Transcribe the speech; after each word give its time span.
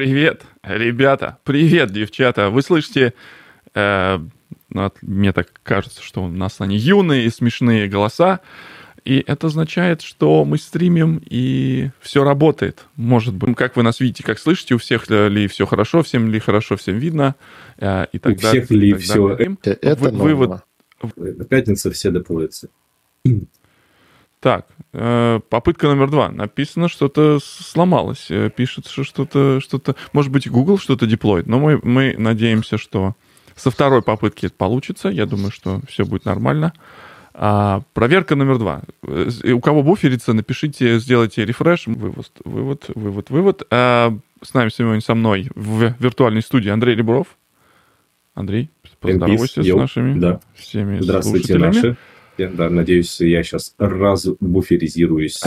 Привет, 0.00 0.46
ребята, 0.62 1.36
привет, 1.44 1.92
девчата. 1.92 2.48
Вы 2.48 2.62
слышите, 2.62 3.12
э, 3.74 4.18
ну, 4.70 4.92
мне 5.02 5.34
так 5.34 5.48
кажется, 5.62 6.02
что 6.02 6.24
у 6.24 6.28
нас 6.28 6.56
они 6.62 6.78
юные 6.78 7.26
и 7.26 7.28
смешные 7.28 7.86
голоса. 7.86 8.40
И 9.04 9.22
это 9.26 9.48
означает, 9.48 10.00
что 10.00 10.46
мы 10.46 10.56
стримим, 10.56 11.20
и 11.28 11.90
все 12.00 12.24
работает. 12.24 12.86
Может 12.96 13.34
быть, 13.34 13.54
как 13.54 13.76
вы 13.76 13.82
нас 13.82 14.00
видите, 14.00 14.24
как 14.24 14.38
слышите, 14.38 14.74
у 14.74 14.78
всех 14.78 15.10
ли 15.10 15.46
все 15.48 15.66
хорошо, 15.66 16.02
всем 16.02 16.30
ли 16.30 16.40
хорошо, 16.40 16.78
всем 16.78 16.96
видно. 16.96 17.34
Э, 17.76 18.06
и 18.10 18.18
так 18.18 18.38
у 18.38 18.40
далее, 18.40 18.64
всех 18.64 18.70
ли 18.70 18.94
все... 18.94 19.28
Это 19.34 19.96
вы, 19.96 20.10
вывод... 20.12 20.62
Пятница 21.50 21.90
все 21.90 22.10
доплываются. 22.10 22.70
Так, 24.40 24.66
э, 24.94 25.40
попытка 25.50 25.86
номер 25.86 26.10
два. 26.10 26.30
Написано, 26.30 26.88
что-то 26.88 27.38
сломалось. 27.40 28.30
Э, 28.30 28.50
пишется, 28.54 29.04
что-то, 29.04 29.60
что-то... 29.60 29.96
Может 30.12 30.32
быть, 30.32 30.48
Google 30.48 30.78
что-то 30.78 31.06
деплоит, 31.06 31.46
но 31.46 31.58
мы, 31.58 31.78
мы 31.82 32.14
надеемся, 32.16 32.78
что 32.78 33.14
со 33.54 33.70
второй 33.70 34.00
попытки 34.02 34.46
это 34.46 34.54
получится. 34.56 35.08
Я 35.08 35.26
думаю, 35.26 35.52
что 35.52 35.80
все 35.86 36.06
будет 36.06 36.24
нормально. 36.24 36.72
А, 37.34 37.82
проверка 37.92 38.34
номер 38.34 38.58
два. 38.58 38.82
Э, 39.02 39.52
у 39.52 39.60
кого 39.60 39.82
буферится, 39.82 40.32
напишите, 40.32 40.98
сделайте 40.98 41.44
рефреш. 41.44 41.86
Вывод, 41.86 42.30
вывод, 42.44 42.90
вывод, 42.94 43.30
вывод. 43.30 43.62
А, 43.70 44.16
с 44.42 44.54
нами 44.54 44.70
сегодня 44.70 45.02
со 45.02 45.14
мной 45.14 45.50
в 45.54 45.94
виртуальной 45.98 46.42
студии 46.42 46.70
Андрей 46.70 46.96
Ребров. 46.96 47.26
Андрей, 48.34 48.70
поздоровайся 49.00 49.62
с 49.62 49.74
нашими 49.74 50.18
да. 50.18 50.40
всеми 50.54 51.00
Здравствуйте, 51.00 51.58
наши. 51.58 51.96
Да, 52.38 52.70
надеюсь, 52.70 53.20
я 53.20 53.42
сейчас 53.42 53.74
разбуферизируюсь. 53.78 55.40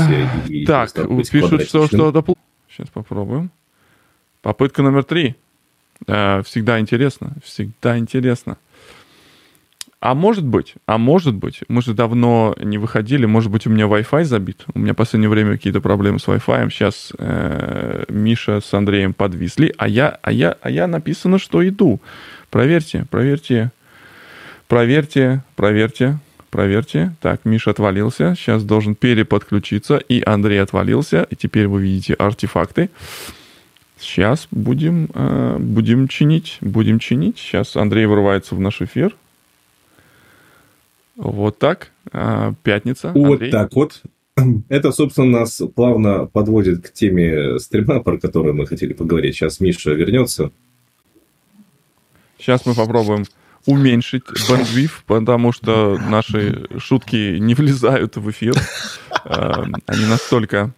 И 0.47 0.65
так, 0.65 0.93
пишут, 1.31 1.63
что, 1.63 1.87
что 1.87 2.37
Сейчас 2.69 2.89
попробуем. 2.89 3.51
Попытка 4.41 4.81
номер 4.81 5.03
три. 5.03 5.35
Э, 6.07 6.41
всегда 6.43 6.79
интересно, 6.79 7.33
всегда 7.43 7.97
интересно. 7.97 8.57
А 9.99 10.15
может 10.15 10.43
быть, 10.43 10.73
а 10.85 10.97
может 10.97 11.33
быть, 11.33 11.61
мы 11.69 11.81
же 11.81 11.93
давно 11.93 12.55
не 12.61 12.77
выходили, 12.77 13.25
может 13.25 13.49
быть, 13.49 13.65
у 13.67 13.69
меня 13.69 13.85
Wi-Fi 13.85 14.25
забит. 14.25 14.65
У 14.73 14.79
меня 14.79 14.91
в 14.91 14.97
последнее 14.97 15.29
время 15.29 15.53
какие-то 15.53 15.79
проблемы 15.79 16.19
с 16.19 16.27
Wi-Fi. 16.27 16.69
Сейчас 16.69 17.13
э, 17.17 18.03
Миша 18.09 18.59
с 18.59 18.73
Андреем 18.73 19.13
подвисли, 19.13 19.73
а 19.77 19.87
я, 19.87 20.19
а 20.21 20.33
я, 20.33 20.57
а 20.61 20.69
я 20.69 20.87
написано, 20.87 21.39
что 21.39 21.65
иду. 21.65 22.01
Проверьте, 22.49 23.05
проверьте, 23.09 23.71
проверьте, 24.67 25.41
проверьте, 25.55 26.17
проверьте. 26.53 27.15
Так, 27.19 27.45
Миша 27.45 27.71
отвалился, 27.71 28.35
сейчас 28.37 28.63
должен 28.63 28.93
переподключиться, 28.93 29.97
и 29.97 30.21
Андрей 30.23 30.61
отвалился, 30.61 31.25
и 31.31 31.35
теперь 31.35 31.67
вы 31.67 31.81
видите 31.81 32.13
артефакты. 32.13 32.91
Сейчас 33.99 34.47
будем, 34.51 35.09
э, 35.15 35.57
будем 35.59 36.07
чинить, 36.07 36.59
будем 36.61 36.99
чинить. 36.99 37.39
Сейчас 37.39 37.75
Андрей 37.75 38.05
вырывается 38.05 38.53
в 38.53 38.59
наш 38.59 38.83
эфир. 38.83 39.15
Вот 41.15 41.57
так. 41.57 41.91
А, 42.11 42.53
пятница. 42.61 43.11
Вот 43.15 43.33
Андрей. 43.33 43.51
так 43.51 43.73
вот. 43.73 44.03
Это, 44.69 44.91
собственно, 44.91 45.39
нас 45.39 45.59
плавно 45.75 46.27
подводит 46.27 46.87
к 46.87 46.93
теме 46.93 47.57
стрима, 47.59 48.01
про 48.01 48.19
которую 48.19 48.53
мы 48.53 48.67
хотели 48.67 48.93
поговорить. 48.93 49.35
Сейчас 49.35 49.59
Миша 49.59 49.91
вернется. 49.93 50.51
Сейчас 52.37 52.65
мы 52.67 52.75
попробуем 52.75 53.25
уменьшить 53.65 54.23
бандвив, 54.49 55.03
потому 55.05 55.51
что 55.51 55.97
наши 55.97 56.67
шутки 56.77 57.37
не 57.39 57.55
влезают 57.55 58.17
в 58.17 58.29
эфир. 58.29 58.55
А, 59.25 59.63
они 59.87 60.05
настолько, 60.05 60.73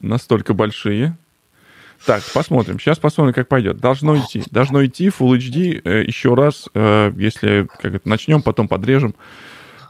настолько 0.00 0.54
большие. 0.54 1.16
Так, 2.06 2.22
посмотрим. 2.32 2.78
Сейчас 2.78 2.98
посмотрим, 2.98 3.34
как 3.34 3.48
пойдет. 3.48 3.78
Должно 3.78 4.16
идти. 4.16 4.42
Должно 4.50 4.84
идти 4.86 5.08
Full 5.08 5.36
HD 5.36 5.82
э, 5.84 6.04
еще 6.04 6.34
раз. 6.34 6.68
Э, 6.74 7.12
если 7.16 7.68
как 7.80 7.94
это, 7.96 8.08
начнем, 8.08 8.40
потом 8.40 8.68
подрежем. 8.68 9.14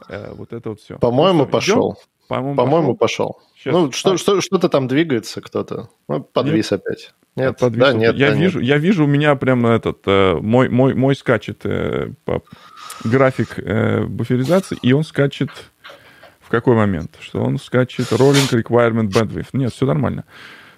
Э, 0.09 0.33
вот 0.35 0.53
это 0.53 0.71
вот 0.71 0.81
все. 0.81 0.99
По-моему, 0.99 1.41
ну, 1.41 1.47
пошел. 1.47 1.99
По-моему, 2.29 2.57
По-моему, 2.57 2.95
пошел. 2.95 3.41
Сейчас. 3.57 3.73
Ну, 3.73 3.93
что, 3.93 4.17
что, 4.17 4.41
что-то 4.41 4.69
там 4.69 4.89
двигается 4.89 5.41
кто-то. 5.41 5.91
Ну, 6.09 6.23
подвис 6.23 6.71
нет. 6.71 6.81
опять. 6.81 7.15
Нет, 7.39 7.59
подвис. 7.59 7.81
да, 7.81 7.93
нет. 7.93 8.17
Я, 8.17 8.31
да, 8.31 8.37
вижу, 8.37 8.59
нет. 8.59 8.69
я 8.69 8.79
вижу, 8.79 9.05
у 9.05 9.07
меня 9.07 9.35
прямо 9.35 9.71
этот, 9.71 9.99
э, 10.07 10.35
мой, 10.41 10.69
мой, 10.69 10.95
мой 10.95 11.15
скачет 11.15 11.61
э, 11.65 12.13
по, 12.25 12.43
график 13.05 13.59
э, 13.59 14.05
буферизации, 14.05 14.79
и 14.83 14.93
он 14.93 15.05
скачет 15.05 15.51
в 16.41 16.51
какой 16.51 16.75
момент? 16.75 17.17
Что 17.21 17.43
он 17.43 17.59
скачет 17.59 18.07
rolling 18.07 18.51
requirement 18.51 19.11
bandwidth. 19.11 19.49
Нет, 19.53 19.73
все 19.73 19.85
нормально. 19.85 20.25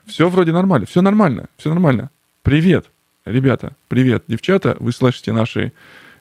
Все 0.04 0.28
вроде 0.28 0.50
нормально, 0.52 0.86
все 0.86 1.00
нормально, 1.00 1.48
все 1.56 1.70
нормально. 1.70 2.10
Привет, 2.42 2.86
ребята, 3.24 3.76
привет, 3.86 4.24
девчата, 4.26 4.76
вы 4.80 4.90
слышите 4.92 5.32
наши 5.32 5.72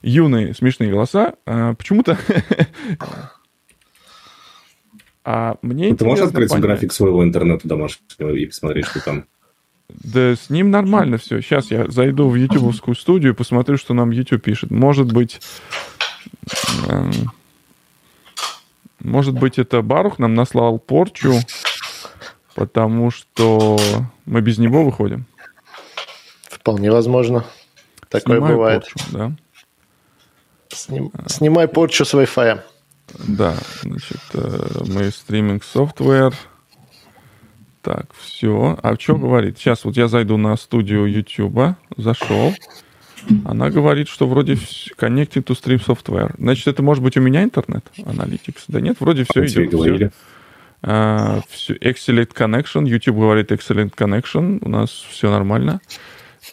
юные 0.01 0.53
смешные 0.53 0.91
голоса. 0.91 1.33
А, 1.45 1.73
почему-то... 1.73 2.17
а 5.23 5.55
мне 5.61 5.95
Ты 5.95 6.05
можешь 6.05 6.25
открыть 6.25 6.49
понять. 6.49 6.63
график 6.63 6.93
своего 6.93 7.23
интернета 7.23 7.67
домашнего 7.67 8.31
и 8.31 8.45
посмотреть, 8.45 8.85
что 8.85 9.03
там? 9.03 9.25
Да 9.89 10.35
с 10.35 10.49
ним 10.49 10.71
нормально 10.71 11.17
все. 11.17 11.41
Сейчас 11.41 11.71
я 11.71 11.87
зайду 11.89 12.29
в 12.29 12.35
ютубовскую 12.35 12.95
студию 12.95 13.33
и 13.33 13.35
посмотрю, 13.35 13.77
что 13.77 13.93
нам 13.93 14.11
YouTube 14.11 14.43
пишет. 14.43 14.71
Может 14.71 15.11
быть... 15.11 15.41
Может 18.99 19.33
быть, 19.33 19.57
это 19.57 19.81
Барух 19.81 20.19
нам 20.19 20.33
наслал 20.33 20.77
порчу 20.77 21.33
потому 22.59 23.09
что 23.09 23.77
мы 24.25 24.41
без 24.41 24.57
него 24.57 24.83
выходим. 24.83 25.25
Вполне 26.43 26.91
возможно. 26.91 27.45
Такое 28.09 28.35
Снимаю 28.35 28.53
бывает. 28.53 28.83
Порчу, 28.83 29.09
да. 29.11 29.31
Сним... 30.67 31.11
Снимай 31.27 31.69
порчу 31.69 32.03
с 32.03 32.13
Wi-Fi. 32.13 32.59
Да, 33.29 33.55
значит, 33.81 34.19
э, 34.33 34.83
мы 34.87 35.09
стриминг 35.09 35.63
софтвер. 35.63 36.35
Так, 37.81 38.13
все. 38.13 38.77
А 38.81 38.95
что 38.99 39.15
говорит? 39.15 39.57
Сейчас 39.57 39.85
вот 39.85 39.95
я 39.95 40.07
зайду 40.07 40.37
на 40.37 40.57
студию 40.57 41.05
YouTube, 41.05 41.75
зашел. 41.95 42.53
Она 43.45 43.69
говорит, 43.69 44.07
что 44.07 44.27
вроде 44.27 44.53
connected 44.53 45.43
to 45.43 45.55
stream 45.55 45.85
software. 45.85 46.33
Значит, 46.37 46.67
это 46.67 46.83
может 46.83 47.03
быть 47.03 47.17
у 47.17 47.21
меня 47.21 47.43
интернет? 47.43 47.85
Analytics? 47.97 48.63
Да 48.67 48.81
нет, 48.81 48.97
вроде 48.99 49.25
все 49.29 49.41
а 49.41 49.45
идет. 49.45 49.69
Все. 49.69 50.11
Uh, 50.81 51.43
excellent 51.81 52.33
connection. 52.33 52.87
YouTube 52.87 53.17
говорит 53.17 53.51
excellent 53.51 53.93
connection. 53.95 54.59
У 54.61 54.69
нас 54.69 54.89
все 54.89 55.29
нормально. 55.29 55.81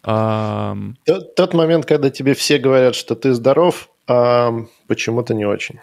Uh, 0.02 0.94
тот, 1.04 1.34
тот 1.36 1.54
момент, 1.54 1.86
когда 1.86 2.10
тебе 2.10 2.34
все 2.34 2.58
говорят, 2.58 2.96
что 2.96 3.14
ты 3.14 3.32
здоров, 3.34 3.88
а 4.08 4.52
почему-то 4.88 5.34
не 5.34 5.44
очень. 5.44 5.78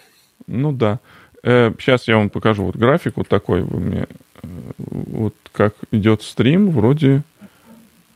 Ну 0.48 0.74
да. 0.74 1.00
Сейчас 1.44 2.08
я 2.08 2.18
вам 2.18 2.30
покажу 2.30 2.66
вот 2.66 2.76
график 2.76 3.18
вот 3.18 3.28
такой. 3.28 3.64
Вы 3.64 3.80
мне, 3.80 4.00
э, 4.02 4.06
вот 4.78 5.36
как 5.52 5.76
идет 5.92 6.22
стрим, 6.22 6.70
вроде, 6.70 7.24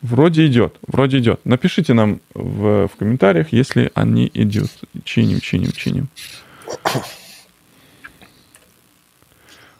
вроде 0.01 0.45
идет, 0.47 0.77
вроде 0.85 1.19
идет. 1.19 1.39
Напишите 1.45 1.93
нам 1.93 2.19
в, 2.33 2.87
в 2.87 2.95
комментариях, 2.97 3.51
если 3.51 3.91
они 3.93 4.29
идут. 4.33 4.71
Чиним, 5.03 5.39
чиним, 5.39 5.71
чиним. 5.71 6.09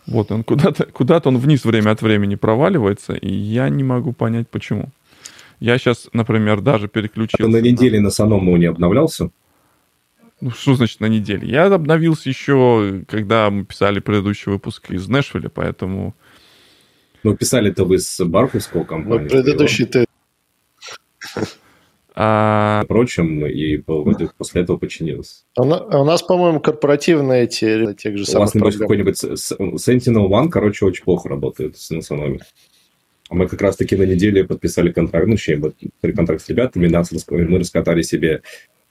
Вот 0.05 0.31
он 0.31 0.43
куда-то 0.43 0.85
куда 0.85 1.21
он 1.23 1.37
вниз 1.37 1.65
время 1.65 1.91
от 1.91 2.01
времени 2.01 2.35
проваливается, 2.35 3.13
и 3.13 3.33
я 3.33 3.67
не 3.69 3.83
могу 3.83 4.13
понять, 4.13 4.47
почему. 4.47 4.89
Я 5.59 5.77
сейчас, 5.77 6.07
например, 6.13 6.61
даже 6.61 6.87
переключился... 6.87 7.43
А 7.43 7.47
на 7.47 7.61
неделе 7.61 7.99
на 7.99 8.09
Саному 8.09 8.55
не 8.57 8.67
обновлялся? 8.67 9.31
Ну, 10.39 10.51
что 10.51 10.75
значит 10.75 10.99
на 10.99 11.07
неделе? 11.07 11.47
Я 11.47 11.65
обновился 11.65 12.29
еще, 12.29 13.03
когда 13.07 13.49
мы 13.49 13.65
писали 13.65 13.99
предыдущий 13.99 14.51
выпуск 14.51 14.91
из 14.91 15.07
Нэшвилля, 15.07 15.49
поэтому... 15.49 16.13
Ну, 17.27 17.35
писали-то 17.35 17.83
вы 17.83 17.99
с 17.99 18.23
Барховского 18.23 18.85
компании. 18.85 19.23
Ну, 19.23 19.29
предыдущий 19.29 19.85
ты 19.85 20.05
а... 22.15 22.83
Впрочем, 22.85 23.45
и 23.45 23.77
после 24.37 24.61
этого 24.61 24.77
починилось. 24.77 25.45
А 25.57 25.63
у 25.63 26.05
нас, 26.05 26.23
по-моему, 26.23 26.61
корпоративные 26.61 27.43
эти 27.43 27.93
тех 27.95 28.17
же 28.17 28.25
самых 28.25 28.37
У 28.37 28.39
вас, 28.45 28.55
небось, 28.55 28.77
какой-нибудь 28.77 29.21
Sentinel 29.21 30.29
One, 30.29 30.47
короче, 30.47 30.85
очень 30.85 31.03
плохо 31.03 31.27
работает 31.27 31.77
с 31.77 31.89
национами. 31.89 32.39
А 33.29 33.35
мы 33.35 33.49
как 33.49 33.61
раз-таки 33.61 33.97
на 33.97 34.03
неделе 34.03 34.45
подписали 34.45 34.93
контракт, 34.93 35.27
ну, 35.27 35.33
точнее, 35.33 35.61
контракт 36.15 36.41
с 36.41 36.47
ребятами, 36.47 36.87
нас, 36.87 37.11
мы 37.29 37.59
раскатали 37.59 38.03
себе 38.03 38.41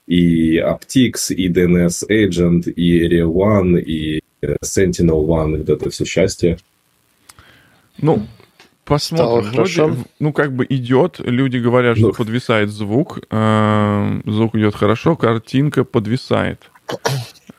и 0.06 0.59
Aptix, 0.59 1.33
и 1.35 1.49
DNS 1.49 2.06
Agent, 2.11 2.71
и 2.71 3.03
Area 3.03 3.25
One, 3.25 3.81
и 3.81 4.21
Sentinel 4.62 5.25
One, 5.25 5.56
вот 5.56 5.71
это 5.71 5.88
все 5.88 6.05
счастье. 6.05 6.59
Ну, 7.99 8.27
Посмотрим. 8.87 9.51
Вроде, 9.51 10.05
ну, 10.21 10.33
как 10.33 10.53
бы 10.53 10.65
идет. 10.69 11.19
Люди 11.19 11.59
говорят, 11.59 11.99
что 11.99 12.09
ну. 12.09 12.13
подвисает 12.13 12.71
звук. 12.71 13.19
Э, 13.31 14.21
звук 14.25 14.55
идет 14.55 14.77
хорошо, 14.77 15.17
картинка 15.17 15.83
подвисает. 15.83 16.71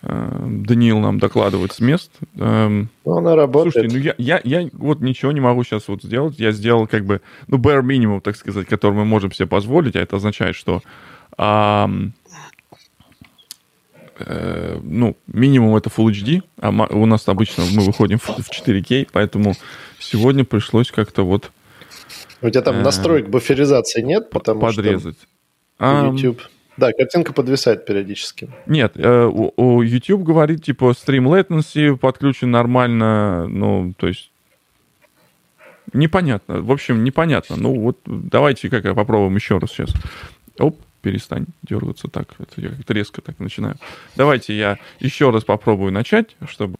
Э, 0.04 0.46
Даниил 0.48 1.00
нам 1.00 1.20
докладывает 1.20 1.74
с 1.74 1.82
мест. 1.82 2.12
Эм, 2.38 2.88
ну, 3.04 3.18
она 3.18 3.36
работает. 3.36 3.74
Слушайте, 3.74 3.98
ну 3.98 4.02
я, 4.02 4.16
я, 4.18 4.62
я 4.62 4.70
вот 4.72 5.02
ничего 5.02 5.34
не 5.34 5.42
могу 5.42 5.66
сейчас 5.66 5.90
вот 5.90 6.02
сделать. 6.02 6.40
Я 6.40 6.54
сделал 6.54 6.88
как 6.88 7.04
бы, 7.04 7.20
ну, 7.48 7.58
bare 7.58 7.82
minimum, 7.82 8.22
так 8.22 8.38
сказать, 8.38 8.66
который 8.66 8.94
мы 8.94 9.04
можем 9.04 9.34
себе 9.34 9.48
позволить, 9.48 9.98
а 9.98 10.00
это 10.00 10.16
означает, 10.16 10.56
что 10.56 10.82
а, 11.38 11.90
э, 14.20 14.80
ну, 14.82 15.16
минимум 15.28 15.76
это 15.76 15.90
Full 15.90 16.12
HD, 16.12 16.44
а 16.60 16.70
у 16.70 17.06
нас 17.06 17.28
обычно 17.28 17.64
мы 17.74 17.84
выходим 17.84 18.20
в 18.20 18.30
4K, 18.30 19.10
поэтому 19.12 19.54
сегодня 20.00 20.44
пришлось 20.44 20.92
как-то 20.92 21.26
вот... 21.26 21.52
У 22.42 22.50
тебя 22.50 22.62
там 22.62 22.78
э, 22.78 22.82
настроек 22.82 23.28
буферизации 23.28 24.02
нет? 24.02 24.30
Потому 24.30 24.62
подрезать. 24.62 25.18
Что 25.76 26.12
YouTube... 26.14 26.42
Да, 26.78 26.92
картинка 26.94 27.34
подвисает 27.34 27.86
периодически. 27.86 28.50
Нет, 28.68 28.94
э, 28.96 29.26
у, 29.26 29.52
у 29.58 29.82
YouTube 29.82 30.22
говорит, 30.22 30.64
типа, 30.64 30.92
stream 30.92 31.26
latency 31.26 31.98
подключен 31.98 32.52
нормально, 32.52 33.48
ну, 33.48 33.94
то 33.98 34.08
есть 34.08 34.30
непонятно. 35.94 36.62
В 36.62 36.72
общем, 36.72 37.04
непонятно. 37.04 37.56
Ну, 37.58 37.74
вот 37.80 37.98
давайте 38.06 38.70
как 38.70 38.84
попробуем 38.96 39.36
еще 39.36 39.58
раз 39.58 39.72
сейчас. 39.72 39.92
Оп, 40.60 40.80
перестань 41.02 41.46
дергаться 41.64 42.08
так. 42.08 42.36
Это 42.40 42.62
я 42.62 42.70
как-то 42.70 42.94
резко 42.94 43.22
так 43.22 43.40
начинаю. 43.40 43.76
Давайте 44.16 44.58
я 44.58 44.78
еще 45.00 45.30
раз 45.30 45.44
попробую 45.44 45.92
начать, 45.92 46.36
чтобы 46.48 46.78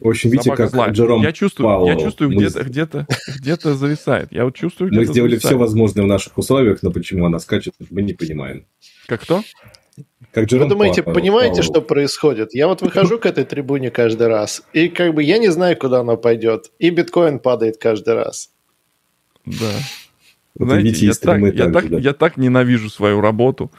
в 0.00 0.08
общем, 0.08 0.30
видите, 0.30 0.54
как 0.54 0.70
злая. 0.70 0.90
Джером 0.90 1.22
я 1.22 1.32
чувствую, 1.32 1.68
Пауэлл. 1.68 1.96
Я 1.96 2.04
чувствую, 2.04 2.30
мы... 2.30 2.36
где-то, 2.36 2.64
где-то, 2.64 3.06
где-то 3.38 3.74
зависает. 3.74 4.32
Я 4.32 4.44
вот 4.44 4.54
чувствую, 4.54 4.92
Мы 4.92 5.04
сделали 5.04 5.30
зависает. 5.30 5.54
все 5.54 5.58
возможное 5.58 6.04
в 6.04 6.08
наших 6.08 6.36
условиях, 6.36 6.82
но 6.82 6.90
почему 6.90 7.26
она 7.26 7.38
скачет, 7.38 7.74
мы 7.90 8.02
не 8.02 8.12
понимаем. 8.12 8.66
Как 9.06 9.22
кто? 9.22 9.42
Как 10.32 10.46
Джером 10.46 10.64
Вы 10.64 10.74
думаете, 10.74 11.02
Пауэлл. 11.02 11.20
понимаете, 11.20 11.62
что 11.62 11.80
происходит? 11.80 12.54
Я 12.54 12.66
вот 12.66 12.82
выхожу 12.82 13.18
к 13.18 13.26
этой 13.26 13.44
трибуне 13.44 13.90
каждый 13.90 14.26
раз, 14.26 14.64
и 14.72 14.88
как 14.88 15.14
бы 15.14 15.22
я 15.22 15.38
не 15.38 15.48
знаю, 15.48 15.76
куда 15.76 16.00
она 16.00 16.16
пойдет. 16.16 16.72
И 16.80 16.90
биткоин 16.90 17.38
падает 17.38 17.76
каждый 17.76 18.14
раз. 18.14 18.50
Да. 19.46 19.70
Вот 20.56 20.68
Знаете, 20.68 21.06
я, 21.06 21.14
так, 21.14 21.40
я, 21.40 21.70
так, 21.70 21.88
да. 21.88 21.98
я 21.98 22.12
так 22.12 22.36
ненавижу 22.36 22.88
свою 22.88 23.20
работу. 23.20 23.70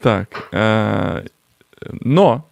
Так, 0.00 0.48
э, 0.52 1.26
но 2.00 2.46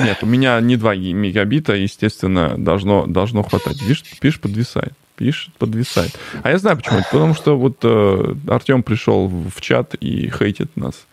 нет, 0.00 0.18
у 0.22 0.26
меня 0.26 0.60
не 0.60 0.76
2 0.76 0.94
мегабита, 0.94 1.74
естественно, 1.74 2.54
должно, 2.56 3.06
должно 3.06 3.42
хватать. 3.42 3.80
Видишь, 3.82 4.04
пишет, 4.20 4.40
подвисает. 4.40 4.92
Пишет, 5.16 5.54
подвисает. 5.54 6.18
А 6.42 6.50
я 6.50 6.58
знаю 6.58 6.76
почему. 6.76 7.00
Потому 7.10 7.34
что 7.34 7.56
вот 7.58 7.78
э, 7.82 8.34
Артем 8.48 8.82
пришел 8.82 9.28
в 9.28 9.60
чат 9.60 9.94
и 9.94 10.30
хейтит 10.30 10.76
нас. 10.76 11.06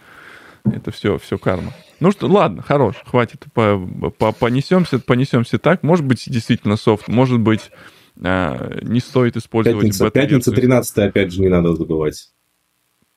Это 0.66 0.92
все, 0.92 1.18
все 1.18 1.38
карма. 1.38 1.74
Ну 2.00 2.12
что, 2.12 2.28
ладно, 2.28 2.64
хорош, 2.64 2.96
хватит. 3.06 3.46
По, 3.54 3.78
по, 4.18 4.32
понесемся, 4.32 5.00
понесемся 5.00 5.60
так. 5.60 5.84
Может 5.84 6.06
быть, 6.06 6.24
действительно 6.28 6.78
софт, 6.78 7.08
может 7.08 7.40
быть, 7.40 7.72
не 8.22 9.00
стоит 9.00 9.36
использовать 9.36 9.82
Пятница, 9.82 10.10
пятница 10.12 10.52
13 10.52 10.98
опять 11.00 11.34
же, 11.34 11.42
не 11.42 11.50
надо 11.50 11.76
забывать. 11.76 12.32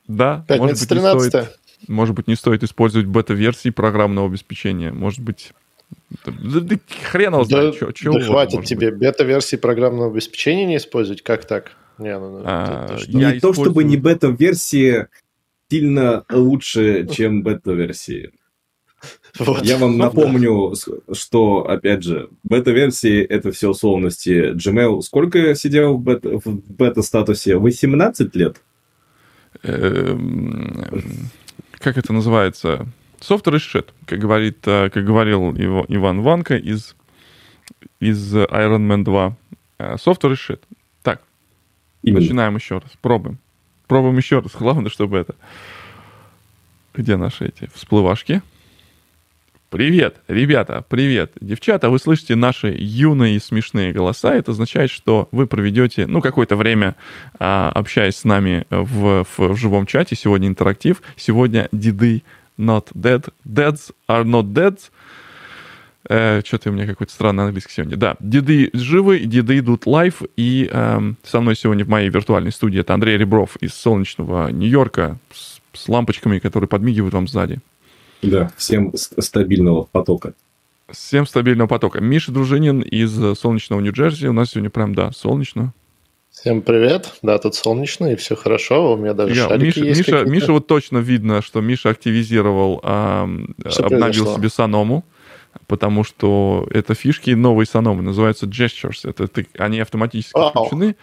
Да, 0.08 0.44
Пятница 0.48 0.62
может 0.62 0.80
быть, 0.80 0.88
13 0.88 1.28
стоит. 1.28 1.58
Может 1.88 2.14
быть, 2.14 2.26
не 2.28 2.34
стоит 2.34 2.62
использовать 2.62 3.06
бета-версии 3.06 3.70
программного 3.70 4.28
обеспечения. 4.28 4.92
Может 4.92 5.20
быть, 5.20 5.52
да, 6.24 6.32
да, 6.60 6.76
хрен 7.10 7.34
его 7.34 7.44
знает, 7.44 7.76
да, 7.80 7.90
что, 7.94 8.12
да 8.12 8.20
хватит 8.20 8.60
быть. 8.60 8.68
тебе 8.68 8.90
бета-версии 8.90 9.56
программного 9.56 10.10
обеспечения 10.10 10.64
не 10.64 10.76
использовать? 10.76 11.22
Как 11.22 11.44
так? 11.44 11.72
Не, 11.98 12.18
ну, 12.18 12.38
ну 12.38 12.42
а, 12.44 12.88
ты, 12.88 13.04
ты 13.04 13.12
не 13.12 13.22
использую... 13.22 13.40
то, 13.40 13.52
чтобы 13.52 13.84
не 13.84 13.96
бета-версии 13.96 15.06
сильно 15.70 16.24
лучше, 16.30 17.06
чем 17.08 17.42
бета-версии. 17.42 18.32
Вот. 19.38 19.64
Я 19.64 19.78
вам 19.78 19.98
напомню, 19.98 20.74
что, 21.12 21.68
опять 21.68 22.02
же, 22.04 22.28
бета-версии— 22.42 23.20
это 23.22 23.52
все 23.52 23.70
условности. 23.70 24.54
Gmail 24.54 25.02
сколько 25.02 25.54
сидел 25.54 25.96
в 25.96 26.02
бета, 26.02 26.38
в 26.38 26.46
бета-статусе? 26.46 27.56
18 27.56 28.34
лет? 28.36 28.60
Эм, 29.62 31.30
как 31.78 31.98
это 31.98 32.12
называется? 32.12 32.86
Is 33.20 33.56
shit, 33.56 33.86
как, 34.04 34.18
говорит, 34.18 34.58
э, 34.66 34.90
как 34.90 35.02
говорил 35.04 35.54
его 35.54 35.86
Иван 35.88 36.20
Ванка 36.20 36.56
из, 36.56 36.94
из 37.98 38.34
Iron 38.34 38.86
Man 38.86 39.02
2. 39.02 39.36
Э, 39.78 39.94
software 39.94 40.32
is 40.32 40.38
shit. 40.48 40.60
Так, 41.02 41.22
Именно. 42.02 42.20
начинаем 42.20 42.56
еще 42.56 42.78
раз, 42.78 42.90
пробуем. 43.00 43.38
Пробуем 43.86 44.16
еще 44.18 44.40
раз. 44.40 44.52
Главное, 44.52 44.90
чтобы 44.90 45.18
это... 45.18 45.34
Где 46.94 47.16
наши 47.16 47.46
эти 47.46 47.68
всплывашки? 47.74 48.42
Привет, 49.74 50.20
ребята, 50.28 50.84
привет. 50.88 51.32
Девчата, 51.40 51.90
вы 51.90 51.98
слышите 51.98 52.36
наши 52.36 52.68
юные 52.78 53.34
и 53.34 53.40
смешные 53.40 53.92
голоса. 53.92 54.32
Это 54.32 54.52
означает, 54.52 54.88
что 54.88 55.28
вы 55.32 55.48
проведете, 55.48 56.06
ну, 56.06 56.20
какое-то 56.20 56.54
время, 56.54 56.94
а, 57.40 57.72
общаясь 57.74 58.14
с 58.18 58.22
нами 58.22 58.66
в, 58.70 59.24
в, 59.24 59.48
в 59.48 59.56
живом 59.56 59.86
чате. 59.86 60.14
Сегодня 60.14 60.46
интерактив. 60.46 61.02
Сегодня 61.16 61.68
деды 61.72 62.22
not 62.56 62.92
dead. 62.94 63.28
Deads 63.44 63.90
are 64.08 64.22
not 64.22 64.52
dead. 64.52 64.78
Э, 66.08 66.40
Что-то 66.44 66.70
у 66.70 66.72
меня 66.72 66.86
какой-то 66.86 67.12
странный 67.12 67.42
английский 67.42 67.72
сегодня. 67.72 67.96
Да, 67.96 68.14
деды 68.20 68.70
живы, 68.74 69.18
деды 69.18 69.58
идут 69.58 69.86
live. 69.86 70.22
И 70.36 70.70
э, 70.70 71.00
со 71.24 71.40
мной 71.40 71.56
сегодня 71.56 71.84
в 71.84 71.88
моей 71.88 72.10
виртуальной 72.10 72.52
студии 72.52 72.78
это 72.78 72.94
Андрей 72.94 73.18
Ребров 73.18 73.56
из 73.56 73.74
солнечного 73.74 74.52
Нью-Йорка 74.52 75.18
с, 75.32 75.58
с 75.72 75.88
лампочками, 75.88 76.38
которые 76.38 76.68
подмигивают 76.68 77.12
вам 77.12 77.26
сзади. 77.26 77.58
Да, 78.30 78.50
всем 78.56 78.92
стабильного 78.96 79.84
потока. 79.90 80.34
Всем 80.90 81.26
стабильного 81.26 81.68
потока. 81.68 82.00
Миша 82.00 82.32
Дружинин 82.32 82.80
из 82.80 83.38
солнечного 83.38 83.80
Нью-Джерси. 83.80 84.26
У 84.26 84.32
нас 84.32 84.50
сегодня 84.50 84.70
прям, 84.70 84.94
да, 84.94 85.12
солнечно. 85.12 85.72
Всем 86.30 86.62
привет. 86.62 87.14
Да, 87.22 87.38
тут 87.38 87.54
солнечно, 87.54 88.12
и 88.12 88.16
все 88.16 88.34
хорошо. 88.34 88.94
У 88.94 88.96
меня 88.96 89.14
даже 89.14 89.34
Я, 89.34 89.48
шарики 89.48 89.78
Миша, 89.78 89.84
есть 89.84 90.08
Миша, 90.08 90.24
Миша, 90.24 90.52
вот 90.52 90.66
точно 90.66 90.98
видно, 90.98 91.42
что 91.42 91.60
Миша 91.60 91.90
активизировал, 91.90 92.80
а, 92.82 93.24
обновил 93.24 94.00
произошло? 94.00 94.36
себе 94.36 94.48
Саному, 94.50 95.04
потому 95.68 96.02
что 96.02 96.66
это 96.70 96.94
фишки 96.94 97.30
новые 97.30 97.66
Саномы, 97.66 98.02
называются 98.02 98.46
gestures. 98.46 99.08
Это, 99.08 99.28
ты, 99.28 99.46
они 99.58 99.80
автоматически 99.80 100.36
Вау. 100.36 100.50
включены. 100.50 100.96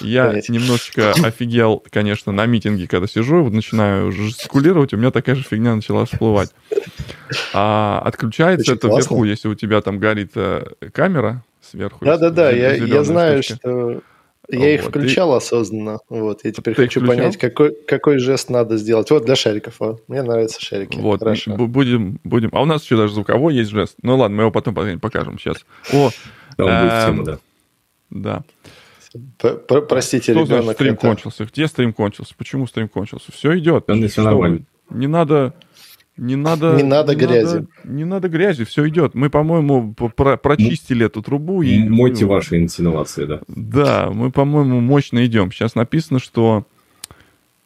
Я 0.00 0.26
Понять. 0.28 0.48
немножечко 0.48 1.12
офигел, 1.22 1.82
конечно, 1.90 2.32
на 2.32 2.46
митинге, 2.46 2.86
когда 2.86 3.06
сижу, 3.06 3.42
вот 3.42 3.52
начинаю 3.52 4.12
жестикулировать, 4.12 4.92
у 4.94 4.96
меня 4.96 5.10
такая 5.10 5.34
же 5.36 5.42
фигня 5.42 5.74
начала 5.74 6.04
всплывать. 6.04 6.50
А 7.52 8.02
отключается 8.04 8.72
Очень 8.72 8.78
это 8.78 8.88
классно. 8.88 9.14
вверху, 9.14 9.24
если 9.24 9.48
у 9.48 9.54
тебя 9.54 9.80
там 9.80 9.98
горит 9.98 10.32
э, 10.34 10.64
камера 10.92 11.42
сверху. 11.60 12.04
Да-да-да, 12.04 12.50
я, 12.50 12.74
я 12.74 13.04
знаю, 13.04 13.42
штучки. 13.42 13.60
что 13.60 14.02
я 14.48 14.74
их 14.74 14.82
включал 14.84 15.34
и... 15.34 15.36
осознанно. 15.38 16.00
Вот, 16.08 16.44
я 16.44 16.52
теперь 16.52 16.74
Ты 16.74 16.82
хочу 16.82 17.00
включал? 17.00 17.16
понять, 17.16 17.36
какой, 17.38 17.74
какой 17.86 18.18
жест 18.18 18.50
надо 18.50 18.76
сделать. 18.76 19.10
Вот 19.10 19.24
для 19.24 19.36
шариков. 19.36 19.76
Вот. 19.78 20.02
Мне 20.08 20.22
нравятся 20.22 20.60
шарики. 20.60 20.98
Вот, 20.98 21.20
Хорошо. 21.20 21.56
будем, 21.56 22.20
будем. 22.24 22.50
А 22.52 22.62
у 22.62 22.66
нас 22.66 22.84
еще 22.84 22.96
даже 22.96 23.14
звуковой 23.14 23.54
есть 23.54 23.70
жест. 23.70 23.96
Ну 24.02 24.16
ладно, 24.16 24.36
мы 24.36 24.42
его 24.42 24.50
потом 24.50 24.74
покажем 25.00 25.38
сейчас. 25.38 25.64
О, 25.92 26.10
Там 26.56 27.24
да. 27.24 27.38
Да. 28.10 28.44
Простите, 29.88 30.32
Что 30.32 30.42
ребенок. 30.42 30.74
стрим 30.74 30.94
это... 30.94 31.00
кончился? 31.00 31.44
Где 31.44 31.66
стрим 31.68 31.92
кончился? 31.92 32.34
Почему 32.36 32.66
стрим 32.66 32.88
кончился? 32.88 33.32
Все 33.32 33.56
идет. 33.58 33.84
Все 34.08 34.22
нормально. 34.22 34.62
Не 34.90 35.06
надо 35.06 35.54
не 36.16 36.36
надо... 36.36 36.76
Не 36.76 36.84
надо 36.84 37.14
не 37.14 37.20
грязи. 37.20 37.54
Надо, 37.54 37.66
не 37.84 38.04
надо 38.04 38.28
грязи, 38.28 38.64
все 38.64 38.88
идет. 38.88 39.14
Мы, 39.14 39.30
по-моему, 39.30 39.94
про 39.94 40.36
прочистили 40.36 41.06
эту 41.06 41.22
трубу. 41.22 41.62
И, 41.62 41.88
Мойте 41.88 42.24
ваши 42.24 42.58
инсинуации, 42.58 43.24
да. 43.24 43.40
Да, 43.48 44.10
мы, 44.12 44.30
по-моему, 44.30 44.80
мощно 44.80 45.26
идем. 45.26 45.50
Сейчас 45.50 45.74
написано, 45.74 46.20
что... 46.20 46.66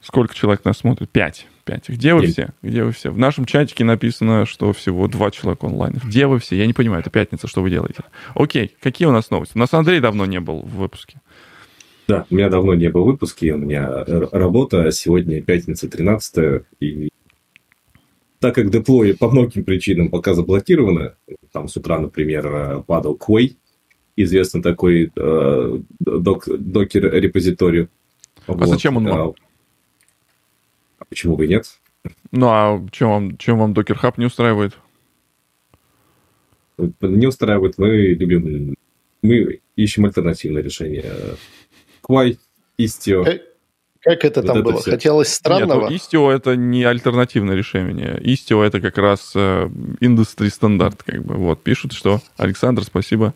Сколько 0.01 0.33
человек 0.35 0.65
нас 0.65 0.79
смотрит? 0.79 1.11
Пять. 1.11 1.47
Пять. 1.65 1.89
Где 1.89 2.15
вы 2.15 2.29
все? 2.29 2.51
Где 2.63 2.85
вы 2.85 2.93
все? 2.93 3.11
В 3.11 3.19
нашем 3.19 3.45
чатике 3.45 3.85
написано, 3.85 4.47
что 4.47 4.73
всего 4.73 5.09
два 5.09 5.31
человека 5.33 5.65
онлайн. 5.65 6.01
Где 6.03 6.27
вы 6.27 6.39
все? 6.39 6.57
Я 6.57 6.67
не 6.67 6.73
понимаю, 6.73 7.01
это 7.01 7.11
пятница, 7.11 7.49
что 7.49 7.63
вы 7.63 7.71
делаете? 7.71 8.05
Окей, 8.35 8.75
какие 8.81 9.09
у 9.09 9.13
нас 9.13 9.29
новости? 9.31 9.57
У 9.57 9.59
нас 9.59 9.75
Андрей 9.75 9.99
давно 9.99 10.25
не 10.25 10.39
был 10.39 10.63
в 10.63 10.77
выпуске. 10.77 11.21
Да, 12.09 12.25
у 12.31 12.35
меня 12.35 12.49
давно 12.49 12.73
не 12.75 12.89
было 12.89 13.03
в 13.03 13.07
выпуске, 13.07 13.53
у 13.53 13.59
меня 13.59 14.03
работа, 14.33 14.91
сегодня 14.91 15.43
пятница 15.43 15.91
13 15.91 16.65
и 16.81 17.11
так 18.39 18.55
как 18.55 18.71
деплои 18.71 19.13
по 19.13 19.29
многим 19.31 19.65
причинам 19.65 20.09
пока 20.09 20.33
заблокированы, 20.33 21.17
там 21.53 21.69
с 21.69 21.77
утра, 21.77 21.99
например, 21.99 22.83
падал 22.85 23.17
Quay, 23.17 23.57
известный 24.17 24.63
такой 24.63 25.13
э, 25.15 25.79
док, 26.01 26.49
докер-репозиторий. 26.49 27.89
А 28.47 28.53
вот. 28.53 28.69
зачем 28.69 28.97
он 28.97 29.05
вам? 29.05 29.35
А 30.99 31.05
почему 31.05 31.37
бы 31.37 31.45
и 31.45 31.49
нет? 31.49 31.79
Ну, 32.31 32.47
а 32.49 32.87
чем 32.91 33.09
вам, 33.11 33.39
чем 33.39 33.59
вам 33.59 33.73
Docker 33.73 34.01
Hub 34.01 34.15
не 34.17 34.27
устраивает? 34.27 34.79
Не 36.79 37.27
устраивает. 37.27 37.77
Мы 37.77 37.89
любим... 37.89 38.75
Мы 39.21 39.61
ищем 39.77 40.07
альтернативное 40.07 40.63
решение. 40.63 41.05
Quay, 42.09 42.39
Istio. 42.79 43.41
Как 44.01 44.25
это 44.25 44.41
вот 44.41 44.47
там 44.47 44.57
это 44.59 44.65
было? 44.65 44.81
Все. 44.81 44.93
Хотелось 44.93 45.33
странного? 45.33 45.89
Нет, 45.89 45.91
ну, 46.13 46.19
Istio 46.19 46.35
это 46.35 46.57
не 46.57 46.85
альтернативное 46.85 47.57
решение. 47.57 48.19
Istio 48.21 48.63
это 48.63 48.81
как 48.81 48.97
раз 48.97 49.33
э, 49.35 49.69
индустрий 50.01 50.51
стандарт, 50.51 51.03
как 51.03 51.25
бы. 51.25 51.35
Вот, 51.35 51.63
пишут, 51.63 51.93
что 51.93 52.21
Александр, 52.37 52.85
спасибо, 52.85 53.35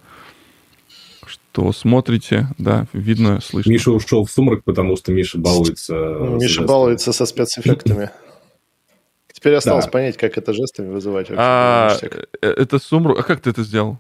что 1.27 1.73
смотрите, 1.73 2.49
да, 2.59 2.87
видно, 2.93 3.41
слышно. 3.41 3.71
Миша 3.71 3.91
ушел 3.91 4.25
в 4.25 4.31
сумрак, 4.31 4.65
потому 4.65 4.97
что 4.97 5.13
Миша 5.13 5.39
балуется. 5.39 5.95
Миша 5.95 6.63
балуется 6.63 7.13
со 7.13 7.27
спецэффектами. 7.27 8.11
Теперь 9.33 9.55
осталось 9.55 9.89
понять, 9.89 10.17
как 10.17 10.39
это 10.39 10.53
жестами 10.53 10.93
вызывать. 10.93 11.27
А, 11.31 11.99
э, 12.01 12.25
это 12.41 12.79
сумрак. 12.79 13.19
А 13.19 13.23
как 13.25 13.41
ты 13.41 13.51
это 13.51 13.65
сделал? 13.65 13.99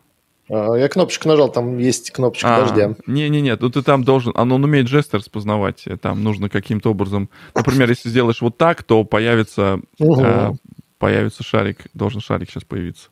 А, 0.48 0.74
я 0.74 0.88
кнопочку 0.88 1.28
нажал, 1.28 1.50
там 1.50 1.78
есть 1.78 2.10
кнопочка 2.10 2.56
а, 2.56 2.60
дождя. 2.60 2.94
Не-не-не, 3.06 3.56
ну 3.58 3.70
ты 3.70 3.82
там 3.82 4.04
должен, 4.04 4.32
оно 4.34 4.56
он 4.56 4.64
умеет 4.64 4.88
жесты 4.88 5.18
распознавать, 5.18 5.84
э, 5.86 5.96
там 5.96 6.22
нужно 6.22 6.48
каким-то 6.48 6.90
образом, 6.90 7.30
например, 7.54 7.88
если 7.88 8.08
сделаешь 8.08 8.40
вот 8.40 8.58
так, 8.58 8.82
то 8.82 9.04
появится, 9.04 9.80
угу. 9.98 10.22
э, 10.22 10.52
появится 10.98 11.42
шарик, 11.42 11.86
должен 11.94 12.20
шарик 12.20 12.50
сейчас 12.50 12.64
появиться. 12.64 13.08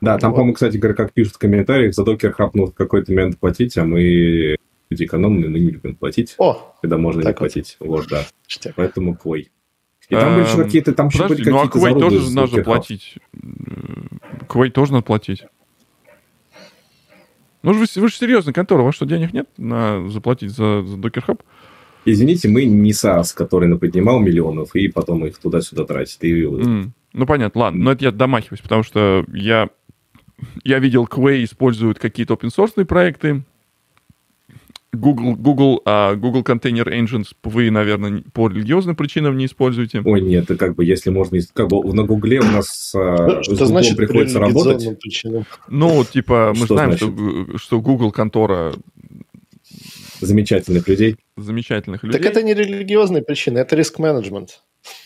Да, 0.00 0.16
там, 0.18 0.30
вот. 0.30 0.36
по-моему, 0.36 0.54
кстати, 0.54 0.78
как 0.78 1.12
пишут 1.12 1.34
в 1.34 1.38
комментариях, 1.38 1.94
за 1.94 2.04
докер 2.04 2.32
хапнул 2.32 2.66
в 2.68 2.74
какой-то 2.74 3.12
момент 3.12 3.38
платить, 3.38 3.76
а 3.76 3.84
мы 3.84 4.56
люди 4.88 5.04
экономные, 5.04 5.50
мы 5.50 5.58
не 5.58 5.70
любим 5.70 5.96
платить, 5.96 6.34
О, 6.38 6.74
когда 6.80 6.96
можно 6.96 7.22
не 7.22 7.32
платить. 7.32 7.76
Вот, 7.80 8.06
да. 8.08 8.24
Штяк. 8.46 8.74
Поэтому 8.76 9.14
квой. 9.16 9.50
И 10.08 10.14
там 10.14 10.34
были 10.34 10.44
еще 10.44 10.56
эм, 10.56 10.64
какие-то, 10.64 10.92
там 10.92 11.08
Подожди, 11.08 11.36
были 11.36 11.50
ну 11.50 11.62
а 11.62 11.68
Квей 11.68 11.94
тоже 11.94 12.34
надо 12.34 12.64
платить. 12.64 13.14
Квей 14.48 14.70
тоже 14.70 14.92
надо 14.92 15.04
платить. 15.04 15.44
Ну, 17.62 17.72
вы, 17.72 17.84
вы 17.94 18.08
же 18.08 18.14
серьезная 18.14 18.54
контора, 18.54 18.82
у 18.82 18.84
вас 18.86 18.94
что, 18.94 19.06
денег 19.06 19.32
нет 19.32 19.48
на 19.56 20.08
заплатить 20.08 20.50
за, 20.50 20.82
за 20.82 20.96
Docker 20.96 21.24
Hub? 21.26 21.40
Извините, 22.04 22.48
мы 22.48 22.64
не 22.64 22.92
SaaS, 22.92 23.34
который 23.34 23.68
наподнимал 23.68 24.20
миллионов 24.20 24.74
и 24.74 24.88
потом 24.88 25.26
их 25.26 25.38
туда-сюда 25.38 25.84
тратит. 25.84 26.22
И... 26.24 26.42
Mm. 26.42 26.90
Ну, 27.12 27.26
понятно, 27.26 27.60
ладно. 27.60 27.84
Но 27.84 27.92
это 27.92 28.04
я 28.04 28.10
домахиваюсь, 28.10 28.62
потому 28.62 28.82
что 28.82 29.24
я, 29.32 29.68
я 30.64 30.78
видел, 30.78 31.04
Quay 31.04 31.44
используют 31.44 31.98
какие-то 31.98 32.34
open-source 32.34 32.84
проекты, 32.86 33.42
Google, 34.92 35.36
Google, 35.36 35.82
а 35.84 36.14
Google 36.16 36.42
Container 36.42 36.86
Engines 36.86 37.28
вы, 37.44 37.70
наверное, 37.70 38.24
по 38.32 38.48
религиозным 38.48 38.96
причинам 38.96 39.36
не 39.36 39.46
используете. 39.46 40.02
Ой, 40.04 40.20
нет, 40.20 40.44
это 40.44 40.56
как 40.56 40.74
бы, 40.74 40.84
если 40.84 41.10
можно, 41.10 41.38
как 41.52 41.68
бы 41.68 41.94
на 41.94 42.04
Гугле 42.04 42.40
у 42.40 42.44
нас 42.44 42.92
а, 42.94 43.42
что 43.42 43.66
значит 43.66 43.96
приходится 43.96 44.40
работать. 44.40 44.98
Причинам? 45.00 45.44
Ну, 45.68 46.04
типа, 46.04 46.52
мы 46.56 46.64
что 46.66 46.74
знаем, 46.74 46.96
что, 46.96 47.58
что 47.58 47.80
Google 47.80 48.10
контора 48.10 48.74
замечательных 50.20 50.88
людей. 50.88 51.16
Замечательных 51.36 52.02
людей. 52.02 52.20
Так 52.20 52.30
это 52.30 52.42
не 52.42 52.54
религиозные 52.54 53.22
причины, 53.22 53.58
это 53.58 53.76
риск-менеджмент. 53.76 54.62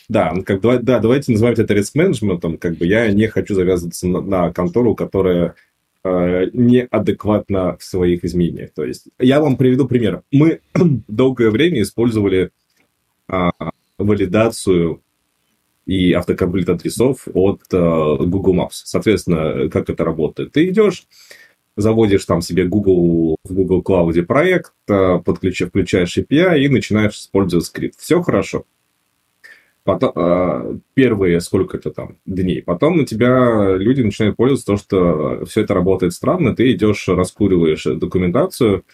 Да, 0.09 0.33
ну, 0.35 0.45
как, 0.45 0.61
да, 0.61 0.99
давайте 0.99 1.33
называть 1.33 1.59
это 1.59 1.75
риск-менеджментом. 1.75 2.59
Как 2.59 2.77
бы 2.77 2.87
я 2.87 3.11
не 3.11 3.27
хочу 3.27 3.55
завязываться 3.55 4.07
на, 4.07 4.21
на 4.21 4.53
контору, 4.53 4.95
которая 4.95 5.55
Э, 6.07 6.51
неадекватно 6.53 7.79
в 7.79 7.83
своих 7.83 8.25
изменениях. 8.25 8.73
То 8.75 8.85
есть 8.85 9.07
я 9.19 9.41
вам 9.41 9.57
приведу 9.57 9.89
пример. 9.89 10.23
Мы 10.31 10.61
долгое 11.09 11.49
время 11.49 11.81
использовали 11.81 12.51
а, 13.27 13.53
валидацию 13.97 15.01
и 15.87 16.13
автокомплит 16.13 16.69
адресов 16.69 17.27
от 17.33 17.63
а, 17.73 18.17
Google 18.17 18.55
Maps. 18.55 18.83
Соответственно, 18.85 19.71
как 19.71 19.89
это 19.89 20.05
работает? 20.05 20.53
Ты 20.53 20.69
идешь, 20.69 21.07
заводишь 21.75 22.27
там 22.27 22.43
себе 22.43 22.67
Google 22.67 23.37
в 23.43 23.55
Google 23.55 23.81
Cloud 23.81 24.23
проект, 24.25 24.75
а, 24.91 25.21
подключаешь, 25.21 25.71
включаешь 25.71 26.19
API 26.19 26.59
и 26.59 26.69
начинаешь 26.69 27.15
использовать 27.15 27.65
скрипт. 27.65 27.99
Все 27.99 28.21
хорошо. 28.21 28.67
Потом, 29.85 30.13
э, 30.17 30.79
первые 30.95 31.41
сколько 31.41 31.77
это 31.77 31.91
там 31.91 32.17
дней. 32.25 32.63
Потом 32.63 32.97
на 32.97 33.05
тебя 33.05 33.77
люди 33.77 34.01
начинают 34.01 34.37
пользоваться 34.37 34.67
то, 34.67 34.77
что 34.79 35.45
все 35.45 35.61
это 35.61 35.75
работает 35.75 36.15
странно. 36.15 36.57
Ты 36.57 36.73
идешь, 36.73 37.07
раскуриваешь 37.07 37.85
документацию, 37.85 38.85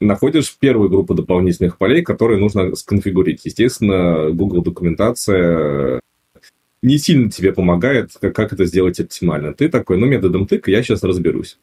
находишь 0.00 0.56
первую 0.58 0.88
группу 0.88 1.12
дополнительных 1.12 1.76
полей, 1.76 2.02
которые 2.02 2.40
нужно 2.40 2.74
сконфигурить. 2.76 3.44
Естественно, 3.44 4.30
Google 4.30 4.62
документация 4.62 6.00
не 6.82 6.96
сильно 6.96 7.30
тебе 7.30 7.52
помогает, 7.52 8.12
как, 8.18 8.34
как 8.34 8.52
это 8.54 8.64
сделать 8.64 8.98
оптимально. 9.00 9.52
Ты 9.52 9.68
такой, 9.68 9.98
ну, 9.98 10.06
методом 10.06 10.46
тыка 10.46 10.70
я 10.70 10.82
сейчас 10.82 11.02
разберусь. 11.02 11.58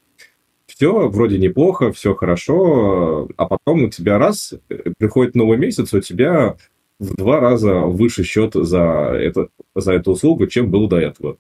Все 0.68 1.08
вроде 1.10 1.40
неплохо, 1.40 1.92
все 1.92 2.14
хорошо, 2.14 3.30
а 3.36 3.46
потом 3.48 3.86
у 3.86 3.90
тебя 3.90 4.20
раз, 4.20 4.54
э, 4.70 4.92
приходит 4.98 5.34
новый 5.34 5.58
месяц, 5.58 5.92
у 5.94 6.02
тебя 6.02 6.58
в 7.00 7.16
два 7.16 7.40
раза 7.40 7.82
выше 7.82 8.24
счет 8.24 8.54
за, 8.54 9.12
это, 9.14 9.50
за 9.76 9.94
эту 9.94 10.12
услугу, 10.12 10.48
чем 10.48 10.72
был 10.72 10.88
до 10.88 10.98
этого. 10.98 11.38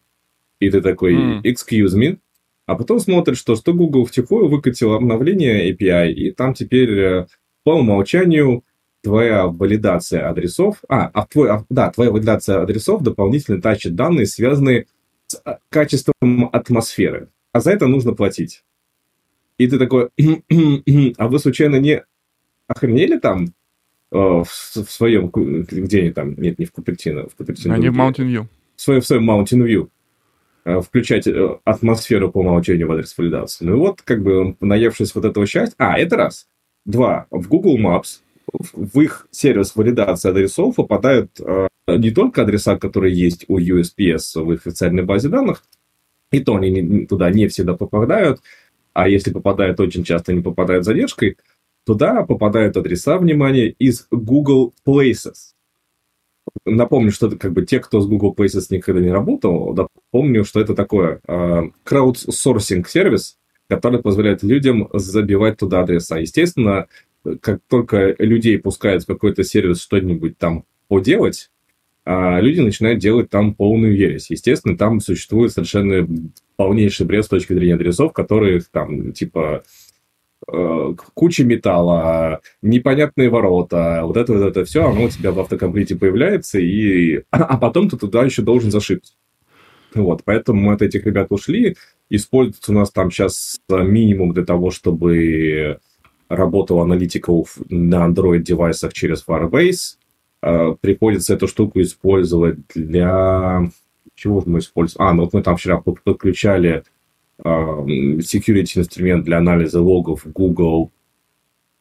И 0.59 0.69
ты 0.69 0.81
такой, 0.81 1.15
mm. 1.15 1.41
excuse 1.43 1.95
me, 1.95 2.17
а 2.65 2.75
потом 2.75 2.99
смотришь, 2.99 3.37
что, 3.37 3.55
что 3.55 3.73
Google 3.73 4.05
втихую 4.05 4.49
выкатил 4.49 4.93
обновление 4.93 5.71
API, 5.71 6.11
и 6.11 6.31
там 6.31 6.53
теперь 6.53 6.99
э, 6.99 7.27
по 7.63 7.75
умолчанию 7.75 8.63
твоя 9.01 9.47
валидация 9.47 10.29
адресов, 10.29 10.81
а, 10.89 11.07
а 11.07 11.25
твой, 11.25 11.49
а, 11.49 11.65
да, 11.69 11.91
твоя 11.91 12.11
валидация 12.11 12.61
адресов 12.61 13.03
дополнительно 13.03 13.61
тащит 13.61 13.95
данные, 13.95 14.25
связанные 14.25 14.87
с 15.27 15.41
а, 15.45 15.59
качеством 15.69 16.49
атмосферы. 16.51 17.29
А 17.53 17.61
за 17.61 17.71
это 17.71 17.87
нужно 17.87 18.13
платить. 18.13 18.63
И 19.57 19.67
ты 19.67 19.79
такой, 19.79 20.09
а 21.17 21.27
вы 21.27 21.39
случайно 21.39 21.77
не 21.77 22.03
охренели 22.67 23.17
там? 23.17 23.53
Э, 24.11 24.43
в, 24.43 24.45
в 24.45 24.89
своем, 24.89 25.29
где 25.29 26.01
они 26.01 26.11
там, 26.11 26.35
нет, 26.35 26.59
не 26.59 26.65
в 26.65 26.71
Купертино, 26.71 27.27
в 27.27 27.35
Купертино. 27.35 27.75
Они 27.75 27.89
в 27.89 27.97
Mountain 27.97 28.27
View. 28.27 28.45
В 28.75 28.81
своем, 28.81 29.01
в 29.01 29.05
своем 29.05 29.29
Mountain 29.29 29.65
View 29.65 29.89
э, 30.65 30.81
включать 30.81 31.27
э, 31.27 31.57
атмосферу 31.65 32.31
по 32.31 32.39
умолчанию 32.39 32.87
в 32.87 32.91
адрес 32.93 33.17
валидации. 33.17 33.65
Ну 33.65 33.75
и 33.75 33.77
вот, 33.77 34.01
как 34.01 34.23
бы, 34.23 34.55
наевшись 34.61 35.13
вот 35.13 35.25
этого 35.25 35.45
счастья... 35.45 35.75
А, 35.77 35.97
это 35.97 36.15
раз. 36.15 36.47
Два. 36.85 37.27
В 37.31 37.49
Google 37.49 37.77
Maps 37.77 38.21
в 38.73 39.01
их 39.01 39.27
сервис 39.31 39.75
валидации 39.75 40.29
адресов 40.29 40.75
попадают 40.75 41.31
э, 41.41 41.67
не 41.87 42.11
только 42.11 42.43
адреса, 42.43 42.77
которые 42.77 43.13
есть 43.13 43.43
у 43.49 43.59
USPS 43.59 44.41
в 44.41 44.53
их 44.53 44.65
официальной 44.65 45.03
базе 45.03 45.27
данных, 45.27 45.63
и 46.31 46.39
то 46.39 46.55
они 46.55 46.69
не, 46.69 47.05
туда 47.05 47.29
не 47.29 47.47
всегда 47.49 47.73
попадают, 47.73 48.39
а 48.93 49.09
если 49.09 49.31
попадают, 49.31 49.79
очень 49.81 50.03
часто 50.03 50.33
не 50.33 50.41
попадают 50.41 50.83
с 50.83 50.87
задержкой, 50.87 51.37
Туда 51.87 52.23
попадают 52.23 52.75
адреса, 52.75 53.17
внимания 53.17 53.69
из 53.69 54.07
Google 54.11 54.73
Places. 54.85 55.53
Напомню, 56.65 57.11
что 57.11 57.27
это 57.27 57.37
как 57.37 57.53
бы 57.53 57.65
те, 57.65 57.79
кто 57.79 58.01
с 58.01 58.07
Google 58.07 58.35
Places 58.37 58.65
никогда 58.71 58.99
не 58.99 59.09
работал, 59.09 59.73
напомню, 59.73 60.43
что 60.43 60.59
это 60.59 60.75
такое 60.75 61.21
э, 61.25 61.63
краудсорсинг 61.85 62.89
сервис, 62.89 63.37
который 63.69 64.01
позволяет 64.01 64.43
людям 64.43 64.89
забивать 64.91 65.59
туда 65.59 65.79
адреса. 65.79 66.17
Естественно, 66.17 66.87
как 67.39 67.61
только 67.69 68.17
людей 68.19 68.59
пускают 68.59 69.03
в 69.03 69.07
какой-то 69.07 69.45
сервис 69.45 69.81
что-нибудь 69.81 70.37
там 70.37 70.65
поделать, 70.89 71.51
а 72.03 72.41
люди 72.41 72.59
начинают 72.59 72.99
делать 72.99 73.29
там 73.29 73.55
полную 73.55 73.95
ересь. 73.95 74.29
Естественно, 74.29 74.77
там 74.77 74.99
существует 74.99 75.53
совершенно 75.53 76.05
полнейший 76.57 77.05
бред 77.05 77.23
с 77.23 77.29
точки 77.29 77.53
зрения 77.53 77.75
адресов, 77.75 78.11
которые 78.11 78.61
там, 78.71 79.13
типа, 79.13 79.63
куча 81.13 81.43
металла, 81.43 82.41
непонятные 82.61 83.29
ворота, 83.29 84.01
вот 84.03 84.17
это 84.17 84.33
вот 84.33 84.43
это 84.43 84.65
все, 84.65 84.87
оно 84.87 85.05
у 85.05 85.09
тебя 85.09 85.31
в 85.31 85.39
автокомплите 85.39 85.95
появляется, 85.95 86.59
и... 86.59 87.23
а 87.31 87.57
потом 87.57 87.89
ты 87.89 87.97
туда 87.97 88.23
еще 88.23 88.41
должен 88.41 88.71
зашибить. 88.71 89.15
Вот, 89.93 90.21
поэтому 90.23 90.61
мы 90.61 90.73
от 90.73 90.81
этих 90.81 91.05
ребят 91.05 91.27
ушли. 91.31 91.75
Используется 92.09 92.71
у 92.71 92.75
нас 92.75 92.91
там 92.91 93.09
сейчас 93.09 93.57
минимум 93.69 94.33
для 94.33 94.45
того, 94.45 94.69
чтобы 94.69 95.79
работала 96.29 96.83
аналитика 96.83 97.31
на 97.69 98.07
Android-девайсах 98.07 98.93
через 98.93 99.25
Firebase. 99.25 99.97
Э, 100.41 100.75
приходится 100.79 101.33
эту 101.33 101.47
штуку 101.47 101.81
использовать 101.81 102.59
для... 102.73 103.69
Чего 104.15 104.41
мы 104.45 104.59
используем? 104.59 105.07
А, 105.07 105.13
ну 105.13 105.23
вот 105.23 105.33
мы 105.33 105.43
там 105.43 105.57
вчера 105.57 105.77
подключали 105.77 106.83
security 107.43 108.79
инструмент 108.79 109.25
для 109.25 109.37
анализа 109.37 109.81
логов 109.81 110.25
Google 110.25 110.91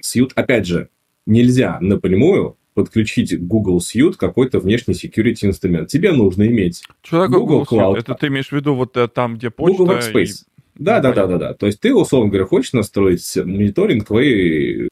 Suite. 0.02 0.32
Опять 0.34 0.66
же, 0.66 0.88
нельзя 1.26 1.78
напрямую 1.80 2.56
подключить 2.74 3.38
Google 3.40 3.78
Suite 3.78 4.16
какой-то 4.18 4.60
внешний 4.60 4.94
security 4.94 5.46
инструмент. 5.46 5.88
Тебе 5.88 6.12
нужно 6.12 6.46
иметь 6.46 6.82
Что 7.02 7.22
такое 7.22 7.40
Google, 7.40 7.60
Google 7.60 7.78
Cloud. 7.78 7.98
Это 7.98 8.14
ты 8.14 8.26
имеешь 8.26 8.48
в 8.48 8.52
виду 8.52 8.74
вот 8.74 8.96
э, 8.98 9.08
там, 9.08 9.36
где 9.36 9.48
почта? 9.50 9.78
Google 9.78 9.94
Workspace. 9.94 10.24
И... 10.24 10.34
Да, 10.74 11.00
да, 11.00 11.12
да, 11.12 11.26
да, 11.26 11.38
да. 11.38 11.54
То 11.54 11.66
есть 11.66 11.80
ты, 11.80 11.94
условно 11.94 12.28
говоря, 12.28 12.44
хочешь 12.44 12.74
настроить 12.74 13.24
мониторинг 13.36 14.06
твоей, 14.06 14.90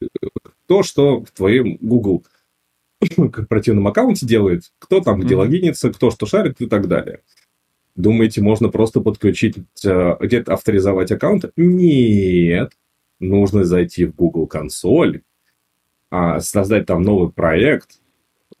то, 0.67 0.81
что 0.81 1.23
в 1.23 1.29
твоем 1.29 1.77
Google 1.79 2.25
корпоративном 3.31 3.87
аккаунте 3.87 4.25
делает, 4.25 4.63
кто 4.79 4.99
там 4.99 5.19
где 5.19 5.35
mm-hmm. 5.35 5.37
логинится, 5.37 5.93
кто 5.93 6.09
что 6.09 6.25
шарит 6.25 6.59
и 6.61 6.65
так 6.65 6.87
далее. 6.87 7.19
Думаете, 7.95 8.41
можно 8.41 8.69
просто 8.69 8.99
подключить, 8.99 9.57
э, 9.85 10.15
где-то 10.19 10.53
авторизовать 10.53 11.11
аккаунт? 11.11 11.45
Нет. 11.55 12.73
Нужно 13.19 13.63
зайти 13.63 14.05
в 14.05 14.13
Google 14.13 14.47
консоль, 14.47 15.21
а, 16.11 16.41
создать 16.41 16.85
там 16.85 17.01
новый 17.01 17.31
проект, 17.31 18.01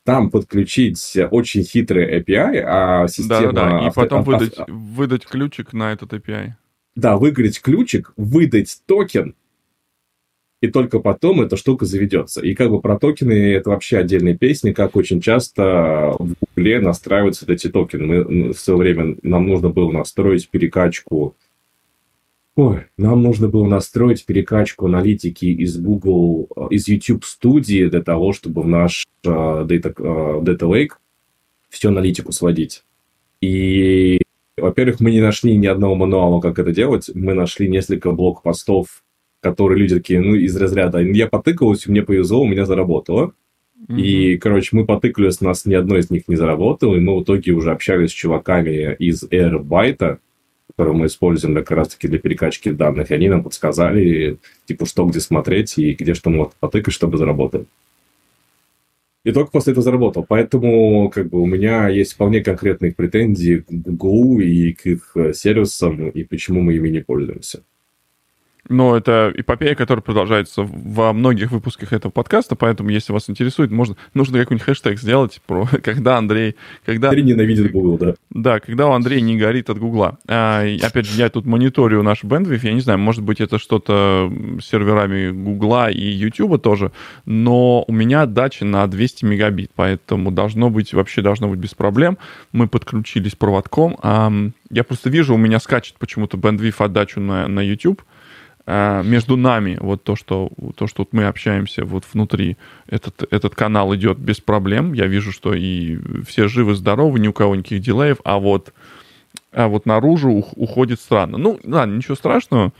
там 0.03 0.29
подключить 0.31 1.17
очень 1.31 1.63
хитрый 1.63 2.19
API, 2.19 2.63
а 2.65 3.07
система... 3.07 3.51
Да-да-да, 3.51 3.87
и 3.87 3.91
потом 3.93 4.19
авто... 4.19 4.31
выдать, 4.31 4.55
выдать 4.67 5.25
ключик 5.25 5.73
на 5.73 5.91
этот 5.91 6.13
API. 6.13 6.53
Да, 6.95 7.17
выиграть 7.17 7.61
ключик, 7.61 8.13
выдать 8.15 8.81
токен, 8.85 9.35
и 10.61 10.67
только 10.67 10.99
потом 10.99 11.41
эта 11.41 11.57
штука 11.57 11.85
заведется. 11.85 12.41
И 12.41 12.55
как 12.55 12.69
бы 12.69 12.81
про 12.81 12.97
токены 12.97 13.33
это 13.53 13.69
вообще 13.69 13.97
отдельная 13.97 14.35
песня, 14.35 14.73
как 14.73 14.95
очень 14.95 15.21
часто 15.21 16.15
в 16.17 16.35
Гугле 16.39 16.79
настраиваются 16.79 17.45
эти 17.51 17.69
токены. 17.69 18.23
Мы 18.23 18.53
в 18.53 18.59
свое 18.59 18.79
время 18.79 19.17
нам 19.21 19.47
нужно 19.47 19.69
было 19.69 19.91
настроить 19.91 20.49
перекачку 20.49 21.35
Ой, 22.55 22.85
нам 22.97 23.21
нужно 23.21 23.49
было 23.49 23.67
настроить 23.67 24.25
перекачку 24.25 24.85
аналитики 24.85 25.43
из 25.43 25.77
Google, 25.77 26.47
э, 26.55 26.67
из 26.69 26.87
YouTube 26.87 27.25
студии 27.25 27.89
для 27.89 28.01
того, 28.01 28.31
чтобы 28.31 28.61
в 28.61 28.67
наш 28.67 29.05
uh, 29.25 29.67
Data, 29.67 29.93
uh, 29.93 30.41
Data 30.41 30.59
Lake 30.59 30.91
всю 31.69 31.89
аналитику 31.89 32.31
сводить. 32.31 32.85
И, 33.41 34.21
во-первых, 34.55 35.01
мы 35.01 35.11
не 35.11 35.19
нашли 35.19 35.57
ни 35.57 35.67
одного 35.67 35.95
мануала, 35.95 36.39
как 36.39 36.57
это 36.57 36.71
делать. 36.71 37.09
Мы 37.13 37.33
нашли 37.33 37.67
несколько 37.67 38.13
блок-постов, 38.13 39.03
которые 39.45 39.77
люди 39.77 39.93
такие, 39.93 40.19
ну, 40.21 40.33
из 40.33 40.57
разряда, 40.57 40.97
я 40.97 41.27
потыкался, 41.27 41.91
мне 41.91 42.01
повезло, 42.01 42.41
у 42.41 42.47
меня 42.47 42.65
заработало. 42.65 43.33
Mm-hmm. 43.77 44.01
И, 44.01 44.37
короче, 44.39 44.69
мы 44.71 44.85
потыкались, 44.85 45.37
у 45.39 45.45
нас 45.45 45.67
ни 45.67 45.75
одно 45.75 45.97
из 45.97 46.09
них 46.09 46.23
не 46.27 46.35
заработало, 46.35 46.95
и 46.95 46.99
мы 46.99 47.19
в 47.19 47.23
итоге 47.23 47.51
уже 47.51 47.71
общались 47.71 48.09
с 48.09 48.13
чуваками 48.13 48.95
из 48.95 49.23
Airbyte, 49.23 50.17
которую 50.67 50.97
мы 50.97 51.05
используем 51.05 51.53
как 51.53 51.69
раз-таки 51.69 52.07
для 52.07 52.17
перекачки 52.17 52.69
данных, 52.71 53.11
и 53.11 53.13
они 53.13 53.29
нам 53.29 53.43
подсказали, 53.43 54.37
типа, 54.65 54.87
что 54.87 55.05
где 55.05 55.19
смотреть 55.19 55.77
и 55.77 55.93
где 55.93 56.15
что 56.15 56.31
можно 56.31 56.53
потыкать, 56.59 56.95
чтобы 56.95 57.19
заработать. 57.19 57.67
И 59.25 59.31
только 59.31 59.51
после 59.51 59.73
этого 59.73 59.83
заработал. 59.83 60.25
Поэтому 60.27 61.11
как 61.13 61.29
бы 61.29 61.39
у 61.39 61.45
меня 61.45 61.87
есть 61.89 62.13
вполне 62.13 62.41
конкретные 62.41 62.93
претензии 62.93 63.57
к 63.57 63.65
Google 63.69 64.39
и 64.39 64.73
к 64.73 64.87
их 64.87 65.15
сервисам, 65.35 66.09
и 66.09 66.23
почему 66.23 66.61
мы 66.61 66.73
ими 66.73 66.89
не 66.89 67.01
пользуемся. 67.01 67.61
Но 68.67 68.97
это 68.97 69.31
эпопея, 69.35 69.75
которая 69.75 70.01
продолжается 70.01 70.63
во 70.63 71.13
многих 71.13 71.51
выпусках 71.51 71.93
этого 71.93 72.11
подкаста, 72.11 72.55
поэтому, 72.55 72.89
если 72.89 73.13
вас 73.13 73.29
интересует, 73.29 73.71
можно, 73.71 73.95
нужно 74.13 74.39
какой-нибудь 74.39 74.65
хэштег 74.65 74.99
сделать 74.99 75.41
про 75.45 75.65
когда 75.83 76.17
Андрей... 76.17 76.55
Когда, 76.85 77.09
Андрей 77.09 77.23
ненавидит 77.23 77.71
Google, 77.71 77.97
да. 77.97 78.15
Да, 78.31 78.59
когда 78.59 78.87
у 78.87 78.91
Андрея 78.91 79.21
не 79.21 79.37
горит 79.37 79.69
от 79.69 79.77
Гугла. 79.77 80.17
А, 80.27 80.65
опять 80.81 81.05
же, 81.05 81.17
я 81.17 81.29
тут 81.29 81.45
мониторю 81.45 82.01
наш 82.01 82.23
бендвиф, 82.23 82.63
я 82.63 82.73
не 82.73 82.81
знаю, 82.81 82.99
может 82.99 83.23
быть, 83.23 83.39
это 83.39 83.59
что-то 83.59 84.31
с 84.59 84.65
серверами 84.65 85.29
Гугла 85.31 85.89
и 85.89 86.05
Ютуба 86.05 86.57
тоже, 86.57 86.91
но 87.25 87.83
у 87.87 87.93
меня 87.93 88.25
дача 88.25 88.65
на 88.65 88.87
200 88.87 89.25
мегабит, 89.25 89.71
поэтому 89.75 90.31
должно 90.31 90.69
быть, 90.69 90.93
вообще 90.93 91.21
должно 91.21 91.47
быть 91.47 91.59
без 91.59 91.73
проблем. 91.75 92.17
Мы 92.51 92.67
подключились 92.67 93.35
проводком. 93.35 93.97
А, 94.01 94.31
я 94.71 94.83
просто 94.83 95.09
вижу, 95.09 95.35
у 95.35 95.37
меня 95.37 95.59
скачет 95.59 95.95
почему-то 95.99 96.37
бендвиф 96.37 96.81
отдачу 96.81 97.19
на, 97.19 97.47
на 97.47 97.59
YouTube, 97.59 98.01
между 98.67 99.37
нами, 99.37 99.77
вот 99.79 100.03
то, 100.03 100.15
что, 100.15 100.49
то, 100.75 100.87
что 100.87 101.07
мы 101.11 101.25
общаемся 101.25 101.85
вот 101.85 102.03
внутри, 102.11 102.57
этот, 102.87 103.23
этот 103.31 103.53
канал 103.53 103.93
идет 103.93 104.17
без 104.17 104.39
проблем. 104.39 104.93
Я 104.93 105.05
вижу, 105.05 105.31
что 105.31 105.53
и 105.53 105.99
все 106.25 106.47
живы-здоровы, 106.47 107.19
ни 107.19 107.27
у 107.27 107.33
кого 107.33 107.55
никаких 107.55 107.81
дилеев, 107.81 108.17
а 108.23 108.39
вот, 108.39 108.73
а 109.51 109.67
вот 109.67 109.85
наружу 109.85 110.31
уходит 110.31 110.99
странно. 110.99 111.37
Ну, 111.37 111.59
ладно, 111.63 111.95
ничего 111.95 112.15
страшного. 112.15 112.73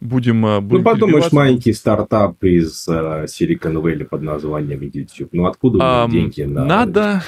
Будем, 0.00 0.44
а, 0.44 0.60
будем 0.60 0.84
Ну, 0.84 0.90
подумаешь, 0.90 1.32
маленький 1.32 1.72
стартап 1.72 2.44
из 2.44 2.86
uh, 2.86 3.24
Silicon 3.24 3.80
Valley 3.80 4.04
под 4.04 4.20
названием 4.20 4.82
YouTube. 4.82 5.30
Ну, 5.32 5.46
откуда 5.46 5.78
um, 5.78 6.10
деньги? 6.10 6.42
На... 6.42 6.64
Надо... 6.64 7.22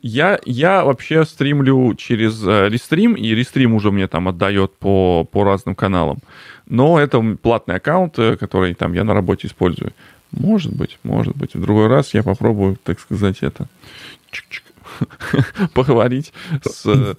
Я, 0.00 0.38
я 0.44 0.84
вообще 0.84 1.24
стримлю 1.24 1.94
через 1.94 2.42
uh, 2.44 2.68
Restream, 2.70 3.14
и 3.14 3.34
Restream 3.34 3.74
уже 3.74 3.90
мне 3.90 4.08
там 4.08 4.28
отдает 4.28 4.74
по, 4.78 5.24
по 5.30 5.44
разным 5.44 5.74
каналам. 5.74 6.18
Но 6.66 6.98
это 6.98 7.20
платный 7.42 7.76
аккаунт, 7.76 8.18
э, 8.18 8.36
который 8.36 8.74
там 8.74 8.92
я 8.92 9.04
на 9.04 9.14
работе 9.14 9.46
использую. 9.46 9.92
Может 10.32 10.74
быть, 10.74 10.98
может 11.02 11.36
быть. 11.36 11.54
В 11.54 11.60
другой 11.60 11.88
раз 11.88 12.14
я 12.14 12.22
попробую, 12.22 12.78
так 12.82 13.00
сказать, 13.00 13.38
это 13.42 13.68
поговорить 15.74 16.32
с, 16.62 17.16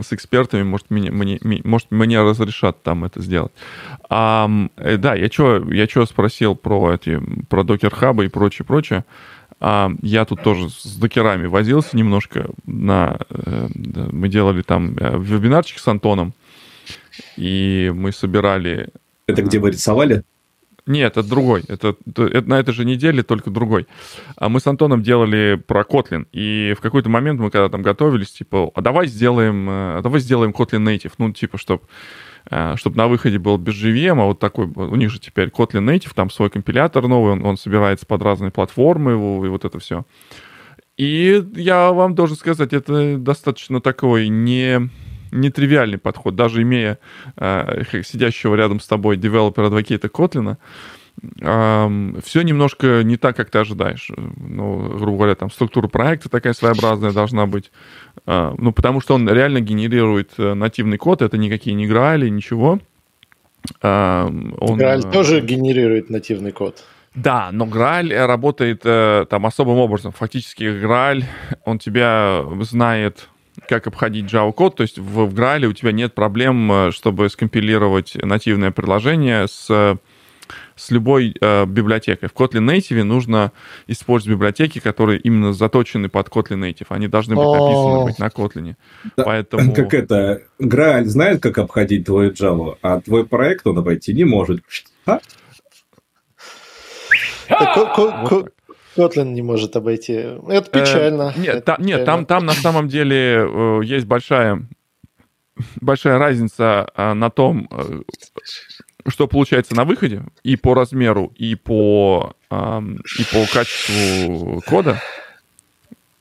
с 0.00 0.12
экспертами, 0.12 0.62
может, 0.62 0.90
мне, 0.90 1.10
мне, 1.10 1.38
может, 1.64 1.90
мне 1.90 2.20
разрешат 2.20 2.82
там 2.82 3.04
это 3.04 3.20
сделать. 3.20 3.52
А, 4.08 4.48
да, 4.76 5.14
я 5.14 5.28
что 5.28 5.70
я 5.72 5.86
чё 5.86 6.06
спросил 6.06 6.54
про 6.54 6.94
эти, 6.94 7.20
про 7.48 7.64
докер-хабы 7.64 8.26
и 8.26 8.28
прочее, 8.28 8.64
прочее. 8.64 9.04
А, 9.60 9.90
я 10.02 10.24
тут 10.24 10.42
тоже 10.42 10.70
с 10.70 10.96
докерами 10.96 11.46
возился 11.46 11.96
немножко. 11.96 12.50
На, 12.64 13.18
э, 13.30 13.68
мы 13.74 14.28
делали 14.28 14.62
там 14.62 14.94
вебинарчик 14.94 15.78
с 15.78 15.88
Антоном 15.88 16.34
и 17.36 17.92
мы 17.94 18.12
собирали... 18.12 18.88
Это 19.26 19.42
где 19.42 19.58
вы 19.58 19.70
рисовали? 19.70 20.24
Нет, 20.86 21.16
это 21.16 21.28
другой. 21.28 21.62
Это, 21.68 21.96
это 22.06 22.48
на 22.48 22.58
этой 22.58 22.74
же 22.74 22.84
неделе, 22.84 23.22
только 23.22 23.50
другой. 23.50 23.86
А 24.36 24.48
мы 24.48 24.58
с 24.58 24.66
Антоном 24.66 25.02
делали 25.02 25.62
про 25.64 25.82
Kotlin. 25.82 26.26
И 26.32 26.74
в 26.76 26.80
какой-то 26.80 27.08
момент 27.08 27.40
мы 27.40 27.50
когда 27.50 27.68
там 27.68 27.82
готовились, 27.82 28.32
типа, 28.32 28.70
а 28.74 28.80
давай 28.80 29.06
сделаем, 29.06 29.68
э, 29.70 29.98
а 29.98 30.00
давай 30.02 30.20
сделаем 30.20 30.50
Kotlin 30.50 30.82
Native. 30.84 31.12
Ну, 31.18 31.32
типа, 31.32 31.56
чтобы 31.56 31.82
э, 32.50 32.74
чтобы 32.76 32.96
на 32.96 33.06
выходе 33.06 33.38
был 33.38 33.58
без 33.58 33.74
JVM, 33.74 34.20
а 34.20 34.24
вот 34.24 34.40
такой, 34.40 34.66
у 34.66 34.96
них 34.96 35.10
же 35.10 35.20
теперь 35.20 35.48
Kotlin 35.50 35.84
Native, 35.84 36.12
там 36.14 36.30
свой 36.30 36.50
компилятор 36.50 37.06
новый, 37.06 37.34
он, 37.34 37.46
он 37.46 37.56
собирается 37.56 38.04
под 38.04 38.22
разные 38.22 38.50
платформы, 38.50 39.12
и 39.12 39.48
вот 39.48 39.64
это 39.64 39.78
все. 39.78 40.04
И 40.96 41.44
я 41.54 41.92
вам 41.92 42.16
должен 42.16 42.36
сказать, 42.36 42.72
это 42.72 43.16
достаточно 43.18 43.80
такой 43.80 44.28
не 44.28 44.90
нетривиальный 45.32 45.98
подход, 45.98 46.36
даже 46.36 46.62
имея 46.62 46.98
э, 47.36 47.82
сидящего 48.04 48.54
рядом 48.54 48.80
с 48.80 48.86
тобой 48.86 49.16
developer 49.16 49.65
advocate 49.65 50.08
-а 50.08 50.17
Kotlin 50.17 50.44
-а, 50.44 50.58
э, 51.40 52.12
все 52.22 52.42
немножко 52.42 53.02
не 53.02 53.16
так, 53.16 53.36
как 53.36 53.50
ты 53.50 53.58
ожидаешь. 53.58 54.10
Ну, 54.16 54.96
грубо 54.98 55.16
говоря, 55.16 55.34
там 55.34 55.50
структура 55.50 55.88
проекта 55.88 56.28
такая 56.28 56.52
своеобразная 56.52 57.12
должна 57.12 57.46
быть. 57.46 57.72
Э, 58.26 58.54
ну, 58.58 58.72
потому 58.72 59.00
что 59.00 59.14
он 59.14 59.28
реально 59.28 59.60
генерирует 59.60 60.32
э, 60.38 60.54
нативный 60.54 60.98
код, 60.98 61.22
это 61.22 61.36
никакие 61.38 61.74
не 61.74 61.86
грали, 61.86 62.28
ничего. 62.28 62.78
Э, 63.82 64.28
он, 64.58 64.78
Грааль 64.78 65.04
э, 65.04 65.10
тоже 65.10 65.40
генерирует 65.40 66.10
нативный 66.10 66.52
код. 66.52 66.84
Да, 67.14 67.50
но 67.52 67.66
Грааль 67.66 68.14
работает 68.14 68.82
э, 68.84 69.26
там 69.28 69.44
особым 69.44 69.78
образом. 69.78 70.12
Фактически 70.12 70.80
Грааль, 70.80 71.24
он 71.64 71.78
тебя 71.78 72.44
знает 72.62 73.28
как 73.68 73.86
обходить 73.86 74.32
Java 74.32 74.52
код, 74.52 74.76
то 74.76 74.82
есть 74.82 74.98
в, 74.98 75.26
в 75.26 75.34
Graal 75.34 75.66
у 75.66 75.72
тебя 75.72 75.92
нет 75.92 76.14
проблем, 76.14 76.70
э, 76.72 76.90
чтобы 76.92 77.28
скомпилировать 77.28 78.14
нативное 78.14 78.70
приложение 78.70 79.48
с 79.48 79.98
с 80.76 80.90
любой 80.90 81.34
э, 81.40 81.64
библиотекой. 81.66 82.28
В 82.28 82.32
Kotlin 82.32 82.66
Native 82.66 83.02
нужно 83.04 83.52
использовать 83.86 84.36
библиотеки, 84.36 84.80
которые 84.80 85.18
именно 85.20 85.52
заточены 85.52 86.08
под 86.08 86.28
Kotlin 86.28 86.60
Native. 86.60 86.86
Они 86.88 87.08
должны 87.08 87.34
быть 87.36 87.44
написаны 87.44 88.04
быть 88.04 88.18
на 88.18 88.26
Kotlin. 88.26 88.74
Да, 89.16 89.24
Поэтому... 89.24 89.74
Как 89.74 89.94
это, 89.94 90.42
Graal 90.60 91.04
знает, 91.04 91.42
как 91.42 91.58
обходить 91.58 92.06
твою 92.06 92.32
Java, 92.32 92.76
а 92.82 93.00
твой 93.00 93.26
проект 93.26 93.66
он 93.66 93.78
обойти 93.78 94.12
не 94.12 94.24
может. 94.24 94.62
А? 95.06 95.20
Kotlin 98.96 99.32
не 99.32 99.42
может 99.42 99.76
обойти. 99.76 100.12
Это 100.12 100.68
э, 100.78 100.80
печально. 100.80 101.32
Э, 101.34 101.40
нет, 101.40 101.54
это 101.56 101.60
та, 101.62 101.76
печально. 101.76 101.86
нет 101.86 102.04
там, 102.04 102.26
там 102.26 102.46
на 102.46 102.52
самом 102.52 102.88
деле 102.88 103.46
э, 103.48 103.80
есть 103.84 104.06
большая, 104.06 104.62
большая 105.80 106.18
разница 106.18 106.88
э, 106.94 107.12
на 107.14 107.30
том, 107.30 107.68
э, 107.70 108.02
что 109.08 109.26
получается 109.26 109.74
на 109.74 109.84
выходе 109.84 110.22
и 110.42 110.56
по 110.56 110.74
размеру, 110.74 111.32
и 111.36 111.54
по, 111.54 112.34
э, 112.50 112.80
и 113.18 113.24
по 113.24 113.52
качеству 113.52 114.62
кода, 114.66 115.00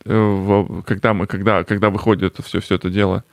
э, 0.05 0.65
когда, 0.85 1.13
мы, 1.13 1.27
когда, 1.27 1.63
когда 1.63 1.89
выходит 1.89 2.37
все, 2.43 2.59
все 2.59 2.75
это 2.75 2.89
дело, 2.89 3.23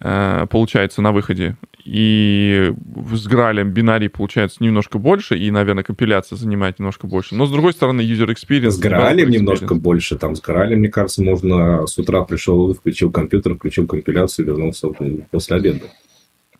э, 0.00 0.46
получается 0.48 1.02
на 1.02 1.12
выходе 1.12 1.56
и 1.84 2.72
с 3.12 3.26
Гралем 3.26 3.70
бинарий 3.70 4.08
получается 4.08 4.64
немножко 4.64 4.98
больше, 4.98 5.36
и, 5.36 5.50
наверное, 5.50 5.84
компиляция 5.84 6.36
занимает 6.36 6.78
немножко 6.78 7.06
больше. 7.06 7.34
Но, 7.34 7.44
с 7.44 7.50
другой 7.50 7.74
стороны, 7.74 8.00
user 8.00 8.34
experience... 8.34 8.70
С 8.70 8.78
Гралем 8.78 9.28
немножко 9.28 9.74
больше. 9.74 10.16
Там 10.16 10.34
с 10.34 10.40
Гралем, 10.40 10.78
мне 10.78 10.88
кажется, 10.88 11.22
можно 11.22 11.86
с 11.86 11.98
утра 11.98 12.24
пришел, 12.24 12.72
включил 12.72 13.12
компьютер, 13.12 13.56
включил 13.56 13.86
компиляцию, 13.86 14.46
вернулся 14.46 14.88
после 15.30 15.56
обеда. 15.56 15.84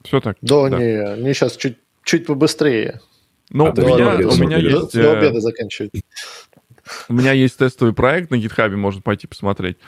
Все 0.02 0.20
так? 0.20 0.37
Да, 0.42 0.68
да. 0.68 0.78
не, 0.78 1.16
мне 1.16 1.32
сейчас 1.32 1.56
чуть, 1.56 1.78
чуть 2.04 2.26
побыстрее. 2.26 3.00
Ну, 3.48 3.66
а 3.66 3.70
у, 3.70 3.74
меня, 3.74 4.28
у 4.28 4.37
меня 4.37 4.58
есть... 4.58 4.92
До 4.92 5.14
э, 5.14 5.16
обеда 5.16 5.40
заканчивать. 5.40 5.92
У 7.08 7.14
меня 7.14 7.32
есть 7.32 7.56
тестовый 7.56 7.94
проект 7.94 8.30
на 8.30 8.34
GitHub, 8.34 8.76
можно 8.76 9.00
пойти 9.00 9.26
посмотреть. 9.26 9.78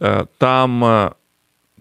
Э, 0.00 0.24
там, 0.38 0.82
э, 0.82 1.12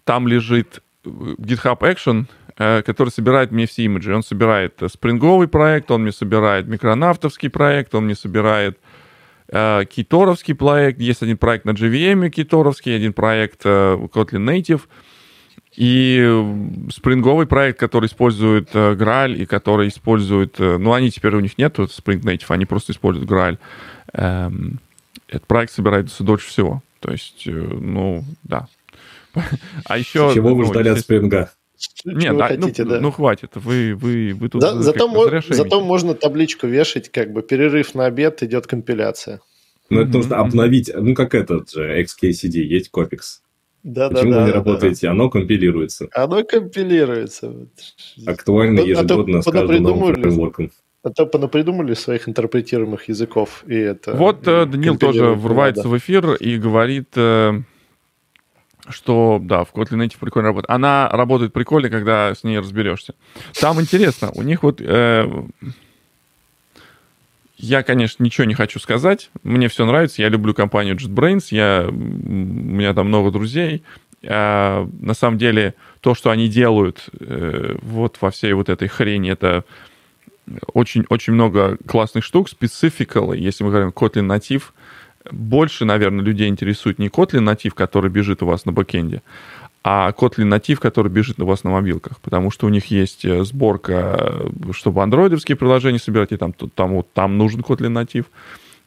там 0.04 0.28
лежит 0.28 0.84
GitHub 1.06 1.80
Action, 1.80 2.26
который 2.56 3.10
собирает 3.10 3.52
мне 3.52 3.66
все 3.66 3.84
имиджи. 3.84 4.14
Он 4.14 4.24
собирает 4.24 4.82
э, 4.82 4.90
спринговый 4.90 5.48
проект, 5.48 5.92
он 5.92 6.04
мне 6.04 6.12
собирает 6.12 6.68
микронавтовский 6.68 7.50
проект, 7.50 7.96
он 7.96 8.06
мне 8.06 8.16
собирает 8.16 8.78
э, 9.48 9.86
киторовский 9.90 10.56
проект, 10.56 11.00
есть 11.00 11.24
один 11.24 11.38
проект 11.38 11.66
на 11.66 11.72
JVM 11.72 12.30
киторовский, 12.30 12.96
один 12.96 13.14
проект 13.14 13.62
э, 13.66 13.98
Kotlin 14.14 14.46
Native, 14.46 14.82
и 15.76 16.88
спринговый 16.92 17.48
проект, 17.48 17.80
который 17.80 18.06
использует 18.06 18.70
э, 18.74 19.36
и 19.36 19.46
который 19.46 19.88
использует... 19.88 20.60
Э, 20.60 20.78
ну, 20.78 20.94
они 20.94 21.10
теперь 21.10 21.36
у 21.36 21.40
них 21.40 21.58
нет 21.58 21.80
Spring 21.80 22.22
Native, 22.22 22.46
они 22.50 22.66
просто 22.66 22.92
используют 22.92 23.30
Graal. 23.30 23.58
Эм, 24.14 24.80
этот 25.28 25.48
проект 25.48 25.74
собирается 25.74 26.24
дольше 26.24 26.48
всего. 26.48 26.84
То 27.00 27.12
есть, 27.12 27.48
э, 27.48 27.52
ну, 27.52 28.24
да. 28.44 28.68
А 29.86 29.98
еще... 29.98 30.32
Чего 30.34 30.54
вы 30.54 30.64
ну, 30.64 30.72
ждали 30.72 30.90
от 30.90 31.00
Спринга? 31.00 31.52
Нет, 32.06 32.38
да, 32.38 32.48
хотите, 32.48 32.84
ну, 32.84 32.90
да. 32.90 33.00
ну 33.02 33.12
хватит, 33.12 33.52
вы, 33.56 33.96
вы, 33.96 34.34
вы 34.34 34.50
тут... 34.50 34.62
Да, 34.62 34.82
зато, 34.82 35.08
мо- 35.08 35.42
зато 35.50 35.82
можно 35.82 36.14
табличку 36.14 36.68
вешать, 36.68 37.10
как 37.10 37.32
бы 37.32 37.42
перерыв 37.42 37.96
на 37.96 38.06
обед, 38.06 38.44
идет 38.44 38.68
компиляция. 38.68 39.40
Ну, 39.90 40.02
это 40.02 40.12
нужно 40.12 40.38
обновить, 40.38 40.92
ну, 40.94 41.14
как 41.14 41.36
этот 41.36 41.72
же 41.72 42.02
XKCD, 42.02 42.60
есть 42.60 42.90
Копикс. 42.90 43.42
Да, 43.84 44.10
Почему 44.10 44.32
да, 44.32 44.40
вы 44.40 44.46
не 44.46 44.52
да, 44.52 44.58
работаете? 44.58 45.08
Да. 45.08 45.12
Оно 45.12 45.30
компилируется. 45.30 46.08
Оно 46.14 46.44
компилируется. 46.44 47.68
Актуально 48.26 48.82
ну, 48.82 48.88
ежегодно 48.88 49.40
а 49.40 49.42
с 49.42 49.52
каждым 49.52 49.84
новым 49.84 50.16
фреймворком. 50.16 50.72
А 51.04 51.10
то 51.10 51.26
понапридумали 51.26 51.94
своих 51.96 52.30
интерпретируемых 52.30 53.10
языков, 53.10 53.66
и 53.68 53.76
это... 53.76 54.14
Вот 54.14 54.48
э, 54.48 54.66
Данил 54.66 54.98
тоже 54.98 55.26
врывается 55.32 55.90
в 55.90 55.98
эфир 55.98 56.36
и 56.36 56.58
говорит, 56.58 57.10
э, 57.18 57.60
что, 58.90 59.40
да, 59.42 59.64
в 59.64 59.74
Kotlin 59.74 60.06
Native 60.06 60.20
прикольно 60.20 60.50
работает. 60.50 60.70
Она 60.70 61.10
работает 61.10 61.54
прикольно, 61.54 61.90
когда 61.90 62.34
с 62.36 62.44
ней 62.44 62.60
разберешься. 62.60 63.16
Там 63.60 63.80
интересно, 63.80 64.32
у 64.34 64.42
них 64.42 64.64
вот... 64.64 64.82
Э, 64.82 65.28
я, 67.58 67.82
конечно, 67.82 68.22
ничего 68.22 68.44
не 68.44 68.56
хочу 68.56 68.78
сказать. 68.80 69.30
Мне 69.44 69.70
все 69.70 69.86
нравится. 69.86 70.22
Я 70.22 70.28
люблю 70.28 70.54
компанию 70.54 70.98
JetBrains. 70.98 71.46
Я, 71.52 71.86
у 71.88 71.94
меня 71.94 72.94
там 72.94 73.08
много 73.08 73.32
друзей. 73.32 73.84
А, 74.26 74.86
на 75.00 75.14
самом 75.14 75.38
деле, 75.38 75.74
то, 76.02 76.14
что 76.14 76.30
они 76.30 76.50
делают 76.50 77.10
э, 77.18 77.78
вот 77.82 78.18
во 78.20 78.32
всей 78.32 78.52
вот 78.52 78.68
этой 78.68 78.90
хрени, 78.90 79.32
это 79.32 79.64
очень-очень 80.74 81.34
много 81.34 81.78
классных 81.86 82.24
штук. 82.26 82.50
Specifically, 82.50 83.38
если 83.38 83.64
мы 83.64 83.70
говорим 83.70 83.90
Kotlin 83.90 84.28
Native, 84.28 84.64
больше, 85.32 85.86
наверное, 85.86 86.24
людей 86.24 86.50
интересует 86.50 87.00
не 87.00 87.08
Kotlin 87.08 87.44
Native, 87.44 87.74
который 87.74 88.10
бежит 88.10 88.44
у 88.44 88.46
вас 88.46 88.66
на 88.66 88.72
бэкенде, 88.72 89.22
а 89.84 90.12
Kotlin 90.12 90.50
Native, 90.50 90.78
который 90.78 91.12
бежит 91.12 91.42
у 91.42 91.46
вас 91.46 91.64
на 91.64 91.72
мобилках, 91.72 92.20
потому 92.22 92.52
что 92.52 92.68
у 92.68 92.70
них 92.70 92.86
есть 92.86 93.26
э, 93.26 93.44
сборка, 93.44 94.50
чтобы 94.72 95.04
андроидовские 95.04 95.58
приложения 95.58 96.00
собирать, 96.00 96.32
и 96.32 96.38
там, 96.38 96.54
там, 96.54 96.96
вот, 96.96 97.08
там 97.14 97.38
нужен 97.38 97.62
Kotlin 97.62 98.02
Native. 98.02 98.26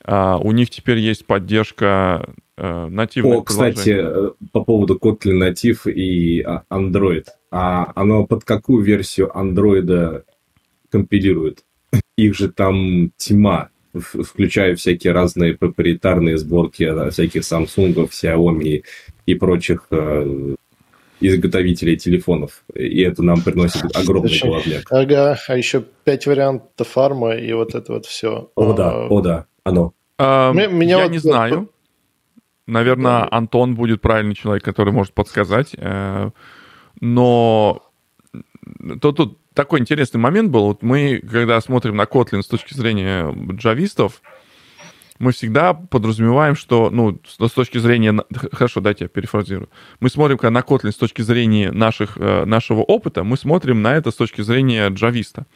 А 0.04 0.38
у 0.38 0.52
них 0.52 0.70
теперь 0.70 0.98
есть 0.98 1.26
поддержка 1.26 2.30
э, 2.56 2.86
нативных 2.88 3.40
О, 3.40 3.42
кстати, 3.42 3.94
э, 3.98 4.30
по 4.52 4.64
поводу 4.64 4.96
Kotlin 4.96 5.50
Native 5.50 5.92
и 5.92 6.40
а, 6.40 6.62
Android. 6.70 7.26
А 7.50 7.92
оно 7.94 8.24
под 8.24 8.44
какую 8.44 8.82
версию 8.82 9.30
Android 9.34 10.22
компилирует? 10.90 11.64
Их 12.16 12.34
же 12.34 12.50
там 12.50 13.10
тьма, 13.18 13.68
включая 14.00 14.76
всякие 14.76 15.12
разные 15.12 15.54
проприетарные 15.54 16.38
сборки 16.38 17.10
всяких 17.10 17.42
Samsung, 17.42 18.08
Xiaomi 18.10 18.82
и 19.26 19.34
прочих 19.34 19.88
изготовителей 21.20 21.96
телефонов. 21.96 22.62
И 22.74 23.00
это 23.00 23.22
нам 23.22 23.42
приносит 23.42 23.84
огромный 23.96 24.38
головняк. 24.38 24.84
Ага, 24.90 25.38
а 25.48 25.56
еще 25.56 25.82
пять 26.04 26.26
вариантов 26.26 26.88
фарма 26.88 27.34
и 27.34 27.52
вот 27.52 27.74
это 27.74 27.92
вот 27.92 28.06
все. 28.06 28.50
О, 28.54 28.72
да, 28.72 28.90
а, 28.90 29.08
о, 29.08 29.20
да, 29.20 29.46
оно. 29.64 29.92
А, 30.18 30.52
меня 30.52 30.98
я 30.98 31.02
вот 31.04 31.12
не 31.12 31.18
знаю. 31.18 31.70
Наверное. 32.66 33.28
Антон 33.30 33.76
будет 33.76 34.00
правильный 34.00 34.34
человек, 34.34 34.64
который 34.64 34.92
может 34.92 35.14
подсказать. 35.14 35.74
Э, 35.78 36.30
но 37.00 37.82
тут, 39.00 39.16
тут 39.16 39.38
такой 39.56 39.80
интересный 39.80 40.18
момент 40.18 40.50
был. 40.50 40.66
Вот 40.66 40.82
мы, 40.82 41.18
когда 41.18 41.60
смотрим 41.60 41.96
на 41.96 42.04
Kotlin 42.04 42.42
с 42.42 42.46
точки 42.46 42.74
зрения 42.74 43.34
джавистов, 43.52 44.22
мы 45.18 45.32
всегда 45.32 45.72
подразумеваем, 45.72 46.54
что, 46.54 46.90
ну, 46.90 47.18
с 47.24 47.52
точки 47.52 47.78
зрения... 47.78 48.14
Хорошо, 48.52 48.80
дайте 48.80 49.06
я 49.06 49.08
перефразирую. 49.08 49.70
Мы 49.98 50.10
смотрим 50.10 50.38
на 50.52 50.60
Kotlin 50.60 50.92
с 50.92 50.96
точки 50.96 51.22
зрения 51.22 51.72
наших, 51.72 52.18
э, 52.18 52.44
нашего 52.44 52.82
опыта, 52.82 53.24
мы 53.24 53.38
смотрим 53.38 53.80
на 53.80 53.96
это 53.96 54.10
с 54.10 54.14
точки 54.14 54.42
зрения 54.42 54.88
джависта. 54.90 55.46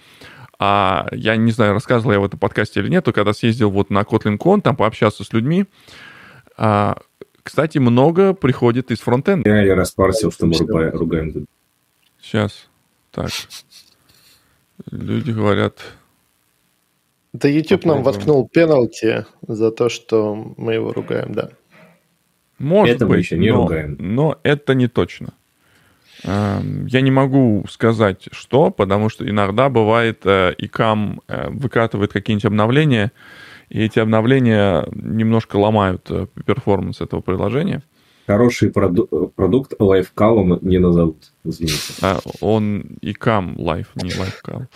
А 0.59 1.07
я 1.13 1.37
не 1.37 1.53
знаю, 1.53 1.75
рассказывал 1.75 2.13
я 2.13 2.21
в 2.21 2.25
этом 2.25 2.39
подкасте 2.39 2.81
или 2.81 2.89
нет, 2.89 3.05
то 3.05 3.13
когда 3.13 3.33
съездил 3.35 3.71
вот 3.71 3.91
на 3.91 4.01
KotlinCon, 4.01 4.63
там 4.63 4.77
пообщаться 4.77 5.25
с 5.25 5.33
людьми, 5.33 5.67
а, 6.57 6.99
кстати, 7.43 7.79
много 7.79 8.35
приходит 8.35 8.91
из 8.91 9.01
фронтенда. 9.01 9.49
Я, 9.49 9.63
я 9.63 9.75
распарсил, 9.75 10.33
что 10.33 10.47
мы 10.47 10.57
ругаем. 10.91 11.47
Сейчас. 12.21 12.69
Так. 13.11 13.31
Люди 14.91 15.31
говорят, 15.31 15.81
да 17.33 17.49
YouTube 17.49 17.83
Попробуем. 17.83 18.05
нам 18.05 18.13
воткнул 18.13 18.49
пенальти 18.49 19.25
за 19.47 19.71
то, 19.71 19.89
что 19.89 20.35
мы 20.57 20.75
его 20.75 20.93
ругаем, 20.93 21.33
да. 21.33 21.51
Может 22.59 22.97
это 22.97 23.07
быть, 23.07 23.15
мы 23.15 23.19
еще 23.19 23.39
не 23.39 23.51
но, 23.51 23.63
ругаем. 23.63 23.97
Но 23.99 24.39
это 24.43 24.75
не 24.75 24.89
точно. 24.89 25.33
Эм, 26.25 26.87
я 26.87 27.01
не 27.01 27.11
могу 27.11 27.65
сказать, 27.71 28.29
что, 28.33 28.71
потому 28.71 29.09
что 29.09 29.29
иногда 29.29 29.69
бывает, 29.69 30.21
э, 30.25 30.55
Ecamm 30.59 31.21
э, 31.29 31.51
выкатывает 31.51 32.13
какие-нибудь 32.13 32.45
обновления, 32.45 33.13
и 33.69 33.83
эти 33.83 34.01
обновления 34.01 34.87
немножко 34.93 35.57
ломают 35.57 36.11
э, 36.11 36.27
performance 36.45 37.01
этого 37.01 37.21
приложения. 37.21 37.83
Хороший 38.31 38.71
проду- 38.71 39.33
продукт 39.35 39.75
лайфкалом 39.81 40.61
не 40.63 40.79
назовут, 40.79 41.33
извините. 41.45 41.95
А, 42.01 42.21
он 42.41 42.85
Ecamm 43.01 43.57
Live, 43.59 43.89
не 43.97 44.13
лайфкал. 44.17 44.67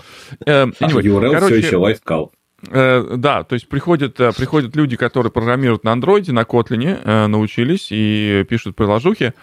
Anyway, 0.44 1.02
URL 1.02 1.30
короче, 1.30 1.58
все 1.58 1.66
еще 1.66 1.76
лайфкал. 1.76 2.32
Э, 2.72 3.14
да, 3.16 3.44
то 3.44 3.54
есть 3.54 3.68
приходят, 3.68 4.18
э, 4.18 4.32
приходят 4.36 4.74
люди, 4.74 4.96
которые 4.96 5.30
программируют 5.30 5.84
на 5.84 5.92
андроиде, 5.92 6.32
на 6.32 6.42
Kotlin, 6.42 7.00
э, 7.04 7.26
научились 7.28 7.88
и 7.92 8.44
пишут 8.48 8.74
приложухи, 8.74 9.34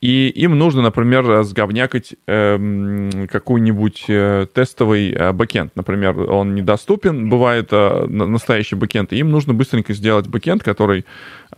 и 0.00 0.28
им 0.28 0.56
нужно, 0.56 0.82
например, 0.82 1.42
сговнякать 1.42 2.14
э, 2.28 3.26
какой-нибудь 3.28 4.04
э, 4.06 4.46
тестовый 4.54 5.10
э, 5.10 5.32
бэкенд. 5.32 5.74
Например, 5.74 6.20
он 6.30 6.54
недоступен, 6.54 7.28
бывает 7.28 7.70
э, 7.72 8.06
настоящий 8.06 8.76
бэкенд, 8.76 9.12
и 9.12 9.16
им 9.16 9.30
нужно 9.32 9.54
быстренько 9.54 9.92
сделать 9.94 10.28
бэкенд, 10.28 10.62
который 10.62 11.04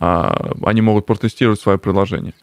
они 0.01 0.81
могут 0.81 1.05
протестировать 1.05 1.59
свое 1.59 1.77
приложение. 1.77 2.33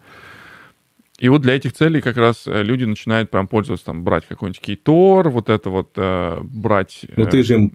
И 1.19 1.29
вот 1.29 1.43
для 1.43 1.57
этих 1.57 1.73
целей 1.73 2.01
как 2.01 2.17
раз 2.17 2.45
э, 2.47 2.63
люди 2.63 2.85
начинают 2.85 3.31
прям 3.31 3.49
пользоваться, 3.49 3.87
там, 3.87 4.05
брать 4.05 4.25
какой-нибудь 4.27 4.61
Ktor, 4.61 5.31
вот 5.31 5.49
это 5.49 5.69
вот 5.69 5.91
э, 5.97 6.39
брать... 6.43 7.01
Ну, 7.17 7.27
ты 7.27 7.43
же 7.43 7.55
им 7.55 7.71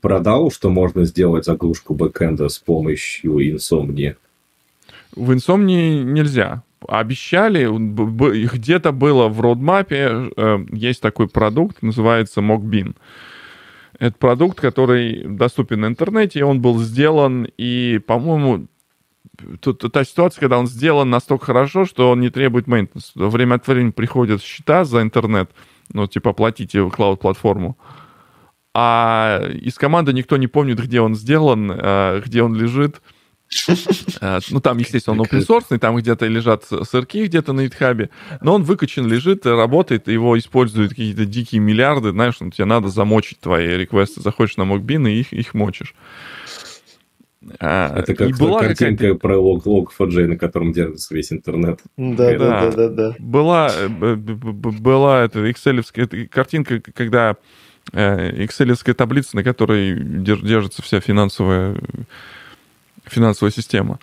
продал, 0.00 0.50
что 0.50 0.70
можно 0.70 1.04
сделать 1.04 1.44
заглушку 1.44 1.94
бэкэнда 1.94 2.48
с 2.48 2.58
помощью 2.58 3.50
инсомнии. 3.50 4.16
В 5.14 5.30
инсомнии 5.34 6.02
нельзя. 6.02 6.62
Обещали, 6.88 7.68
где-то 8.46 8.92
было 8.92 9.28
в 9.28 9.42
родмапе, 9.42 10.30
э, 10.34 10.58
есть 10.72 11.02
такой 11.02 11.28
продукт, 11.28 11.82
называется 11.82 12.40
Mockbin. 12.40 12.94
Это 13.98 14.16
продукт, 14.16 14.58
который 14.58 15.24
доступен 15.24 15.80
на 15.80 15.86
интернете, 15.88 16.38
и 16.38 16.42
он 16.42 16.62
был 16.62 16.78
сделан, 16.78 17.46
и, 17.58 18.00
по-моему, 18.06 18.68
тут 19.60 19.84
та 19.92 20.04
ситуация, 20.04 20.40
когда 20.40 20.58
он 20.58 20.66
сделан 20.66 21.10
настолько 21.10 21.46
хорошо, 21.46 21.84
что 21.84 22.10
он 22.10 22.20
не 22.20 22.30
требует 22.30 22.66
мейнтенс. 22.66 23.12
Время 23.14 23.56
от 23.56 23.66
времени 23.66 23.90
приходят 23.90 24.42
счета 24.42 24.84
за 24.84 25.02
интернет, 25.02 25.50
ну, 25.92 26.06
типа, 26.06 26.32
платите 26.32 26.88
клауд-платформу, 26.88 27.76
а 28.74 29.42
из 29.60 29.74
команды 29.74 30.12
никто 30.12 30.36
не 30.36 30.46
помнит, 30.46 30.78
где 30.78 31.00
он 31.00 31.14
сделан, 31.14 31.72
э, 31.72 32.22
где 32.24 32.42
он 32.42 32.54
лежит. 32.54 33.00
Э, 34.20 34.38
ну, 34.50 34.60
там, 34.60 34.78
естественно, 34.78 35.20
он 35.20 35.26
open 35.26 35.44
source, 35.46 35.78
там 35.78 35.96
где-то 35.96 36.26
лежат 36.26 36.64
сырки 36.64 37.24
где-то 37.24 37.52
на 37.52 37.64
гитхабе, 37.64 38.10
но 38.40 38.54
он 38.54 38.62
выкачан, 38.62 39.06
лежит, 39.06 39.44
работает, 39.46 40.08
его 40.08 40.38
используют 40.38 40.90
какие-то 40.90 41.24
дикие 41.24 41.60
миллиарды, 41.60 42.10
знаешь, 42.10 42.34
ну, 42.40 42.50
тебе 42.50 42.66
надо 42.66 42.88
замочить 42.88 43.40
твои 43.40 43.76
реквесты, 43.76 44.20
заходишь 44.20 44.56
на 44.56 44.62
Mockbin 44.62 45.10
и 45.10 45.20
их, 45.20 45.32
их 45.32 45.54
мочишь. 45.54 45.94
А, 47.58 47.98
Это 47.98 48.14
как 48.14 48.36
была 48.36 48.60
картинка 48.60 49.14
про 49.14 49.38
лог 49.38 49.66
Log4j, 49.66 50.26
на 50.26 50.36
котором 50.36 50.72
держится 50.72 51.14
весь 51.14 51.32
интернет. 51.32 51.80
Да, 51.96 52.38
да, 52.38 52.38
да, 52.38 52.70
да, 52.70 52.88
да. 52.88 53.14
Была, 53.18 53.70
э, 53.74 53.88
была 53.88 55.24
эта 55.24 55.48
excel 55.48 56.28
картинка, 56.28 56.80
когда 56.92 57.36
excel 57.92 58.78
э, 58.84 58.94
таблица, 58.94 59.36
на 59.36 59.42
которой 59.42 59.98
держится 59.98 60.82
вся 60.82 61.00
финансовая, 61.00 61.80
финансовая 63.04 63.52
система. 63.52 63.98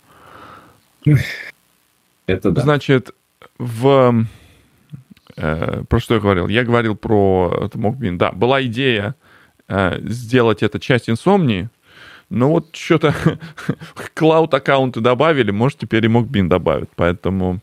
Это 2.26 2.52
да. 2.52 2.62
Значит, 2.62 3.14
в... 3.60 4.26
Э, 5.36 5.84
про 5.88 6.00
что 6.00 6.16
я 6.16 6.20
говорил? 6.20 6.48
Я 6.48 6.64
говорил 6.64 6.96
про 6.96 7.70
Mockbin. 7.74 8.18
Да, 8.18 8.32
была 8.32 8.64
идея 8.64 9.16
сделать 9.70 10.64
это 10.64 10.80
часть 10.80 11.10
инсомнии, 11.10 11.70
Но 12.30 12.52
вот 12.52 12.76
что-то 12.76 13.14
cloud 14.16 14.54
аккаунты 14.56 15.00
добавили, 15.00 15.52
может, 15.52 15.80
теперь 15.80 16.06
и 16.06 16.10
Mockbin 16.10 16.48
добавят. 16.48 16.90
Поэтому 16.96 17.60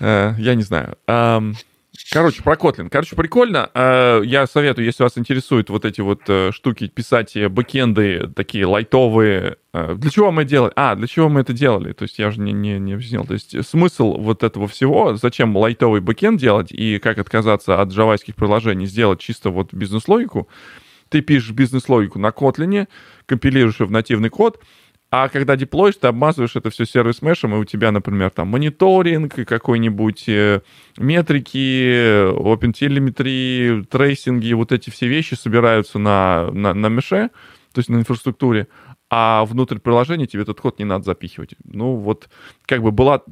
э, 0.00 0.34
я 0.38 0.54
не 0.54 0.62
знаю. 0.62 0.96
Короче, 2.10 2.42
про 2.42 2.54
Kotlin. 2.54 2.88
Короче, 2.88 3.16
прикольно. 3.16 3.70
Э, 3.74 4.22
я 4.24 4.46
советую, 4.46 4.86
если 4.86 5.02
вас 5.02 5.18
интересуют 5.18 5.68
вот 5.68 5.84
эти 5.84 6.00
вот 6.00 6.22
э, 6.28 6.52
штуки, 6.52 6.88
писать 6.88 7.36
бэкенды 7.50 8.30
такие 8.34 8.64
лайтовые. 8.66 9.56
Э, 9.74 9.94
для 9.94 10.10
чего 10.10 10.30
мы 10.30 10.44
делали? 10.44 10.72
А, 10.76 10.94
для 10.94 11.06
чего 11.06 11.28
мы 11.28 11.40
это 11.40 11.52
делали? 11.52 11.92
То 11.92 12.04
есть 12.04 12.18
я 12.18 12.30
же 12.30 12.40
не, 12.40 12.52
не, 12.52 12.78
не 12.78 12.94
объяснил. 12.94 13.26
То 13.26 13.34
есть 13.34 13.66
смысл 13.66 14.16
вот 14.16 14.42
этого 14.42 14.68
всего, 14.68 15.16
зачем 15.16 15.56
лайтовый 15.56 16.00
бэкенд 16.00 16.40
делать 16.40 16.72
и 16.72 16.98
как 16.98 17.18
отказаться 17.18 17.80
от 17.80 17.90
джавайских 17.90 18.36
приложений, 18.36 18.86
сделать 18.86 19.20
чисто 19.20 19.50
вот 19.50 19.74
бизнес-логику. 19.74 20.48
Ты 21.08 21.20
пишешь 21.20 21.52
бизнес-логику 21.52 22.18
на 22.18 22.28
Kotlin, 22.28 22.88
компилируешь 23.26 23.80
ее 23.80 23.86
в 23.86 23.90
нативный 23.90 24.28
код, 24.28 24.60
а 25.10 25.28
когда 25.30 25.56
деплоишь, 25.56 25.96
ты 25.96 26.08
обмазываешь 26.08 26.54
это 26.54 26.68
все 26.68 26.84
service 26.84 27.22
mesh 27.22 27.40
ем, 27.40 27.54
и 27.54 27.58
у 27.58 27.64
тебя, 27.64 27.90
например, 27.92 28.28
там 28.28 28.48
мониторинг, 28.48 29.34
какой-нибудь 29.46 30.28
э, 30.28 30.60
метрики, 30.98 32.30
OpenTelemetry, 32.30 33.86
tracing 33.86 34.37
и, 34.37 34.52
вот 34.52 34.70
эти 34.70 34.90
все 34.90 35.08
вещи 35.08 35.32
собираются 35.32 35.98
на, 35.98 36.50
на, 36.52 36.74
на 36.74 36.88
mesh 36.88 37.16
е, 37.16 37.30
то 37.72 37.78
есть 37.78 37.88
на 37.88 37.96
инфраструктуре, 37.96 38.68
а 39.08 39.46
внутрь 39.46 39.78
приложения 39.78 40.26
тебе 40.26 40.42
этот 40.42 40.60
код 40.60 40.78
не 40.78 40.84
надо 40.84 41.04
запихивать. 41.04 41.54
Ну, 41.64 41.96
вот 41.96 42.28
как 42.66 42.82
бы 42.82 42.90
была... 42.90 43.22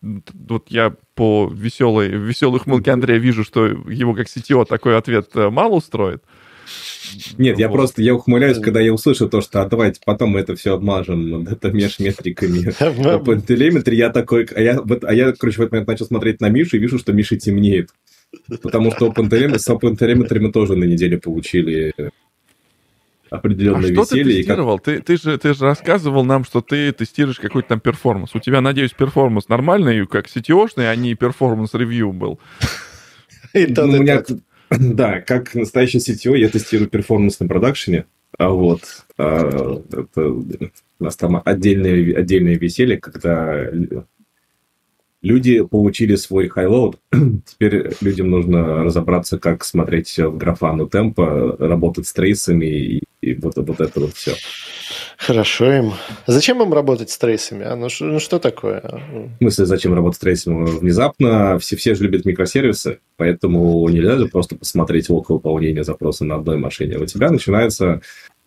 Вот 0.00 0.70
я 0.70 0.94
по 1.14 1.50
веселой, 1.52 2.08
веселых 2.08 2.62
хмылке 2.62 2.92
Андрея 2.92 3.18
вижу, 3.18 3.44
что 3.44 3.66
его 3.66 4.14
как 4.14 4.28
CTO 4.28 4.64
такой 4.64 4.96
ответ 4.96 5.28
э, 5.34 5.50
мало 5.50 5.74
устроит. 5.74 6.24
Нет, 7.38 7.58
я 7.58 7.68
просто, 7.68 8.02
я 8.02 8.14
ухмыляюсь, 8.14 8.58
когда 8.58 8.80
я 8.80 8.92
услышу 8.92 9.28
то, 9.28 9.40
что 9.40 9.62
а 9.62 9.68
давайте 9.68 10.00
потом 10.04 10.30
мы 10.30 10.40
это 10.40 10.54
все 10.54 10.74
обмажем 10.74 11.46
это 11.46 11.70
mesh 11.70 12.72
метриками 13.24 13.36
OpenTelemetry. 13.36 13.96
Я 13.96 14.10
такой, 14.10 14.44
а 14.54 14.60
я, 14.60 14.80
а 15.02 15.14
я, 15.14 15.32
короче, 15.32 15.58
в 15.58 15.60
этот 15.60 15.72
момент 15.72 15.88
начал 15.88 16.06
смотреть 16.06 16.40
на 16.40 16.48
Мишу 16.48 16.76
и 16.76 16.80
вижу, 16.80 16.98
что 16.98 17.12
Миша 17.12 17.36
темнеет. 17.36 17.90
Потому 18.62 18.92
что 18.92 19.12
с 19.12 19.68
OpenTelemetry 19.68 20.38
мы 20.38 20.52
тоже 20.52 20.76
на 20.76 20.84
неделе 20.84 21.18
получили 21.18 21.92
определенное 23.30 23.90
а 23.90 23.92
что 23.92 24.02
веселье. 24.02 24.24
ты 24.24 24.34
тестировал? 24.40 24.78
Как... 24.78 24.84
Ты, 24.84 25.00
ты, 25.02 25.16
же, 25.16 25.38
ты 25.38 25.54
же 25.54 25.64
рассказывал 25.64 26.24
нам, 26.24 26.44
что 26.44 26.60
ты 26.60 26.92
тестируешь 26.92 27.38
какой-то 27.38 27.70
там 27.70 27.80
performance. 27.80 28.34
У 28.34 28.40
тебя, 28.40 28.60
надеюсь, 28.60 28.92
performance 28.92 29.48
нормальный, 29.48 30.06
как 30.06 30.26
CTO 30.26 30.45
-шный, 30.45 30.90
а 30.90 30.96
не 30.96 31.14
performance 31.14 31.77
review 31.77 32.12
был. 32.12 32.38
И 33.54 33.66
ну, 33.76 33.84
у 33.84 33.86
меня 33.86 34.22
Да, 34.78 35.20
как 35.20 35.54
настоящий 35.54 35.98
CTO 35.98 36.36
я 36.36 36.48
тестирую 36.48 36.88
performance 36.88 37.40
на 37.40 37.48
продакшене. 37.48 38.06
А 38.38 38.50
вот 38.50 39.04
а, 39.18 39.82
это, 39.92 40.28
у 40.28 41.04
нас 41.04 41.16
там 41.16 41.42
отдельное, 41.44 42.16
отдельное 42.16 42.56
веселье, 42.56 42.98
когда 42.98 43.66
люди 45.22 45.62
получили 45.62 46.14
свой 46.16 46.48
highload. 46.48 46.96
Теперь 47.12 47.92
людям 48.00 48.30
нужно 48.30 48.84
разобраться, 48.84 49.38
как 49.38 49.64
смотреть 49.64 50.18
в 50.18 50.36
графану 50.36 50.86
Tempo, 50.86 51.56
работать 51.58 52.06
с 52.06 52.12
trace 52.12 52.46
ами 52.46 52.66
и, 52.66 53.02
и 53.20 53.34
вот, 53.34 53.56
вот 53.56 53.80
это 53.80 54.00
вот 54.00 54.14
все. 54.14 54.34
Хорошо 55.16 55.70
им. 55.72 55.92
Зачем 56.26 56.62
им 56.62 56.72
работать 56.72 57.10
с 57.10 57.18
trace 57.18 57.44
ами? 57.44 57.64
А? 57.64 57.76
Ну, 57.76 57.88
ну 58.00 58.18
что 58.18 58.38
такое? 58.38 58.80
В 58.80 59.38
смысле, 59.38 59.66
зачем 59.66 59.94
работать 59.94 60.16
с 60.16 60.20
trace 60.20 60.44
ами? 60.44 60.64
Внезапно 60.64 61.58
все, 61.58 61.76
все 61.76 61.94
же 61.94 62.04
любят 62.04 62.24
микросервисы, 62.24 63.00
поэтому 63.16 63.86
нельзя 63.88 64.16
же 64.16 64.28
просто 64.28 64.56
посмотреть 64.56 65.10
лог 65.10 65.28
выполнения 65.28 65.84
запроса 65.84 66.24
на 66.24 66.36
одной 66.36 66.56
машине. 66.56 66.98
У 66.98 67.04
тебя 67.04 67.30
начинается 67.30 68.00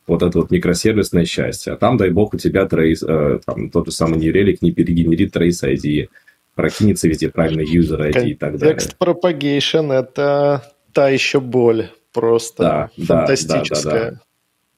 вот 0.08 0.22
это 0.24 0.40
вот 0.40 0.52
микросервисное 0.52 1.26
счастье. 1.26 1.74
А 1.74 1.78
там, 1.78 1.98
дай 1.98 2.10
бог, 2.10 2.34
у 2.34 2.38
тебя 2.38 2.66
trace, 2.66 3.04
э, 3.04 3.40
там, 3.46 3.70
тот 3.70 3.86
же 3.86 3.92
самый 3.92 4.20
Relic 4.20 4.58
не 4.62 4.72
перегенерит 4.72 5.32
trace 5.32 5.64
ID, 5.64 6.10
прокинется 6.56 7.08
везде 7.08 7.30
правильно 7.30 7.62
user 7.62 8.12
ID 8.12 8.30
и 8.30 8.36
так 8.36 8.58
далее. 8.58 8.76
Context 8.76 8.96
propagation– 9.00 9.92
это 9.94 10.64
та 10.92 11.10
еще 11.10 11.40
боль, 11.40 11.90
просто 12.12 12.64
да, 12.64 12.90
фантастическая. 13.06 13.84
Да, 13.84 14.00
да, 14.00 14.06
да, 14.06 14.12
да. 14.12 14.20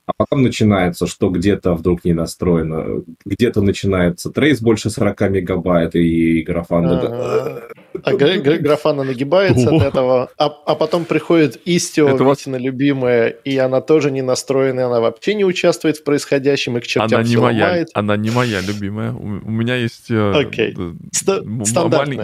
А 0.07 0.11
потом 0.17 0.43
начинается, 0.43 1.07
что 1.07 1.29
где-то 1.29 1.73
вдруг 1.73 2.05
не 2.05 2.13
настроено, 2.13 3.03
где-то 3.25 3.61
начинается 3.61 4.29
trace 4.29 4.61
больше 4.61 4.89
40 4.89 5.21
мегабайт, 5.29 5.95
и 5.95 6.43
графана... 6.43 6.99
Ага. 6.99 7.61
А 8.03 8.13
графана 8.13 9.03
нагибается 9.03 9.75
от 9.75 9.81
этого, 9.81 10.29
а, 10.37 10.45
а 10.45 10.75
потом 10.75 11.05
приходит 11.05 11.61
Истио, 11.65 12.09
Это 12.09 12.23
Витина 12.23 12.55
любимая, 12.57 13.29
и 13.29 13.57
она 13.57 13.81
тоже 13.81 14.11
не 14.11 14.21
настроена, 14.21 14.87
она 14.87 14.99
вообще 14.99 15.35
не 15.35 15.45
участвует 15.45 15.97
в 15.97 16.03
происходящем, 16.03 16.77
и 16.77 16.81
к 16.81 16.87
чертям 16.87 17.19
она 17.19 17.27
не 17.27 17.37
моя, 17.37 17.65
ломает. 17.65 17.89
Она 17.93 18.17
не 18.17 18.29
моя 18.29 18.61
любимая. 18.61 19.11
У, 19.13 19.23
у 19.23 19.51
меня 19.51 19.75
есть 19.75 20.09
э, 20.09 20.31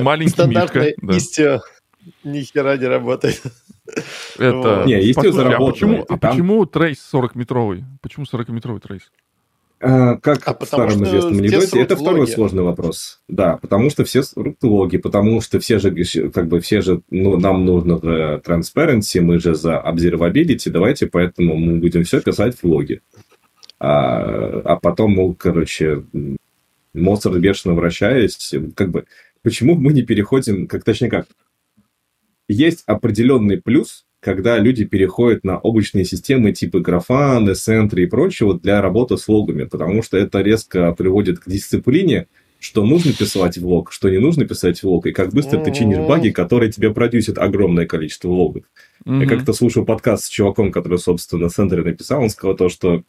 маленький 0.02 0.32
стандартная 0.32 0.96
Мишка. 0.98 1.18
Истио 1.18 1.62
ни 2.24 2.42
хера 2.42 2.78
не 2.78 2.86
работает. 2.86 3.42
Это... 4.38 4.84
Не, 4.86 5.02
естественно, 5.02 5.56
а 5.56 5.60
почему, 5.60 6.06
а 6.08 6.18
почему 6.18 6.66
трейс 6.66 6.98
40-метровый? 7.14 7.84
Почему 8.02 8.26
40-метровый 8.26 8.80
трейс? 8.80 9.12
А, 9.84 10.18
как 10.18 10.48
а 10.48 10.54
в 10.54 10.68
старом 10.68 11.04
известном 11.04 11.40
анекдоте, 11.40 11.82
это 11.82 11.96
второй 11.96 12.28
сложный 12.28 12.62
вопрос. 12.62 13.20
Да, 13.28 13.58
потому 13.58 13.90
что 13.90 14.06
все 14.06 14.22
логи, 14.62 14.98
потому 14.98 15.42
что 15.42 15.60
все 15.60 15.80
же, 15.80 15.92
как 16.30 16.48
бы 16.48 16.60
все 16.60 16.82
же, 16.82 17.02
ну, 17.10 17.40
нам 17.40 17.66
нужно 17.66 18.00
же 18.00 18.42
transparency, 18.46 19.22
мы 19.22 19.40
же 19.40 19.56
за 19.56 19.84
observability, 19.84 20.70
давайте 20.70 21.08
поэтому 21.08 21.56
мы 21.56 21.78
будем 21.78 22.04
все 22.04 22.22
писать 22.22 22.58
в 22.62 22.64
логе. 22.64 23.02
А, 23.80 24.62
а 24.66 24.76
потом, 24.76 25.16
ну, 25.16 25.34
короче, 25.34 26.04
Моцарт 26.94 27.38
бешено 27.38 27.74
вращаясь, 27.74 28.54
как 28.76 28.92
бы, 28.92 29.06
почему 29.42 29.74
мы 29.74 29.94
не 29.94 30.04
переходим, 30.04 30.68
как 30.68 30.84
точнее 30.84 31.10
как, 31.10 31.26
есть 32.48 32.84
определенный 32.86 33.60
плюс, 33.60 34.06
когда 34.22 34.60
люди 34.60 34.86
переходят 34.86 35.44
на 35.44 35.58
облачные 35.58 36.06
системы 36.06 36.54
типа 36.54 36.78
Grafana, 36.78 37.54
Sentry 37.54 38.04
и 38.04 38.06
прочего 38.06 38.58
для 38.58 38.82
работы 38.82 39.18
с 39.18 39.28
логами, 39.28 39.66
потому 39.66 40.04
что 40.04 40.18
это 40.18 40.42
резко 40.42 40.94
приводит 40.94 41.40
к 41.40 41.50
дисциплине, 41.50 42.28
что 42.60 42.86
нужно 42.86 43.14
писать 43.14 43.58
в 43.58 43.68
лог, 43.68 43.92
что 43.92 44.12
не 44.12 44.20
нужно 44.20 44.46
писать 44.46 44.84
в 44.84 44.88
лог, 44.88 45.08
и 45.08 45.12
как 45.12 45.34
быстро 45.34 45.60
ты 45.60 45.74
чинишь 45.74 46.08
баги, 46.08 46.30
которые 46.30 46.72
тебе 46.72 46.94
продюсят 46.94 47.40
огромное 47.40 47.88
количество 47.88 48.30
логов. 48.30 48.64
Mm-hmm. 49.06 49.24
Я 49.24 49.28
как-то 49.28 49.54
слушал 49.54 49.84
подкаст 49.84 50.26
с 50.26 50.30
чуваком, 50.30 50.72
который, 50.72 51.00
собственно, 51.00 51.50
Сентри 51.50 51.82
написал, 51.82 52.22
он 52.22 52.30
сказал 52.30 52.56
то, 52.56 52.70
что 52.70 53.02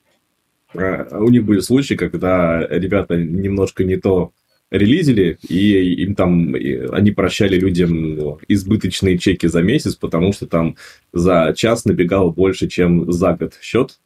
э, 0.72 1.18
у 1.18 1.28
них 1.28 1.44
были 1.44 1.60
случаи, 1.60 1.94
когда 1.94 2.66
ребята 2.66 3.16
немножко 3.16 3.84
не 3.84 3.96
то 3.96 4.32
релизили, 4.72 5.38
и 5.48 6.02
им 6.02 6.14
там, 6.14 6.54
они 6.54 7.10
прощали 7.10 7.58
людям 7.58 8.16
ну, 8.16 8.38
избыточные 8.48 9.18
чеки 9.18 9.46
за 9.46 9.62
месяц, 9.62 9.94
потому 9.94 10.32
что 10.32 10.46
там 10.46 10.76
за 11.12 11.52
час 11.56 11.84
набегало 11.84 12.30
больше, 12.30 12.68
чем 12.68 13.12
за 13.12 13.34
год 13.34 13.54
счет. 13.60 13.98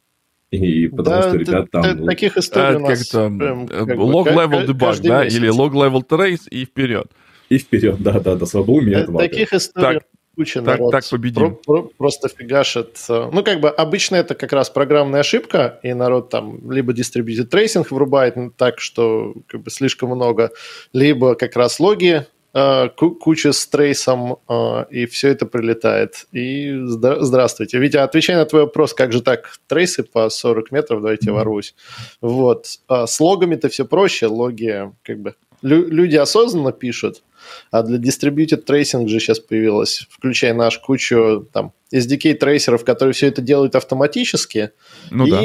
И 0.51 0.87
потому 0.87 1.21
да, 1.21 1.29
что 1.29 1.37
ребят 1.37 1.71
там... 1.71 1.97
Ну, 1.97 2.05
таких 2.05 2.37
историй 2.37 2.77
а, 2.77 2.79
у 2.79 2.87
нас... 2.87 3.09
Как 3.09 3.97
log-level 3.97 4.65
debug, 4.65 5.01
да? 5.03 5.25
Или 5.25 5.49
log-level 5.49 6.07
trace 6.07 6.47
и 6.49 6.65
вперед. 6.65 7.07
И 7.49 7.57
вперед, 7.57 7.97
да-да-да, 7.99 8.45
слабо 8.45 8.71
у 8.71 8.81
меня 8.81 9.05
Таких 9.05 9.53
историй 9.53 10.01
куча 10.37 10.61
так, 10.61 10.77
народ 10.77 10.91
так 10.91 11.03
победим. 11.09 11.55
Про, 11.55 11.81
про, 11.81 11.89
просто 11.97 12.29
фигашит. 12.29 12.97
Э, 13.09 13.29
ну, 13.33 13.43
как 13.43 13.59
бы 13.59 13.69
обычно 13.69 14.15
это 14.15 14.35
как 14.35 14.53
раз 14.53 14.69
программная 14.69 15.21
ошибка, 15.21 15.79
и 15.83 15.93
народ 15.93 16.29
там 16.29 16.71
либо 16.71 16.93
distributed 16.93 17.49
tracing 17.49 17.85
врубает 17.89 18.35
так, 18.55 18.79
что 18.79 19.33
как 19.47 19.63
бы 19.63 19.71
слишком 19.71 20.09
много, 20.09 20.51
либо 20.93 21.33
как 21.33 21.55
раз 21.55 21.79
логи 21.79 22.25
э, 22.53 22.89
куча 22.89 23.51
с 23.51 23.67
трейсом, 23.67 24.37
э, 24.47 24.85
и 24.91 25.05
все 25.07 25.29
это 25.29 25.47
прилетает. 25.47 26.27
И 26.31 26.75
здравствуйте. 26.85 27.79
Витя, 27.79 27.97
отвечая 27.97 28.37
на 28.37 28.45
твой 28.45 28.63
вопрос, 28.63 28.93
как 28.93 29.11
же 29.11 29.21
так, 29.21 29.57
трейсы 29.67 30.03
по 30.03 30.29
40 30.29 30.71
метров, 30.71 31.01
давайте 31.01 31.31
mm-hmm. 31.31 31.33
ворвусь. 31.33 31.75
Вот. 32.21 32.67
А 32.87 33.07
с 33.07 33.19
логами-то 33.19 33.69
все 33.69 33.85
проще, 33.85 34.27
логи 34.27 34.91
как 35.03 35.19
бы 35.19 35.33
люди 35.63 36.15
осознанно 36.15 36.71
пишут, 36.71 37.23
а 37.71 37.83
для 37.83 37.97
Distributed 37.97 38.65
Tracing 38.65 39.07
же 39.07 39.19
сейчас 39.19 39.39
появилось, 39.39 40.07
включая 40.09 40.53
наш 40.53 40.77
кучу 40.79 41.47
там 41.51 41.73
SDK-трейсеров, 41.93 42.83
которые 42.83 43.13
все 43.13 43.27
это 43.27 43.41
делают 43.41 43.75
автоматически, 43.75 44.71
ну, 45.11 45.25
и 45.25 45.31
да. 45.31 45.41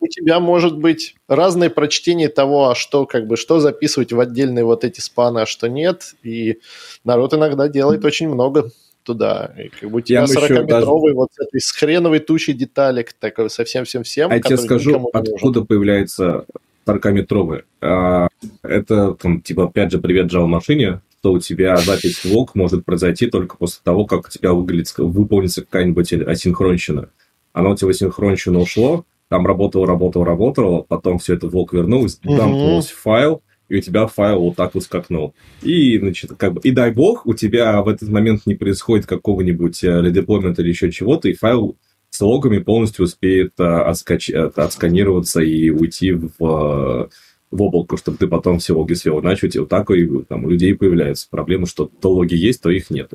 у 0.00 0.06
тебя 0.06 0.40
может 0.40 0.78
быть 0.78 1.16
разное 1.28 1.70
прочтение 1.70 2.28
того, 2.28 2.70
а 2.70 2.74
что, 2.74 3.06
как 3.06 3.26
бы, 3.26 3.36
что 3.36 3.60
записывать 3.60 4.12
в 4.12 4.20
отдельные 4.20 4.64
вот 4.64 4.84
эти 4.84 5.00
спаны, 5.00 5.40
а 5.40 5.46
что 5.46 5.68
нет, 5.68 6.14
и 6.22 6.58
народ 7.04 7.34
иногда 7.34 7.68
делает 7.68 8.04
очень 8.04 8.28
много 8.28 8.70
туда. 9.02 9.52
И 9.58 9.68
как 9.68 9.90
бы 9.90 9.98
у 9.98 10.00
тебя 10.00 10.24
40-метровый 10.24 10.66
даже... 10.66 11.14
вот 11.14 11.30
этой 11.38 11.60
с 11.60 11.70
хреновой 11.72 12.20
тучей 12.20 12.54
деталек, 12.54 13.12
такой 13.12 13.50
совсем 13.50 13.84
всем 13.84 14.02
всем. 14.02 14.30
А 14.30 14.36
я 14.36 14.40
тебе 14.40 14.56
скажу, 14.56 15.10
откуда 15.12 15.62
появляется 15.62 16.46
40-метровые. 16.86 17.64
А, 17.80 18.28
это, 18.62 19.14
там, 19.14 19.40
типа, 19.40 19.64
опять 19.64 19.92
же, 19.92 19.98
привет 19.98 20.32
Java 20.32 20.46
машине, 20.46 21.00
что 21.22 21.34
у 21.34 21.38
тебя 21.38 21.76
запись 21.76 22.24
в 22.24 22.32
лог 22.32 22.56
может 22.56 22.84
произойти 22.84 23.28
только 23.28 23.56
после 23.56 23.80
того, 23.84 24.06
как 24.06 24.26
у 24.26 24.28
тебя 24.28 24.52
выглядит, 24.52 24.92
выполнится 24.98 25.62
какая-нибудь 25.62 26.12
асинхронщина. 26.12 27.10
Оно 27.52 27.70
у 27.70 27.76
тебя 27.76 27.86
в 27.86 27.90
асинхронщину 27.90 28.62
ушло, 28.62 29.06
там 29.28 29.46
работал, 29.46 29.84
работал, 29.84 30.24
работал, 30.24 30.82
потом 30.82 31.20
все 31.20 31.34
это 31.34 31.46
волк 31.46 31.74
вернулось, 31.74 32.18
угу. 32.24 32.36
дампнулось 32.36 32.90
файл, 32.90 33.40
и 33.68 33.76
у 33.76 33.80
тебя 33.80 34.08
файл 34.08 34.40
вот 34.40 34.56
так 34.56 34.74
вот 34.74 34.82
скакнул. 34.82 35.32
И, 35.62 35.96
значит, 35.96 36.32
как 36.36 36.54
бы, 36.54 36.60
и 36.64 36.72
дай 36.72 36.90
бог, 36.90 37.24
у 37.24 37.34
тебя 37.34 37.80
в 37.82 37.88
этот 37.88 38.08
момент 38.08 38.42
не 38.44 38.56
происходит 38.56 39.06
какого-нибудь 39.06 39.84
э, 39.84 40.02
редеплоймента 40.02 40.62
или 40.62 40.70
еще 40.70 40.90
чего-то, 40.90 41.28
и 41.28 41.34
файл 41.34 41.76
с 42.10 42.20
логами 42.20 42.58
полностью 42.58 43.04
успеет 43.04 43.52
а, 43.60 43.88
отскач... 43.88 44.28
отсканироваться 44.28 45.40
и 45.40 45.70
уйти 45.70 46.12
в, 46.12 47.08
в 47.52 47.62
облако, 47.62 47.96
чтобы 47.96 48.16
ты 48.16 48.26
потом 48.26 48.58
все 48.58 48.74
логи 48.74 48.94
свел. 48.94 49.20
Иначе 49.20 49.48
вот 49.60 49.68
так 49.68 49.90
и 49.90 50.08
там, 50.28 50.44
у 50.44 50.50
людей 50.50 50.74
появляются 50.74 51.28
проблемы, 51.30 51.66
что 51.66 51.88
то 52.00 52.10
логи 52.10 52.34
есть, 52.34 52.62
то 52.62 52.70
их 52.70 52.90
нет. 52.90 53.12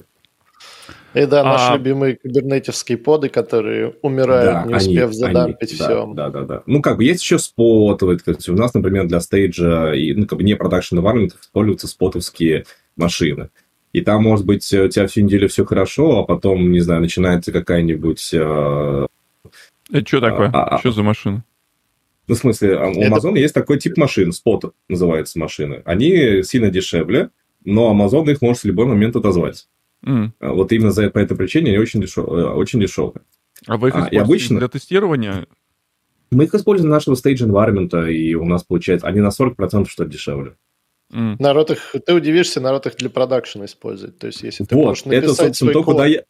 И 1.13 1.25
да, 1.25 1.43
наши 1.43 1.71
а... 1.71 1.77
любимые 1.77 2.17
кубернетевские 2.17 2.97
поды, 2.99 3.29
которые 3.29 3.95
умирают, 4.03 4.53
да, 4.53 4.65
не 4.67 4.75
успев 4.75 5.09
они, 5.09 5.13
задампить 5.13 5.71
они, 5.71 5.79
все. 5.79 6.13
Да, 6.13 6.29
да, 6.29 6.43
да. 6.43 6.63
Ну, 6.67 6.81
как 6.81 6.97
бы 6.97 7.03
есть 7.03 7.21
еще 7.21 7.39
спот. 7.39 8.01
Вот, 8.03 8.21
у 8.47 8.53
нас, 8.53 8.73
например, 8.73 9.07
для 9.07 9.19
стейджа 9.19 9.93
и 9.93 10.13
ну, 10.13 10.27
как 10.27 10.37
бы 10.37 10.43
не 10.43 10.55
продакшн 10.55 10.99
environment 10.99 11.33
используются 11.41 11.87
спотовские 11.87 12.65
машины. 12.95 13.49
И 13.93 14.01
там, 14.01 14.23
может 14.23 14.45
быть, 14.45 14.71
у 14.73 14.87
тебя 14.89 15.07
всю 15.07 15.21
неделю 15.21 15.49
все 15.49 15.65
хорошо, 15.65 16.19
а 16.19 16.23
потом, 16.23 16.71
не 16.71 16.81
знаю, 16.81 17.01
начинается 17.01 17.51
какая-нибудь... 17.51 18.29
Э, 18.33 19.07
Это 19.91 20.07
что 20.07 20.21
такое? 20.21 20.51
А, 20.53 20.75
а, 20.75 20.79
что 20.79 20.91
за 20.91 21.01
машина? 21.01 21.43
Ну, 22.27 22.35
в 22.35 22.37
смысле, 22.37 22.77
а, 22.77 22.87
у 22.89 23.01
Amazon 23.03 23.31
Это... 23.31 23.39
есть 23.39 23.53
такой 23.53 23.79
тип 23.79 23.97
машин, 23.97 24.31
спот 24.31 24.73
называется 24.89 25.39
машины. 25.39 25.81
Они 25.85 26.43
сильно 26.43 26.69
дешевле, 26.69 27.29
но 27.63 27.93
Amazon 27.93 28.29
их 28.31 28.41
может 28.41 28.63
в 28.63 28.65
любой 28.65 28.85
момент 28.85 29.15
отозвать. 29.15 29.67
Mm. 30.05 30.31
Вот 30.39 30.71
именно 30.71 30.91
за, 30.91 31.09
по 31.09 31.19
этой 31.19 31.35
причине 31.35 31.71
они 31.71 31.79
очень, 31.79 32.01
дешев, 32.01 32.25
э, 32.27 32.29
очень 32.29 32.79
дешевые. 32.79 33.21
А 33.65 33.77
вы 33.77 33.89
их 33.89 33.95
используете 33.95 34.19
а, 34.19 34.23
обычно... 34.23 34.59
для 34.59 34.67
тестирования? 34.67 35.47
Мы 36.29 36.43
их 36.43 36.53
используем 36.53 36.89
для 36.89 36.95
нашего 36.95 37.15
stage 37.15 37.47
environment, 37.47 38.11
и 38.11 38.35
у 38.35 38.45
нас 38.45 38.63
получается, 38.63 39.07
они 39.07 39.21
на 39.21 39.29
40% 39.29 39.87
что 39.87 40.05
дешевле. 40.05 40.55
Mm. 41.13 41.37
Народ 41.39 41.71
их, 41.71 41.95
ты 42.05 42.13
удивишься, 42.13 42.59
народ 42.59 42.85
их 42.85 42.97
для 42.97 43.09
продакшена 43.09 43.65
использует. 43.65 44.19
То 44.19 44.27
есть, 44.27 44.43
если 44.43 44.65
ты 44.65 44.75
вот, 44.75 44.85
можешь 44.85 45.05
написать 45.05 45.23
это, 45.23 45.33
собственно, 45.33 45.71
то, 45.71 45.83
код, 45.83 45.93
куда 45.93 46.05
я... 46.05 46.23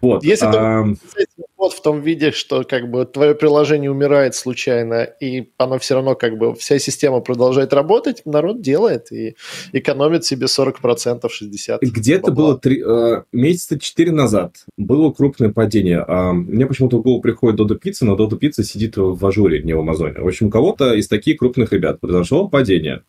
Вот. 0.00 0.24
Если 0.24 0.46
а... 0.46 0.84
ты 1.14 1.24
код 1.64 1.72
в 1.72 1.82
том 1.82 2.02
виде, 2.02 2.30
что 2.30 2.62
как 2.64 2.90
бы 2.90 3.06
твое 3.06 3.34
приложение 3.34 3.90
умирает 3.90 4.34
случайно, 4.34 5.02
и 5.02 5.50
оно 5.56 5.78
все 5.78 5.94
равно 5.94 6.14
как 6.14 6.36
бы 6.36 6.54
вся 6.54 6.78
система 6.78 7.20
продолжает 7.20 7.72
работать, 7.72 8.22
народ 8.26 8.60
делает 8.60 9.10
и 9.12 9.36
экономит 9.72 10.24
себе 10.24 10.46
40%, 10.46 11.22
60%. 11.22 11.78
Где-то 11.80 12.32
было 12.32 12.58
три, 12.58 12.82
э, 12.86 13.22
месяца 13.32 13.78
4 13.78 14.12
назад 14.12 14.56
было 14.76 15.10
крупное 15.10 15.50
падение. 15.50 16.04
Э, 16.06 16.32
мне 16.32 16.66
почему-то 16.66 16.98
в 16.98 17.02
голову 17.02 17.22
приходит 17.22 17.58
Dodo 17.58 17.78
Pizza, 17.82 18.04
но 18.04 18.14
Dodo 18.14 18.38
Pizza 18.38 18.62
сидит 18.62 18.96
в 18.96 19.26
ажуре, 19.26 19.62
не 19.62 19.72
в 19.74 19.80
Амазоне. 19.80 20.20
В 20.20 20.26
общем, 20.26 20.48
у 20.48 20.50
кого-то 20.50 20.92
из 20.92 21.08
таких 21.08 21.38
крупных 21.38 21.72
ребят 21.72 22.00
произошло 22.00 22.48
падение. 22.48 23.02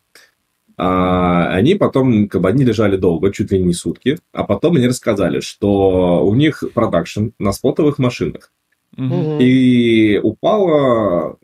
А, 0.77 1.47
они 1.53 1.75
потом, 1.75 2.27
как 2.27 2.41
бы, 2.41 2.49
они 2.49 2.63
лежали 2.63 2.97
долго, 2.97 3.31
чуть 3.31 3.51
ли 3.51 3.61
не 3.61 3.73
сутки, 3.73 4.17
а 4.33 4.43
потом 4.43 4.75
они 4.75 4.87
рассказали, 4.87 5.39
что 5.39 6.25
у 6.25 6.35
них 6.35 6.63
продакшн 6.73 7.27
на 7.39 7.53
спотовых 7.53 7.97
машинах. 7.97 8.51
Угу. 8.97 9.37
И 9.39 10.19
упало, 10.21 11.37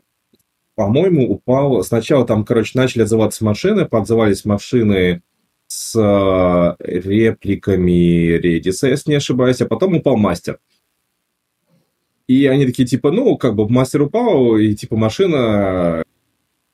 по-моему, 0.74 1.30
упало... 1.30 1.82
Сначала 1.82 2.26
там, 2.26 2.44
короче, 2.44 2.72
начали 2.74 3.02
отзываться 3.02 3.44
машины, 3.44 3.86
поотзывались 3.86 4.44
машины 4.44 5.22
с 5.66 5.98
э, 5.98 6.76
репликами 6.78 8.38
Redis, 8.38 8.86
если 8.86 9.10
не 9.10 9.16
ошибаюсь, 9.16 9.62
а 9.62 9.66
потом 9.66 9.96
упал 9.96 10.16
мастер. 10.16 10.58
И 12.28 12.46
они 12.46 12.66
такие, 12.66 12.86
типа, 12.86 13.10
ну, 13.10 13.36
как 13.36 13.54
бы 13.54 13.68
мастер 13.68 14.02
упал, 14.02 14.56
и 14.56 14.74
типа 14.74 14.96
машина 14.96 16.04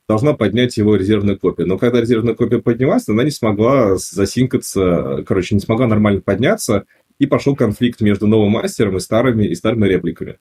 должна 0.08 0.32
поднять 0.32 0.76
его 0.78 0.96
резервную 0.96 1.38
копию. 1.38 1.68
Но 1.68 1.76
когда 1.76 2.00
резервная 2.00 2.34
копия 2.34 2.60
поднялась, 2.60 3.08
она 3.08 3.24
не 3.24 3.30
смогла 3.30 3.96
засинкаться, 3.96 5.22
короче, 5.26 5.54
не 5.54 5.60
смогла 5.60 5.86
нормально 5.86 6.22
подняться, 6.22 6.84
и 7.18 7.26
пошел 7.26 7.54
конфликт 7.54 8.00
между 8.00 8.26
новым 8.26 8.52
мастером 8.52 8.96
и 8.96 9.00
старыми, 9.00 9.46
и 9.46 9.54
старыми 9.54 9.86
репликами. 9.86 10.38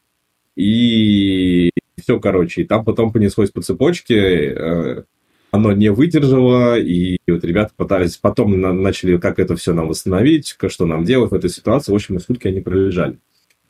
И 0.55 1.71
все, 1.99 2.19
короче, 2.19 2.61
и 2.61 2.65
там 2.65 2.85
потом 2.85 3.11
понеслось 3.11 3.51
по 3.51 3.61
цепочке, 3.61 4.15
э, 4.15 5.03
оно 5.51 5.71
не 5.73 5.89
выдержало, 5.89 6.79
и 6.79 7.17
вот 7.27 7.43
ребята 7.43 7.73
пытались, 7.75 8.17
потом 8.17 8.59
начали, 8.59 9.17
как 9.17 9.39
это 9.39 9.55
все 9.55 9.73
нам 9.73 9.87
восстановить, 9.87 10.55
что 10.67 10.85
нам 10.85 11.03
делать 11.03 11.31
в 11.31 11.35
этой 11.35 11.49
ситуации. 11.49 11.91
В 11.91 11.95
общем, 11.95 12.19
сутки 12.19 12.47
они 12.47 12.61
пролежали. 12.61 13.19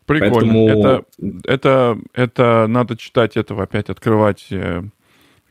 Прикольно. 0.05 0.53
Поэтому... 0.53 0.69
Это, 0.69 1.05
это, 1.43 1.97
это 2.13 2.65
надо 2.67 2.95
читать 2.95 3.35
этого, 3.35 3.63
опять 3.63 3.89
открывать 3.89 4.47
э, 4.51 4.83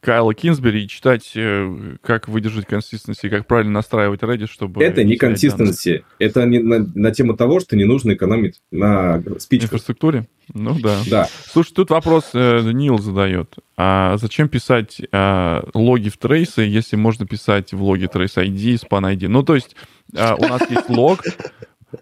Кайла 0.00 0.34
Кинсбери 0.34 0.84
и 0.84 0.88
читать, 0.88 1.32
э, 1.34 1.96
как 2.02 2.28
выдержать 2.28 2.66
консистенции, 2.66 3.28
как 3.28 3.46
правильно 3.46 3.72
настраивать 3.72 4.22
Reddit, 4.22 4.48
чтобы... 4.48 4.82
Это 4.82 5.04
не 5.04 5.16
консистенции, 5.16 6.04
это 6.18 6.44
не 6.44 6.58
на, 6.58 6.86
на 6.94 7.10
тему 7.10 7.36
того, 7.36 7.60
что 7.60 7.76
не 7.76 7.84
нужно 7.84 8.12
экономить 8.12 8.60
на 8.70 9.22
спичках. 9.38 9.72
Инфраструктуре? 9.72 10.28
Ну 10.54 10.78
да. 10.78 10.98
Да. 11.08 11.28
Слушай, 11.46 11.72
тут 11.74 11.90
вопрос 11.90 12.30
э, 12.34 12.60
Нил 12.72 12.98
задает. 12.98 13.56
А 13.76 14.16
зачем 14.18 14.48
писать 14.48 15.02
а, 15.12 15.68
логи 15.74 16.08
в 16.08 16.16
трейсы, 16.16 16.62
если 16.62 16.96
можно 16.96 17.26
писать 17.26 17.72
в 17.72 17.82
логе 17.82 18.06
Trace 18.06 18.36
ID, 18.36 18.80
Span 18.80 19.14
ID? 19.14 19.28
Ну, 19.28 19.42
то 19.42 19.54
есть 19.54 19.76
а, 20.16 20.36
у 20.36 20.46
нас 20.46 20.62
есть 20.70 20.88
лог, 20.88 21.22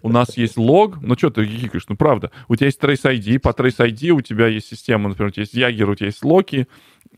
у 0.01 0.09
нас 0.09 0.37
есть 0.37 0.57
лог, 0.57 0.97
ну 1.01 1.15
что 1.17 1.29
ты 1.29 1.45
гикаешь, 1.45 1.85
ну 1.89 1.95
правда, 1.95 2.31
у 2.47 2.55
тебя 2.55 2.67
есть 2.67 2.79
Trace 2.79 3.03
ID, 3.03 3.39
по 3.39 3.49
Trace 3.49 3.77
ID 3.77 4.09
у 4.09 4.21
тебя 4.21 4.47
есть 4.47 4.67
система, 4.67 5.09
например, 5.09 5.29
у 5.29 5.31
тебя 5.31 5.41
есть 5.43 5.53
Ягер, 5.53 5.89
у 5.89 5.95
тебя 5.95 6.07
есть 6.07 6.23
локи, 6.23 6.67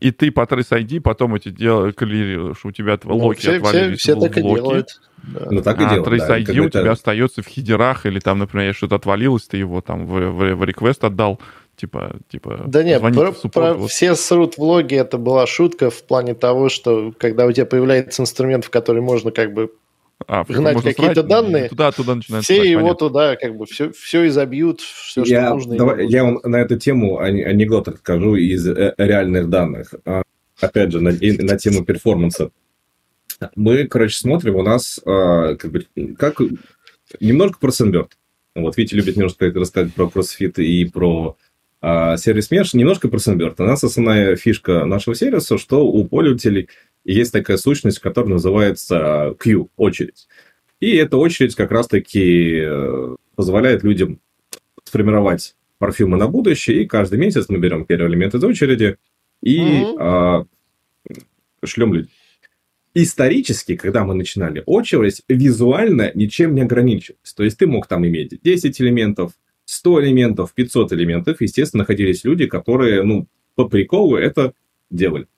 и 0.00 0.10
ты 0.10 0.30
по 0.30 0.42
Trace 0.42 0.70
ID 0.70 1.00
потом 1.00 1.34
эти 1.34 1.50
дела 1.50 1.92
коллерируешь, 1.92 2.64
у 2.64 2.70
тебя 2.70 2.98
ну, 3.04 3.16
локи 3.16 3.40
все, 3.40 3.56
отвалились 3.56 3.98
все, 3.98 4.14
все 4.14 4.20
так 4.20 4.36
и 4.38 4.42
делают. 4.42 5.00
Да. 5.18 5.48
Ну, 5.50 5.62
так 5.62 5.80
и 5.80 5.84
а 5.84 5.90
делают, 5.90 6.08
Trace 6.08 6.26
да, 6.26 6.38
ID 6.38 6.58
у 6.58 6.70
тебя 6.70 6.92
остается 6.92 7.42
в 7.42 7.46
хидерах, 7.46 8.06
или 8.06 8.20
там, 8.20 8.38
например, 8.38 8.74
что-то 8.74 8.96
отвалилось, 8.96 9.46
ты 9.46 9.56
его 9.56 9.80
там 9.80 10.06
в, 10.06 10.12
в, 10.12 10.54
в 10.54 10.62
request 10.62 11.06
отдал, 11.06 11.40
типа, 11.76 12.16
типа 12.28 12.64
Да 12.66 12.82
нет, 12.82 13.00
про, 13.00 13.32
суппорт, 13.32 13.52
про 13.52 13.74
вот. 13.74 13.90
все 13.90 14.14
срут 14.14 14.56
в 14.56 14.62
логе, 14.62 14.96
это 14.96 15.18
была 15.18 15.46
шутка 15.46 15.90
в 15.90 16.02
плане 16.02 16.34
того, 16.34 16.68
что 16.68 17.12
когда 17.18 17.46
у 17.46 17.52
тебя 17.52 17.66
появляется 17.66 18.22
инструмент, 18.22 18.64
в 18.64 18.70
который 18.70 19.02
можно 19.02 19.30
как 19.30 19.52
бы 19.52 19.72
а, 20.26 20.44
гнать 20.44 20.82
какие-то 20.82 21.22
данные, 21.22 21.68
туда, 21.68 21.92
туда 21.92 22.16
начинают 22.16 22.44
все 22.44 22.62
его 22.62 22.80
понятно. 22.82 23.08
туда 23.08 23.36
как 23.36 23.56
бы 23.56 23.66
все, 23.66 23.92
все 23.92 24.26
изобьют, 24.26 24.80
все, 24.80 25.22
я, 25.24 25.46
что 25.46 25.54
нужно. 25.54 25.76
Давай, 25.76 26.06
я 26.08 26.24
вам 26.24 26.40
на 26.42 26.56
эту 26.56 26.78
тему 26.78 27.18
анекдот 27.18 27.88
расскажу 27.88 28.34
из 28.34 28.66
э, 28.66 28.94
реальных 28.98 29.48
данных. 29.48 29.94
А, 30.04 30.22
опять 30.60 30.92
же, 30.92 31.00
на, 31.00 31.12
на 31.12 31.58
тему 31.58 31.84
перформанса. 31.84 32.50
Мы, 33.54 33.86
короче, 33.86 34.16
смотрим, 34.16 34.56
у 34.56 34.62
нас 34.62 35.00
а, 35.06 35.54
как 35.54 35.70
бы 35.70 35.86
как 36.18 36.40
немножко 37.20 37.58
про 37.60 37.70
Sunbird. 37.70 38.10
Вот 38.56 38.76
Витя 38.76 38.94
любит 38.96 39.16
немножко 39.16 39.46
рассказать 39.46 39.94
про 39.94 40.06
CrossFit 40.06 40.60
и 40.62 40.84
про 40.86 41.36
а, 41.80 42.16
сервис 42.16 42.50
Mesh. 42.50 42.70
Немножко 42.72 43.08
про 43.08 43.18
Sunbird. 43.18 43.54
У 43.58 43.62
нас 43.62 43.84
основная 43.84 44.36
фишка 44.36 44.84
нашего 44.84 45.14
сервиса, 45.14 45.58
что 45.58 45.86
у 45.86 46.04
пользователей 46.04 46.68
есть 47.14 47.32
такая 47.32 47.56
сущность, 47.56 48.00
которая 48.00 48.34
называется 48.34 49.34
queue, 49.42 49.68
очередь. 49.76 50.28
И 50.80 50.94
эта 50.94 51.16
очередь 51.16 51.54
как 51.54 51.70
раз-таки 51.70 52.60
э, 52.62 53.16
позволяет 53.34 53.82
людям 53.82 54.20
сформировать 54.84 55.56
парфюмы 55.78 56.16
на 56.16 56.28
будущее, 56.28 56.82
и 56.82 56.86
каждый 56.86 57.18
месяц 57.18 57.46
мы 57.48 57.58
берем 57.58 57.84
первый 57.84 58.08
элемент 58.10 58.34
из 58.34 58.44
очереди 58.44 58.96
и 59.42 59.58
mm-hmm. 59.58 59.96
а, 60.00 60.46
шлем 61.64 61.94
людей. 61.94 62.12
Исторически, 62.94 63.76
когда 63.76 64.04
мы 64.04 64.14
начинали, 64.14 64.62
очередь 64.66 65.22
визуально 65.28 66.10
ничем 66.14 66.54
не 66.54 66.62
ограничивалась. 66.62 67.32
То 67.32 67.44
есть 67.44 67.58
ты 67.58 67.66
мог 67.66 67.86
там 67.86 68.06
иметь 68.06 68.40
10 68.42 68.80
элементов, 68.80 69.32
100 69.66 70.04
элементов, 70.04 70.52
500 70.52 70.92
элементов. 70.94 71.40
Естественно, 71.40 71.82
находились 71.82 72.24
люди, 72.24 72.46
которые, 72.46 73.02
ну, 73.04 73.28
по 73.54 73.68
приколу 73.68 74.16
это 74.16 74.52
делали 74.90 75.28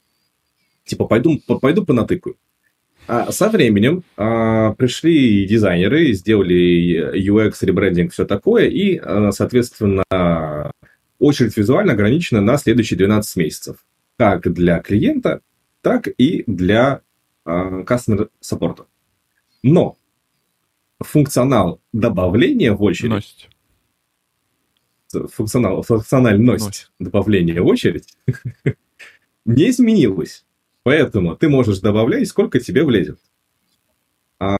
типа, 0.85 1.07
пойду, 1.07 1.41
пойду 1.61 1.85
понатыкаю. 1.85 2.37
А 3.07 3.33
со 3.33 3.49
временем 3.49 4.05
а, 4.16 4.72
пришли 4.74 5.45
дизайнеры, 5.47 6.12
сделали 6.12 7.18
UX, 7.18 7.57
ребрендинг, 7.62 8.12
все 8.12 8.24
такое, 8.24 8.68
и, 8.68 8.99
а, 8.99 9.33
соответственно, 9.33 10.05
очередь 11.18 11.57
визуально 11.57 11.93
ограничена 11.95 12.41
на 12.41 12.57
следующие 12.57 12.99
12 12.99 13.37
месяцев. 13.37 13.85
Как 14.16 14.53
для 14.53 14.81
клиента, 14.81 15.41
так 15.83 16.09
и 16.18 16.45
для 16.47 17.01
а, 17.45 17.83
customer 17.83 18.31
саппорта. 18.41 18.87
Но 19.62 19.97
функционал 21.01 21.81
добавления 21.93 22.72
в 22.72 22.83
очередь... 22.83 23.11
Носить. 23.11 23.49
Функционал, 25.33 25.83
функциональность 25.83 26.64
Носить. 26.64 26.91
добавления 27.01 27.61
в 27.61 27.66
очередь 27.66 28.16
не 29.45 29.70
изменилась. 29.70 30.45
Поэтому 30.83 31.37
ты 31.37 31.49
можешь 31.49 31.81
добавлять, 31.81 32.28
сколько 32.28 32.59
тебе 32.59 32.85
влезет. 32.85 33.18
А 34.39 34.57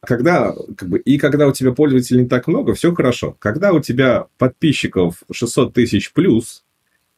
когда, 0.00 0.54
как 0.76 0.88
бы, 0.88 0.98
и 0.98 1.18
когда 1.18 1.46
у 1.46 1.52
тебя 1.52 1.72
пользователей 1.72 2.22
не 2.22 2.28
так 2.28 2.48
много, 2.48 2.74
все 2.74 2.94
хорошо. 2.94 3.36
Когда 3.38 3.72
у 3.72 3.80
тебя 3.80 4.26
подписчиков 4.38 5.22
600 5.30 5.74
тысяч 5.74 6.12
плюс, 6.12 6.64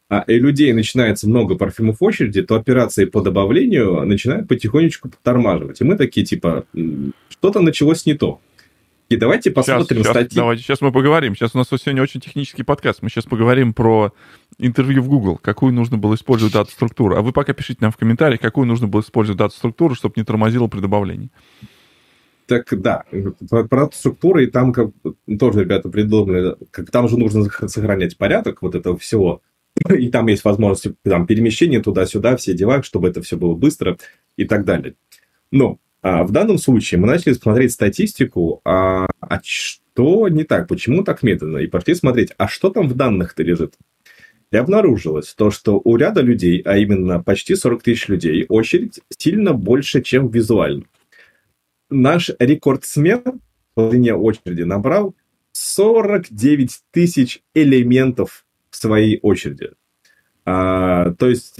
а, 0.09 0.25
и 0.27 0.39
людей 0.39 0.73
начинается 0.75 1.27
много 1.27 1.55
парфюмов 1.55 2.01
в 2.01 2.05
очереди, 2.05 2.43
то 2.43 2.57
операции 2.57 3.07
по 3.07 3.23
добавлению 3.23 4.05
начинают 4.05 4.47
потихонечку 4.47 5.09
подтормаживать. 5.09 5.81
И 5.81 5.85
мы 5.85 5.97
такие, 5.97 6.27
типа, 6.27 6.67
что-то 7.31 7.61
началось 7.61 8.05
не 8.05 8.15
то. 8.15 8.41
И 9.09 9.17
давайте 9.17 9.51
посмотрим 9.51 9.99
сейчас, 9.99 10.11
статьи. 10.11 10.37
Давайте, 10.37 10.63
сейчас 10.63 10.81
мы 10.81 10.93
поговорим. 10.93 11.35
Сейчас 11.35 11.55
у 11.55 11.59
нас 11.59 11.69
сегодня 11.69 12.03
очень 12.03 12.21
технический 12.21 12.63
подкаст. 12.63 13.01
Мы 13.03 13.11
сейчас 13.11 13.25
поговорим 13.25 13.75
про 13.75 14.13
интервью 14.59 15.03
в 15.03 15.09
Google, 15.09 15.39
какую 15.39 15.73
нужно 15.73 15.99
было 15.99 16.15
использовать 16.15 16.55
дату-структуру. 16.55 17.17
А 17.17 17.23
вы 17.23 17.33
пока 17.33 17.53
пишите 17.53 17.79
нам 17.81 17.93
в 17.93 17.97
комментариях, 17.97 18.41
какую 18.41 18.67
нужно 18.67 18.87
было 18.87 19.01
использовать 19.01 19.39
дату-структуру, 19.39 19.95
чтобы 19.95 20.15
не 20.17 20.25
тормозило 20.25 20.69
при 20.69 20.81
добавлении. 20.81 21.31
Так 22.47 22.67
да, 22.81 23.05
про, 23.71 23.91
структуры, 23.93 24.45
и 24.45 24.47
там 24.49 24.73
как, 24.73 24.91
тоже 25.39 25.61
ребята 25.61 25.89
придумали, 25.89 26.57
как, 26.71 26.91
там 26.91 27.09
же 27.09 27.19
нужно 27.19 27.45
сохранять 27.45 28.19
порядок 28.19 28.63
вот 28.63 28.75
этого 28.75 28.99
всего. 28.99 29.43
И 29.89 30.09
там 30.09 30.27
есть 30.27 30.45
возможность 30.45 30.89
там, 31.03 31.27
перемещения 31.27 31.81
туда-сюда, 31.81 32.37
все 32.37 32.53
дела, 32.53 32.83
чтобы 32.83 33.09
это 33.09 33.23
все 33.23 33.37
было 33.37 33.55
быстро 33.55 33.97
и 34.37 34.45
так 34.45 34.65
далее. 34.65 34.97
Но 35.51 35.79
а 36.03 36.25
в 36.25 36.33
данном 36.33 36.59
случае 36.59 37.01
мы 37.01 37.07
начали 37.07 37.33
смотреть 37.33 37.73
статистику, 37.73 38.61
а, 38.65 39.07
а 39.21 39.41
что 39.45 40.29
не 40.29 40.43
так, 40.43 40.67
почему 40.67 41.05
так 41.05 41.23
медленно, 41.23 41.59
и 41.59 41.69
пошли 41.69 41.95
смотреть, 41.95 42.33
а 42.39 42.49
что 42.49 42.71
там 42.71 42.89
в 42.89 42.95
данных-то 42.97 43.45
лежит. 43.45 43.75
И 44.53 44.57
обнаружилось 44.57 45.33
то, 45.33 45.51
что 45.51 45.81
у 45.83 45.97
ряда 45.97 46.21
людей, 46.21 46.61
а 46.61 46.77
именно 46.77 47.23
почти 47.23 47.57
40 47.57 47.83
тысяч 47.83 48.09
людей, 48.09 48.45
очередь 48.49 49.01
сильно 49.17 49.55
больше, 49.55 50.03
чем 50.03 50.29
визуально. 50.29 50.85
Наш 51.89 52.31
рекордсмен 52.39 53.41
по 53.75 53.89
длине 53.89 54.15
очереди 54.15 54.63
набрал 54.63 55.15
49 55.53 56.81
тысяч 56.91 57.41
элементов 57.55 58.45
в 58.71 58.77
своей 58.77 59.19
очереди. 59.23 59.71
А, 60.45 61.13
то 61.15 61.31
есть 61.31 61.59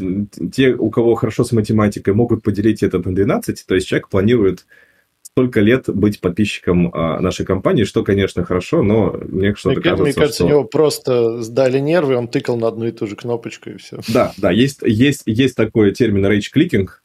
те, 0.53 0.75
у 0.75 0.91
кого 0.91 1.15
хорошо 1.15 1.45
с 1.45 1.53
математикой, 1.53 2.13
могут 2.13 2.43
поделить 2.43 2.83
это 2.83 2.99
на 2.99 3.15
12, 3.15 3.65
то 3.67 3.75
есть 3.75 3.87
человек 3.87 4.11
планирует 4.11 4.67
столько 5.35 5.61
лет 5.61 5.89
быть 5.89 6.21
подписчиком 6.21 6.91
а, 6.93 7.21
нашей 7.21 7.47
компании, 7.47 7.85
что, 7.85 8.05
конечно, 8.05 8.45
хорошо, 8.45 8.83
но 8.83 9.19
мне 9.29 9.55
что-то 9.55 9.81
мне, 9.81 9.83
кажется, 9.83 10.03
Мне 10.03 10.13
кажется, 10.13 10.35
что... 10.35 10.45
у 10.45 10.49
него 10.49 10.65
просто 10.65 11.43
сдали 11.43 11.79
нервы, 11.79 12.17
он 12.17 12.29
тыкал 12.29 12.59
на 12.59 12.69
одну 12.69 12.87
и 12.87 12.93
ту 12.93 13.07
же 13.07 13.17
кнопочку, 13.17 13.71
и 13.71 13.77
все. 13.79 14.01
Да, 14.09 14.33
да, 14.37 14.51
есть, 14.51 14.81
есть, 14.83 15.23
есть 15.25 15.57
такой 15.57 15.93
термин 15.93 16.27
rage-кликинг, 16.27 17.03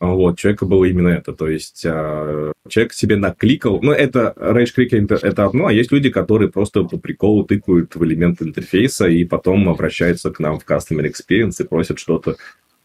вот, 0.00 0.38
человека 0.38 0.66
было 0.66 0.84
именно 0.84 1.08
это. 1.08 1.32
То 1.32 1.48
есть 1.48 1.82
э, 1.84 2.52
человек 2.68 2.92
себе 2.92 3.16
накликал. 3.16 3.80
Ну, 3.80 3.92
это 3.92 4.34
rage 4.36 4.74
clicking 4.76 5.06
это 5.22 5.44
одно, 5.44 5.66
а 5.66 5.72
есть 5.72 5.92
люди, 5.92 6.10
которые 6.10 6.50
просто 6.50 6.82
по 6.82 6.98
приколу 6.98 7.44
тыкают 7.44 7.94
в 7.94 8.04
элемент 8.04 8.42
интерфейса 8.42 9.06
и 9.06 9.24
потом 9.24 9.68
обращаются 9.68 10.30
к 10.30 10.40
нам 10.40 10.58
в 10.58 10.66
Customer 10.66 11.08
Experience 11.08 11.62
и 11.62 11.66
просят 11.66 11.98
что-то 11.98 12.36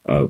э, 0.05 0.29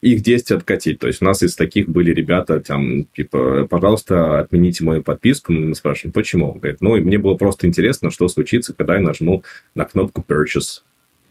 их 0.00 0.22
действия 0.22 0.56
откатить. 0.56 0.98
То 0.98 1.06
есть 1.06 1.20
у 1.20 1.24
нас 1.24 1.42
из 1.42 1.54
таких 1.54 1.88
были 1.88 2.12
ребята, 2.12 2.60
там, 2.60 3.04
типа, 3.04 3.66
пожалуйста, 3.68 4.40
отмените 4.40 4.84
мою 4.84 5.02
подписку. 5.02 5.52
Мы 5.52 5.74
спрашиваем, 5.74 6.12
почему? 6.12 6.52
Он 6.52 6.58
говорит, 6.58 6.80
ну, 6.80 6.96
мне 6.96 7.18
было 7.18 7.34
просто 7.34 7.66
интересно, 7.66 8.10
что 8.10 8.28
случится, 8.28 8.72
когда 8.74 8.96
я 8.96 9.00
нажму 9.00 9.44
на 9.74 9.84
кнопку 9.84 10.24
Purchase. 10.26 10.82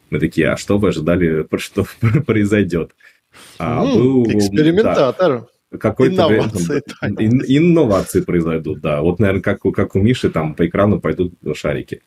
Мы 0.09 0.19
такие, 0.19 0.49
а 0.49 0.57
что 0.57 0.77
вы 0.77 0.89
ожидали, 0.89 1.47
что 1.57 1.85
произойдет? 2.25 2.91
А, 3.57 3.83
был, 3.83 4.25
экспериментатор. 4.25 5.47
Да, 5.71 5.77
какой-то 5.77 6.15
инновации, 6.15 6.81
ин, 7.19 7.43
инновации 7.47 8.21
произойдут, 8.21 8.81
да. 8.81 9.01
Вот, 9.01 9.19
наверное, 9.19 9.41
как, 9.41 9.61
как 9.61 9.95
у 9.95 9.99
Миши, 9.99 10.29
там 10.29 10.55
по 10.55 10.67
экрану 10.67 10.99
пойдут 10.99 11.33
шарики. 11.53 12.01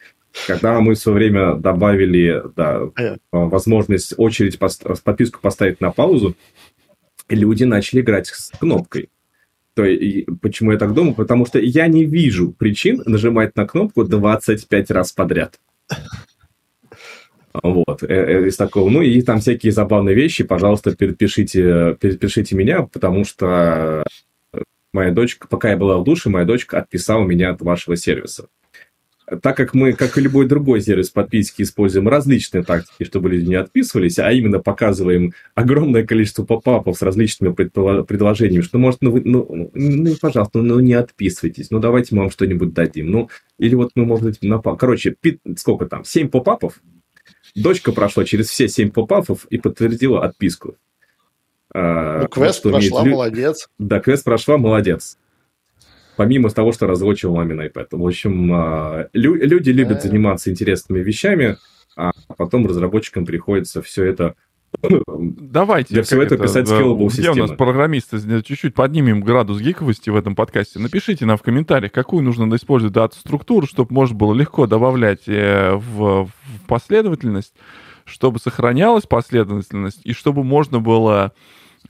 Когда 0.46 0.80
мы 0.80 0.94
в 0.94 0.98
свое 0.98 1.16
время 1.16 1.54
добавили 1.54 2.42
да, 2.56 2.82
а 2.96 3.16
возможность 3.30 4.14
очередь, 4.16 4.58
подписку 4.58 5.40
поставить 5.40 5.80
на 5.80 5.90
паузу, 5.90 6.36
люди 7.28 7.64
начали 7.64 8.00
играть 8.00 8.26
с 8.28 8.50
кнопкой. 8.58 9.10
То 9.74 9.84
есть, 9.84 10.26
почему 10.40 10.72
я 10.72 10.78
так 10.78 10.92
думаю? 10.92 11.14
Потому 11.14 11.46
что 11.46 11.58
я 11.58 11.86
не 11.86 12.04
вижу 12.04 12.52
причин 12.52 13.02
нажимать 13.06 13.56
на 13.56 13.66
кнопку 13.66 14.04
25 14.04 14.90
раз 14.90 15.12
подряд. 15.12 15.58
Вот, 17.62 18.02
э, 18.02 18.06
э, 18.06 18.48
из 18.48 18.56
такого. 18.56 18.88
Ну, 18.88 19.02
и 19.02 19.20
там 19.22 19.40
всякие 19.40 19.72
забавные 19.72 20.14
вещи, 20.14 20.42
пожалуйста, 20.42 20.96
перепишите, 20.96 21.96
перепишите 22.00 22.56
меня, 22.56 22.82
потому 22.82 23.24
что 23.24 24.04
моя 24.92 25.10
дочка, 25.10 25.48
пока 25.48 25.70
я 25.70 25.76
была 25.76 25.98
в 25.98 26.04
душе, 26.04 26.30
моя 26.30 26.46
дочка 26.46 26.78
отписала 26.78 27.24
меня 27.24 27.50
от 27.50 27.60
вашего 27.60 27.96
сервиса. 27.96 28.48
Так 29.40 29.56
как 29.56 29.72
мы, 29.74 29.92
как 29.92 30.18
и 30.18 30.20
любой 30.20 30.46
другой 30.46 30.80
сервис 30.80 31.10
подписки, 31.10 31.62
используем 31.62 32.08
различные 32.08 32.64
тактики, 32.64 33.04
чтобы 33.04 33.30
люди 33.30 33.48
не 33.48 33.54
отписывались, 33.54 34.18
а 34.18 34.30
именно 34.32 34.58
показываем 34.58 35.32
огромное 35.54 36.04
количество 36.04 36.44
попапов 36.44 36.98
с 36.98 37.02
различными 37.02 37.52
предложениями, 37.52 38.62
что, 38.62 38.78
может, 38.78 39.00
ну, 39.00 39.12
вы, 39.12 39.22
ну, 39.24 39.70
ну, 39.72 40.14
пожалуйста, 40.20 40.60
ну, 40.60 40.80
не 40.80 40.94
отписывайтесь, 40.94 41.70
ну, 41.70 41.78
давайте 41.78 42.14
мы 42.14 42.22
вам 42.22 42.30
что-нибудь 42.30 42.74
дадим. 42.74 43.10
Ну, 43.10 43.30
или 43.58 43.74
вот 43.74 43.92
мы, 43.94 44.04
может 44.04 44.26
быть, 44.26 44.42
на... 44.42 44.58
Короче, 44.58 45.14
пи... 45.18 45.38
сколько 45.56 45.86
там, 45.86 46.04
7 46.04 46.28
попапов, 46.28 46.80
Дочка 47.54 47.92
прошла 47.92 48.24
через 48.24 48.48
все 48.48 48.68
семь 48.68 48.90
попапов 48.90 49.46
и 49.50 49.58
подтвердила 49.58 50.24
отписку. 50.24 50.76
А, 51.74 52.22
ну, 52.22 52.28
квест 52.28 52.62
прошла, 52.62 53.02
имеет... 53.02 53.14
молодец. 53.14 53.68
Да, 53.78 54.00
квест 54.00 54.24
прошла, 54.24 54.58
молодец. 54.58 55.18
Помимо 56.22 56.50
того, 56.50 56.70
что 56.70 56.86
разлочил 56.86 57.34
мамин 57.34 57.60
iPad. 57.60 57.88
В 57.90 58.06
общем, 58.06 58.52
а, 58.52 59.08
лю- 59.12 59.34
люди 59.34 59.70
любят 59.70 59.98
а. 59.98 60.00
заниматься 60.02 60.52
интересными 60.52 61.00
вещами, 61.00 61.56
а 61.96 62.12
потом 62.36 62.64
разработчикам 62.64 63.26
приходится 63.26 63.82
все 63.82 64.04
это 64.04 64.36
Давайте. 64.80 65.94
Для 65.94 66.02
всего 66.04 66.22
этого 66.22 66.44
писать 66.44 66.66
scalable 66.66 67.08
Где 67.08 67.30
у 67.30 67.34
нас 67.34 67.50
программисты? 67.50 68.18
Чуть-чуть 68.42 68.72
поднимем 68.72 69.20
градус 69.20 69.60
гиковости 69.60 70.10
в 70.10 70.16
этом 70.16 70.36
подкасте. 70.36 70.78
Напишите 70.78 71.26
нам 71.26 71.36
в 71.36 71.42
комментариях, 71.42 71.90
какую 71.90 72.22
нужно 72.22 72.54
использовать 72.54 72.94
дату-структуру, 72.94 73.66
чтобы 73.66 73.92
можно 73.92 74.16
было 74.16 74.32
легко 74.32 74.66
добавлять 74.66 75.26
э, 75.26 75.74
в, 75.74 76.24
в 76.24 76.66
последовательность, 76.68 77.54
чтобы 78.04 78.38
сохранялась 78.38 79.04
последовательность, 79.04 80.00
и 80.04 80.12
чтобы 80.12 80.44
можно 80.44 80.78
было 80.78 81.32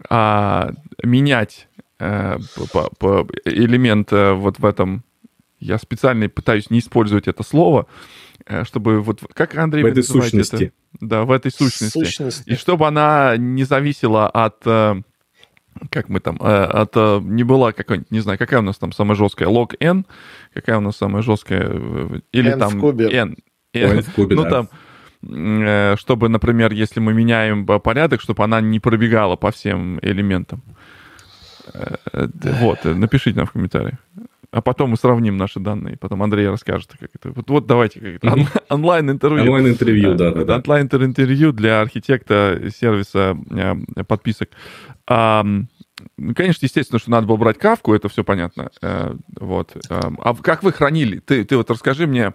а, 0.08 0.72
менять 1.04 1.68
по, 2.72 2.90
по, 2.98 3.28
элемент 3.44 4.12
а, 4.12 4.34
вот 4.34 4.58
в 4.58 4.64
этом... 4.64 5.04
Я 5.60 5.78
специально 5.78 6.28
пытаюсь 6.28 6.70
не 6.70 6.80
использовать 6.80 7.28
это 7.28 7.42
слово, 7.42 7.86
чтобы 8.64 9.00
вот... 9.00 9.20
Как 9.32 9.56
Андрей 9.56 9.84
В 9.84 9.86
этой 9.86 10.02
сущности. 10.02 10.64
Это? 10.64 10.72
Да, 11.00 11.24
в 11.24 11.30
этой 11.30 11.50
сущности. 11.50 11.98
сущности. 11.98 12.48
И 12.48 12.54
чтобы 12.54 12.86
она 12.86 13.36
не 13.36 13.64
зависела 13.64 14.28
от 14.28 14.56
э, 14.66 15.00
как 15.90 16.08
мы 16.08 16.20
там, 16.20 16.36
э, 16.40 16.64
от, 16.64 16.92
э, 16.96 17.20
не 17.22 17.44
была 17.44 17.72
какой-нибудь, 17.72 18.10
не 18.10 18.20
знаю, 18.20 18.38
какая 18.38 18.60
у 18.60 18.62
нас 18.62 18.78
там 18.78 18.92
самая 18.92 19.16
жесткая, 19.16 19.48
log 19.48 19.74
n, 19.80 20.04
какая 20.52 20.78
у 20.78 20.80
нас 20.80 20.96
самая 20.96 21.22
жесткая, 21.22 21.70
или 22.32 22.50
n 22.50 22.58
там 22.58 22.78
в 22.78 22.80
кубе. 22.80 23.10
n, 23.10 23.36
n, 23.72 23.90
n 23.90 24.02
в 24.02 24.12
кубе, 24.12 24.36
ну 24.36 24.42
да. 24.44 24.50
там, 24.50 25.96
чтобы, 25.96 26.28
например, 26.28 26.72
если 26.72 27.00
мы 27.00 27.14
меняем 27.14 27.64
порядок, 27.64 28.20
чтобы 28.20 28.44
она 28.44 28.60
не 28.60 28.80
пробегала 28.80 29.36
по 29.36 29.50
всем 29.50 29.98
элементам. 30.02 30.62
Вот, 32.12 32.84
напишите 32.84 33.38
нам 33.38 33.46
в 33.46 33.52
комментариях 33.52 33.98
а 34.52 34.60
потом 34.60 34.90
мы 34.90 34.96
сравним 34.96 35.38
наши 35.38 35.58
данные. 35.58 35.96
Потом 35.96 36.22
Андрей 36.22 36.46
расскажет, 36.48 36.90
как 36.98 37.08
это. 37.14 37.32
Вот, 37.32 37.48
вот 37.48 37.66
давайте 37.66 38.00
как 38.00 38.14
это. 38.16 38.32
Он, 38.32 38.46
онлайн-интервью. 38.68 39.44
Онлайн-интервью, 39.44 40.14
да, 40.14 40.30
да, 40.30 40.44
да. 40.44 40.56
Онлайн-интервью 40.56 41.52
для 41.52 41.80
архитекта 41.80 42.60
сервиса 42.78 43.36
э, 43.50 44.04
подписок. 44.04 44.50
А, 45.08 45.42
конечно, 46.36 46.66
естественно, 46.66 46.98
что 46.98 47.10
надо 47.10 47.26
было 47.26 47.36
брать 47.36 47.58
кавку, 47.58 47.94
это 47.94 48.10
все 48.10 48.24
понятно. 48.24 48.70
Э, 48.82 49.14
вот. 49.40 49.74
А 49.88 50.34
как 50.34 50.62
вы 50.62 50.72
хранили? 50.72 51.20
Ты, 51.20 51.46
ты 51.46 51.56
вот 51.56 51.70
расскажи 51.70 52.06
мне, 52.06 52.34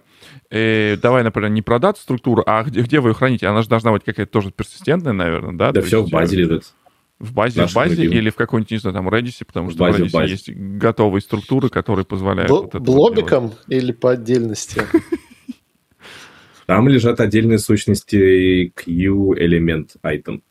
э, 0.50 0.96
давай, 1.00 1.22
например, 1.22 1.50
не 1.50 1.62
про 1.62 1.78
дату 1.78 2.00
структуру, 2.00 2.42
а 2.44 2.64
где, 2.64 2.82
где 2.82 2.98
вы 2.98 3.10
ее 3.10 3.14
храните? 3.14 3.46
Она 3.46 3.62
же 3.62 3.68
должна 3.68 3.92
быть 3.92 4.02
какая-то 4.02 4.32
тоже 4.32 4.50
персистентная, 4.50 5.12
наверное, 5.12 5.54
да? 5.54 5.70
Да, 5.70 5.82
все 5.82 6.02
в 6.02 6.10
базе 6.10 6.36
лежит. 6.36 6.74
В 7.18 7.32
базе, 7.32 7.66
в 7.66 7.74
базе 7.74 8.04
или 8.04 8.30
в 8.30 8.36
какой-нибудь, 8.36 8.70
не 8.70 8.78
знаю, 8.78 8.94
там 8.94 9.08
Redis, 9.08 9.44
потому 9.44 9.70
что 9.70 9.78
в, 9.78 9.80
базе, 9.80 10.04
в 10.04 10.14
Redis 10.14 10.26
в 10.26 10.30
есть 10.30 10.50
готовые 10.50 11.20
структуры, 11.20 11.68
которые 11.68 12.04
позволяют... 12.04 12.50
Бл- 12.50 12.62
вот 12.62 12.68
это 12.68 12.80
блобиком 12.80 13.48
вот 13.48 13.64
или 13.68 13.90
по 13.92 14.12
отдельности? 14.12 14.82
Там 16.66 16.86
лежат 16.86 17.18
отдельные 17.18 17.58
сущности 17.58 18.70
Q 18.76 19.34
элемент 19.38 19.96
item. 20.02 20.42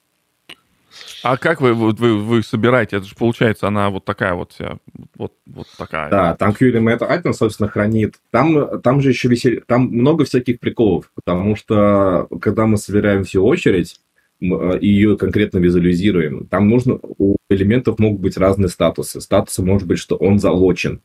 А 1.23 1.37
как 1.37 1.61
вы, 1.61 1.73
вот 1.73 1.99
вы, 1.99 2.17
вы 2.17 2.41
собираете? 2.41 2.97
Это 2.97 3.05
же 3.05 3.15
получается, 3.15 3.67
она 3.67 3.91
вот 3.91 4.03
такая 4.03 4.33
вот 4.33 4.51
вся, 4.51 4.77
вот, 5.15 5.33
вот 5.45 5.67
такая. 5.77 6.09
Да, 6.09 6.35
там 6.35 6.53
Q 6.53 6.69
элемент 6.69 7.03
item, 7.03 7.33
собственно, 7.33 7.69
хранит. 7.69 8.15
Там, 8.31 8.81
там 8.81 9.01
же 9.01 9.09
еще 9.09 9.27
веселье, 9.27 9.61
там 9.67 9.89
много 9.89 10.25
всяких 10.25 10.59
приколов, 10.59 11.11
потому 11.13 11.55
что 11.55 12.27
когда 12.41 12.65
мы 12.65 12.77
собираем 12.77 13.23
всю 13.23 13.45
очередь, 13.45 13.99
ее 14.39 15.17
конкретно 15.17 15.57
визуализируем. 15.57 16.47
Там 16.47 16.69
нужно, 16.69 16.99
у 17.01 17.37
элементов 17.49 17.99
могут 17.99 18.21
быть 18.21 18.37
разные 18.37 18.69
статусы. 18.69 19.21
Статус 19.21 19.57
может 19.59 19.87
быть, 19.87 19.99
что 19.99 20.15
он 20.15 20.39
залочен 20.39 21.01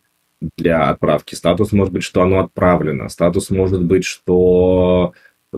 для 0.56 0.90
отправки. 0.90 1.34
Статус 1.34 1.72
может 1.72 1.92
быть, 1.92 2.02
что 2.02 2.22
оно 2.22 2.40
отправлено. 2.40 3.08
Статус 3.08 3.50
может 3.50 3.82
быть, 3.82 4.04
что 4.04 5.12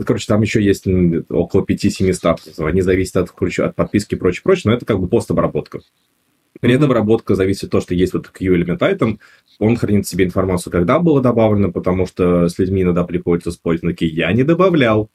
Короче, 0.07 0.27
там 0.27 0.43
еще 0.43 0.61
есть 0.61 0.87
около 1.29 1.63
5-7 1.63 2.13
статусов. 2.15 2.67
Они 2.67 2.81
зависят 2.81 3.17
от, 3.17 3.59
от 3.61 3.77
подписки 3.77 4.15
и 4.15 4.19
прочее, 4.19 4.43
прочее, 4.43 4.71
но 4.71 4.77
это 4.77 4.85
как 4.85 4.99
бы 4.99 5.07
постобработка. 5.07 5.81
Предобработка 6.61 7.37
зависит 7.37 7.65
от 7.65 7.71
того, 7.71 7.81
что 7.81 7.95
есть 7.95 8.13
вот 8.13 8.29
Q-элемент 8.29 8.83
item, 8.83 9.19
он 9.61 9.77
хранит 9.77 10.07
в 10.07 10.09
себе 10.09 10.25
информацию, 10.25 10.73
когда 10.73 10.99
было 10.99 11.21
добавлено, 11.21 11.71
потому 11.71 12.07
что 12.07 12.49
с 12.49 12.59
людьми 12.59 12.83
иногда 12.83 13.05
приходится 13.05 13.53
спорить, 13.53 13.83
такие, 13.83 14.13
я 14.13 14.33
не 14.33 14.43
добавлял 14.45 15.11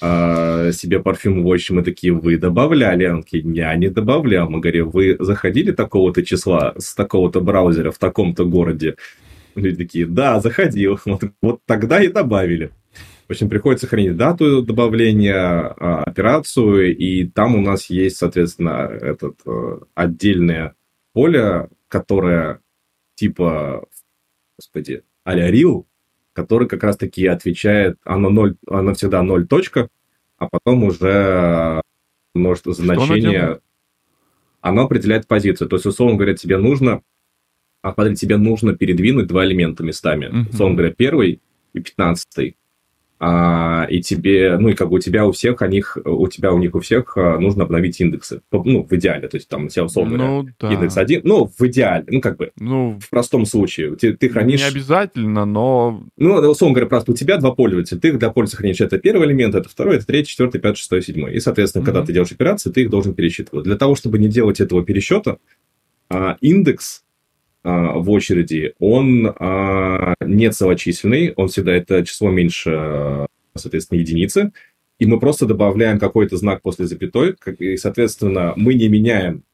а, 0.00 0.70
себе 0.72 1.00
парфюм 1.00 1.46
Watch, 1.46 1.72
мы 1.72 1.82
такие, 1.82 2.12
вы 2.12 2.36
добавляли, 2.36 3.06
он 3.06 3.22
такие, 3.22 3.44
я 3.54 3.74
не 3.76 3.88
добавлял. 3.88 4.48
Мы 4.48 4.60
говорим, 4.60 4.90
вы 4.90 5.16
заходили 5.18 5.72
такого-то 5.72 6.24
числа 6.24 6.74
с 6.78 6.94
такого-то 6.94 7.40
браузера 7.40 7.90
в 7.90 7.98
таком-то 7.98 8.44
городе? 8.44 8.96
Люди 9.54 9.76
такие, 9.76 10.06
да, 10.06 10.40
заходил. 10.40 11.00
Вот, 11.06 11.22
вот 11.42 11.60
тогда 11.66 12.02
и 12.02 12.08
добавили. 12.08 12.70
В 13.26 13.32
общем, 13.32 13.48
приходится 13.48 13.86
хранить 13.86 14.16
дату 14.16 14.62
добавления, 14.62 15.34
а, 15.36 16.04
операцию, 16.04 16.96
и 16.96 17.26
там 17.26 17.56
у 17.56 17.60
нас 17.60 17.90
есть, 17.90 18.16
соответственно, 18.16 18.88
этот 18.90 19.40
э, 19.44 19.80
отдельное 19.94 20.74
поле, 21.12 21.68
которое 21.88 22.60
типа, 23.16 23.84
господи, 24.56 25.02
а-ля 25.24 25.50
который 26.38 26.68
как 26.68 26.84
раз-таки 26.84 27.26
отвечает, 27.26 27.98
оно, 28.04 28.30
0, 28.30 28.54
оно 28.68 28.94
всегда 28.94 29.24
0 29.24 29.48
точка, 29.48 29.88
а 30.36 30.46
потом 30.48 30.84
уже 30.84 31.82
множество 32.32 32.72
значения. 32.72 33.42
Оно, 33.42 33.60
оно 34.60 34.82
определяет 34.82 35.26
позицию. 35.26 35.68
То 35.68 35.74
есть, 35.74 35.86
условно 35.86 36.14
говоря, 36.14 36.34
тебе 36.34 36.56
нужно, 36.56 37.02
а 37.82 37.92
тебе 38.14 38.36
нужно 38.36 38.76
передвинуть 38.76 39.26
два 39.26 39.44
элемента 39.44 39.82
местами. 39.82 40.26
Uh-huh. 40.26 40.50
Условно 40.50 40.76
говоря, 40.76 40.94
первый 40.96 41.40
и 41.72 41.80
пятнадцатый 41.80 42.56
а, 43.20 43.86
и 43.90 44.00
тебе, 44.00 44.56
ну 44.58 44.68
и 44.68 44.74
как 44.74 44.90
бы 44.90 44.96
у 44.96 44.98
тебя 45.00 45.26
у 45.26 45.32
всех, 45.32 45.62
о 45.62 45.68
них, 45.68 45.98
у 46.04 46.28
тебя 46.28 46.52
у 46.52 46.58
них 46.58 46.74
у 46.74 46.80
всех 46.80 47.16
а, 47.16 47.38
нужно 47.38 47.64
обновить 47.64 48.00
индексы. 48.00 48.42
Ну, 48.52 48.84
в 48.84 48.92
идеале, 48.92 49.26
то 49.26 49.36
есть 49.36 49.48
там 49.48 49.66
у 49.66 49.68
тебя 49.68 49.84
условно 49.84 50.16
ну, 50.16 50.48
да. 50.60 50.72
индекс 50.72 50.96
один, 50.96 51.22
ну, 51.24 51.50
в 51.58 51.66
идеале, 51.66 52.04
ну, 52.08 52.20
как 52.20 52.36
бы, 52.36 52.52
ну, 52.56 52.98
в 53.00 53.10
простом 53.10 53.44
случае. 53.44 53.96
Ты, 53.96 54.14
ты 54.14 54.28
хранишь... 54.28 54.60
Не 54.60 54.68
обязательно, 54.68 55.44
но... 55.44 56.04
Ну, 56.16 56.34
условно 56.34 56.74
говоря, 56.74 56.88
просто 56.88 57.10
у 57.10 57.14
тебя 57.14 57.38
два 57.38 57.52
пользователя, 57.52 57.98
ты 57.98 58.12
для 58.12 58.30
пользователя 58.30 58.58
хранишь 58.58 58.80
это 58.80 58.98
первый 58.98 59.26
элемент, 59.26 59.54
это 59.56 59.68
второй, 59.68 59.96
это 59.96 60.06
третий, 60.06 60.30
четвертый, 60.30 60.60
пятый, 60.60 60.76
шестой, 60.76 61.02
седьмой. 61.02 61.34
И, 61.34 61.40
соответственно, 61.40 61.82
mm-hmm. 61.82 61.86
когда 61.86 62.04
ты 62.04 62.12
делаешь 62.12 62.32
операции, 62.32 62.70
ты 62.70 62.82
их 62.82 62.90
должен 62.90 63.14
пересчитывать. 63.14 63.64
Для 63.64 63.76
того, 63.76 63.96
чтобы 63.96 64.18
не 64.18 64.28
делать 64.28 64.60
этого 64.60 64.84
пересчета, 64.84 65.38
а, 66.08 66.36
индекс 66.40 67.02
в 67.94 68.10
очереди, 68.10 68.74
он 68.78 69.34
а, 69.38 70.14
не 70.20 70.50
целочисленный, 70.50 71.32
он 71.36 71.48
всегда 71.48 71.72
это 71.72 72.04
число 72.04 72.30
меньше, 72.30 73.26
соответственно, 73.54 73.98
единицы, 74.00 74.52
и 74.98 75.06
мы 75.06 75.20
просто 75.20 75.46
добавляем 75.46 75.98
какой-то 75.98 76.36
знак 76.36 76.62
после 76.62 76.86
запятой, 76.86 77.36
и, 77.58 77.76
соответственно, 77.76 78.52
мы 78.56 78.74
не 78.74 78.88
меняем, 78.88 79.44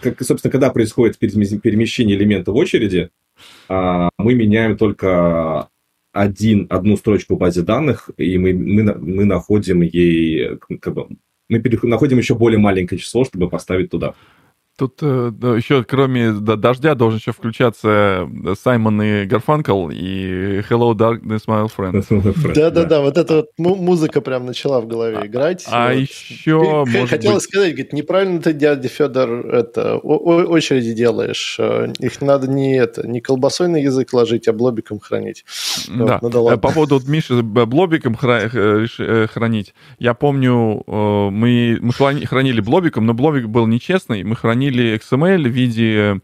как, 0.00 0.22
собственно, 0.22 0.50
когда 0.50 0.70
происходит 0.70 1.18
перемещение 1.18 2.16
элемента 2.16 2.52
в 2.52 2.56
очереди, 2.56 3.10
а, 3.68 4.10
мы 4.18 4.34
меняем 4.34 4.76
только 4.76 5.68
один, 6.12 6.66
одну 6.68 6.96
строчку 6.96 7.36
в 7.36 7.38
базе 7.38 7.62
данных, 7.62 8.10
и 8.16 8.38
мы, 8.38 8.52
мы, 8.52 8.94
мы 8.94 9.24
находим 9.24 9.80
ей, 9.82 10.58
как 10.80 10.94
бы, 10.94 11.08
мы 11.48 11.62
находим 11.84 12.18
еще 12.18 12.34
более 12.34 12.58
маленькое 12.58 12.98
число, 12.98 13.24
чтобы 13.24 13.48
поставить 13.48 13.90
туда. 13.90 14.14
Тут 14.78 15.00
э, 15.02 15.30
еще, 15.58 15.84
кроме 15.84 16.32
дождя, 16.32 16.94
должен 16.94 17.18
еще 17.18 17.32
включаться 17.32 18.26
э, 18.26 18.54
Саймон 18.58 19.02
и 19.02 19.26
Гарфанкл 19.26 19.90
и 19.90 20.60
Hello 20.60 20.94
Darkness, 20.94 21.42
My 21.46 21.70
Friend. 21.70 22.54
Да-да-да, 22.54 23.02
вот 23.02 23.18
эта 23.18 23.36
вот 23.36 23.48
музыка 23.58 24.22
прям 24.22 24.46
начала 24.46 24.80
в 24.80 24.86
голове 24.86 25.18
а, 25.18 25.26
играть. 25.26 25.66
А 25.70 25.88
вот. 25.88 25.98
еще, 25.98 26.86
Хотелось 27.06 27.42
сказать, 27.44 27.72
говорит, 27.72 27.92
неправильно 27.92 28.40
ты, 28.40 28.54
дядя 28.54 28.88
Федор, 28.88 29.46
это, 29.46 29.98
очереди 29.98 30.94
делаешь. 30.94 31.56
Э, 31.58 31.92
их 31.98 32.22
надо 32.22 32.48
не 32.48 32.74
это, 32.74 33.06
не 33.06 33.20
колбасой 33.20 33.68
на 33.68 33.76
язык 33.76 34.14
ложить, 34.14 34.48
а 34.48 34.54
блобиком 34.54 35.00
хранить. 35.00 35.44
Да, 35.86 36.18
вот, 36.22 36.32
ну, 36.32 36.48
да 36.48 36.56
по 36.56 36.72
поводу 36.72 36.94
вот, 36.94 37.06
Миши 37.06 37.42
блобиком 37.42 38.14
хранить. 38.16 39.74
Я 39.98 40.14
помню, 40.14 40.82
мы, 40.86 41.78
мы 41.82 41.92
хранили 41.92 42.60
блобиком, 42.62 43.04
но 43.04 43.12
блобик 43.12 43.48
был 43.48 43.66
нечестный, 43.66 44.24
мы 44.24 44.34
хранили 44.34 44.61
хранили 44.62 44.96
XML 44.96 45.42
в 45.42 45.52
виде 45.52 46.20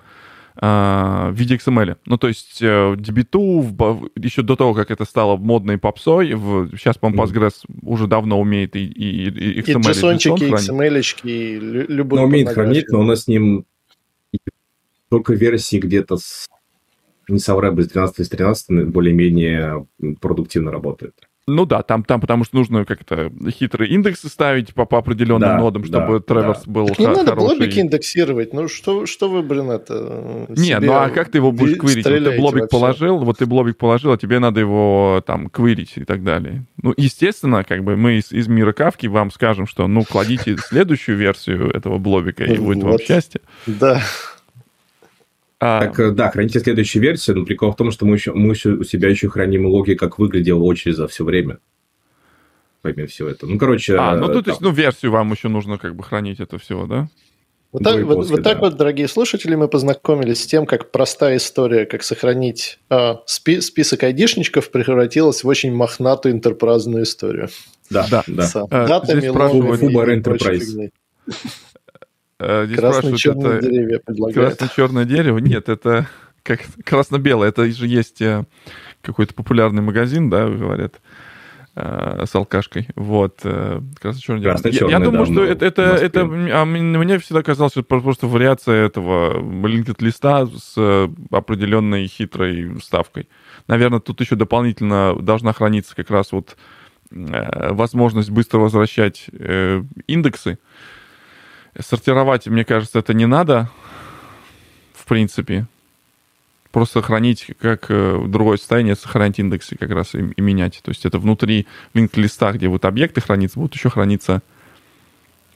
а, 0.60 1.30
в 1.30 1.34
виде 1.34 1.56
XML. 1.56 1.96
Ну, 2.06 2.18
то 2.18 2.26
есть 2.28 2.60
э, 2.60 2.94
DB2 2.94 4.10
еще 4.16 4.42
до 4.42 4.56
того, 4.56 4.74
как 4.74 4.90
это 4.90 5.04
стало 5.04 5.36
модной 5.36 5.78
попсой, 5.78 6.34
в, 6.34 6.70
сейчас, 6.76 6.98
по-моему, 6.98 7.22
Postgres 7.22 7.64
уже 7.82 8.08
давно 8.08 8.40
умеет 8.40 8.74
и, 8.74 8.84
и, 8.84 9.28
и 9.28 9.60
XML, 9.60 9.78
и 9.78 9.92
JSON-чики, 9.92 10.48
и 10.48 10.50
XML-очки, 10.50 11.30
и 11.30 11.58
любой... 11.60 12.18
Но 12.20 12.24
умеет 12.26 12.48
хранить, 12.48 12.88
но 12.88 13.00
у 13.00 13.04
нас 13.04 13.24
с 13.24 13.28
ним 13.28 13.66
только 15.10 15.34
версии 15.34 15.78
где-то 15.78 16.16
с 16.16 16.48
не 17.28 17.38
соврать, 17.38 17.78
с 17.78 17.88
12 17.88 18.26
с 18.26 18.28
13 18.28 18.88
более-менее 18.88 19.86
продуктивно 20.20 20.72
работает. 20.72 21.27
Ну 21.48 21.64
да, 21.64 21.82
там, 21.82 22.04
там 22.04 22.20
потому 22.20 22.44
что 22.44 22.56
нужно 22.56 22.84
как-то 22.84 23.32
хитрые 23.50 23.90
индексы 23.90 24.28
ставить 24.28 24.74
по, 24.74 24.84
по 24.84 24.98
определенным 24.98 25.40
да, 25.40 25.56
нодам, 25.56 25.84
чтобы 25.84 26.18
да, 26.18 26.20
Треверс 26.20 26.62
да. 26.66 26.70
был 26.70 26.88
так 26.88 26.98
не 26.98 27.06
надо 27.06 27.34
блобики 27.34 27.80
индексировать. 27.80 28.52
Ну 28.52 28.68
что, 28.68 29.06
что 29.06 29.30
вы, 29.30 29.42
блин, 29.42 29.70
это... 29.70 30.46
Не, 30.50 30.78
ну 30.78 30.92
а 30.92 31.08
как 31.08 31.30
ты 31.30 31.38
его 31.38 31.50
будешь 31.50 31.78
квирить? 31.78 32.04
Вот 32.04 32.12
ты 32.12 32.38
блобик 32.38 32.60
вообще. 32.62 32.68
положил, 32.70 33.18
вот 33.18 33.38
ты 33.38 33.46
блобик 33.46 33.78
положил, 33.78 34.12
а 34.12 34.18
тебе 34.18 34.40
надо 34.40 34.60
его 34.60 35.22
там 35.26 35.48
квирить 35.48 35.92
и 35.96 36.04
так 36.04 36.22
далее. 36.22 36.66
Ну, 36.82 36.92
естественно, 36.96 37.64
как 37.64 37.82
бы 37.82 37.96
мы 37.96 38.18
из, 38.18 38.30
из 38.30 38.46
мира 38.46 38.72
Кавки 38.72 39.06
вам 39.06 39.30
скажем, 39.30 39.66
что 39.66 39.86
ну 39.86 40.04
кладите 40.04 40.58
следующую 40.58 41.16
версию 41.16 41.70
этого 41.70 41.96
блобика, 41.96 42.44
и 42.44 42.58
будет 42.58 42.82
вам 42.82 42.98
счастье. 42.98 43.40
Да. 43.66 44.02
А... 45.60 45.80
Так, 45.80 45.98
э, 45.98 46.10
да, 46.12 46.30
храните 46.30 46.60
следующую 46.60 47.02
версию, 47.02 47.38
но 47.38 47.44
прикол 47.44 47.72
в 47.72 47.76
том, 47.76 47.90
что 47.90 48.06
мы, 48.06 48.14
еще, 48.14 48.32
мы 48.32 48.52
еще 48.52 48.70
у 48.70 48.84
себя 48.84 49.08
еще 49.08 49.28
храним 49.28 49.66
логи, 49.66 49.94
как 49.94 50.18
выглядела 50.18 50.62
очередь 50.62 50.96
за 50.96 51.08
все 51.08 51.24
время. 51.24 51.58
Помимо 52.82 53.08
всего 53.08 53.28
этого. 53.28 53.50
Ну, 53.50 53.58
короче... 53.58 53.96
А, 53.96 54.16
ну, 54.16 54.32
тут, 54.32 54.46
есть, 54.46 54.60
ну, 54.60 54.70
версию 54.70 55.10
вам 55.10 55.32
еще 55.32 55.48
нужно 55.48 55.78
как 55.78 55.96
бы 55.96 56.04
хранить 56.04 56.38
это 56.38 56.58
все, 56.58 56.86
да? 56.86 57.08
Вот 57.72 57.82
так, 57.82 58.02
вот, 58.02 58.14
после, 58.14 58.36
вот 58.36 58.44
так 58.44 58.60
вот, 58.60 58.76
дорогие 58.76 59.08
слушатели, 59.08 59.54
мы 59.54 59.68
познакомились 59.68 60.42
с 60.42 60.46
тем, 60.46 60.64
как 60.64 60.90
простая 60.90 61.36
история, 61.36 61.84
как 61.84 62.02
сохранить 62.02 62.78
э, 62.88 63.16
спи 63.26 63.60
список 63.60 64.04
айдишничков 64.04 64.70
превратилась 64.70 65.44
в 65.44 65.48
очень 65.48 65.74
мохнатую 65.74 66.34
интерпразную 66.34 67.02
историю. 67.02 67.50
Да, 67.90 68.06
да, 68.10 68.22
да. 68.26 68.42
С 68.44 68.56
а, 68.56 68.86
датами, 68.86 69.28
спрашивают... 69.28 69.80
Фубар 69.80 70.10
Enterprise. 70.10 70.90
Э, 72.40 72.66
здесь 72.66 72.78
Красно-черное 72.78 73.60
деревья 73.60 74.00
Красно-черное 74.32 75.04
дерево? 75.04 75.38
Нет, 75.38 75.68
это 75.68 76.06
как 76.42 76.60
красно-белое. 76.84 77.48
Это 77.48 77.68
же 77.70 77.86
есть 77.86 78.22
э, 78.22 78.44
какой-то 79.02 79.34
популярный 79.34 79.82
магазин, 79.82 80.30
да, 80.30 80.48
говорят, 80.48 81.00
э, 81.74 82.24
с 82.26 82.34
алкашкой. 82.34 82.88
Вот. 82.94 83.40
Красно-черное 83.40 84.42
дерево. 84.42 84.56
Красно 84.56 84.86
я, 84.86 84.90
я 84.90 84.98
думаю, 85.00 85.26
да, 85.26 85.32
что 85.32 85.44
это, 85.44 85.66
это, 85.66 85.82
это 85.82 86.20
а 86.52 86.64
мне 86.64 87.18
всегда 87.18 87.42
казалось, 87.42 87.72
что 87.72 87.80
это 87.80 88.00
просто 88.00 88.28
вариация 88.28 88.86
этого 88.86 89.40
linked 89.40 89.96
листа 89.98 90.46
с 90.46 91.10
определенной 91.30 92.06
хитрой 92.06 92.78
вставкой. 92.78 93.28
Наверное, 93.66 94.00
тут 94.00 94.20
еще 94.20 94.36
дополнительно 94.36 95.16
должна 95.20 95.52
храниться 95.52 95.96
как 95.96 96.10
раз 96.10 96.30
вот 96.30 96.56
возможность 97.10 98.30
быстро 98.30 98.58
возвращать 98.58 99.28
индексы, 100.06 100.58
Сортировать, 101.80 102.46
мне 102.46 102.64
кажется, 102.64 102.98
это 102.98 103.14
не 103.14 103.26
надо, 103.26 103.70
в 104.94 105.04
принципе. 105.06 105.66
Просто 106.72 107.00
хранить 107.02 107.46
как 107.60 107.86
э, 107.88 108.24
другое 108.26 108.58
состояние, 108.58 108.94
сохранить 108.94 109.38
индексы 109.38 109.76
как 109.76 109.90
раз 109.90 110.14
и, 110.14 110.18
и 110.18 110.40
менять. 110.40 110.80
То 110.82 110.90
есть 110.90 111.06
это 111.06 111.18
внутри 111.18 111.66
линк-листа, 111.94 112.52
где 112.52 112.68
вот 112.68 112.84
объекты 112.84 113.20
хранятся, 113.20 113.58
будут 113.58 113.74
еще 113.74 113.90
храниться 113.90 114.42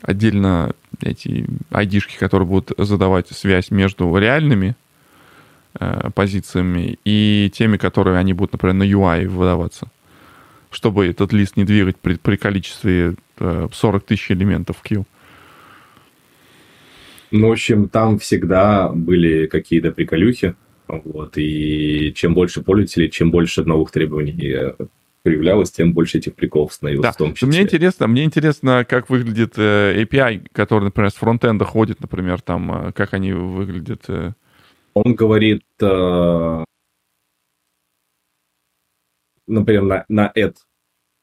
отдельно 0.03 0.75
эти 1.01 1.47
айдишки, 1.71 2.19
которые 2.19 2.47
будут 2.47 2.73
задавать 2.79 3.29
связь 3.29 3.71
между 3.71 4.17
реальными 4.17 4.75
э, 5.79 6.11
позициями 6.15 6.99
и 7.05 7.51
теми, 7.55 7.77
которые 7.77 8.19
они 8.19 8.33
будут, 8.33 8.53
например, 8.53 8.75
на 8.75 8.83
UI 8.85 9.29
выдаваться. 9.29 9.89
Чтобы 10.71 11.07
этот 11.07 11.33
лист 11.33 11.57
не 11.57 11.65
двигать 11.65 11.99
при, 11.99 12.15
при 12.15 12.37
количестве 12.37 13.15
э, 13.39 13.69
40 13.73 14.05
тысяч 14.05 14.31
элементов 14.31 14.79
в 14.79 14.85
queue. 14.85 15.05
Ну, 17.33 17.49
в 17.49 17.53
общем, 17.53 17.89
там 17.89 18.19
всегда 18.19 18.91
были 18.91 19.47
какие-то 19.47 19.91
приколюхи. 19.91 20.55
Вот, 20.87 21.39
и 21.39 22.13
чем 22.15 22.35
больше 22.35 22.63
пользователей, 22.63 23.11
чем 23.11 23.31
больше 23.31 23.65
новых 23.65 23.91
требований 23.91 24.53
э, 24.53 24.75
появлялось, 25.23 25.71
тем 25.71 25.95
больше 25.95 26.19
этих 26.19 26.35
приколов 26.35 26.75
становилось 26.75 27.05
да. 27.05 27.13
в 27.13 27.17
том 27.17 27.33
числе. 27.33 27.49
Мне 27.49 27.63
интересно, 27.63 28.07
мне 28.07 28.25
интересно, 28.25 28.85
как 28.87 29.09
выглядит 29.09 29.55
э, 29.57 30.03
API, 30.03 30.49
который, 30.53 30.85
например, 30.85 31.11
с 31.11 31.15
фронтенда 31.15 31.65
ходит, 31.65 32.01
например, 32.01 32.43
там, 32.43 32.89
э, 32.89 32.93
как 32.93 33.15
они 33.15 33.33
выглядят. 33.33 34.05
Он 34.95 35.15
говорит, 35.15 35.65
например, 39.47 39.83
на, 39.83 40.05
на 40.11 40.31
add 40.37 40.57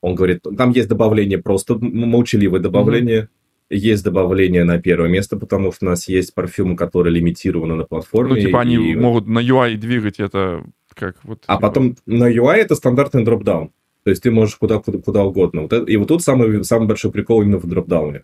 Он 0.01 0.15
говорит, 0.15 0.41
там 0.57 0.71
есть 0.71 0.89
добавление, 0.89 1.37
просто 1.37 1.77
молчаливое 1.79 2.59
добавление, 2.59 3.21
mm-hmm. 3.21 3.29
Есть 3.69 4.03
добавление 4.03 4.63
на 4.63 4.79
первое 4.79 5.09
место, 5.09 5.37
потому 5.37 5.71
что 5.71 5.85
у 5.85 5.89
нас 5.89 6.07
есть 6.07 6.33
парфюмы, 6.33 6.75
которые 6.75 7.13
лимитированы 7.13 7.75
на 7.75 7.83
платформе. 7.83 8.35
Ну, 8.35 8.41
типа 8.41 8.61
они 8.61 8.75
и... 8.75 8.95
могут 8.95 9.27
на 9.27 9.39
UI 9.39 9.75
двигать 9.75 10.19
это 10.19 10.63
как 10.95 11.15
вот... 11.23 11.43
А 11.47 11.59
потом 11.59 11.95
на 12.05 12.31
UI 12.31 12.55
это 12.55 12.75
стандартный 12.75 13.23
дропдаун. 13.23 13.71
То 14.03 14.09
есть 14.09 14.23
ты 14.23 14.31
можешь 14.31 14.55
куда, 14.55 14.79
куда, 14.79 14.99
куда 14.99 15.23
угодно. 15.23 15.61
Вот 15.61 15.73
это, 15.73 15.85
и 15.85 15.97
вот 15.97 16.07
тут 16.07 16.23
самый, 16.23 16.63
самый 16.63 16.87
большой 16.87 17.11
прикол 17.11 17.41
именно 17.41 17.57
в 17.57 17.67
дропдауне. 17.67 18.23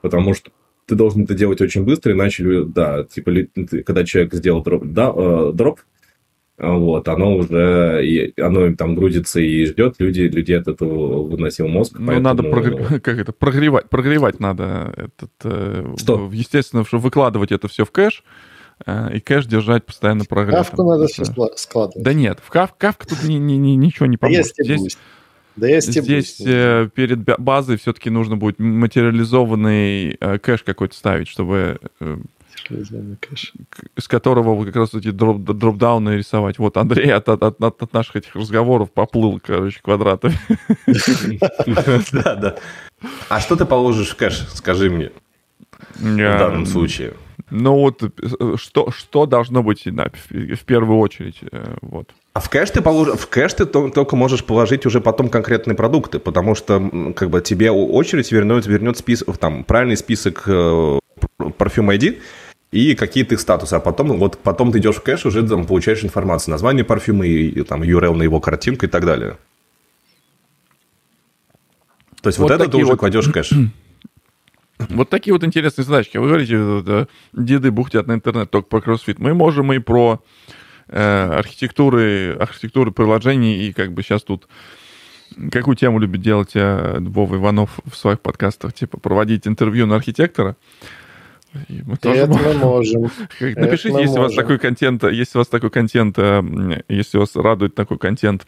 Потому 0.00 0.34
что 0.34 0.50
ты 0.86 0.94
должен 0.94 1.24
это 1.24 1.34
делать 1.34 1.60
очень 1.60 1.84
быстро, 1.84 2.12
иначе, 2.12 2.64
да, 2.64 3.04
типа, 3.04 3.32
когда 3.84 4.04
человек 4.04 4.34
сделал 4.34 4.62
дроп, 4.62 4.84
да, 4.84 5.12
э, 5.14 5.52
дроп 5.54 5.80
вот, 6.56 7.08
оно 7.08 7.36
уже, 7.36 8.32
оно 8.38 8.74
там 8.76 8.94
грузится 8.94 9.40
и 9.40 9.64
ждет, 9.66 9.96
люди, 9.98 10.20
людей 10.20 10.58
от 10.58 10.68
этого 10.68 11.24
выносил 11.24 11.66
мозг. 11.66 11.94
Ну, 11.98 12.06
поэтому... 12.06 12.28
надо, 12.28 12.42
прогр... 12.44 13.00
как 13.00 13.18
это, 13.18 13.32
прогревать, 13.32 13.88
прогревать 13.88 14.38
надо 14.38 14.94
этот, 14.96 15.32
э, 15.42 15.94
что? 15.98 16.30
естественно, 16.32 16.84
что 16.84 16.98
выкладывать 16.98 17.50
это 17.50 17.66
все 17.66 17.84
в 17.84 17.90
кэш, 17.90 18.22
э, 18.86 19.16
и 19.16 19.20
кэш 19.20 19.46
держать 19.46 19.84
постоянно 19.84 20.24
прогрев. 20.24 20.54
Кавку 20.54 20.84
надо 20.84 21.08
все 21.08 21.24
складывать. 21.24 22.04
Да 22.04 22.12
нет, 22.12 22.38
в 22.40 22.50
кав... 22.50 22.74
кавка 22.76 23.08
тут 23.08 23.24
ни, 23.24 23.34
ни, 23.34 23.54
ни, 23.54 23.70
ничего 23.70 24.06
не 24.06 24.16
поможет. 24.16 24.54
Да 24.56 24.64
Здесь, 24.64 24.96
да 25.56 25.68
я 25.68 25.80
Здесь 25.80 26.40
э, 26.44 26.88
перед 26.94 27.24
базой 27.38 27.78
все-таки 27.78 28.10
нужно 28.10 28.36
будет 28.36 28.58
материализованный 28.58 30.16
э, 30.20 30.38
кэш 30.38 30.62
какой-то 30.62 30.96
ставить, 30.96 31.28
чтобы 31.28 31.78
э, 32.00 32.18
с 33.96 34.08
которого 34.08 34.54
вы 34.54 34.66
как 34.66 34.76
раз 34.76 34.94
эти 34.94 35.10
дроп, 35.10 35.38
дропдауны 35.38 36.16
рисовать. 36.16 36.58
Вот 36.58 36.76
Андрей 36.76 37.12
от, 37.12 37.28
от, 37.28 37.42
от, 37.42 37.82
от 37.82 37.92
наших 37.92 38.16
этих 38.16 38.34
разговоров 38.34 38.92
поплыл, 38.92 39.40
короче, 39.44 39.80
квадратами. 39.82 40.38
Да, 42.12 42.34
да. 42.34 42.56
А 43.28 43.40
что 43.40 43.56
ты 43.56 43.64
положишь 43.64 44.10
в 44.10 44.16
кэш, 44.16 44.46
скажи 44.54 44.90
мне, 44.90 45.10
в 45.94 46.38
данном 46.38 46.66
случае? 46.66 47.14
Ну 47.50 47.74
вот, 47.74 48.02
э, 48.02 48.56
что, 48.56 48.90
что 48.90 49.26
должно 49.26 49.62
быть 49.62 49.82
да, 49.86 50.10
в 50.30 50.64
первую 50.64 50.98
очередь, 50.98 51.38
э, 51.50 51.76
вот. 51.82 52.10
А 52.32 52.40
в 52.40 52.48
кэш 52.48 52.70
ты 52.70 52.80
положишь, 52.80 53.16
в 53.16 53.28
кэш 53.28 53.54
ты 53.54 53.66
только 53.66 54.16
можешь 54.16 54.44
положить 54.44 54.86
уже 54.86 55.00
потом 55.00 55.28
конкретные 55.28 55.76
продукты, 55.76 56.18
потому 56.18 56.54
что 56.54 57.12
как 57.14 57.30
бы 57.30 57.40
тебе 57.40 57.70
очередь 57.70 58.32
вернет, 58.32 58.66
вернет 58.66 58.96
список, 58.98 59.36
там, 59.38 59.62
правильный 59.64 59.96
список 59.96 60.44
э, 60.46 60.98
парфюм 61.58 61.90
ID, 61.90 62.20
и 62.74 62.96
какие-то 62.96 63.34
их 63.34 63.40
статусы. 63.40 63.74
А 63.74 63.80
потом, 63.80 64.18
вот, 64.18 64.38
потом 64.38 64.72
ты 64.72 64.78
идешь 64.78 64.96
в 64.96 65.02
кэш, 65.02 65.26
уже 65.26 65.46
там 65.46 65.64
получаешь 65.64 66.02
информацию, 66.02 66.50
название 66.50 66.84
парфюма, 66.84 67.24
и, 67.24 67.46
и 67.46 67.62
там 67.62 67.82
URL 67.82 68.14
на 68.14 68.24
его 68.24 68.40
картинку 68.40 68.86
и 68.86 68.88
так 68.88 69.04
далее. 69.04 69.36
То 72.20 72.28
есть 72.28 72.38
вот, 72.38 72.50
вот 72.50 72.60
это 72.60 72.68
ты 72.68 72.76
уже 72.76 72.92
вот... 72.92 72.98
кладешь 72.98 73.26
в 73.26 73.32
кэш. 73.32 73.52
Вот 74.88 75.08
такие 75.08 75.32
вот 75.32 75.44
интересные 75.44 75.84
задачки. 75.84 76.18
Вы 76.18 76.26
говорите, 76.26 76.82
да, 76.84 77.06
деды 77.32 77.70
бухтят 77.70 78.08
на 78.08 78.14
интернет 78.14 78.50
только 78.50 78.66
про 78.66 78.80
кроссфит. 78.80 79.20
Мы 79.20 79.32
можем 79.32 79.72
и 79.72 79.78
про 79.78 80.20
э, 80.88 81.30
архитектуры, 81.38 82.36
архитектуры 82.40 82.90
приложений, 82.90 83.68
и 83.68 83.72
как 83.72 83.92
бы 83.92 84.02
сейчас 84.02 84.24
тут 84.24 84.48
какую 85.52 85.76
тему 85.76 86.00
любит 86.00 86.22
делать 86.22 86.50
э, 86.54 86.98
Вова 86.98 87.36
Иванов 87.36 87.78
в 87.88 87.96
своих 87.96 88.20
подкастах, 88.20 88.74
типа 88.74 88.98
проводить 88.98 89.46
интервью 89.46 89.86
на 89.86 89.94
архитектора. 89.94 90.56
И 91.68 91.82
мы 91.84 91.96
тоже 91.96 92.20
это 92.20 92.32
можем. 92.32 92.46
мы 92.46 92.54
можем. 92.54 93.02
Напишите, 93.40 93.90
это 93.90 94.00
если 94.00 94.18
у 94.18 94.22
вас 94.22 94.34
такой 94.34 94.58
контент, 94.58 95.04
если 95.04 95.38
у 95.38 95.40
вас 95.40 95.48
такой 95.48 95.70
контент, 95.70 96.18
если 96.88 97.18
вас 97.18 97.36
радует 97.36 97.74
такой 97.74 97.98
контент 97.98 98.46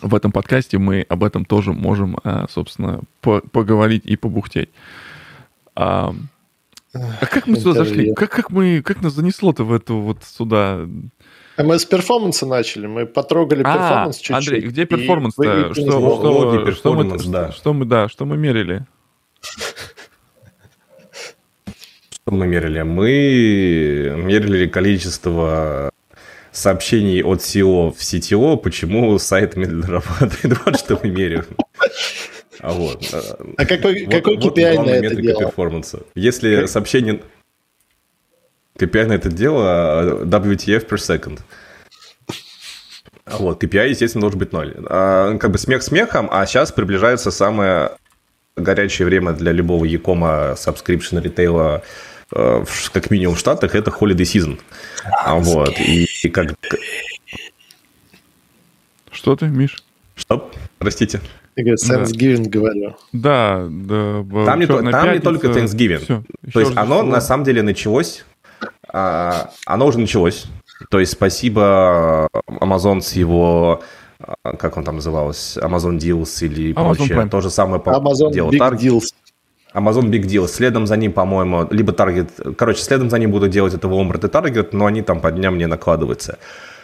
в 0.00 0.14
этом 0.14 0.32
подкасте, 0.32 0.78
мы 0.78 1.04
об 1.08 1.24
этом 1.24 1.44
тоже 1.44 1.72
можем, 1.72 2.18
э, 2.24 2.46
собственно, 2.50 3.00
поговорить 3.20 4.04
и 4.04 4.16
побухтеть. 4.16 4.70
А, 5.74 6.14
а 6.94 7.26
как 7.26 7.46
мы 7.46 7.56
сюда 7.56 7.84
зашли? 7.84 8.12
Как, 8.14 8.30
как, 8.30 8.50
мы, 8.50 8.82
как 8.82 9.02
нас 9.02 9.14
занесло-то 9.14 9.64
в 9.64 9.72
эту 9.72 9.96
вот 9.98 10.24
сюда? 10.24 10.86
А 11.56 11.62
мы 11.62 11.78
с 11.78 11.84
перформанса 11.84 12.46
начали, 12.46 12.86
мы 12.86 13.06
потрогали 13.06 13.62
а, 13.64 13.72
перформанс 13.72 14.16
чуть-чуть. 14.16 14.36
Андрей, 14.36 14.60
где 14.62 14.86
перформанс-то? 14.86 15.72
Что, 15.72 15.74
что, 15.74 15.82
что, 15.82 16.72
что, 16.72 16.94
мы, 16.94 17.18
да. 17.30 17.52
что 17.52 17.72
мы, 17.72 17.84
да, 17.84 18.08
что 18.08 18.24
мы 18.24 18.36
мерили? 18.36 18.86
Что 22.32 22.38
мы 22.38 22.46
мерили? 22.46 22.80
Мы 22.80 24.14
мерили 24.16 24.66
количество 24.66 25.90
сообщений 26.50 27.22
от 27.22 27.40
SEO 27.40 27.92
в 27.92 27.98
CTO, 27.98 28.56
почему 28.56 29.18
сайт 29.18 29.54
медленно 29.54 29.86
работает. 29.86 30.58
Вот 30.64 30.78
что 30.78 30.98
мы 31.02 31.10
меряем. 31.10 31.44
А, 32.60 32.72
вот. 32.72 33.04
а 33.58 33.66
какой, 33.66 34.06
вот, 34.06 34.14
какой 34.14 34.38
KPI 34.38 34.76
вот 34.76 34.86
на 34.86 34.90
это 34.92 35.14
дело? 35.16 35.40
перформанса. 35.40 36.04
Если 36.14 36.60
как? 36.60 36.70
сообщение... 36.70 37.20
KPI 38.78 39.06
на 39.08 39.12
это 39.12 39.28
дело 39.28 39.64
а, 39.66 40.24
WTF 40.24 40.88
per 40.88 40.96
second. 40.96 41.40
Вот, 43.26 43.62
KPI, 43.62 43.90
естественно, 43.90 44.22
должен 44.22 44.38
быть 44.38 44.54
ноль. 44.54 44.74
А, 44.88 45.36
как 45.36 45.50
бы 45.50 45.58
смех 45.58 45.82
смехом, 45.82 46.30
а 46.32 46.46
сейчас 46.46 46.72
приближается 46.72 47.30
самое 47.30 47.90
горячее 48.56 49.04
время 49.04 49.32
для 49.32 49.52
любого 49.52 49.84
Якома, 49.84 50.54
subscription, 50.56 51.20
ритейла, 51.20 51.82
как 52.32 53.10
минимум 53.10 53.36
в 53.36 53.38
Штатах, 53.38 53.74
это 53.74 53.90
holiday 53.90 54.22
season. 54.22 54.58
А, 55.04 55.36
вот. 55.36 55.78
И, 55.78 56.06
и 56.22 56.28
как... 56.28 56.54
Что 59.10 59.36
ты, 59.36 59.46
Миш? 59.46 59.82
Что? 60.14 60.50
Простите. 60.78 61.20
Thanksgiving 61.56 62.44
да. 62.44 62.50
говорю. 62.50 62.96
Да, 63.12 63.66
да. 63.68 64.24
Там, 64.46 64.60
не, 64.60 64.66
там 64.66 65.12
не 65.12 65.20
только 65.20 65.48
Thanksgiving. 65.48 65.98
Все, 65.98 66.22
То 66.52 66.60
есть 66.60 66.72
оно 66.76 66.98
что? 66.98 67.06
на 67.06 67.20
самом 67.20 67.44
деле 67.44 67.62
началось, 67.62 68.24
а, 68.88 69.50
оно 69.66 69.86
уже 69.86 69.98
началось. 69.98 70.46
То 70.90 70.98
есть 70.98 71.12
спасибо 71.12 72.28
Amazon 72.48 73.00
с 73.00 73.12
его 73.12 73.82
а, 74.18 74.56
как 74.56 74.76
он 74.76 74.84
там 74.84 74.96
назывался, 74.96 75.60
Amazon 75.60 75.98
Deals 75.98 76.44
или 76.44 76.72
Amazon 76.72 76.96
прочее. 76.96 77.18
Prime. 77.18 77.28
То 77.28 77.40
же 77.40 77.50
самое 77.50 77.80
по 77.82 77.90
Amazon 77.90 78.32
делу. 78.32 78.50
Big 78.50 78.58
Target. 78.58 78.78
Deals. 78.78 79.04
Amazon 79.74 80.10
Big 80.10 80.22
Deal. 80.22 80.48
Следом 80.48 80.86
за 80.86 80.96
ним, 80.96 81.12
по-моему, 81.12 81.66
либо 81.70 81.92
Target... 81.92 82.54
Короче, 82.54 82.82
следом 82.82 83.10
за 83.10 83.18
ним 83.18 83.30
буду 83.30 83.48
делать 83.48 83.74
это 83.74 83.88
Walmart 83.88 84.26
и 84.26 84.30
Target, 84.30 84.68
но 84.72 84.86
они 84.86 85.02
там 85.02 85.20
по 85.20 85.30
дням 85.30 85.58
не 85.58 85.66
накладываются. 85.66 86.38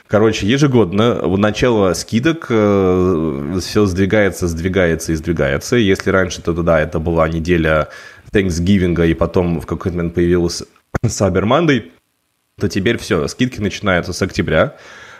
Короче, 0.07 0.47
ежегодно 0.47 1.21
в 1.23 1.37
начало 1.37 1.93
скидок 1.93 2.47
э, 2.49 3.59
все 3.61 3.85
сдвигается, 3.85 4.49
сдвигается 4.49 5.13
и 5.13 5.15
сдвигается. 5.15 5.77
Если 5.77 6.11
раньше 6.11 6.41
то 6.41 6.55
да, 6.55 6.81
это 6.81 6.99
была 6.99 7.29
неделя 7.29 7.89
Thanksgiving, 8.33 9.07
и 9.07 9.13
потом 9.13 9.61
в 9.61 9.67
какой-то 9.67 9.99
момент 9.99 10.15
появился 10.15 10.65
Cyber 11.05 11.43
Monday, 11.43 11.91
то 12.59 12.69
теперь 12.69 12.97
все, 12.97 13.29
скидки 13.29 13.61
начинаются 13.61 14.15
с 14.15 14.23
октября. 14.23 14.77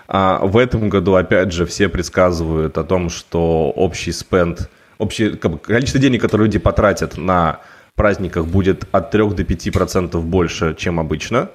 А 0.09 0.41
в 0.47 0.57
этом 0.57 0.89
году, 0.89 1.15
опять 1.15 1.53
же, 1.53 1.67
все 1.67 1.91
предсказывают 1.91 2.79
о 2.79 2.85
том, 2.85 3.11
что 3.11 3.71
общий 3.77 4.11
спенд 4.13 4.71
общее 4.99 5.37
количество 5.37 6.01
денег, 6.01 6.21
которые 6.21 6.47
люди 6.47 6.59
потратят 6.59 7.17
на 7.17 7.61
праздниках, 7.95 8.47
будет 8.47 8.85
от 8.93 9.11
3 9.11 9.31
до 9.31 9.43
5% 9.43 10.21
больше, 10.21 10.75
чем 10.77 11.01
обычно. 11.01 11.51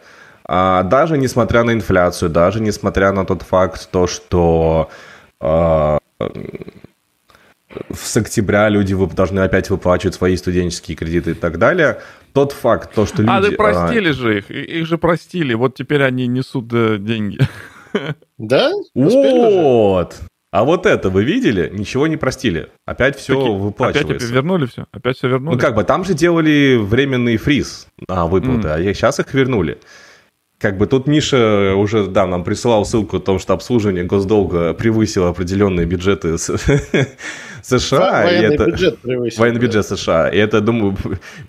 А, 0.45 0.83
даже 0.83 1.17
несмотря 1.17 1.63
на 1.63 1.71
инфляцию, 1.71 2.29
даже 2.29 2.59
несмотря 2.59 3.11
на 3.11 3.25
тот 3.25 3.43
факт, 3.43 3.89
то, 3.91 4.07
что 4.07 4.89
а, 5.39 5.99
с 7.93 8.17
октября 8.17 8.69
люди 8.69 8.95
должны 9.15 9.39
опять 9.39 9.69
выплачивать 9.69 10.15
свои 10.15 10.35
студенческие 10.35 10.97
кредиты 10.97 11.31
и 11.31 11.33
так 11.33 11.57
далее. 11.57 12.01
Тот 12.33 12.51
факт, 12.51 12.93
то, 12.93 13.05
что 13.05 13.21
люди... 13.21 13.31
А, 13.31 13.41
ты 13.41 13.51
простили 13.55 14.09
а... 14.09 14.13
же 14.13 14.37
их, 14.39 14.51
их 14.51 14.85
же 14.85 14.97
простили, 14.97 15.53
вот 15.53 15.75
теперь 15.75 16.03
они 16.03 16.27
несут 16.27 16.71
э, 16.73 16.97
деньги. 16.99 17.39
Да? 18.37 18.71
Вот. 18.95 20.19
А 20.53 20.65
вот 20.65 20.85
это 20.85 21.09
вы 21.09 21.23
видели? 21.23 21.67
Ничего 21.73 22.05
не 22.05 22.15
простили. 22.15 22.69
Опять 22.85 23.17
все 23.17 23.35
Таки, 23.35 23.49
выплачивается. 23.49 24.17
Опять 24.17 24.29
вернули 24.29 24.65
все? 24.67 24.85
Опять 24.91 25.17
все 25.17 25.27
вернули? 25.27 25.55
Ну 25.55 25.59
как 25.59 25.73
бы, 25.73 25.83
там 25.83 26.05
же 26.05 26.13
делали 26.13 26.77
временный 26.79 27.37
фриз 27.37 27.87
на 28.07 28.27
выплаты, 28.27 28.67
mm. 28.67 28.89
а 28.89 28.93
сейчас 28.93 29.19
их 29.19 29.33
вернули. 29.33 29.79
Как 30.59 30.77
бы 30.77 30.85
тут 30.85 31.07
Миша 31.07 31.73
уже, 31.75 32.05
да, 32.05 32.27
нам 32.27 32.43
присылал 32.43 32.85
ссылку 32.85 33.17
о 33.17 33.19
том, 33.19 33.39
что 33.39 33.53
обслуживание 33.53 34.03
госдолга 34.03 34.75
превысило 34.75 35.29
определенные 35.29 35.87
бюджеты 35.87 36.37
США. 37.63 38.23
Военный 38.23 38.53
это... 38.53 38.65
бюджет 38.67 38.99
превысил. 38.99 39.41
Военный 39.41 39.59
бюджет 39.59 39.87
США. 39.87 40.29
И 40.29 40.37
это, 40.37 40.61
думаю, 40.61 40.95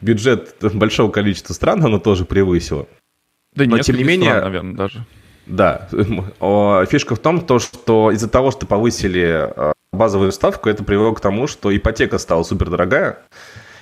бюджет 0.00 0.56
большого 0.62 1.10
количества 1.10 1.52
стран 1.52 1.84
оно 1.84 1.98
тоже 1.98 2.24
превысило. 2.24 2.86
Да 3.54 3.66
Но 3.66 3.78
тем 3.80 3.96
не 3.96 4.04
менее... 4.04 4.30
Стран, 4.30 4.44
наверное, 4.44 4.74
даже. 4.74 5.04
Да, 5.46 5.88
фишка 5.90 7.14
в 7.14 7.18
том, 7.18 7.40
то, 7.40 7.58
что 7.58 8.10
из-за 8.12 8.28
того, 8.28 8.50
что 8.50 8.66
повысили 8.66 9.50
э, 9.54 9.72
базовую 9.92 10.32
ставку, 10.32 10.68
это 10.68 10.84
привело 10.84 11.12
к 11.12 11.20
тому, 11.20 11.46
что 11.46 11.74
ипотека 11.74 12.18
стала 12.18 12.42
супер 12.44 12.70
дорогая, 12.70 13.18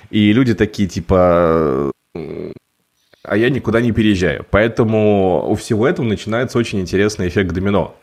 и 0.09 0.33
люди 0.33 0.53
такие 0.53 0.89
типа, 0.89 1.91
а 3.23 3.37
я 3.37 3.49
никуда 3.49 3.79
не 3.79 3.91
переезжаю. 3.93 4.45
Поэтому 4.49 5.49
у 5.49 5.55
всего 5.55 5.87
этого 5.87 6.05
начинается 6.05 6.57
очень 6.57 6.81
интересный 6.81 7.29
эффект 7.29 7.53
домино. 7.53 7.95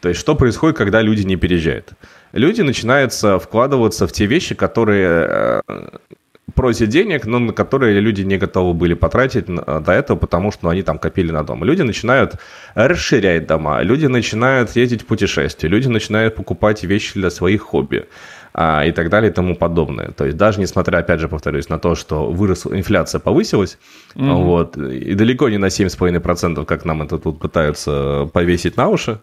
То 0.00 0.08
есть, 0.08 0.20
что 0.20 0.34
происходит, 0.34 0.76
когда 0.76 1.00
люди 1.00 1.22
не 1.22 1.36
переезжают? 1.36 1.92
Люди 2.32 2.62
начинают 2.62 3.14
вкладываться 3.14 4.06
в 4.06 4.12
те 4.12 4.26
вещи, 4.26 4.54
которые 4.54 5.62
э, 6.46 6.52
просят 6.54 6.88
денег, 6.88 7.26
но 7.26 7.38
на 7.38 7.52
которые 7.52 8.00
люди 8.00 8.22
не 8.22 8.36
готовы 8.36 8.74
были 8.74 8.94
потратить 8.94 9.46
до 9.46 9.92
этого, 9.92 10.16
потому 10.16 10.52
что 10.52 10.64
ну, 10.64 10.70
они 10.70 10.82
там 10.82 10.98
копили 10.98 11.32
на 11.32 11.42
дом. 11.42 11.64
Люди 11.64 11.82
начинают 11.82 12.36
расширять 12.74 13.46
дома, 13.46 13.82
люди 13.82 14.06
начинают 14.06 14.76
ездить 14.76 15.02
в 15.02 15.06
путешествия, 15.06 15.68
люди 15.68 15.88
начинают 15.88 16.34
покупать 16.34 16.84
вещи 16.84 17.14
для 17.14 17.30
своих 17.30 17.62
хобби 17.62 18.06
а, 18.56 18.84
и 18.84 18.92
так 18.92 19.10
далее 19.10 19.30
и 19.30 19.34
тому 19.34 19.56
подобное. 19.56 20.12
То 20.12 20.24
есть 20.26 20.36
даже 20.36 20.60
несмотря, 20.60 20.98
опять 20.98 21.20
же, 21.20 21.28
повторюсь, 21.28 21.68
на 21.68 21.78
то, 21.78 21.96
что 21.96 22.30
вырос, 22.30 22.66
инфляция 22.66 23.18
повысилась, 23.18 23.78
mm-hmm. 24.14 24.44
вот, 24.44 24.76
и 24.76 25.14
далеко 25.14 25.48
не 25.48 25.58
на 25.58 25.66
7,5%, 25.66 26.64
как 26.64 26.84
нам 26.84 27.02
это 27.02 27.18
тут 27.18 27.40
пытаются 27.40 28.30
повесить 28.32 28.76
на 28.76 28.88
уши, 28.88 29.18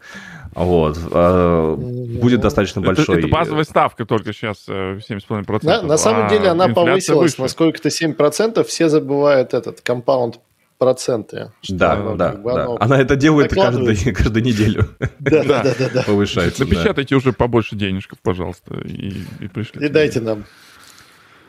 вот. 0.54 0.98
А, 1.12 1.76
будет 1.76 2.42
достаточно 2.42 2.82
большой. 2.82 3.18
Это, 3.18 3.28
это 3.28 3.28
базовая 3.28 3.64
ставка 3.64 4.06
только 4.06 4.34
сейчас 4.34 4.68
7,5%. 4.68 5.60
Э, 5.64 5.66
на, 5.66 5.82
на 5.82 5.98
самом 5.98 6.26
а 6.26 6.30
деле 6.30 6.50
она 6.50 6.68
повысилась 6.68 7.34
выше. 7.34 7.42
на 7.42 7.48
сколько-то 7.48 7.90
7%. 7.90 8.64
Все 8.64 8.90
забывают 8.90 9.54
этот 9.54 9.82
компаунд 9.82 10.40
проценты. 10.82 11.52
Да, 11.70 11.94
оно, 11.94 12.16
да, 12.16 12.32
как 12.32 12.42
бы, 12.42 12.54
да. 12.54 12.68
Она 12.80 13.00
это 13.00 13.16
делает 13.16 13.54
каждую, 13.54 13.96
каждую 14.16 14.44
неделю. 14.44 14.88
Да, 15.20 15.44
да, 15.44 15.64
да, 15.64 15.90
да. 15.94 16.04
Повышается. 16.04 16.64
Напечатайте 16.64 17.16
уже 17.16 17.34
побольше 17.34 17.76
денежков, 17.76 18.18
пожалуйста, 18.20 18.76
и, 18.84 19.14
и 19.40 19.48
пришлите. 19.48 19.86
И 19.86 19.90
дайте 19.90 20.22
нам. 20.22 20.44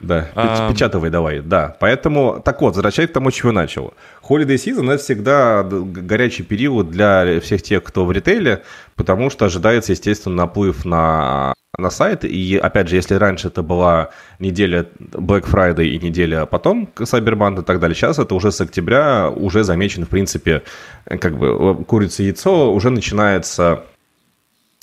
Да, 0.03 0.29
а... 0.35 0.71
печатывай 0.71 1.11
давай, 1.11 1.41
да. 1.41 1.77
Поэтому, 1.81 2.43
так 2.45 2.61
вот, 2.61 2.75
возвращаясь 2.75 3.09
к 3.09 3.13
тому, 3.13 3.31
чего 3.31 3.53
начал. 3.53 3.95
Holiday 4.29 4.57
Season– 4.57 4.91
это 4.93 5.03
всегда 5.03 5.63
горячий 5.63 6.43
период 6.43 6.91
для 6.91 7.41
всех 7.41 7.63
тех, 7.63 7.83
кто 7.85 8.05
в 8.05 8.13
ритейле, 8.13 8.65
потому 8.97 9.31
что 9.31 9.47
ожидается, 9.47 9.93
естественно, 9.93 10.37
наплыв 10.37 10.85
на, 10.85 11.55
на 11.79 11.91
сайт. 11.91 12.25
И, 12.25 12.57
опять 12.57 12.89
же, 12.89 12.97
если 12.97 13.15
раньше 13.15 13.49
это 13.49 13.63
была 13.63 14.11
неделя 14.39 14.87
Black 14.99 15.45
Friday 15.45 15.87
и 15.87 15.99
неделя 15.99 16.47
потом 16.47 16.89
Cybermonday 16.97 17.63
и 17.63 17.65
так 17.65 17.81
далее, 17.81 17.95
сейчас 17.95 18.19
это 18.19 18.35
уже 18.35 18.53
с 18.53 18.61
октября 18.61 19.31
уже 19.31 19.65
замечен, 19.65 20.05
в 20.05 20.09
принципе, 20.09 20.63
как 21.07 21.37
бы 21.39 21.85
курица-яйцо, 21.85 22.73
уже 22.73 22.91
начинается 22.91 23.85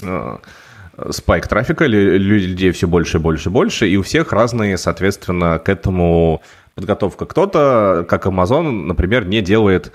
э, 0.01 0.37
спайк 1.11 1.47
трафика, 1.47 1.85
людей 1.85 2.71
все 2.71 2.87
больше, 2.87 3.19
больше, 3.19 3.49
больше, 3.49 3.87
и 3.87 3.97
у 3.97 4.03
всех 4.03 4.31
разные, 4.33 4.77
соответственно, 4.77 5.59
к 5.59 5.69
этому 5.69 6.41
подготовка. 6.75 7.25
Кто-то, 7.25 8.05
как 8.07 8.25
Amazon, 8.25 8.85
например, 8.85 9.25
не 9.25 9.41
делает... 9.41 9.91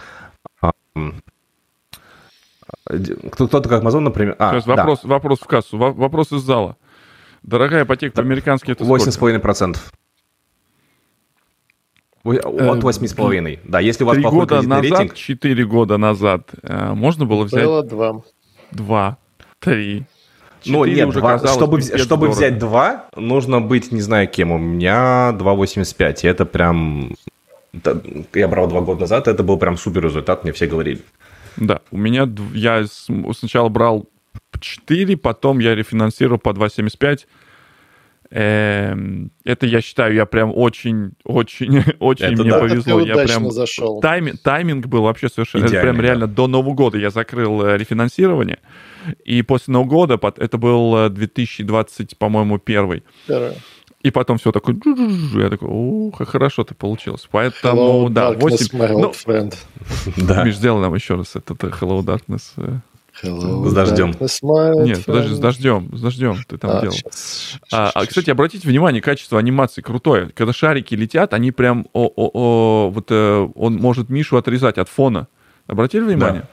Кто-то, 3.32 3.68
как 3.68 3.82
Amazon, 3.82 4.00
например... 4.00 4.36
А, 4.38 4.52
Сейчас 4.52 4.66
вопрос, 4.66 5.00
да. 5.02 5.08
вопрос 5.08 5.40
в 5.40 5.46
кассу, 5.46 5.78
вопрос 5.78 6.32
из 6.32 6.42
зала. 6.42 6.76
Дорогая 7.42 7.84
ипотека 7.84 8.14
по-американски 8.14 8.72
это 8.72 8.84
8,5%. 8.84 9.76
От 12.24 12.34
8,5. 12.82 13.54
Э, 13.54 13.58
да, 13.64 13.80
если 13.80 14.04
у 14.04 14.06
вас 14.06 14.18
плохой 14.18 14.40
года 14.40 14.62
назад, 14.62 14.82
рейтинг... 14.82 15.14
4 15.14 15.64
года 15.66 15.98
назад 15.98 16.50
э, 16.62 16.94
можно 16.94 17.26
было 17.26 17.44
взять... 17.44 17.64
Было 17.64 17.82
2. 17.82 18.22
2, 18.72 19.18
3, 19.60 20.06
ну, 20.66 20.84
нет, 20.84 21.08
уже 21.08 21.20
два, 21.20 21.38
чтобы, 21.38 21.80
чтобы 21.80 22.28
взять 22.28 22.58
два, 22.58 23.06
нужно 23.16 23.60
быть, 23.60 23.92
не 23.92 24.00
знаю 24.00 24.28
кем. 24.28 24.50
У 24.52 24.58
меня 24.58 25.34
2,85. 25.38 26.20
И 26.22 26.26
это 26.26 26.46
прям... 26.46 27.14
Я 28.34 28.48
брал 28.48 28.68
два 28.68 28.80
года 28.80 29.02
назад, 29.02 29.28
это 29.28 29.42
был 29.42 29.58
прям 29.58 29.76
супер 29.76 30.04
результат, 30.04 30.44
мне 30.44 30.52
все 30.52 30.66
говорили. 30.66 31.00
Да, 31.56 31.82
у 31.90 31.96
меня... 31.96 32.28
Я 32.52 32.84
сначала 32.86 33.68
брал 33.68 34.08
4, 34.60 35.16
потом 35.16 35.58
я 35.58 35.74
рефинансировал 35.74 36.38
по 36.38 36.50
2,75. 36.50 37.26
Эм, 38.30 39.30
это 39.44 39.66
я 39.66 39.80
считаю, 39.80 40.14
я 40.14 40.26
прям 40.26 40.50
очень, 40.52 41.12
очень, 41.24 41.84
очень 42.00 42.24
это 42.24 42.42
мне 42.42 42.50
да. 42.50 42.58
повезло. 42.58 43.00
я 43.00 43.16
прям 43.24 43.50
зашел. 43.50 44.00
Тайми, 44.00 44.32
тайминг 44.32 44.86
был 44.86 45.02
вообще 45.02 45.28
совершенно. 45.28 45.66
Идеальный, 45.66 45.78
это 45.78 45.92
прям 45.92 46.00
реально 46.00 46.26
до 46.26 46.48
Нового 46.48 46.74
года 46.74 46.98
я 46.98 47.10
закрыл 47.10 47.64
э, 47.64 47.78
рефинансирование. 47.78 48.58
И 49.24 49.42
после 49.42 49.72
Нового 49.72 49.88
года, 49.88 50.32
это 50.38 50.58
был 50.58 51.10
2020, 51.10 52.12
э, 52.12 52.16
по-моему, 52.16 52.58
первый. 52.58 53.04
Первый. 53.28 53.52
И 54.04 54.10
потом 54.10 54.36
все 54.36 54.52
такое, 54.52 54.76
я 55.34 55.48
такой, 55.48 55.66
о, 55.70 56.10
как 56.10 56.28
хорошо 56.28 56.62
ты 56.62 56.74
получилось. 56.74 57.26
Поэтому, 57.30 58.06
Hello, 58.06 58.10
да, 58.10 58.32
8... 58.32 58.68
Ну, 58.92 59.10
friend. 59.12 59.54
да. 60.18 60.44
Миш, 60.44 60.56
сделай 60.56 60.82
нам 60.82 60.94
еще 60.94 61.14
раз 61.14 61.34
этот 61.34 61.62
Hello 61.62 62.02
Darkness. 62.02 62.42
Э. 62.58 62.80
Hello, 63.22 63.66
с 63.66 63.72
дождем. 63.72 64.12
Нет, 64.84 65.06
подожди, 65.06 65.34
с 65.34 65.38
дождем, 65.38 65.88
с 65.96 66.02
дождем 66.02 66.36
ты 66.46 66.58
там 66.58 66.72
а, 66.72 66.80
делал. 66.82 66.92
Сейчас, 66.92 67.58
а, 67.72 67.92
а, 67.94 68.04
кстати, 68.04 68.28
обратите 68.28 68.68
внимание, 68.68 69.00
качество 69.00 69.38
анимации 69.38 69.80
крутое. 69.80 70.28
Когда 70.34 70.52
шарики 70.52 70.94
летят, 70.94 71.32
они 71.32 71.50
прям, 71.50 71.86
о, 71.94 72.06
о, 72.14 72.30
о, 72.34 72.90
вот 72.90 73.06
э, 73.08 73.48
он 73.54 73.76
может 73.76 74.10
Мишу 74.10 74.36
отрезать 74.36 74.76
от 74.76 74.90
фона. 74.90 75.28
Обратили 75.66 76.02
внимание? 76.02 76.42
Да. 76.42 76.48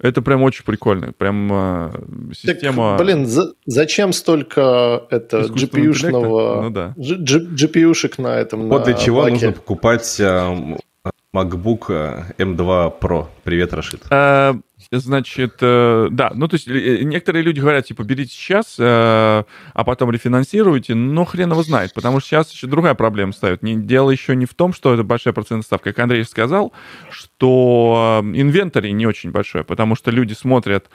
Это 0.00 0.22
прям 0.22 0.42
очень 0.42 0.64
прикольно. 0.64 1.12
Прям 1.12 1.50
э, 1.52 1.90
система... 2.32 2.96
Так, 2.96 3.06
блин, 3.06 3.26
за, 3.26 3.54
зачем 3.66 4.12
столько 4.12 5.04
это 5.10 5.40
GPU-шного... 5.40 6.62
Ну, 6.62 6.70
да. 6.70 6.94
GPU-шек 6.96 8.14
на 8.18 8.36
этом, 8.36 8.68
Вот 8.68 8.80
на 8.80 8.84
для 8.84 8.94
чего 8.94 9.22
баке. 9.22 9.32
нужно 9.32 9.52
покупать 9.52 10.20
э, 10.20 10.76
MacBook 11.34 11.86
э, 11.88 12.32
M2 12.38 12.92
Pro. 13.00 13.26
Привет, 13.42 13.72
Рашид. 13.72 14.02
Э, 14.10 14.54
Значит, 14.90 15.56
э, 15.60 16.08
да, 16.10 16.32
ну 16.34 16.48
то 16.48 16.54
есть 16.54 16.66
э, 16.66 17.02
некоторые 17.02 17.42
люди 17.42 17.60
говорят, 17.60 17.84
типа, 17.84 18.04
берите 18.04 18.32
сейчас, 18.32 18.76
э, 18.78 18.82
а 18.82 19.84
потом 19.84 20.10
рефинансируйте, 20.10 20.94
но 20.94 21.26
хрен 21.26 21.50
его 21.50 21.62
знает, 21.62 21.92
потому 21.92 22.20
что 22.20 22.28
сейчас 22.30 22.50
еще 22.52 22.68
другая 22.68 22.94
проблема 22.94 23.32
ставит. 23.32 23.60
Дело 23.62 24.10
еще 24.10 24.34
не 24.34 24.46
в 24.46 24.54
том, 24.54 24.72
что 24.72 24.94
это 24.94 25.02
большая 25.02 25.34
процентная 25.34 25.64
ставка. 25.64 25.92
Как 25.92 26.04
Андрей 26.04 26.24
сказал, 26.24 26.72
что 27.10 28.22
инвентарь 28.32 28.90
не 28.92 29.06
очень 29.06 29.30
большой, 29.30 29.62
потому 29.62 29.94
что 29.94 30.10
люди 30.10 30.32
смотрят 30.32 30.88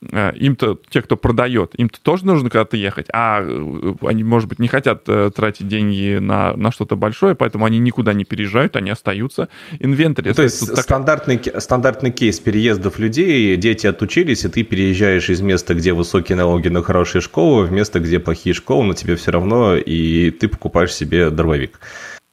им-то, 0.00 0.78
те, 0.88 1.02
кто 1.02 1.16
продает, 1.16 1.74
им-то 1.74 2.00
тоже 2.00 2.24
нужно 2.24 2.50
когда-то 2.50 2.76
ехать, 2.76 3.06
а 3.12 3.42
э, 3.42 3.94
они, 4.02 4.22
может 4.22 4.48
быть, 4.48 4.58
не 4.58 4.68
хотят 4.68 5.02
э, 5.08 5.30
тратить 5.34 5.66
деньги 5.66 6.18
на, 6.18 6.54
на 6.56 6.70
что-то 6.70 6.96
большое, 6.96 7.34
поэтому 7.34 7.64
они 7.64 7.78
никуда 7.78 8.12
не 8.12 8.24
переезжают, 8.24 8.76
они 8.76 8.90
остаются. 8.90 9.48
Инвентарь... 9.80 10.28
Ну, 10.28 10.34
то 10.34 10.42
есть 10.42 10.66
так... 10.74 10.84
стандартный, 10.84 11.40
стандартный 11.58 12.12
кейс 12.12 12.38
переездов 12.38 12.98
людей, 12.98 13.56
дети 13.56 13.86
отучились, 13.86 14.44
и 14.44 14.48
ты 14.48 14.62
переезжаешь 14.62 15.30
из 15.30 15.40
места, 15.40 15.74
где 15.74 15.92
высокие 15.92 16.36
налоги 16.36 16.68
на 16.68 16.82
хорошие 16.82 17.20
школы, 17.20 17.66
в 17.66 17.72
место, 17.72 17.98
где 17.98 18.20
плохие 18.20 18.54
школы, 18.54 18.84
но 18.84 18.94
тебе 18.94 19.16
все 19.16 19.32
равно, 19.32 19.76
и 19.76 20.30
ты 20.30 20.48
покупаешь 20.48 20.94
себе 20.94 21.30
дробовик. 21.30 21.80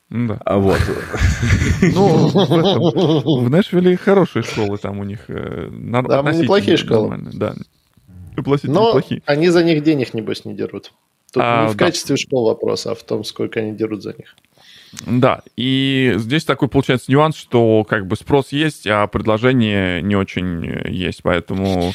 Да. 0.10 0.40
А 0.46 0.58
вот. 0.58 0.80
Ну, 1.82 2.28
в, 2.28 3.46
в 3.46 3.50
Нэшвилле 3.50 3.98
хорошие 3.98 4.44
школы 4.44 4.78
там 4.78 5.00
у 5.00 5.04
них. 5.04 5.26
Э, 5.28 5.70
там 5.92 6.26
неплохие 6.40 6.78
школы. 6.78 7.18
Да. 7.34 7.56
Но 8.64 9.02
они 9.26 9.50
за 9.50 9.64
них 9.64 9.84
денег, 9.84 10.14
небось, 10.14 10.46
не 10.46 10.54
дерут. 10.54 10.92
Тут 11.32 11.44
а, 11.44 11.68
не 11.68 11.74
в 11.74 11.78
качестве 11.78 12.18
школ 12.18 12.46
вопрос, 12.46 12.86
а 12.86 12.96
в 12.96 13.04
том, 13.04 13.24
сколько 13.24 13.60
они 13.60 13.74
дерут 13.74 14.04
за 14.04 14.14
них. 14.14 14.36
Да, 15.06 15.42
и 15.58 16.14
здесь 16.18 16.46
такой 16.46 16.70
получается 16.70 17.12
нюанс, 17.12 17.36
что 17.36 17.84
как 17.84 18.08
бы 18.08 18.16
спрос 18.16 18.52
есть, 18.52 18.88
а 18.88 19.08
предложение 19.08 20.02
не 20.02 20.16
очень 20.16 20.64
есть, 20.90 21.22
поэтому 21.24 21.92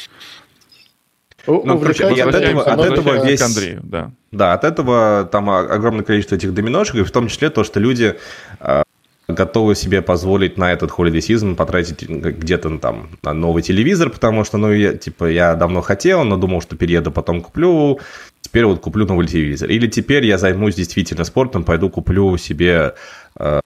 ну, 1.47 1.79
короче, 1.79 2.05
от 2.05 2.35
этого, 2.35 2.63
от 2.63 2.79
этого 2.79 3.25
весь... 3.25 3.41
Андрею, 3.41 3.79
да. 3.83 4.11
да, 4.31 4.53
от 4.53 4.63
этого 4.63 5.27
там 5.31 5.49
огромное 5.49 6.03
количество 6.03 6.35
этих 6.35 6.53
доминошек, 6.53 6.95
и 6.95 7.03
в 7.03 7.11
том 7.11 7.27
числе 7.27 7.49
то, 7.49 7.63
что 7.63 7.79
люди 7.79 8.15
э, 8.59 8.83
готовы 9.27 9.75
себе 9.75 10.01
позволить 10.01 10.57
на 10.57 10.71
этот 10.71 10.91
holiday 10.91 11.19
season 11.19 11.55
потратить 11.55 12.07
где-то 12.07 12.77
там 12.77 13.09
на 13.23 13.33
новый 13.33 13.63
телевизор, 13.63 14.09
потому 14.09 14.43
что, 14.43 14.57
ну, 14.57 14.71
я, 14.71 14.93
типа, 14.93 15.25
я 15.25 15.55
давно 15.55 15.81
хотел, 15.81 16.23
но 16.23 16.37
думал, 16.37 16.61
что 16.61 16.75
перееду, 16.75 17.11
потом 17.11 17.41
куплю, 17.41 17.99
теперь 18.41 18.65
вот 18.65 18.79
куплю 18.79 19.05
новый 19.05 19.27
телевизор. 19.27 19.69
Или 19.69 19.87
теперь 19.87 20.25
я 20.25 20.37
займусь 20.37 20.75
действительно 20.75 21.23
спортом, 21.23 21.63
пойду 21.63 21.89
куплю 21.89 22.37
себе 22.37 22.93
э, 23.39 23.61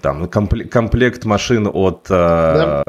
там 0.00 0.28
комплект 0.28 1.24
машин 1.24 1.68
от... 1.72 2.06
Э, 2.08 2.54
да 2.54 2.84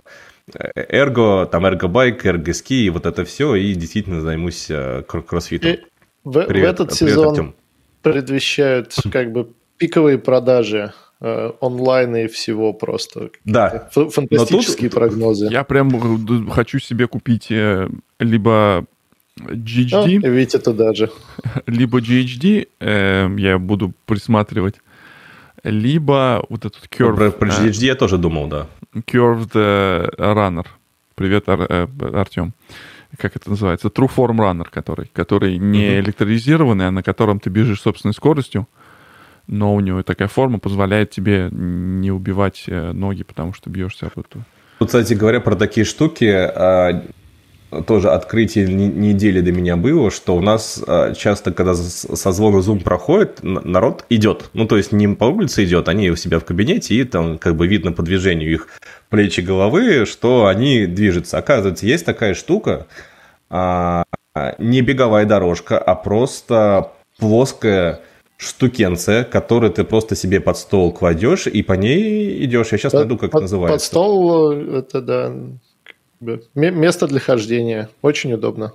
эрго, 0.54 1.46
там 1.46 1.66
эрго-байк, 1.66 2.26
эрго-ски, 2.26 2.86
и 2.86 2.90
вот 2.90 3.06
это 3.06 3.26
все, 3.26 3.56
и 3.56 3.74
действительно 3.74 4.22
займусь 4.22 4.68
э, 4.70 5.04
кроссфитом. 5.04 5.72
И 5.72 5.80
в, 6.24 6.44
привет, 6.46 6.80
в 6.80 6.82
этот 6.82 6.98
привет, 6.98 7.14
сезон 7.14 7.30
Артем. 7.30 7.56
предвещают 8.02 8.96
как 9.12 9.32
бы 9.32 9.50
пиковые 9.78 10.18
продажи 10.18 10.94
э, 11.20 11.52
онлайн 11.60 12.16
и 12.16 12.28
всего 12.28 12.74
просто. 12.74 13.32
Да. 13.46 13.90
Фантастические 13.92 14.90
тут, 14.90 15.00
прогнозы. 15.00 15.48
Я 15.52 15.64
прям 15.64 16.50
хочу 16.50 16.80
себе 16.80 17.08
купить 17.08 17.52
э, 17.52 17.90
либо 18.20 18.86
GHD. 19.40 20.20
А, 20.24 20.28
Витя 20.28 20.58
туда 20.58 20.94
же. 20.94 21.12
Либо 21.68 22.00
GHD, 22.00 22.68
э, 22.80 23.30
я 23.38 23.60
буду 23.60 23.94
присматривать, 24.06 24.76
либо 25.64 26.46
вот 26.50 26.66
этот 26.66 26.84
Curve. 26.86 27.16
Про, 27.16 27.32
про 27.32 27.50
GHD 27.50 27.86
я 27.86 27.96
тоже 27.96 28.18
думал, 28.18 28.48
да. 28.48 28.68
Curved 29.06 29.52
Runner. 29.54 30.66
Привет, 31.16 31.50
Ар, 31.50 31.66
э, 31.68 31.88
Артем. 32.14 32.54
как 33.18 33.36
это 33.36 33.50
называется, 33.50 33.88
True 33.88 34.10
Form 34.16 34.38
Runner, 34.38 34.68
который, 34.70 35.10
который 35.14 35.58
не 35.58 36.00
электролизированный, 36.00 36.88
а 36.88 36.92
на 36.92 37.02
котором 37.02 37.40
ты 37.40 37.50
бежишь 37.50 37.82
собственной 37.82 38.14
скоростью, 38.14 38.68
но 39.48 39.74
у 39.74 39.80
него 39.80 40.04
такая 40.04 40.28
форма 40.28 40.60
позволяет 40.60 41.10
тебе 41.10 41.50
не 41.52 42.12
убивать 42.12 42.66
э, 42.68 42.92
ноги, 42.92 43.24
потому 43.24 43.54
что 43.54 43.70
бьешься 43.70 44.08
об 44.08 44.20
эту. 44.20 44.44
Вот, 44.80 44.88
кстати 44.88 45.14
говоря, 45.14 45.40
про 45.40 45.56
такие 45.56 45.86
штуки, 45.86 46.26
а, 46.26 47.04
тоже 47.86 48.12
открытие 48.12 48.68
недели 48.68 49.42
до 49.42 49.52
меня 49.52 49.76
было, 49.76 50.10
что 50.10 50.36
у 50.36 50.42
нас 50.42 50.82
а, 50.88 51.14
часто, 51.14 51.52
когда 51.52 51.74
созвон 51.74 52.56
Zoom 52.60 52.82
проходит, 52.82 53.40
народ 53.44 54.06
идет. 54.10 54.50
Ну, 54.54 54.68
то 54.68 54.78
есть 54.78 54.92
не 54.92 55.08
по 55.10 55.26
улице 55.26 55.66
идет, 55.66 55.90
они 55.90 56.10
у 56.10 56.16
себя 56.16 56.40
в 56.40 56.46
кабинете, 56.46 56.96
и 56.96 57.04
там 57.04 57.38
как 57.38 57.56
бы 57.56 57.68
видно 57.68 57.92
по 57.92 58.04
движению 58.04 58.52
их 58.52 58.68
плечи 59.10 59.42
головы, 59.42 60.06
что 60.06 60.48
они 60.48 60.86
движутся. 60.86 61.38
Оказывается, 61.38 61.86
есть 61.86 62.06
такая 62.06 62.36
штука, 62.36 62.88
а, 63.50 64.04
не 64.58 64.82
беговая 64.82 65.26
дорожка, 65.26 65.78
а 65.78 65.96
просто 65.96 66.92
плоская 67.20 68.02
штукенция, 68.38 69.24
которую 69.24 69.74
ты 69.74 69.84
просто 69.84 70.16
себе 70.16 70.40
под 70.40 70.58
стол 70.58 70.94
кладешь 70.94 71.48
и 71.48 71.64
по 71.64 71.74
ней 71.74 72.46
идешь. 72.46 72.72
Я 72.72 72.78
сейчас 72.78 72.94
под, 72.94 73.02
найду, 73.02 73.18
как 73.18 73.32
под, 73.32 73.42
называется. 73.42 73.74
Под 73.74 73.84
стол 73.84 74.52
это 74.52 75.02
да 75.02 75.34
место 76.54 77.08
для 77.08 77.20
хождения. 77.20 77.90
Очень 78.02 78.34
удобно. 78.34 78.74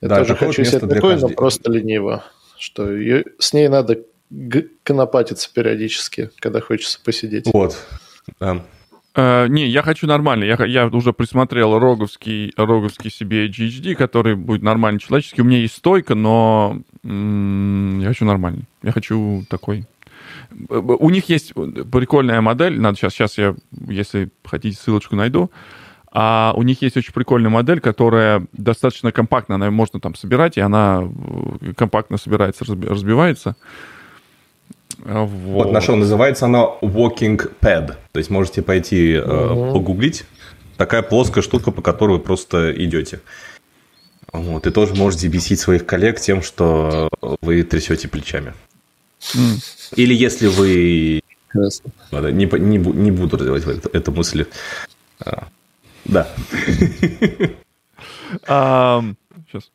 Я 0.00 0.08
да, 0.08 0.18
тоже 0.18 0.36
хочу 0.36 0.64
себе 0.64 0.80
такое, 0.80 1.18
но 1.18 1.28
просто 1.28 1.70
лениво. 1.70 2.24
Что 2.58 2.90
ее, 2.92 3.24
с 3.38 3.52
ней 3.52 3.68
надо 3.68 4.00
конопатиться 4.82 5.50
периодически, 5.52 6.30
когда 6.38 6.60
хочется 6.60 7.00
посидеть. 7.02 7.46
Вот. 7.52 7.76
Да. 8.38 8.64
Uh, 9.16 9.48
не, 9.48 9.66
я 9.66 9.82
хочу 9.82 10.06
нормальный. 10.06 10.46
Я, 10.46 10.64
я 10.66 10.86
уже 10.86 11.12
присмотрел 11.12 11.76
роговский, 11.78 12.52
роговский 12.56 13.10
себе 13.10 13.48
GHD, 13.48 13.96
который 13.96 14.36
будет 14.36 14.62
нормальный 14.62 15.00
человеческий. 15.00 15.42
У 15.42 15.44
меня 15.44 15.58
есть 15.58 15.74
стойка, 15.74 16.14
но 16.14 16.80
м- 17.02 17.98
я 17.98 18.08
хочу 18.08 18.24
нормальный. 18.24 18.66
Я 18.84 18.92
хочу 18.92 19.44
такой. 19.50 19.84
У 20.68 21.10
них 21.10 21.28
есть 21.28 21.54
прикольная 21.54 22.40
модель. 22.40 22.78
Надо 22.80 22.96
сейчас, 22.96 23.14
сейчас 23.14 23.36
я, 23.36 23.56
если 23.88 24.30
хотите, 24.44 24.78
ссылочку 24.78 25.16
найду. 25.16 25.50
А 26.12 26.52
у 26.56 26.62
них 26.62 26.82
есть 26.82 26.96
очень 26.96 27.12
прикольная 27.12 27.50
модель, 27.50 27.80
которая 27.80 28.44
достаточно 28.52 29.12
компактна, 29.12 29.54
она 29.54 29.70
можно 29.70 30.00
там 30.00 30.16
собирать, 30.16 30.56
и 30.56 30.60
она 30.60 31.04
э, 31.60 31.72
компактно 31.74 32.18
собирается, 32.18 32.64
разбивается. 32.64 33.56
Вот. 34.98 35.28
вот 35.28 35.72
нашел, 35.72 35.96
называется 35.96 36.46
она 36.46 36.64
Walking 36.82 37.52
Pad. 37.60 37.94
То 38.12 38.18
есть 38.18 38.28
можете 38.28 38.62
пойти 38.62 39.18
угу. 39.18 39.72
погуглить. 39.74 40.24
Такая 40.76 41.02
плоская 41.02 41.42
штука, 41.42 41.70
по 41.70 41.82
которой 41.82 42.12
вы 42.12 42.18
просто 42.18 42.72
идете. 42.72 43.20
Вот, 44.32 44.66
и 44.66 44.70
тоже 44.70 44.94
можете 44.94 45.28
бесить 45.28 45.60
своих 45.60 45.86
коллег 45.86 46.20
тем, 46.20 46.42
что 46.42 47.08
вы 47.40 47.62
трясете 47.64 48.08
плечами. 48.08 48.54
Mm. 49.34 49.94
Или 49.96 50.14
если 50.14 50.46
вы... 50.46 51.20
Не, 51.52 52.44
не, 52.44 52.76
не 52.76 53.10
буду 53.10 53.36
развивать 53.36 53.84
эту 53.92 54.12
мысль. 54.12 54.46
Да. 56.04 56.28
Сейчас. 58.46 59.70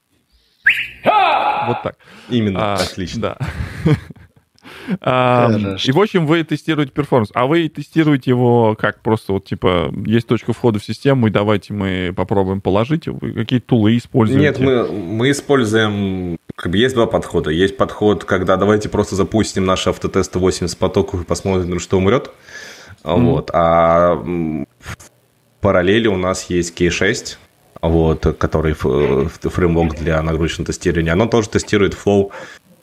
Вот 1.68 1.84
так. 1.84 1.98
Именно, 2.30 2.74
а, 2.74 2.76
отлично. 2.76 3.22
Да. 3.22 3.38
И, 4.88 5.92
в 5.92 6.00
общем, 6.00 6.26
вы 6.26 6.44
тестируете 6.44 6.92
перформанс. 6.92 7.32
А 7.34 7.48
вы 7.48 7.68
тестируете 7.70 8.32
его 8.32 8.76
как? 8.80 9.02
Просто 9.02 9.34
вот, 9.34 9.46
типа, 9.46 9.94
есть 10.06 10.28
точка 10.28 10.54
входа 10.54 10.80
в 10.80 10.86
систему, 10.86 11.28
и 11.28 11.32
давайте 11.32 11.74
мы 11.74 12.14
попробуем 12.16 12.62
положить. 12.62 13.08
Вы 13.08 13.34
какие 13.34 13.60
тулы 13.60 13.98
используете? 13.98 14.42
Нет, 14.42 14.60
мы, 14.60 14.88
мы 14.88 15.32
используем... 15.32 16.38
Как 16.56 16.72
бы 16.72 16.78
есть 16.78 16.96
два 16.96 17.06
подхода. 17.06 17.50
Есть 17.50 17.78
подход, 17.78 18.24
когда 18.24 18.58
давайте 18.58 18.90
просто 18.90 19.16
запустим 19.16 19.66
наши 19.66 19.90
автотесты 19.90 20.40
80 20.40 20.78
потоков 20.78 21.22
и 21.22 21.26
посмотрим, 21.26 21.80
что 21.80 21.98
умрет. 21.98 22.32
Вот. 23.04 23.52
А 23.54 24.24
параллели 25.66 26.08
у 26.08 26.16
нас 26.16 26.46
есть 26.52 26.80
K6, 26.80 27.38
вот, 27.82 28.38
который 28.38 28.74
фреймворк 28.74 29.96
для 29.96 30.22
нагрузочного 30.22 30.68
тестирования. 30.68 31.14
Оно 31.14 31.26
тоже 31.26 31.50
тестирует 31.50 31.96
flow. 31.96 32.30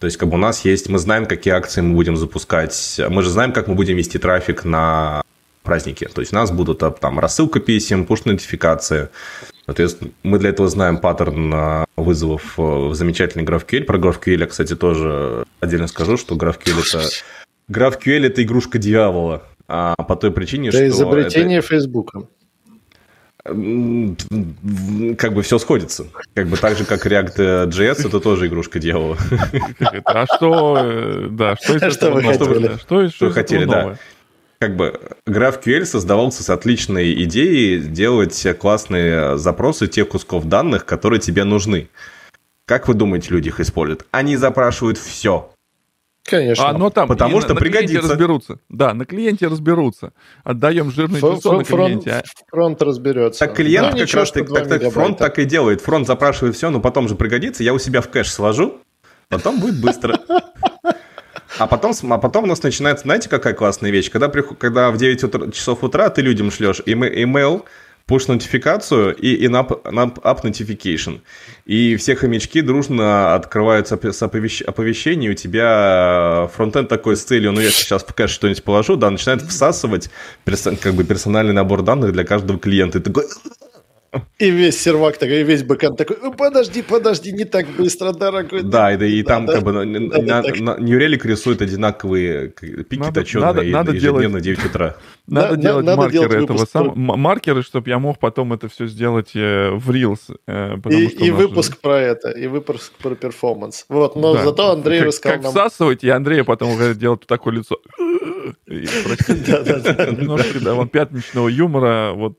То 0.00 0.06
есть, 0.06 0.16
как 0.16 0.28
бы 0.28 0.34
у 0.34 0.38
нас 0.38 0.64
есть, 0.64 0.88
мы 0.88 0.98
знаем, 0.98 1.26
какие 1.26 1.54
акции 1.54 1.80
мы 1.80 1.94
будем 1.94 2.16
запускать. 2.16 3.00
Мы 3.08 3.22
же 3.22 3.30
знаем, 3.30 3.52
как 3.52 3.68
мы 3.68 3.76
будем 3.76 3.96
вести 3.96 4.18
трафик 4.18 4.64
на 4.64 5.22
праздники. 5.62 6.08
То 6.12 6.22
есть, 6.22 6.32
у 6.32 6.34
нас 6.36 6.50
будут 6.50 6.82
там 6.98 7.20
рассылка 7.20 7.60
писем, 7.60 8.04
пуш-нотификации. 8.04 9.10
Соответственно, 9.64 10.10
мы 10.24 10.40
для 10.40 10.50
этого 10.50 10.68
знаем 10.68 10.98
паттерн 10.98 11.86
вызовов 11.96 12.58
в 12.58 12.94
замечательный 12.94 13.44
GraphQL. 13.44 13.84
Про 13.84 13.98
GraphQL 13.98 14.40
я, 14.40 14.46
кстати, 14.46 14.74
тоже 14.74 15.44
отдельно 15.60 15.86
скажу, 15.86 16.16
что 16.16 16.34
GraphQL 16.34 16.80
это... 16.80 17.08
GraphQL 17.70 18.26
это 18.26 18.42
игрушка 18.42 18.78
дьявола. 18.78 19.44
А 19.68 19.94
по 19.94 20.16
той 20.16 20.32
причине, 20.32 20.70
это 20.70 20.78
что... 20.78 20.88
изобретение 20.88 21.58
это... 21.60 21.68
Фейсбука 21.68 22.26
как 23.44 25.34
бы 25.34 25.42
все 25.42 25.58
сходится. 25.58 26.06
Как 26.34 26.46
бы 26.46 26.56
так 26.56 26.76
же, 26.76 26.84
как 26.84 27.04
React.js, 27.04 28.06
это 28.06 28.20
тоже 28.20 28.46
игрушка 28.46 28.78
дьявола. 28.78 29.16
А 30.04 30.26
что, 30.26 30.78
э, 30.78 31.28
да, 31.30 31.56
что 31.56 31.76
из 31.76 31.82
этого 31.82 32.22
хотели? 32.22 32.76
Что, 32.78 33.08
что 33.08 33.30
хотели, 33.30 33.64
да. 33.64 33.96
Как 34.60 34.76
бы 34.76 35.00
GraphQL 35.26 35.84
создавался 35.84 36.44
с 36.44 36.50
отличной 36.50 37.24
идеей 37.24 37.80
делать 37.80 38.46
классные 38.60 39.36
запросы 39.36 39.88
тех 39.88 40.08
кусков 40.08 40.44
данных, 40.44 40.84
которые 40.84 41.18
тебе 41.18 41.42
нужны. 41.42 41.88
Как 42.64 42.86
вы 42.86 42.94
думаете, 42.94 43.30
люди 43.30 43.48
их 43.48 43.58
используют? 43.58 44.06
Они 44.12 44.36
запрашивают 44.36 44.98
все. 44.98 45.51
Конечно. 46.24 46.68
А, 46.68 46.72
но 46.72 46.90
там 46.90 47.08
Потому 47.08 47.40
что 47.40 47.54
на 47.54 47.60
пригодится. 47.60 48.08
разберутся. 48.08 48.58
Да, 48.68 48.94
на 48.94 49.04
клиенте 49.04 49.48
разберутся. 49.48 50.12
Отдаем 50.44 50.90
жирный 50.90 51.18
Ф- 51.18 51.38
число 51.38 51.58
на 51.58 51.64
клиенте. 51.64 52.10
Фронт, 52.10 52.24
а... 52.24 52.50
фронт 52.50 52.82
разберется. 52.82 53.40
Так 53.40 53.56
клиент 53.56 53.86
ну, 53.86 53.92
как 53.92 54.00
ничего, 54.00 54.20
раз 54.20 54.32
так, 54.32 54.48
так, 54.48 54.68
так 54.68 54.92
фронт 54.92 55.18
так 55.18 55.38
и 55.38 55.44
делает. 55.44 55.80
Фронт 55.80 56.06
запрашивает 56.06 56.54
все, 56.54 56.70
но 56.70 56.80
потом 56.80 57.08
же 57.08 57.16
пригодится. 57.16 57.64
Я 57.64 57.74
у 57.74 57.78
себя 57.78 58.00
в 58.00 58.08
кэш 58.08 58.30
сложу, 58.30 58.80
потом 59.28 59.60
будет 59.60 59.80
быстро. 59.80 60.18
А 61.58 61.66
потом, 61.66 61.92
а 62.10 62.18
потом 62.18 62.44
у 62.44 62.46
нас 62.46 62.62
начинается, 62.62 63.02
знаете, 63.02 63.28
какая 63.28 63.52
классная 63.52 63.90
вещь? 63.90 64.10
Когда, 64.10 64.28
когда 64.28 64.90
в 64.90 64.96
9 64.96 65.24
утра, 65.24 65.50
часов 65.50 65.84
утра 65.84 66.08
ты 66.08 66.22
людям 66.22 66.50
шлешь 66.50 66.80
email, 68.08 68.12
push-нотификацию 68.12 69.14
и 69.14 69.46
in-app, 69.46 69.82
in-app 69.84 70.42
notification. 70.42 71.20
И 71.64 71.96
все 71.96 72.16
хомячки 72.16 72.60
дружно 72.60 73.34
открываются 73.34 73.94
оповещения, 73.94 75.28
и 75.28 75.32
у 75.32 75.34
тебя 75.34 76.48
фронтенд 76.54 76.88
такой 76.88 77.16
с 77.16 77.24
целью, 77.24 77.52
ну, 77.52 77.60
я 77.60 77.70
сейчас 77.70 78.04
кэш 78.04 78.30
что-нибудь 78.30 78.62
положу, 78.64 78.96
да, 78.96 79.10
начинает 79.10 79.42
всасывать 79.42 80.10
как 80.80 80.94
бы 80.94 81.04
персональный 81.04 81.52
набор 81.52 81.82
данных 81.82 82.12
для 82.12 82.24
каждого 82.24 82.58
клиента. 82.58 82.98
И 82.98 83.02
такой, 83.02 83.24
и 84.38 84.50
весь 84.50 84.80
сервак 84.80 85.16
такой, 85.16 85.40
и 85.40 85.44
весь 85.44 85.62
бэкэнд 85.62 85.96
такой, 85.96 86.18
«Ну, 86.20 86.32
подожди, 86.34 86.82
подожди, 86.82 87.32
не 87.32 87.44
так 87.44 87.66
быстро, 87.78 88.12
дорогой. 88.12 88.62
Да, 88.62 88.92
и, 88.92 89.18
и 89.18 89.22
там 89.22 89.46
как 89.46 89.62
бы 89.62 89.72
на, 89.72 89.84
на, 89.84 90.42
на, 90.42 90.76
New 90.78 90.98
Relic 90.98 91.26
рисует 91.26 91.62
одинаковые 91.62 92.48
пики 92.48 93.00
надо, 93.00 93.20
точеные 93.20 93.46
надо, 93.46 93.62
надо 93.62 93.92
ежедневно 93.92 94.40
делать, 94.40 94.58
9 94.60 94.70
утра. 94.70 94.96
Надо, 95.26 95.48
надо 95.48 95.62
делать 95.62 95.86
надо 95.86 95.96
маркеры 96.02 96.28
делать 96.28 96.44
этого 96.44 96.66
самого, 96.66 96.94
маркеры, 96.94 97.62
чтобы 97.62 97.88
я 97.88 97.98
мог 97.98 98.18
потом 98.18 98.52
это 98.52 98.68
все 98.68 98.86
сделать 98.86 99.30
э, 99.34 99.70
в 99.70 99.90
Reels. 99.90 100.36
Э, 100.46 100.76
и 100.90 101.06
и 101.06 101.30
выпуск 101.30 101.78
про 101.80 101.98
это, 101.98 102.30
и 102.30 102.48
выпуск 102.48 102.92
про 103.00 103.14
перформанс. 103.14 103.86
Вот, 103.88 104.14
но 104.16 104.34
да. 104.34 104.44
зато 104.44 104.72
Андрей 104.72 104.98
как, 104.98 105.08
рассказал 105.08 105.36
как 105.36 105.42
нам... 105.44 105.52
всасывать, 105.52 106.04
и 106.04 106.10
Андрей 106.10 106.44
потом 106.44 106.76
делать 106.98 107.26
такое 107.26 107.54
лицо. 107.54 107.78
Немножко, 108.66 110.60
да, 110.60 110.74
вот 110.74 110.90
пятничного 110.90 111.48
юмора, 111.48 112.12
вот 112.14 112.36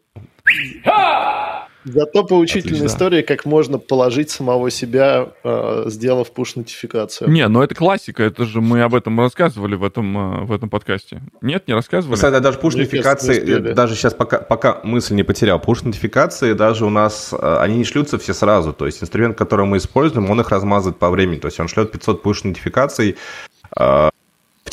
Зато 1.86 2.24
поучительная 2.24 2.80
Отлично. 2.80 2.96
история, 2.96 3.24
как 3.24 3.46
можно 3.46 3.78
положить 3.78 4.30
самого 4.30 4.70
себя, 4.72 5.30
э, 5.44 5.84
сделав 5.88 6.32
пуш-нотификацию. 6.32 7.30
Не, 7.30 7.48
ну 7.48 7.62
это 7.62 7.76
классика, 7.76 8.24
это 8.24 8.46
же 8.46 8.62
мы 8.62 8.82
об 8.84 8.96
этом 8.96 9.20
рассказывали 9.20 9.76
в 9.76 9.84
этом, 9.84 10.18
э, 10.18 10.46
в 10.46 10.52
этом 10.52 10.70
подкасте. 10.70 11.22
Нет, 11.42 11.68
не 11.68 11.74
рассказывали? 11.74 12.16
Кстати, 12.16 12.42
даже 12.42 12.60
пуш-нотификации, 12.60 13.74
даже 13.74 13.96
сейчас 13.96 14.14
пока, 14.14 14.40
пока 14.40 14.80
мысль 14.84 15.16
не 15.16 15.24
потерял, 15.24 15.60
пуш-нотификации 15.60 16.54
даже 16.54 16.86
у 16.86 16.90
нас, 16.90 17.34
э, 17.34 17.58
они 17.60 17.78
не 17.78 17.84
шлются 17.84 18.18
все 18.18 18.34
сразу, 18.34 18.74
то 18.74 18.86
есть 18.86 19.04
инструмент, 19.04 19.38
который 19.38 19.66
мы 19.66 19.78
используем, 19.78 20.30
он 20.30 20.40
их 20.40 20.50
размазывает 20.50 20.98
по 20.98 21.10
времени, 21.10 21.40
то 21.40 21.48
есть 21.48 21.60
он 21.60 21.68
шлет 21.68 21.92
500 21.92 22.24
пуш-нотификаций, 22.24 23.18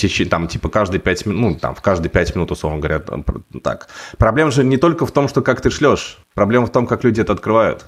течение, 0.00 0.30
там, 0.30 0.48
типа, 0.48 0.68
каждые 0.68 1.00
5 1.00 1.26
минут, 1.26 1.40
ну, 1.40 1.58
там, 1.58 1.74
в 1.74 1.80
каждые 1.80 2.10
5 2.10 2.34
минут, 2.34 2.50
условно 2.50 2.78
говоря, 2.78 3.00
там, 3.00 3.24
так. 3.62 3.88
Проблема 4.18 4.50
же 4.50 4.64
не 4.64 4.76
только 4.76 5.06
в 5.06 5.12
том, 5.12 5.28
что 5.28 5.42
как 5.42 5.60
ты 5.60 5.70
шлешь, 5.70 6.18
проблема 6.34 6.66
в 6.66 6.72
том, 6.72 6.86
как 6.86 7.04
люди 7.04 7.20
это 7.20 7.32
открывают. 7.32 7.86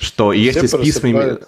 Что 0.00 0.30
Все 0.30 0.40
если 0.40 0.66
с 0.66 0.76
письмами... 0.76 1.38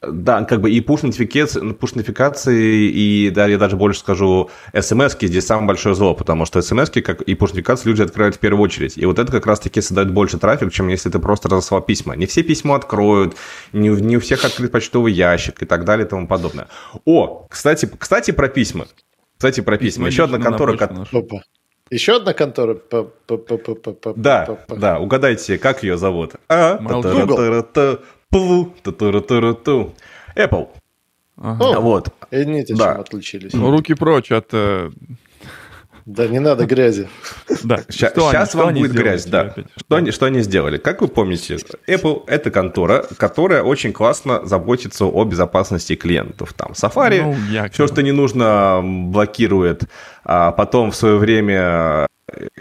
да, 0.00 0.44
как 0.44 0.60
бы 0.60 0.70
и 0.70 0.80
push-нотификации, 0.80 1.72
push 1.72 2.52
и 2.52 3.30
да, 3.30 3.46
я 3.46 3.58
даже 3.58 3.76
больше 3.76 4.00
скажу, 4.00 4.50
смс 4.78 5.16
здесь 5.20 5.46
самое 5.46 5.66
большое 5.66 5.94
зло, 5.94 6.14
потому 6.14 6.44
что 6.44 6.62
смс 6.62 6.90
как 6.90 7.22
и 7.22 7.34
push-нотификации 7.34 7.88
люди 7.88 8.02
открывают 8.02 8.36
в 8.36 8.38
первую 8.38 8.62
очередь. 8.62 8.96
И 8.96 9.04
вот 9.06 9.18
это 9.18 9.32
как 9.32 9.46
раз-таки 9.46 9.80
создает 9.80 10.12
больше 10.12 10.38
трафик, 10.38 10.72
чем 10.72 10.88
если 10.88 11.10
ты 11.10 11.18
просто 11.18 11.48
разослал 11.48 11.80
письма. 11.82 12.14
Не 12.14 12.26
все 12.26 12.42
письма 12.42 12.76
откроют, 12.76 13.36
не, 13.72 13.88
не 13.88 14.16
у 14.16 14.20
всех 14.20 14.44
открыт 14.44 14.70
почтовый 14.70 15.12
ящик 15.12 15.62
и 15.62 15.66
так 15.66 15.84
далее 15.84 16.06
и 16.06 16.08
тому 16.08 16.28
подобное. 16.28 16.68
О, 17.04 17.46
кстати, 17.50 17.90
кстати 17.98 18.30
про 18.30 18.48
письма. 18.48 18.86
Кстати, 19.36 19.60
про 19.60 19.78
письма. 19.78 20.06
Еще 20.06 20.24
одна 20.24 20.38
контора... 20.38 20.74
Опа. 21.12 21.42
Еще 21.90 22.16
одна 22.16 22.34
контора? 22.34 22.76
Да, 24.16 24.58
да, 24.68 24.98
угадайте, 24.98 25.58
как 25.58 25.82
ее 25.82 25.96
зовут? 25.96 26.34
А? 26.48 26.78
Apple. 30.36 30.68
Ага. 31.36 31.80
Вот. 31.80 32.08
И 32.30 32.44
да. 32.74 32.92
чем 32.92 33.00
отличились. 33.00 33.52
Ну, 33.52 33.70
руки 33.70 33.94
прочь 33.94 34.32
от... 34.32 34.48
Э, 34.52 34.90
да, 36.08 36.26
не 36.26 36.38
надо 36.38 36.64
грязи. 36.64 37.06
Да, 37.64 37.84
сейчас, 37.90 38.12
что 38.12 38.30
сейчас 38.30 38.54
они, 38.54 38.64
вам 38.64 38.74
будет 38.74 38.92
грязь, 38.92 39.26
да. 39.26 39.54
Что 39.76 39.96
они, 39.96 40.10
что 40.10 40.24
они 40.24 40.40
сделали? 40.40 40.78
Как 40.78 41.02
вы 41.02 41.08
помните, 41.08 41.58
Apple– 41.86 42.24
это 42.26 42.50
контора, 42.50 43.04
которая 43.18 43.62
очень 43.62 43.92
классно 43.92 44.46
заботится 44.46 45.04
о 45.04 45.24
безопасности 45.24 45.96
клиентов. 45.96 46.54
Там 46.54 46.72
Safari, 46.72 47.22
ну, 47.22 47.68
все, 47.70 47.86
что 47.86 48.02
не 48.02 48.12
нужно, 48.12 48.80
блокирует. 48.82 49.82
А 50.24 50.52
потом 50.52 50.92
в 50.92 50.96
свое 50.96 51.18
время 51.18 52.07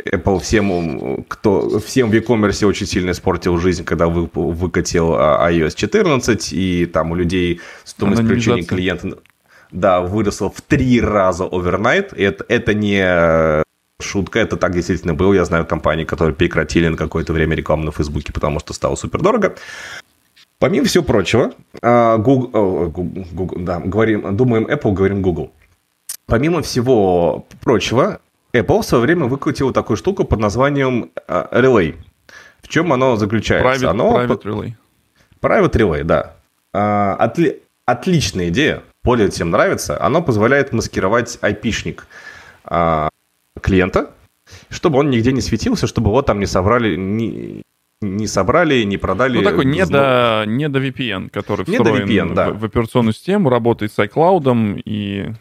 Apple 0.05 0.39
всем, 0.39 1.25
кто, 1.27 1.79
всем 1.79 2.09
в 2.09 2.13
e-commerce 2.13 2.65
очень 2.65 2.87
сильно 2.87 3.11
испортил 3.11 3.57
жизнь, 3.57 3.83
когда 3.83 4.07
вы, 4.07 4.29
выкатил 4.33 5.15
а, 5.15 5.49
iOS 5.51 5.75
14, 5.75 6.53
и 6.53 6.85
там 6.85 7.11
у 7.11 7.15
людей 7.15 7.59
стоимость 7.83 8.23
включения 8.23 8.63
клиента 8.63 9.17
да, 9.71 10.01
выросла 10.01 10.49
в 10.49 10.61
три 10.61 11.01
раза. 11.01 11.45
И 11.45 12.21
это, 12.21 12.45
это 12.47 12.73
не 12.73 13.63
шутка, 13.99 14.39
это 14.39 14.57
так 14.57 14.73
действительно 14.73 15.13
было. 15.13 15.33
Я 15.33 15.45
знаю 15.45 15.65
компании, 15.65 16.05
которые 16.05 16.35
прекратили 16.35 16.87
на 16.87 16.97
какое-то 16.97 17.33
время 17.33 17.55
рекламу 17.55 17.83
на 17.83 17.91
Фейсбуке, 17.91 18.31
потому 18.31 18.59
что 18.59 18.73
стало 18.73 18.95
супер 18.95 19.21
дорого. 19.21 19.55
Помимо 20.59 20.85
всего 20.85 21.03
прочего, 21.03 21.53
а, 21.81 22.17
Google, 22.17 22.89
Google, 22.89 23.57
да, 23.59 23.79
говорим, 23.79 24.35
думаем 24.35 24.65
Apple, 24.65 24.93
говорим 24.93 25.21
Google. 25.21 25.51
Помимо 26.25 26.61
всего 26.61 27.45
прочего, 27.61 28.19
Apple 28.61 28.81
в 28.81 28.85
свое 28.85 29.01
время 29.01 29.25
выкрутила 29.25 29.73
такую 29.73 29.97
штуку 29.97 30.23
под 30.23 30.39
названием 30.39 31.11
uh, 31.27 31.51
Relay. 31.51 31.95
В 32.61 32.67
чем 32.67 32.91
оно 32.93 33.15
заключается? 33.15 33.85
Private, 33.85 33.89
оно 33.89 34.21
private 34.21 34.43
Relay. 34.43 34.71
Private 35.41 35.71
Relay, 35.71 36.03
да. 36.03 36.35
Uh, 36.73 37.15
отли... 37.15 37.61
Отличная 37.85 38.49
идея, 38.49 38.83
более 39.03 39.29
всем 39.29 39.49
нравится. 39.49 40.01
Оно 40.03 40.21
позволяет 40.21 40.73
маскировать 40.73 41.39
IP-шник 41.41 42.05
uh, 42.65 43.09
клиента, 43.61 44.11
чтобы 44.69 44.99
он 44.99 45.09
нигде 45.09 45.31
не 45.31 45.41
светился, 45.41 45.87
чтобы 45.87 46.09
его 46.09 46.21
там 46.21 46.39
не 46.39 46.45
собрали, 46.45 46.97
не, 46.97 47.63
не 48.01 48.27
собрали, 48.27 48.83
не 48.83 48.97
продали. 48.97 49.37
Ну, 49.37 49.43
такой 49.43 49.65
не 49.65 49.85
до, 49.85 50.43
не 50.45 50.67
до 50.67 50.79
VPN, 50.79 51.29
который 51.29 51.65
не 51.65 51.77
встроен 51.77 52.07
VPN, 52.07 52.33
да. 52.33 52.49
в, 52.51 52.59
в 52.59 52.65
операционную 52.65 53.13
систему, 53.13 53.49
работает 53.49 53.93
с 53.93 53.99
iCloud 53.99 54.81
и 54.83 55.33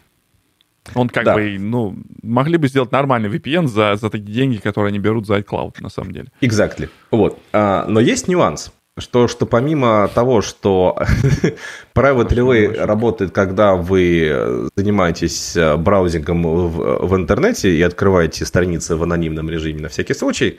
он 0.95 1.09
как 1.09 1.25
да. 1.25 1.33
бы, 1.35 1.57
ну, 1.59 1.95
могли 2.23 2.57
бы 2.57 2.67
сделать 2.67 2.91
нормальный 2.91 3.29
VPN 3.29 3.67
за, 3.67 3.95
за 3.95 4.09
такие 4.09 4.31
деньги, 4.33 4.57
которые 4.57 4.89
они 4.89 4.99
берут 4.99 5.27
за 5.27 5.37
iCloud, 5.37 5.75
на 5.81 5.89
самом 5.89 6.11
деле. 6.11 6.27
Exactly. 6.41 6.89
Вот. 7.11 7.39
А, 7.53 7.85
но 7.87 7.99
есть 7.99 8.27
нюанс, 8.27 8.71
что, 8.97 9.27
что 9.27 9.45
помимо 9.45 10.09
того, 10.13 10.41
что 10.41 10.97
Private 11.95 12.29
Relay 12.29 12.85
работает, 12.85 13.31
когда 13.31 13.75
вы 13.75 14.69
занимаетесь 14.75 15.55
э, 15.55 15.77
браузингом 15.77 16.43
в, 16.43 17.07
в 17.07 17.15
интернете 17.15 17.69
и 17.69 17.81
открываете 17.81 18.45
страницы 18.45 18.95
в 18.95 19.03
анонимном 19.03 19.49
режиме 19.49 19.81
на 19.81 19.89
всякий 19.89 20.13
случай, 20.13 20.57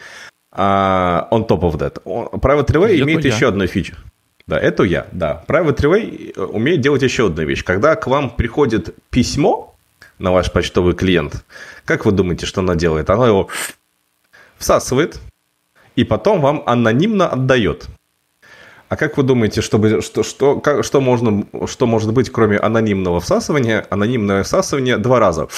uh, 0.54 1.28
on 1.30 1.46
top 1.46 1.60
of 1.60 1.78
that, 1.78 2.02
Private 2.04 2.68
Relay 2.68 2.94
это 2.94 3.02
имеет 3.02 3.24
я. 3.24 3.34
еще 3.34 3.48
одну 3.48 3.66
фичу. 3.66 3.96
Да, 4.46 4.58
это 4.58 4.82
я, 4.84 5.06
да. 5.12 5.44
Private 5.46 5.76
Relay 5.76 6.32
э, 6.34 6.42
умеет 6.42 6.80
делать 6.80 7.02
еще 7.02 7.26
одну 7.26 7.44
вещь. 7.44 7.64
Когда 7.64 7.96
к 7.96 8.06
вам 8.06 8.30
приходит 8.30 8.94
письмо, 9.10 9.76
на 10.18 10.32
ваш 10.32 10.52
почтовый 10.52 10.94
клиент. 10.94 11.44
Как 11.84 12.04
вы 12.04 12.12
думаете, 12.12 12.46
что 12.46 12.60
она 12.60 12.74
делает? 12.74 13.10
Она 13.10 13.26
его 13.26 13.48
всасывает 14.58 15.20
и 15.96 16.04
потом 16.04 16.40
вам 16.40 16.62
анонимно 16.66 17.28
отдает. 17.28 17.86
А 18.88 18.96
как 18.96 19.16
вы 19.16 19.22
думаете, 19.22 19.60
чтобы, 19.60 20.00
что, 20.00 20.22
что, 20.22 20.60
как, 20.60 20.84
что, 20.84 21.00
можно, 21.00 21.44
что 21.66 21.86
может 21.86 22.12
быть, 22.12 22.30
кроме 22.30 22.56
анонимного 22.56 23.20
всасывания? 23.20 23.86
Анонимное 23.90 24.42
всасывание 24.42 24.96
два 24.96 25.18
раза. 25.18 25.48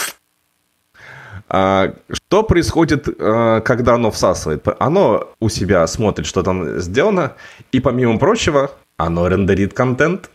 А, 1.48 1.94
что 2.10 2.42
происходит, 2.42 3.08
а, 3.18 3.60
когда 3.60 3.94
оно 3.94 4.10
всасывает? 4.10 4.66
Оно 4.80 5.28
у 5.40 5.48
себя 5.48 5.86
смотрит, 5.86 6.26
что 6.26 6.42
там 6.42 6.80
сделано, 6.80 7.34
и 7.70 7.80
помимо 7.80 8.18
прочего, 8.18 8.72
оно 8.96 9.28
рендерит 9.28 9.74
контент. 9.74 10.30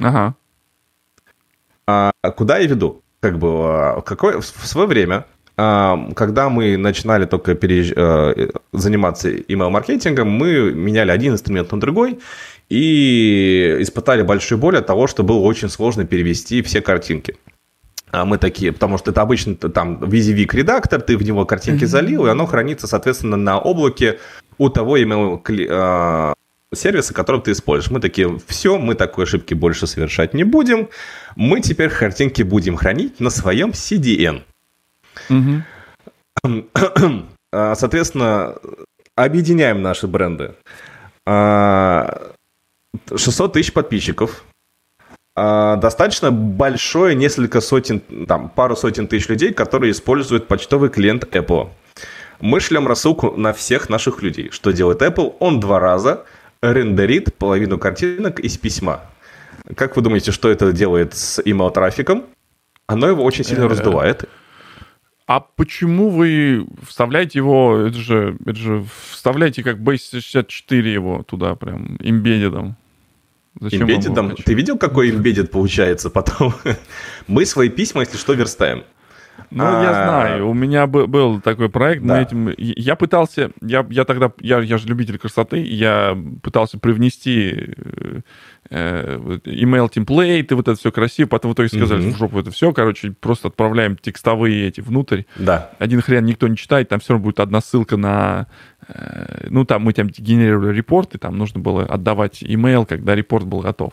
Ага. 0.00 0.34
А 2.22 2.30
куда 2.30 2.58
я 2.58 2.66
веду? 2.66 3.02
Как 3.20 3.38
бы 3.38 3.48
а, 3.48 4.00
какое, 4.00 4.40
в 4.40 4.66
свое 4.66 4.86
время, 4.86 5.26
а, 5.56 6.08
когда 6.14 6.48
мы 6.48 6.76
начинали 6.76 7.26
только 7.26 7.54
переезж... 7.54 7.92
А, 7.96 8.34
заниматься 8.72 9.30
email-маркетингом, 9.30 10.28
мы 10.28 10.72
меняли 10.72 11.10
один 11.10 11.34
инструмент 11.34 11.70
на 11.72 11.80
другой 11.80 12.18
и 12.68 13.76
испытали 13.80 14.22
большую 14.22 14.58
боль 14.58 14.78
от 14.78 14.86
того, 14.86 15.06
что 15.06 15.22
было 15.22 15.38
очень 15.38 15.68
сложно 15.68 16.04
перевести 16.04 16.62
все 16.62 16.80
картинки. 16.80 17.36
А 18.10 18.24
мы 18.24 18.38
такие, 18.38 18.72
потому 18.72 18.98
что 18.98 19.10
это 19.10 19.22
обычно 19.22 19.54
там 19.56 20.04
визивик 20.08 20.54
редактор, 20.54 21.00
ты 21.00 21.16
в 21.16 21.22
него 21.22 21.44
картинки 21.46 21.84
залил, 21.84 22.26
и 22.26 22.30
оно 22.30 22.46
хранится, 22.46 22.86
соответственно, 22.86 23.36
на 23.36 23.58
облаке 23.58 24.18
у 24.58 24.68
того 24.68 24.98
email 24.98 26.34
сервиса, 26.74 27.14
который 27.14 27.40
ты 27.40 27.52
используешь. 27.52 27.90
Мы 27.90 28.00
такие, 28.00 28.38
все, 28.46 28.78
мы 28.78 28.94
такой 28.94 29.24
ошибки 29.24 29.54
больше 29.54 29.86
совершать 29.86 30.34
не 30.34 30.44
будем. 30.44 30.88
Мы 31.36 31.60
теперь 31.60 31.90
картинки 31.90 32.42
будем 32.42 32.76
хранить 32.76 33.20
на 33.20 33.30
своем 33.30 33.70
CDN. 33.70 34.42
Угу. 35.28 35.62
Соответственно, 37.52 38.56
объединяем 39.14 39.82
наши 39.82 40.06
бренды. 40.06 40.54
600 41.24 41.26
а, 41.26 42.28
тысяч 43.52 43.72
подписчиков, 43.72 44.44
а, 45.34 45.76
достаточно 45.76 46.30
большое, 46.30 47.14
несколько 47.14 47.60
сотен, 47.60 48.00
там, 48.26 48.48
пару 48.50 48.76
сотен 48.76 49.06
тысяч 49.06 49.28
людей, 49.28 49.52
которые 49.52 49.92
используют 49.92 50.48
почтовый 50.48 50.90
клиент 50.90 51.24
Apple. 51.24 51.70
Мы 52.40 52.60
шлем 52.60 52.88
рассылку 52.88 53.30
на 53.36 53.52
всех 53.52 53.88
наших 53.88 54.20
людей. 54.22 54.50
Что 54.50 54.72
делает 54.72 55.00
Apple? 55.00 55.36
Он 55.38 55.60
два 55.60 55.78
раза 55.78 56.24
рендерит 56.60 57.34
половину 57.36 57.78
картинок 57.78 58.40
из 58.40 58.58
письма. 58.58 59.02
Как 59.76 59.96
вы 59.96 60.02
думаете, 60.02 60.32
что 60.32 60.48
это 60.48 60.72
делает 60.72 61.14
с 61.14 61.40
email-трафиком? 61.40 62.24
Оно 62.86 63.08
его 63.08 63.24
очень 63.24 63.44
сильно 63.44 63.64
э, 63.64 63.68
раздувает. 63.68 64.28
А 65.26 65.40
почему 65.40 66.10
вы 66.10 66.66
вставляете 66.86 67.38
его, 67.38 67.78
это 67.78 67.96
же, 67.96 68.36
это 68.44 68.56
же 68.56 68.84
вставляете 69.10 69.62
как 69.62 69.78
Base 69.78 70.10
64 70.10 70.92
его 70.92 71.22
туда 71.22 71.54
прям, 71.54 71.96
имбеддедом? 72.00 72.76
Зачем 73.60 73.82
имбеддедом? 73.82 74.34
Ты 74.36 74.54
видел, 74.54 74.78
какой 74.78 75.10
имбеддед 75.10 75.50
получается 75.50 76.10
потом? 76.10 76.54
Мы 77.28 77.46
свои 77.46 77.68
письма, 77.68 78.02
если 78.02 78.16
что, 78.16 78.32
верстаем. 78.32 78.84
Ну, 79.54 79.64
а... 79.64 79.82
я 79.82 79.92
знаю, 79.92 80.48
у 80.48 80.54
меня 80.54 80.86
был, 80.86 81.40
такой 81.40 81.68
проект, 81.68 82.02
да. 82.02 82.22
этим, 82.22 82.52
я 82.56 82.96
пытался, 82.96 83.50
я, 83.60 83.86
я 83.90 84.04
тогда, 84.04 84.32
я, 84.40 84.60
я 84.60 84.78
же 84.78 84.88
любитель 84.88 85.18
красоты, 85.18 85.58
я 85.58 86.16
пытался 86.42 86.78
привнести 86.78 87.74
э, 88.70 89.18
email 89.44 89.90
темплейты, 89.90 90.56
вот 90.56 90.68
это 90.68 90.78
все 90.78 90.90
красиво, 90.90 91.28
потом 91.28 91.50
в 91.50 91.54
итоге 91.54 91.68
сказали, 91.68 92.00
угу. 92.00 92.14
в 92.14 92.18
жопу 92.18 92.38
это 92.38 92.50
все, 92.50 92.72
короче, 92.72 93.12
просто 93.20 93.48
отправляем 93.48 93.96
текстовые 93.96 94.68
эти 94.68 94.80
внутрь. 94.80 95.24
Да. 95.36 95.70
Один 95.78 96.00
хрен 96.00 96.24
никто 96.24 96.48
не 96.48 96.56
читает, 96.56 96.88
там 96.88 97.00
все 97.00 97.12
равно 97.12 97.24
будет 97.24 97.40
одна 97.40 97.60
ссылка 97.60 97.98
на, 97.98 98.46
э, 98.88 99.48
ну, 99.50 99.66
там 99.66 99.82
мы 99.82 99.92
там 99.92 100.08
генерировали 100.08 100.74
репорты, 100.74 101.18
там 101.18 101.36
нужно 101.36 101.60
было 101.60 101.84
отдавать 101.84 102.42
email, 102.42 102.86
когда 102.86 103.14
репорт 103.14 103.44
был 103.46 103.60
готов. 103.60 103.92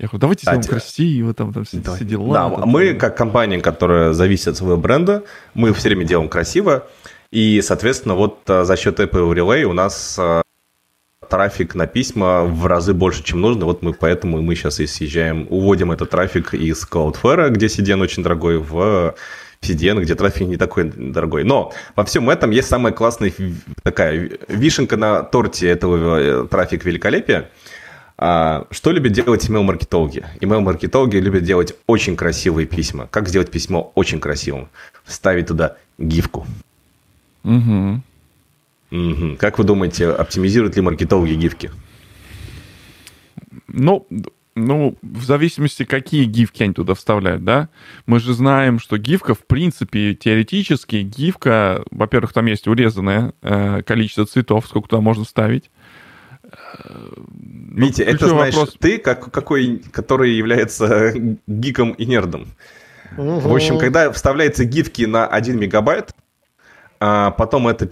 Я 0.00 0.06
говорю, 0.06 0.18
давайте 0.18 0.42
сделаем 0.44 0.62
красиво, 0.62 1.34
там, 1.34 1.52
там 1.52 1.64
все, 1.64 1.76
да, 1.76 1.94
все 1.94 2.06
дела. 2.06 2.32
Да, 2.32 2.56
там, 2.56 2.68
мы, 2.70 2.94
как 2.94 3.18
компания, 3.18 3.60
которая 3.60 4.14
зависит 4.14 4.48
от 4.48 4.56
своего 4.56 4.78
бренда, 4.78 5.24
мы 5.52 5.74
все 5.74 5.90
время 5.90 6.06
делаем 6.06 6.30
красиво, 6.30 6.86
и, 7.30 7.60
соответственно, 7.60 8.14
вот 8.14 8.38
а, 8.48 8.64
за 8.64 8.76
счет 8.78 8.98
Apple 8.98 9.34
Relay 9.34 9.64
у 9.64 9.74
нас 9.74 10.16
а, 10.18 10.40
трафик 11.28 11.74
на 11.74 11.86
письма 11.86 12.44
в 12.44 12.66
разы 12.66 12.94
больше, 12.94 13.22
чем 13.22 13.42
нужно. 13.42 13.66
Вот 13.66 13.82
мы 13.82 13.92
поэтому 13.92 14.40
мы 14.40 14.54
сейчас 14.54 14.80
и 14.80 14.86
съезжаем, 14.86 15.46
уводим 15.50 15.92
этот 15.92 16.08
трафик 16.08 16.54
из 16.54 16.82
Cloudflare, 16.90 17.50
где 17.50 17.66
CDN 17.66 18.00
очень 18.00 18.22
дорогой, 18.22 18.56
в 18.56 19.14
CDN, 19.60 20.00
где 20.00 20.14
трафик 20.14 20.48
не 20.48 20.56
такой 20.56 20.84
дорогой. 20.84 21.44
Но 21.44 21.74
во 21.94 22.06
всем 22.06 22.30
этом 22.30 22.52
есть 22.52 22.68
самая 22.68 22.94
классная 22.94 23.34
такая 23.82 24.30
вишенка 24.48 24.96
на 24.96 25.22
торте 25.22 25.68
этого 25.68 26.44
э, 26.44 26.46
трафика 26.48 26.88
великолепия– 26.88 27.50
что 28.20 28.92
любят 28.92 29.12
делать 29.12 29.48
email-маркетологи? 29.48 30.26
Email-маркетологи 30.40 31.16
любят 31.16 31.44
делать 31.44 31.74
очень 31.86 32.16
красивые 32.16 32.66
письма. 32.66 33.06
Как 33.10 33.28
сделать 33.28 33.50
письмо 33.50 33.92
очень 33.94 34.20
красивым? 34.20 34.68
Вставить 35.04 35.46
туда 35.46 35.76
гифку. 35.96 36.46
Угу. 37.44 38.02
Угу. 38.90 39.36
Как 39.38 39.58
вы 39.58 39.64
думаете, 39.64 40.10
оптимизируют 40.10 40.76
ли 40.76 40.82
маркетологи 40.82 41.32
гифки? 41.32 41.70
Ну, 43.68 44.06
ну, 44.54 44.98
в 45.00 45.24
зависимости, 45.24 45.84
какие 45.84 46.24
гифки 46.24 46.62
они 46.62 46.74
туда 46.74 46.94
вставляют, 46.94 47.44
да? 47.44 47.70
Мы 48.04 48.20
же 48.20 48.34
знаем, 48.34 48.80
что 48.80 48.98
гифка, 48.98 49.34
в 49.34 49.46
принципе, 49.46 50.14
теоретически, 50.14 50.96
гифка, 50.96 51.84
во-первых, 51.90 52.34
там 52.34 52.46
есть 52.46 52.68
урезанное 52.68 53.32
э, 53.40 53.82
количество 53.82 54.26
цветов, 54.26 54.66
сколько 54.66 54.88
туда 54.88 55.00
можно 55.00 55.24
вставить. 55.24 55.70
Витя, 57.70 58.02
ну, 58.02 58.10
это 58.10 58.28
знаешь, 58.28 58.54
вопрос... 58.54 58.76
ты, 58.80 58.98
как, 58.98 59.30
какой, 59.30 59.82
который 59.92 60.32
является 60.32 61.12
гиком 61.46 61.92
и 61.92 62.04
нердом. 62.04 62.48
Угу. 63.16 63.38
В 63.40 63.54
общем, 63.54 63.78
когда 63.78 64.10
вставляются 64.12 64.64
гифки 64.64 65.04
на 65.04 65.26
1 65.26 65.58
мегабайт, 65.58 66.10
а 66.98 67.30
потом 67.30 67.68
это, 67.68 67.88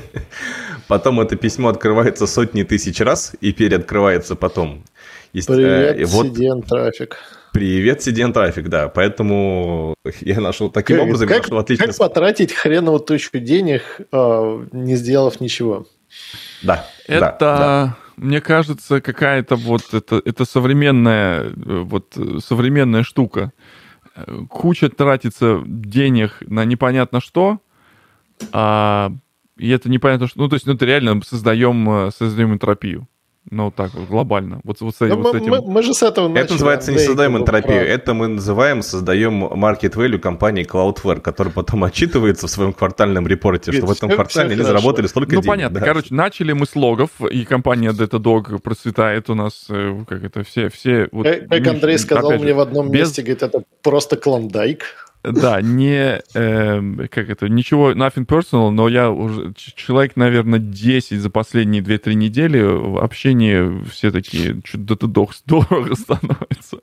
потом 0.88 1.20
это 1.20 1.36
письмо 1.36 1.68
открывается 1.68 2.26
сотни 2.26 2.62
тысяч 2.62 3.00
раз 3.00 3.34
и 3.40 3.52
переоткрывается 3.52 4.36
потом. 4.36 4.84
Есть, 5.32 5.48
Привет, 5.48 5.98
э, 5.98 6.04
вот, 6.04 6.26
CDN 6.26 6.66
трафик. 6.66 7.18
Привет, 7.52 8.06
CDN 8.06 8.32
трафик, 8.32 8.68
да. 8.68 8.88
Поэтому 8.88 9.94
я 10.20 10.40
нашел 10.40 10.70
таким 10.70 10.96
как, 10.96 11.06
образом, 11.06 11.28
как, 11.28 11.42
нашел 11.42 11.58
отлично. 11.58 11.86
Как 11.86 11.96
потратить 11.96 12.52
хреновую 12.52 13.00
тучку 13.00 13.38
денег, 13.38 13.82
э, 14.12 14.66
не 14.72 14.96
сделав 14.96 15.40
ничего? 15.40 15.86
Да. 16.62 16.86
Это, 17.06 17.36
да, 17.40 17.58
да. 17.58 17.96
Мне 18.22 18.40
кажется, 18.40 19.00
какая-то 19.00 19.56
вот 19.56 19.92
это, 19.92 20.22
это 20.24 20.44
современная, 20.44 21.52
вот 21.56 22.16
современная 22.44 23.02
штука. 23.02 23.52
Куча 24.48 24.88
тратится 24.88 25.62
денег 25.66 26.38
на 26.46 26.64
непонятно 26.64 27.20
что, 27.20 27.60
а, 28.52 29.12
и 29.56 29.68
это 29.70 29.90
непонятно 29.90 30.26
что. 30.28 30.40
Ну, 30.40 30.48
то 30.48 30.54
есть, 30.54 30.66
ну, 30.66 30.74
это 30.74 30.84
реально 30.84 31.20
создаем, 31.22 32.10
создаем 32.12 32.52
энтропию. 32.52 33.08
Ну, 33.50 33.70
так 33.70 33.92
вот, 33.94 34.08
глобально. 34.08 34.60
Вот, 34.62 34.80
вот, 34.80 34.94
с, 34.94 35.00
вот 35.00 35.18
мы, 35.18 35.38
этим. 35.38 35.50
Мы, 35.50 35.62
мы 35.62 35.82
же 35.82 35.94
с 35.94 36.02
этого 36.02 36.28
начали. 36.28 36.44
Это 36.44 36.52
называется 36.54 36.92
не 36.92 36.98
создаем 36.98 37.36
энтропию, 37.36 37.80
про... 37.80 37.86
это 37.86 38.14
мы 38.14 38.28
называем 38.28 38.82
создаем 38.82 39.44
market 39.44 39.94
value 39.94 40.18
компании 40.18 40.64
Cloudflare, 40.64 41.20
который 41.20 41.52
потом 41.52 41.82
отчитывается 41.84 42.46
в 42.46 42.50
своем 42.50 42.72
квартальном 42.72 43.26
репорте, 43.26 43.72
что 43.72 43.86
в 43.86 43.90
этом 43.90 44.10
квартале 44.10 44.52
они 44.54 44.62
заработали 44.62 45.06
столько 45.06 45.34
ну, 45.34 45.40
денег. 45.40 45.46
Ну, 45.46 45.52
понятно. 45.52 45.80
Да. 45.80 45.86
Короче, 45.86 46.14
начали 46.14 46.52
мы 46.52 46.66
с 46.66 46.76
логов, 46.76 47.10
и 47.20 47.44
компания 47.44 47.90
Datadog 47.90 48.60
процветает 48.60 49.28
у 49.28 49.34
нас, 49.34 49.66
э, 49.68 50.04
как 50.08 50.22
это, 50.22 50.44
все... 50.44 50.68
все 50.68 51.08
вот, 51.10 51.26
как, 51.26 51.48
как 51.48 51.66
Андрей 51.66 51.98
сказал 51.98 52.32
мне 52.32 52.48
же, 52.48 52.54
в 52.54 52.60
одном 52.60 52.90
без... 52.90 53.00
месте, 53.00 53.22
говорит, 53.22 53.42
это 53.42 53.64
просто 53.82 54.16
клондайк. 54.16 54.84
Да, 55.22 55.62
не, 55.62 56.20
э, 56.34 57.06
как 57.08 57.30
это, 57.30 57.48
ничего, 57.48 57.92
nothing 57.92 58.26
personal, 58.26 58.70
но 58.70 58.88
я 58.88 59.10
уже, 59.10 59.52
человек, 59.54 60.16
наверное, 60.16 60.58
10 60.58 61.20
за 61.20 61.30
последние 61.30 61.80
2-3 61.80 62.14
недели 62.14 62.60
в 62.60 62.98
общении 62.98 63.84
все 63.88 64.10
такие, 64.10 64.60
что-то 64.64 64.96
ты 64.96 65.06
дох 65.06 65.32
дорого 65.46 65.94
становится. 65.94 66.78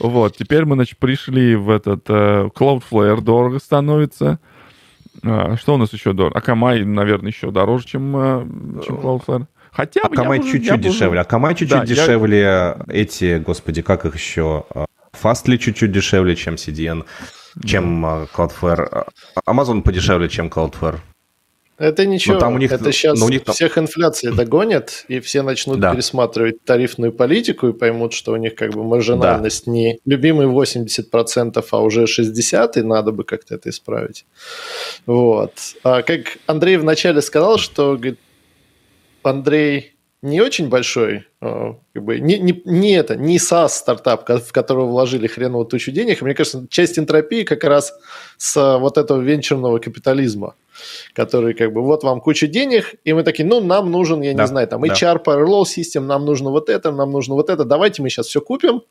Вот, 0.00 0.36
теперь 0.36 0.64
мы, 0.64 0.74
значит, 0.74 0.98
пришли 0.98 1.54
в 1.54 1.70
этот 1.70 2.06
э, 2.08 2.48
Cloudflare 2.56 3.20
дорого 3.20 3.60
становится. 3.60 4.40
А, 5.22 5.56
что 5.56 5.74
у 5.74 5.76
нас 5.76 5.92
еще 5.92 6.12
дорого? 6.12 6.40
Akamai, 6.40 6.84
наверное, 6.84 7.30
еще 7.30 7.52
дороже, 7.52 7.86
чем, 7.86 8.16
э, 8.16 8.46
чем 8.84 8.96
Cloudflare. 8.96 9.46
Хотя 9.70 10.00
Akamai 10.00 10.42
чуть-чуть 10.42 10.80
дешевле. 10.80 11.20
Akamai 11.20 11.54
чуть-чуть 11.54 11.78
да, 11.78 11.86
дешевле 11.86 12.40
я... 12.40 12.78
эти, 12.88 13.38
господи, 13.38 13.82
как 13.82 14.06
их 14.06 14.16
еще? 14.16 14.64
Fastly 15.12 15.58
чуть-чуть 15.58 15.92
дешевле, 15.92 16.34
чем 16.34 16.54
CDN 16.54 17.04
чем 17.64 18.02
да. 18.02 18.26
Cloudflare. 18.34 19.06
Amazon 19.46 19.82
подешевле, 19.82 20.28
чем 20.28 20.48
Cloudflare. 20.48 21.00
Это 21.80 22.04
ничего, 22.04 22.34
но 22.34 22.40
там 22.40 22.54
у 22.56 22.58
них, 22.58 22.70
это 22.72 22.92
сейчас 22.92 23.18
но 23.18 23.24
у 23.24 23.30
них 23.30 23.42
там... 23.42 23.54
всех 23.54 23.78
инфляция 23.78 24.32
догонит, 24.32 25.06
и 25.08 25.18
все 25.20 25.40
начнут 25.40 25.80
да. 25.80 25.94
пересматривать 25.94 26.62
тарифную 26.62 27.10
политику 27.10 27.68
и 27.68 27.72
поймут, 27.72 28.12
что 28.12 28.32
у 28.32 28.36
них 28.36 28.54
как 28.54 28.72
бы 28.74 28.84
маржинальность 28.84 29.64
да. 29.64 29.72
не 29.72 29.98
любимый 30.04 30.46
80%, 30.46 31.64
а 31.70 31.78
уже 31.78 32.04
60%, 32.04 32.78
и 32.78 32.82
надо 32.82 33.12
бы 33.12 33.24
как-то 33.24 33.54
это 33.54 33.70
исправить. 33.70 34.26
Вот. 35.06 35.54
А 35.82 36.02
как 36.02 36.36
Андрей 36.46 36.76
вначале 36.76 37.22
сказал, 37.22 37.56
что 37.56 37.96
говорит, 37.96 38.18
Андрей 39.22 39.94
не 40.22 40.40
очень 40.40 40.68
большой, 40.68 41.24
а, 41.40 41.76
как 41.94 42.04
бы, 42.04 42.20
не, 42.20 42.38
не, 42.38 42.62
не 42.66 42.92
это, 42.92 43.16
не 43.16 43.38
SaaS 43.38 43.70
стартап, 43.70 44.28
в 44.28 44.52
которого 44.52 44.86
вложили 44.86 45.26
хреново 45.26 45.64
тучу 45.64 45.92
денег. 45.92 46.20
Мне 46.20 46.34
кажется, 46.34 46.66
часть 46.68 46.98
энтропии 46.98 47.42
как 47.42 47.64
раз 47.64 47.94
с 48.36 48.56
а, 48.56 48.78
вот 48.78 48.98
этого 48.98 49.20
венчурного 49.20 49.78
капитализма, 49.78 50.54
который 51.14 51.54
как 51.54 51.72
бы 51.72 51.82
вот 51.82 52.04
вам 52.04 52.20
куча 52.20 52.46
денег, 52.46 52.96
и 53.04 53.14
мы 53.14 53.22
такие, 53.22 53.48
ну, 53.48 53.60
нам 53.60 53.90
нужен, 53.90 54.20
я 54.20 54.34
да, 54.34 54.42
не 54.42 54.46
знаю, 54.46 54.68
там 54.68 54.82
да. 54.82 54.92
HR, 54.92 55.24
Parallel 55.24 55.62
System, 55.62 56.00
нам 56.00 56.26
нужно 56.26 56.50
вот 56.50 56.68
это, 56.68 56.90
нам 56.92 57.10
нужно 57.10 57.34
вот 57.34 57.48
это, 57.48 57.64
давайте 57.64 58.02
мы 58.02 58.10
сейчас 58.10 58.26
все 58.26 58.40
купим. 58.40 58.82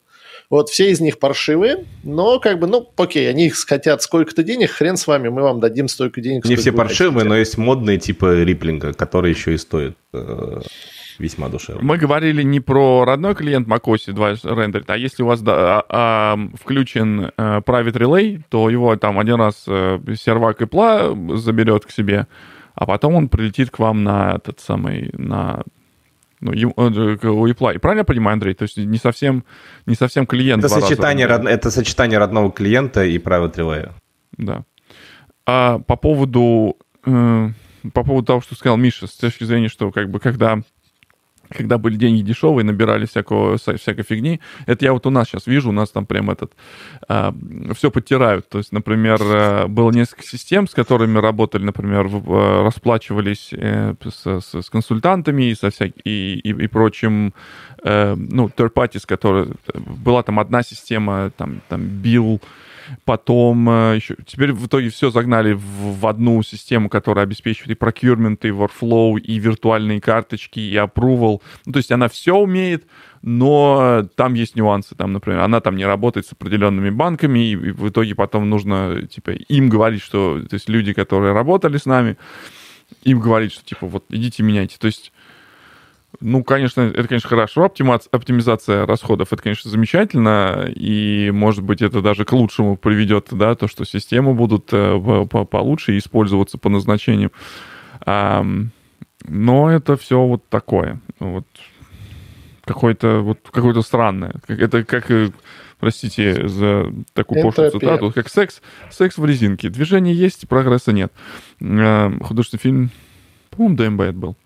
Вот 0.49 0.69
все 0.69 0.89
из 0.89 0.99
них 0.99 1.19
паршивые, 1.19 1.85
но 2.03 2.39
как 2.39 2.57
бы, 2.57 2.65
ну, 2.65 2.89
окей, 2.95 3.29
они 3.29 3.49
хотят 3.49 4.01
сколько-то 4.01 4.41
денег, 4.41 4.71
хрен 4.71 4.97
с 4.97 5.05
вами, 5.05 5.29
мы 5.29 5.43
вам 5.43 5.59
дадим 5.59 5.87
столько 5.87 6.21
денег. 6.21 6.43
Не 6.45 6.55
все 6.55 6.71
паршивые, 6.71 7.13
хотите. 7.13 7.29
но 7.29 7.37
есть 7.37 7.57
модные 7.59 7.99
типа 7.99 8.41
риплинга, 8.41 8.93
которые 8.93 9.33
еще 9.33 9.53
и 9.53 9.57
стоят 9.59 9.93
э, 10.11 10.61
весьма 11.19 11.49
душевно. 11.49 11.83
Мы 11.83 11.97
говорили 11.97 12.41
не 12.43 12.59
про 12.59 13.05
родной 13.05 13.35
клиент 13.35 13.67
macOS 13.67 14.11
2 14.11 14.29
рендерит, 14.55 14.89
а 14.89 14.97
если 14.97 15.23
у 15.23 15.27
вас 15.27 15.41
да, 15.41 15.53
а, 15.79 15.85
а, 15.89 16.39
включен 16.59 17.31
а, 17.37 17.59
Private 17.59 17.93
Relay, 17.93 18.41
то 18.49 18.69
его 18.69 18.95
там 18.95 19.19
один 19.19 19.35
раз 19.35 19.65
а, 19.67 20.01
сервак 20.15 20.61
Apple 20.61 21.37
заберет 21.37 21.85
к 21.85 21.91
себе, 21.91 22.27
а 22.75 22.85
потом 22.85 23.15
он 23.15 23.29
прилетит 23.29 23.69
к 23.69 23.79
вам 23.79 24.03
на 24.03 24.35
этот 24.35 24.59
самый, 24.59 25.11
на 25.13 25.63
ну, 26.41 26.51
у 26.51 27.47
Apple. 27.47 27.75
И 27.75 27.77
правильно 27.77 28.01
я 28.01 28.05
понимаю, 28.05 28.33
Андрей? 28.33 28.53
То 28.53 28.63
есть 28.63 28.77
не 28.77 28.97
совсем, 28.97 29.43
не 29.85 29.95
совсем 29.95 30.25
клиент. 30.25 30.63
Это 30.63 30.81
сочетание, 30.81 31.25
род... 31.25 31.45
это 31.45 31.69
сочетание 31.69 32.17
родного 32.17 32.51
клиента 32.51 33.03
и 33.03 33.17
Private 33.17 33.55
Relay. 33.55 33.91
Да. 34.37 34.63
А 35.45 35.79
по 35.79 35.95
поводу, 35.97 36.77
э, 37.05 37.49
по 37.93 38.03
поводу 38.03 38.25
того, 38.25 38.41
что 38.41 38.55
сказал 38.55 38.77
Миша, 38.77 39.07
с 39.07 39.15
точки 39.15 39.43
зрения, 39.43 39.67
что 39.67 39.91
как 39.91 40.09
бы 40.09 40.19
когда 40.19 40.61
когда 41.49 41.77
были 41.77 41.95
деньги 41.95 42.21
дешевые, 42.21 42.63
набирали 42.65 43.05
всякого, 43.05 43.57
всякой 43.57 44.03
фигни. 44.03 44.39
Это 44.65 44.85
я 44.85 44.93
вот 44.93 45.05
у 45.05 45.09
нас 45.09 45.27
сейчас 45.27 45.47
вижу, 45.47 45.69
у 45.69 45.73
нас 45.73 45.89
там 45.89 46.05
прям 46.05 46.29
этот... 46.29 46.53
А, 47.07 47.33
все 47.73 47.91
подтирают. 47.91 48.47
То 48.49 48.59
есть, 48.59 48.71
например, 48.71 49.19
э, 49.21 49.67
было 49.67 49.91
несколько 49.91 50.23
систем, 50.23 50.67
с 50.67 50.73
которыми 50.73 51.17
работали, 51.17 51.63
например, 51.63 52.07
в, 52.07 52.31
э, 52.31 52.63
расплачивались 52.63 53.49
э, 53.51 53.95
с, 54.03 54.41
с, 54.41 54.61
с 54.61 54.69
консультантами 54.69 55.49
и, 55.49 55.55
со 55.55 55.69
всяк... 55.69 55.91
и, 56.03 56.39
и, 56.43 56.49
и 56.49 56.67
прочим, 56.67 57.33
э, 57.83 58.15
ну, 58.15 58.47
third 58.47 58.73
parties, 58.73 59.05
которые... 59.05 59.47
Была 59.73 60.23
там 60.23 60.39
одна 60.39 60.63
система, 60.63 61.31
там, 61.35 61.61
там 61.69 61.81
Bill 61.81 62.41
потом 63.05 63.69
э, 63.69 63.95
еще... 63.95 64.15
Теперь 64.25 64.53
в 64.53 64.67
итоге 64.67 64.89
все 64.89 65.09
загнали 65.09 65.53
в, 65.53 65.99
в 65.99 66.07
одну 66.07 66.41
систему, 66.43 66.89
которая 66.89 67.23
обеспечивает 67.23 67.77
и 67.77 67.83
procurement, 67.83 68.39
и 68.41 68.49
workflow, 68.49 69.19
и 69.19 69.39
виртуальные 69.39 70.01
карточки, 70.01 70.59
и 70.59 70.75
approval. 70.75 71.41
Ну, 71.65 71.71
то 71.71 71.77
есть 71.77 71.91
она 71.91 72.07
все 72.07 72.35
умеет, 72.35 72.87
но 73.21 74.07
там 74.15 74.33
есть 74.33 74.55
нюансы. 74.55 74.95
Там, 74.95 75.13
например, 75.13 75.39
она 75.41 75.59
там 75.61 75.75
не 75.75 75.85
работает 75.85 76.25
с 76.25 76.31
определенными 76.33 76.89
банками, 76.89 77.51
и 77.51 77.55
в 77.55 77.89
итоге 77.89 78.15
потом 78.15 78.49
нужно, 78.49 79.07
типа, 79.07 79.31
им 79.31 79.69
говорить, 79.69 80.01
что... 80.01 80.41
То 80.41 80.55
есть 80.55 80.69
люди, 80.69 80.93
которые 80.93 81.33
работали 81.33 81.77
с 81.77 81.85
нами, 81.85 82.17
им 83.03 83.19
говорить, 83.19 83.53
что, 83.53 83.65
типа, 83.65 83.87
вот 83.87 84.05
идите 84.09 84.43
меняйте. 84.43 84.77
То 84.79 84.87
есть 84.87 85.11
ну, 86.21 86.43
конечно, 86.43 86.81
это, 86.81 87.07
конечно, 87.07 87.29
хорошо, 87.29 87.63
оптимизация 87.63 88.85
расходов, 88.85 89.31
это, 89.31 89.41
конечно, 89.41 89.69
замечательно, 89.71 90.69
и, 90.75 91.31
может 91.31 91.63
быть, 91.63 91.81
это 91.81 92.01
даже 92.01 92.25
к 92.25 92.33
лучшему 92.33 92.77
приведет, 92.77 93.27
да, 93.31 93.55
то, 93.55 93.67
что 93.67 93.85
системы 93.85 94.33
будут 94.33 94.69
э, 94.71 95.25
получше 95.27 95.97
использоваться 95.97 96.57
по 96.57 96.69
назначению. 96.69 97.31
Но 98.05 99.71
это 99.71 99.97
все 99.97 100.25
вот 100.25 100.47
такое, 100.49 100.99
вот 101.19 101.45
какое-то 102.65 103.19
вот 103.19 103.39
какое-то 103.51 103.81
странное. 103.81 104.35
Это 104.47 104.83
как, 104.83 105.09
э, 105.11 105.31
простите 105.79 106.47
за 106.47 106.93
такую 107.13 107.41
пошлую 107.41 107.71
цитату, 107.71 108.11
как 108.11 108.29
секс, 108.29 108.61
секс 108.89 109.17
в 109.17 109.25
резинке. 109.25 109.69
Движение 109.69 110.15
есть, 110.15 110.47
прогресса 110.47 110.91
нет. 110.91 111.11
Художественный 111.59 112.61
фильм, 112.61 112.89
по-моему, 113.49 113.75
ДМБ 113.75 114.01
это 114.01 114.13
был. 114.13 114.37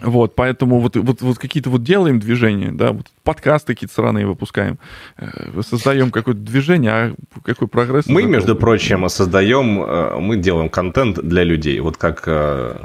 Вот, 0.00 0.34
поэтому 0.34 0.78
вот, 0.80 0.96
вот, 0.96 1.22
вот 1.22 1.38
какие-то 1.38 1.70
вот 1.70 1.82
делаем 1.82 2.20
движения, 2.20 2.70
да, 2.70 2.92
вот 2.92 3.06
подкасты 3.24 3.74
какие-то 3.74 3.94
сраные 3.94 4.26
выпускаем, 4.26 4.78
э, 5.16 5.60
создаем 5.62 6.10
какое-то 6.10 6.40
движение, 6.40 6.90
а 6.92 7.14
какой 7.44 7.66
прогресс? 7.66 8.06
Мы, 8.06 8.22
между 8.22 8.54
прочим, 8.54 9.08
создаем, 9.08 9.82
э, 9.82 10.18
мы 10.20 10.36
делаем 10.36 10.68
контент 10.68 11.18
для 11.20 11.42
людей, 11.42 11.80
вот 11.80 11.96
как 11.96 12.24
э, 12.26 12.76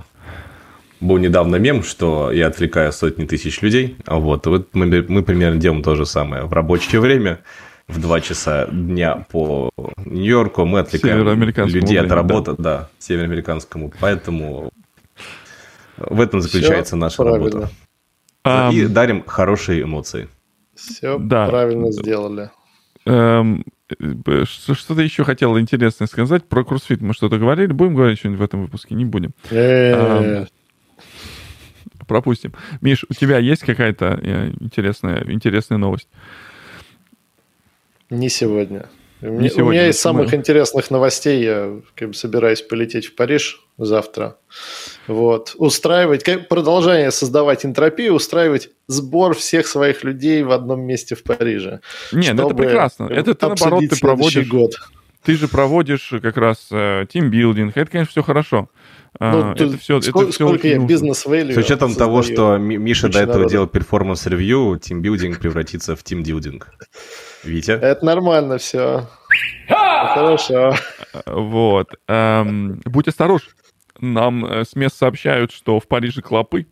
был 1.02 1.18
недавно 1.18 1.58
мем, 1.58 1.84
что 1.84 2.32
я 2.32 2.48
отвлекаю 2.48 2.92
сотни 2.92 3.26
тысяч 3.26 3.62
людей. 3.62 3.98
А 4.06 4.18
вот, 4.18 4.48
вот 4.48 4.70
мы, 4.74 5.06
мы 5.08 5.22
примерно 5.22 5.60
делаем 5.60 5.84
то 5.84 5.96
же 5.96 6.06
самое. 6.06 6.46
В 6.46 6.54
рабочее 6.54 7.00
время 7.02 7.40
в 7.88 8.00
2 8.00 8.22
часа 8.22 8.68
дня 8.72 9.26
по 9.32 9.70
Нью-Йорку 9.98 10.66
мы 10.66 10.80
отвлекаем 10.80 11.68
людей 11.68 12.00
от 12.00 12.12
работы, 12.12 12.54
да, 12.58 12.64
да 12.64 12.90
североамериканскому. 13.00 13.94
Поэтому 14.00 14.72
в 15.98 16.22
этом 16.22 16.42
заключается 16.42 16.96
Все 16.96 16.96
наша 16.96 17.18
правильно. 17.18 17.46
работа. 17.46 17.72
Um, 18.46 18.74
и 18.74 18.88
дарим 18.88 19.24
хорошие 19.26 19.84
эмоции. 19.84 20.28
Все 20.76 21.18
да. 21.18 21.48
правильно 21.48 21.92
сделали. 21.92 22.52
Um, 23.06 23.64
что-то 24.46 25.02
еще 25.02 25.24
хотел 25.24 25.58
интересное 25.60 26.08
сказать 26.08 26.46
про 26.46 26.64
кроссфит. 26.64 27.02
Мы 27.02 27.14
что-то 27.14 27.38
говорили? 27.38 27.72
Будем 27.72 27.96
говорить 27.96 28.20
что-нибудь 28.20 28.40
в 28.40 28.44
этом 28.44 28.62
выпуске? 28.64 28.96
Не 28.96 29.06
будем. 29.06 29.32
Um, 29.50 30.48
пропустим. 32.08 32.54
Миш, 32.82 33.06
у 33.10 33.14
тебя 33.14 33.38
есть 33.38 33.64
какая-то 33.64 34.20
э, 34.22 34.52
интересная, 34.60 35.24
интересная 35.28 35.78
новость? 35.78 36.10
Не 38.10 38.30
сегодня. 38.30 38.90
Не 39.22 39.50
сегодня, 39.50 39.64
у 39.64 39.72
меня 39.72 39.88
из 39.88 40.00
самых 40.00 40.32
мы... 40.32 40.38
интересных 40.38 40.92
новостей, 40.92 41.44
я 41.44 41.80
как 41.96 42.10
бы, 42.10 42.14
собираюсь 42.14 42.62
полететь 42.62 43.06
в 43.06 43.16
Париж 43.16 43.66
завтра. 43.78 44.36
Вот. 45.08 45.56
Устраивать, 45.58 46.24
как, 46.24 46.48
продолжение 46.48 47.12
создавать 47.12 47.66
энтропию, 47.66 48.14
устраивать 48.14 48.70
сбор 48.88 49.36
всех 49.36 49.68
своих 49.68 50.04
людей 50.04 50.44
в 50.44 50.52
одном 50.52 50.82
месте 50.82 51.16
в 51.16 51.24
Париже. 51.24 51.82
Нет, 52.12 52.36
ну 52.36 52.48
это 52.48 52.56
прекрасно. 52.56 53.06
Это 53.06 53.34
ты, 53.34 53.48
наоборот, 53.48 53.84
ты 53.90 54.00
проводишь... 54.00 54.48
Год. 54.48 54.74
Ты 55.24 55.36
же 55.36 55.48
проводишь 55.48 56.14
как 56.22 56.36
раз 56.36 56.68
э, 56.70 57.06
тимбилдинг. 57.10 57.78
Это, 57.78 57.90
конечно, 57.90 58.12
все 58.12 58.24
хорошо. 58.24 58.70
А, 59.20 59.32
ну, 59.32 59.44
а, 59.44 59.54
это 59.54 59.78
все, 59.78 60.02
сколько, 60.02 60.20
это 60.20 60.32
все 60.32 60.48
сколько 60.48 60.68
я 60.68 60.80
бизнес 60.80 61.20
С 61.20 61.58
учетом 61.58 61.96
того, 61.96 62.24
что 62.24 62.58
Миша 62.58 63.10
до 63.10 63.20
этого 63.20 63.38
народа. 63.38 63.52
делал 63.52 63.68
performance 63.68 64.36
review, 64.36 64.80
тимбилдинг 64.82 65.40
превратится 65.40 65.96
в 65.96 66.04
тимдилдинг. 66.04 66.68
Витя? 67.44 67.72
Это 67.72 68.04
нормально 68.04 68.58
все. 68.58 69.08
Хорошо. 69.68 70.76
Вот. 71.26 71.90
Эм, 72.08 72.82
будь 72.86 73.08
осторожен. 73.08 73.50
Нам 74.04 74.46
э, 74.46 74.66
с 74.66 74.76
мест 74.76 74.98
сообщают, 74.98 75.52
что 75.52 75.80
в 75.80 75.88
Париже 75.88 76.22
клопы. 76.22 76.68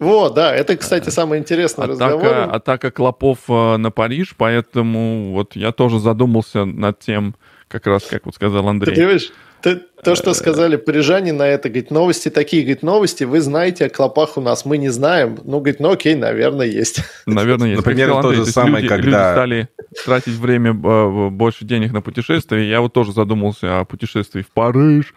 Вот, 0.00 0.34
да, 0.34 0.54
это, 0.54 0.76
кстати, 0.76 1.08
э, 1.08 1.10
самое 1.10 1.40
интересное 1.40 1.84
атака, 1.84 1.92
разговор. 1.92 2.54
Атака 2.54 2.90
клопов 2.90 3.38
э, 3.48 3.76
на 3.76 3.90
Париж, 3.90 4.34
поэтому 4.36 5.32
вот 5.32 5.54
я 5.54 5.72
тоже 5.72 6.00
задумался 6.00 6.64
над 6.64 6.98
тем, 6.98 7.36
как 7.68 7.86
раз, 7.86 8.04
как 8.04 8.26
вот 8.26 8.34
сказал 8.34 8.66
Андрей. 8.66 8.94
Ты 8.94 9.00
понимаешь, 9.00 9.32
то, 9.62 9.80
то, 10.02 10.14
что 10.14 10.34
сказали 10.34 10.76
парижане 10.76 11.32
на 11.32 11.46
это, 11.46 11.68
говорит, 11.68 11.90
новости 11.90 12.28
такие, 12.30 12.62
говорит, 12.62 12.82
новости, 12.82 13.24
вы 13.24 13.40
знаете 13.40 13.86
о 13.86 13.88
клопах 13.90 14.36
у 14.36 14.40
нас, 14.40 14.64
мы 14.64 14.78
не 14.78 14.88
знаем. 14.88 15.38
Ну, 15.44 15.58
говорит, 15.58 15.80
ну 15.80 15.90
окей, 15.90 16.14
наверное, 16.14 16.66
есть. 16.66 17.00
Наверное, 17.26 17.68
есть. 17.68 17.78
Например, 17.78 18.10
то 18.10 18.18
Андрей, 18.18 18.36
же 18.36 18.46
самое, 18.46 18.82
люди, 18.82 18.88
когда... 18.88 19.06
Люди 19.06 19.34
стали 19.34 19.68
тратить 20.04 20.34
время, 20.34 20.72
больше 20.72 21.64
денег 21.64 21.92
на 21.92 22.00
путешествия. 22.00 22.68
Я 22.68 22.80
вот 22.80 22.92
тоже 22.92 23.12
задумался 23.12 23.80
о 23.80 23.84
путешествии 23.84 24.42
в 24.42 24.50
Париж. 24.50 25.14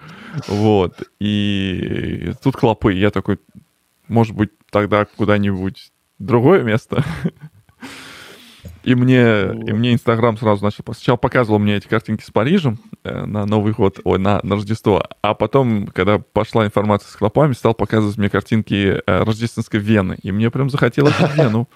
Вот. 0.48 1.04
И 1.20 2.32
тут 2.44 2.56
клопы. 2.56 2.94
Я 2.94 3.10
такой, 3.10 3.40
может 4.08 4.36
быть, 4.36 4.50
тогда 4.70 5.06
куда-нибудь 5.06 5.92
другое 6.20 6.64
место. 6.64 7.04
И 8.84 8.96
мне, 8.96 9.46
вот. 9.46 9.70
и 9.70 9.74
мне 9.74 9.94
Инстаграм 9.94 10.38
сразу 10.38 10.64
начал... 10.64 10.84
Сначала 10.86 11.18
показывал 11.18 11.60
мне 11.60 11.78
эти 11.78 11.88
картинки 11.88 12.24
с 12.24 12.32
Парижем 12.32 12.80
э, 13.04 13.26
на 13.26 13.46
Новый 13.46 13.74
год, 13.74 14.00
ой, 14.04 14.20
на, 14.20 14.40
на 14.44 14.56
Рождество. 14.56 15.04
А 15.22 15.34
потом, 15.34 15.88
когда 15.88 16.20
пошла 16.20 16.66
информация 16.66 17.10
с 17.10 17.16
клопами, 17.16 17.54
стал 17.54 17.74
показывать 17.74 18.18
мне 18.18 18.30
картинки 18.30 19.02
э, 19.06 19.24
рождественской 19.24 19.80
Вены. 19.80 20.18
И 20.22 20.32
мне 20.32 20.50
прям 20.52 20.70
захотелось 20.70 21.16
Вену. 21.36 21.68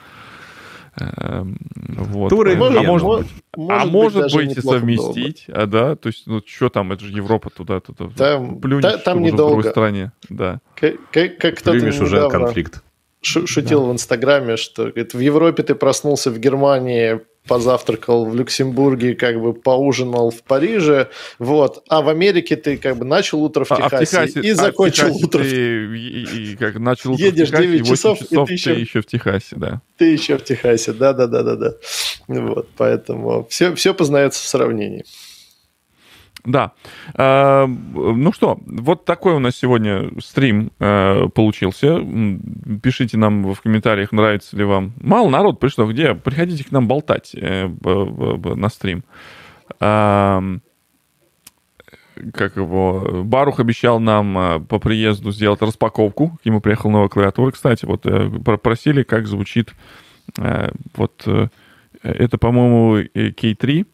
Эм, 1.00 1.58
вот. 1.76 2.30
Туры 2.30 2.54
а 2.54 2.58
может, 2.58 2.84
может 2.88 3.08
быть, 3.08 3.28
может 3.56 3.84
а 3.84 3.86
может 3.86 4.34
быть 4.34 4.58
и 4.58 4.62
совместить, 4.62 5.46
а 5.48 5.68
да, 5.68 5.96
то 5.96 6.08
есть, 6.08 6.26
ну 6.26 6.42
что 6.44 6.70
там, 6.70 6.92
это 6.92 7.06
же 7.06 7.16
Европа 7.16 7.52
туда, 7.52 7.80
туда. 7.80 8.10
Там, 8.16 8.60
плюнешь, 8.60 8.84
та, 8.84 8.98
там 8.98 9.22
недолго. 9.22 9.44
в 9.44 9.48
другой 9.54 9.72
стране, 9.72 10.12
да. 10.30 10.60
Как, 10.76 10.96
как, 11.12 11.38
как 11.38 11.62
Плюнешь 11.62 12.00
уже 12.00 12.28
конфликт 12.30 12.84
шутил 13.22 13.82
да. 13.82 13.88
в 13.88 13.94
Инстаграме, 13.94 14.58
что 14.58 14.84
говорит, 14.84 15.14
в 15.14 15.20
Европе 15.20 15.64
ты 15.64 15.76
проснулся 15.76 16.32
в 16.32 16.40
Германии, 16.40 17.22
позавтракал 17.48 18.26
в 18.26 18.36
Люксембурге, 18.36 19.16
как 19.16 19.42
бы 19.42 19.54
поужинал 19.54 20.30
в 20.30 20.44
Париже, 20.44 21.10
вот, 21.40 21.84
а 21.88 22.02
в 22.02 22.10
Америке 22.10 22.56
ты 22.56 22.78
как 22.78 22.98
бы 22.98 23.06
начал 23.06 23.42
утро 23.42 23.64
в 23.64 23.70
Техасе, 23.70 23.84
а, 23.84 23.98
а 23.98 23.98
в 23.98 24.30
Техасе 24.30 24.40
и 24.42 24.52
а 24.52 24.56
закончил 24.56 25.08
Техасе 25.08 25.26
утро. 25.26 25.44
Ты, 25.44 25.98
и, 25.98 26.52
и, 26.52 26.56
как 26.56 26.76
начал 26.78 27.14
утро 27.14 27.26
Едешь 27.26 27.50
в 27.50 27.52
Техасе, 27.52 27.68
9 27.68 27.88
часов, 27.88 28.20
часов 28.20 28.32
и 28.32 28.46
ты 28.48 28.54
еще, 28.54 28.74
ты 28.74 28.80
еще 28.82 29.02
в 29.02 29.06
Техасе, 29.06 29.56
да. 29.56 29.82
Ты 29.98 30.06
еще 30.06 30.38
в 30.38 30.44
Техасе, 30.44 30.94
да-да-да-да-да. 30.94 31.76
Вот, 32.28 32.70
поэтому 32.78 33.48
все, 33.50 33.74
все 33.76 33.94
познается 33.94 34.44
в 34.44 34.48
сравнении. 34.48 35.06
Да. 36.48 36.72
Э, 37.14 37.68
ну 37.68 38.32
что, 38.32 38.58
вот 38.66 39.04
такой 39.04 39.34
у 39.34 39.40
нас 39.40 39.58
сегодня 39.58 40.10
стрим 40.22 40.72
э, 40.80 41.28
получился. 41.36 42.00
Пишите 42.82 43.18
нам 43.18 43.54
в 43.54 43.62
комментариях, 43.62 44.14
нравится 44.14 44.56
ли 44.56 44.64
вам. 44.64 44.94
Мало 45.02 45.30
народ 45.30 45.60
пришло, 45.60 45.86
где? 45.86 46.16
Приходите 46.16 46.64
к 46.64 46.72
нам 46.72 46.88
болтать 46.88 47.36
э, 47.36 47.68
на 47.68 48.70
стрим. 48.70 49.04
Как 49.78 50.62
его? 52.56 53.24
Барух 53.26 53.60
обещал 53.60 54.00
нам 54.00 54.66
по 54.68 54.80
приезду 54.80 55.32
сделать 55.32 55.62
распаковку. 55.62 56.40
К 56.42 56.46
нему 56.46 56.62
приехала 56.62 56.92
новая 56.92 57.10
клавиатура. 57.10 57.52
Кстати, 57.52 57.86
вот 57.86 58.06
просили, 58.62 59.04
как 59.04 59.28
звучит 59.28 59.74
вот 60.96 61.28
это, 62.02 62.38
по-моему, 62.38 63.00
K3 63.14 63.86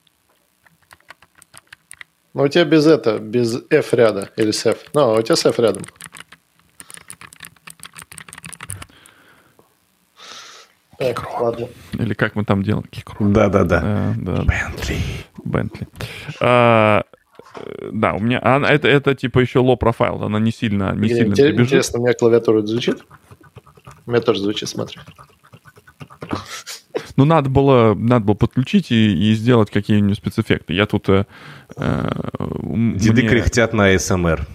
но 2.34 2.44
у 2.44 2.48
тебя 2.48 2.66
без 2.66 2.88
это, 2.88 3.20
без 3.20 3.62
F 3.70 3.94
ряда 3.94 4.30
или 4.38 4.52
с 4.52 4.66
F. 4.66 4.78
Ну, 4.94 5.14
у 5.14 5.22
тебя 5.22 5.36
с 5.36 5.46
F 5.46 5.60
рядом. 5.60 5.84
Так, 10.98 11.42
ладно. 11.42 11.68
Или 11.94 12.14
как 12.14 12.36
мы 12.36 12.46
там 12.46 12.64
делаем? 12.64 12.86
Кикру. 12.90 13.30
Да-да-да. 13.30 13.82
Э, 13.84 14.14
да. 14.18 14.44
Бентли. 14.44 14.98
Бентли. 15.44 15.88
А, 16.40 17.04
да, 17.92 18.14
у 18.14 18.20
меня 18.20 18.40
она, 18.42 18.70
это, 18.70 18.88
это 18.88 19.14
типа 19.14 19.40
еще 19.40 19.60
low 19.60 19.76
профайл, 19.76 20.24
она 20.24 20.40
не 20.40 20.52
сильно, 20.52 20.94
не 20.94 21.08
Где, 21.08 21.16
сильно 21.16 21.34
интересно, 21.34 22.00
у 22.00 22.04
меня 22.04 22.14
клавиатура 22.14 22.62
звучит? 22.62 23.04
У 24.06 24.12
меня 24.12 24.22
тоже 24.22 24.42
звучит, 24.42 24.70
смотри. 24.70 25.00
Ну, 27.16 27.26
надо 27.26 27.50
было, 27.50 27.94
надо 27.96 28.26
было 28.26 28.36
подключить 28.36 28.92
и, 28.92 29.32
и 29.32 29.34
сделать 29.34 29.72
какие-нибудь 29.72 30.18
спецэффекты. 30.18 30.74
Я 30.74 30.86
тут... 30.86 31.10
Э, 31.10 31.26
э 31.76 32.10
Деды 32.96 33.22
мне... 33.22 33.30
кряхтят 33.30 33.74
на 33.74 33.98
СМР. 33.98 34.48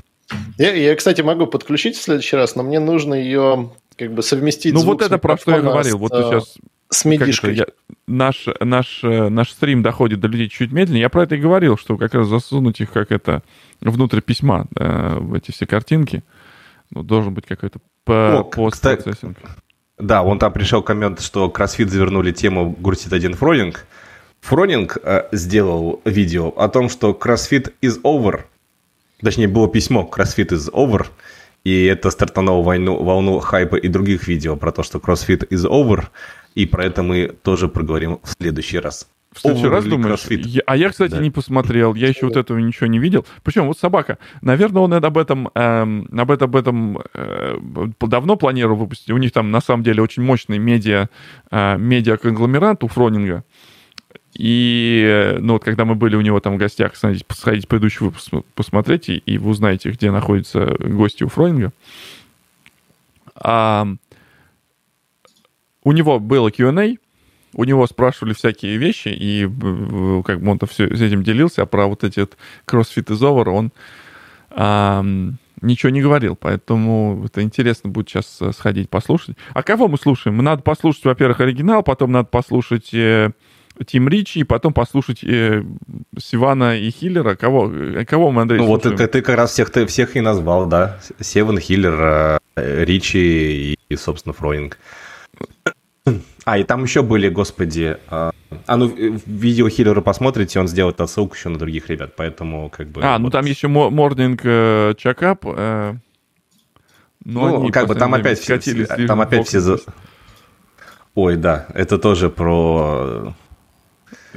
Я, 0.59 0.75
я, 0.75 0.95
кстати, 0.95 1.21
могу 1.23 1.47
подключить 1.47 1.97
в 1.97 2.03
следующий 2.03 2.37
раз, 2.37 2.55
но 2.55 2.63
мне 2.63 2.81
нужно 2.81 3.15
ее 3.15 3.73
как 3.97 4.13
бы 4.13 4.23
совместить. 4.23 4.75
Ну, 4.75 4.83
вот 4.83 5.03
это 5.03 5.19
про 5.19 5.37
что 5.37 5.53
я 5.53 5.61
говорил. 5.61 5.97
С, 5.97 6.01
вот 6.01 6.13
ты 6.13 6.23
сейчас 6.23 6.59
с 6.91 7.05
медишкой. 7.05 7.57
Я, 7.57 7.67
наш, 8.07 8.47
наш, 8.61 9.03
э, 9.03 9.29
наш 9.29 9.51
стрим 9.51 9.83
доходит 9.83 10.21
до 10.21 10.29
людей 10.29 10.49
чуть 10.49 10.73
медленнее. 10.73 11.03
Я 11.03 11.09
про 11.09 11.25
это 11.25 11.35
и 11.35 11.39
говорил, 11.39 11.77
что 11.77 11.97
как 11.97 12.15
раз 12.15 12.29
засунуть 12.29 12.81
их 12.81 12.93
как 12.93 13.13
это 13.13 13.43
внутрь 13.81 14.21
письма, 14.21 14.67
э, 14.77 15.19
в 15.19 15.35
эти 15.35 15.51
все 15.51 15.67
картинки. 15.67 16.23
Ну, 16.91 17.03
должен 17.03 17.35
быть 17.35 17.47
какой-то 17.47 17.81
постпроцессинг. 18.05 19.37
Да, 19.99 20.23
он 20.23 20.39
там 20.39 20.53
пришел 20.53 20.83
коммент, 20.83 21.21
что 21.21 21.53
CrossFit 21.55 21.89
завернули 21.89 22.31
тему 22.31 22.71
Гурсит 22.79 23.13
1 23.13 23.35
Фронинг. 23.35 23.85
Фронинг 24.41 24.97
э, 25.03 25.29
сделал 25.33 26.01
видео 26.05 26.49
о 26.57 26.69
том, 26.69 26.89
что 26.89 27.11
CrossFit 27.11 27.73
is 27.83 28.01
over. 28.03 28.43
Точнее, 29.21 29.49
было 29.49 29.69
письмо 29.69 30.09
CrossFit 30.11 30.51
is 30.51 30.71
over. 30.73 31.07
И 31.65 31.85
это 31.87 32.11
стартануло 32.11 32.63
войну, 32.63 33.03
волну 33.03 33.41
хайпа 33.41 33.75
и 33.75 33.89
других 33.89 34.29
видео 34.29 34.57
про 34.57 34.71
то, 34.71 34.85
что 34.85 34.99
CrossFit 34.99 35.49
is 35.49 35.69
over. 35.69 36.07
И 36.55 36.67
про 36.67 36.85
это 36.85 37.03
мы 37.03 37.35
тоже 37.43 37.69
проговорим 37.69 38.21
в 38.23 38.33
следующий 38.41 38.79
раз. 38.79 39.09
В 39.33 39.41
следующий 39.41 39.69
раз 39.69 39.85
думаешь? 39.85 40.25
Я, 40.29 40.63
а 40.67 40.77
я, 40.77 40.89
кстати, 40.89 41.13
да. 41.13 41.21
не 41.21 41.31
посмотрел. 41.31 41.95
Я 41.95 42.09
еще 42.09 42.27
вот 42.27 42.37
этого 42.37 42.59
ничего 42.59 42.87
не 42.87 42.99
видел. 42.99 43.27
Причем 43.43 43.67
вот 43.67 43.79
собака. 43.79 44.19
Наверное, 44.41 44.83
он 44.83 44.93
об 44.95 45.19
этом, 45.19 45.51
эм, 45.55 46.09
об 46.19 46.31
этом, 46.31 46.49
об 46.49 46.57
этом 46.57 46.99
э, 47.15 47.59
давно 48.01 48.37
планировал 48.37 48.77
выпустить. 48.77 49.11
У 49.11 49.19
них 49.19 49.33
там 49.33 49.51
на 49.51 49.61
самом 49.61 49.83
деле 49.83 50.03
очень 50.03 50.23
мощный 50.23 50.59
медиа, 50.59 51.09
э, 51.51 51.77
медиа-конгломерат 51.77 52.83
у 52.85 52.89
Фронинга. 52.89 53.45
И, 54.35 55.05
э, 55.07 55.39
ну, 55.41 55.55
вот 55.55 55.65
когда 55.65 55.85
мы 55.85 55.95
были 55.95 56.17
у 56.17 56.21
него 56.21 56.41
там 56.41 56.55
в 56.55 56.59
гостях, 56.59 56.97
сходите, 56.97 57.25
сходите 57.31 57.67
предыдущий 57.67 58.07
выпуск 58.07 58.33
посмотрите, 58.55 59.17
и 59.17 59.37
вы 59.37 59.51
узнаете, 59.51 59.91
где 59.91 60.11
находятся 60.11 60.77
гости 60.79 61.25
у 61.25 61.29
Фронинга. 61.29 61.73
А, 63.35 63.87
у 65.83 65.93
него 65.93 66.19
было 66.19 66.51
Q&A, 66.51 66.97
у 67.55 67.65
него 67.65 67.87
спрашивали 67.87 68.35
всякие 68.35 68.77
вещи, 68.77 69.09
и 69.09 69.45
как 70.25 70.41
бы 70.41 70.51
он-то 70.51 70.67
все 70.67 70.87
этим 70.87 71.23
делился, 71.23 71.63
а 71.63 71.67
про 71.67 71.87
вот 71.87 72.05
эти 72.05 72.21
вот 72.21 72.37
CrossFit 72.67 73.07
is 73.07 73.21
over 73.21 73.49
он 73.49 73.73
а, 74.51 75.05
ничего 75.63 75.91
не 75.91 76.01
говорил, 76.01 76.37
поэтому 76.37 77.25
это 77.27 77.43
интересно 77.43 77.91
будет 77.91 78.09
сейчас 78.09 78.39
э, 78.41 78.53
сходить 78.53 78.91
послушать. 78.91 79.37
А 79.55 79.63
кого 79.63 79.89
мы 79.89 79.99
слушаем? 79.99 80.37
Мы 80.37 80.43
надо 80.43 80.63
послушать, 80.63 81.05
во-первых, 81.05 81.41
оригинал, 81.41 81.83
потом 81.83 82.13
надо 82.13 82.29
послушать 82.29 82.93
э, 82.95 83.31
Тим 83.87 84.09
Ричи, 84.09 84.41
и 84.41 84.45
потом 84.45 84.73
послушать 84.73 85.23
э, 85.25 85.65
Сивана 86.19 86.79
и 86.79 86.91
Хиллера. 86.91 87.35
Кого, 87.35 87.73
э, 87.73 88.05
кого 88.05 88.31
мы, 88.31 88.43
Андрей, 88.43 88.59
Ну 88.59 88.67
слушаем? 88.67 88.97
вот 88.97 88.99
ты, 88.99 89.07
ты 89.09 89.23
как 89.23 89.37
раз 89.37 89.53
всех, 89.53 89.71
ты 89.71 89.87
всех 89.87 90.17
и 90.17 90.21
назвал, 90.21 90.67
да. 90.67 90.99
Севен, 91.21 91.59
Хиллер, 91.59 92.41
э, 92.57 92.85
Ричи 92.85 93.73
и, 93.73 93.79
и, 93.89 93.97
собственно, 93.97 94.33
Фройнинг. 94.33 94.79
А, 96.49 96.57
и 96.57 96.65
там 96.65 96.83
еще 96.83 97.03
были, 97.03 97.29
господи... 97.29 97.99
А, 98.09 98.31
а 98.67 98.77
ну, 98.79 98.89
в 98.89 99.29
видео 99.29 99.69
Хиллера 99.69 100.01
посмотрите, 100.01 100.59
он 100.59 100.67
сделает 100.67 100.99
отсылку 100.99 101.35
еще 101.35 101.51
на 101.51 101.59
других 101.59 101.91
ребят, 101.91 102.15
поэтому 102.17 102.71
как 102.71 102.89
бы... 102.89 103.03
А, 103.05 103.19
ну 103.19 103.25
вот. 103.25 103.33
там 103.33 103.45
еще 103.45 103.67
Morning 103.67 104.41
э, 104.43 104.95
Чакап. 104.97 105.45
Э, 105.45 105.97
но 107.23 107.49
Ну, 107.49 107.61
они 107.61 107.71
как 107.71 107.87
бы 107.87 107.95
там 107.97 108.15
опять, 108.15 108.39
все, 108.39 108.55
скатились 108.55 108.89
там 109.07 109.21
опять 109.21 109.47
все... 109.47 109.61
за-. 109.61 109.81
Ой, 111.15 111.37
да, 111.37 111.67
это 111.75 111.99
тоже 111.99 112.31
про... 112.31 113.35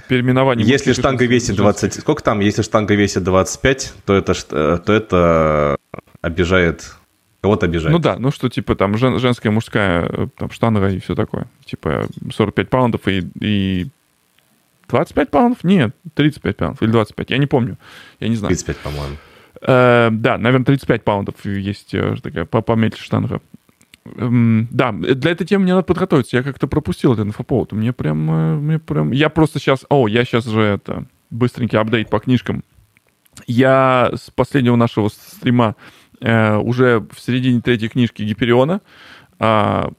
Переименование 0.09 0.67
Если 0.67 0.91
штанга 0.91 1.25
весит 1.25 1.55
20... 1.55 1.93
Сколько 1.93 2.23
там? 2.23 2.41
Если 2.41 2.61
штанга 2.61 2.93
весит 2.93 3.23
25, 3.23 3.93
то 4.05 4.13
это, 4.13 4.33
э, 4.33 4.79
то 4.85 4.91
это 4.91 5.77
обижает... 6.19 6.97
Кого-то 7.41 7.65
обижает. 7.65 7.91
Ну 7.91 7.99
да, 7.99 8.17
ну 8.19 8.31
что, 8.31 8.49
типа, 8.49 8.75
там 8.75 8.97
жен- 8.97 9.19
женская, 9.19 9.49
мужская, 9.49 10.05
э, 10.07 10.27
там, 10.37 10.51
штанга 10.51 10.89
и 10.89 10.99
все 10.99 11.15
такое. 11.15 11.47
Типа, 11.65 12.07
45 12.33 12.69
паундов 12.69 13.07
и, 13.07 13.23
и 13.39 13.87
25 14.89 15.31
паундов? 15.31 15.63
Нет, 15.63 15.95
35 16.13 16.57
паундов 16.57 16.83
или 16.83 16.91
25, 16.91 17.29
я 17.31 17.37
не 17.37 17.47
помню, 17.47 17.77
я 18.19 18.27
не 18.27 18.35
знаю. 18.35 18.49
35, 18.55 18.77
по-моему. 18.77 19.15
Э, 19.61 20.09
да, 20.11 20.37
наверное, 20.37 20.65
35 20.65 21.03
паундов 21.03 21.45
есть 21.45 21.93
э, 21.95 22.15
такая 22.21 22.45
по- 22.45 22.61
поменьше 22.61 23.03
штанга. 23.03 23.41
Эм, 24.17 24.67
Да, 24.71 24.91
для 24.91 25.31
этой 25.31 25.45
темы 25.45 25.63
мне 25.63 25.73
надо 25.73 25.85
подготовиться. 25.85 26.37
Я 26.37 26.43
как-то 26.43 26.67
пропустил 26.67 27.13
этот 27.13 27.27
инфоповод. 27.27 27.71
Мне 27.71 27.91
прям, 27.93 28.29
э, 28.31 28.55
мне 28.55 28.79
прям... 28.79 29.11
Я 29.11 29.29
просто 29.29 29.59
сейчас... 29.59 29.85
О, 29.89 30.07
я 30.07 30.25
сейчас 30.25 30.45
же 30.45 30.61
это... 30.61 31.05
Быстренький 31.29 31.77
апдейт 31.79 32.09
по 32.09 32.19
книжкам. 32.19 32.63
Я 33.47 34.11
с 34.15 34.29
последнего 34.31 34.75
нашего 34.75 35.07
стрима 35.09 35.75
э, 35.77 36.00
уже 36.21 37.05
в 37.11 37.19
середине 37.19 37.61
третьей 37.61 37.89
книжки 37.89 38.21
Гипериона. 38.23 38.81
а, 39.39 39.91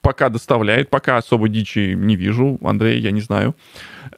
пока 0.00 0.28
доставляет, 0.28 0.88
пока 0.90 1.16
особо 1.16 1.48
дичи 1.48 1.94
не 1.96 2.16
вижу. 2.16 2.58
Андрей, 2.62 3.00
я 3.00 3.10
не 3.10 3.20
знаю. 3.20 3.56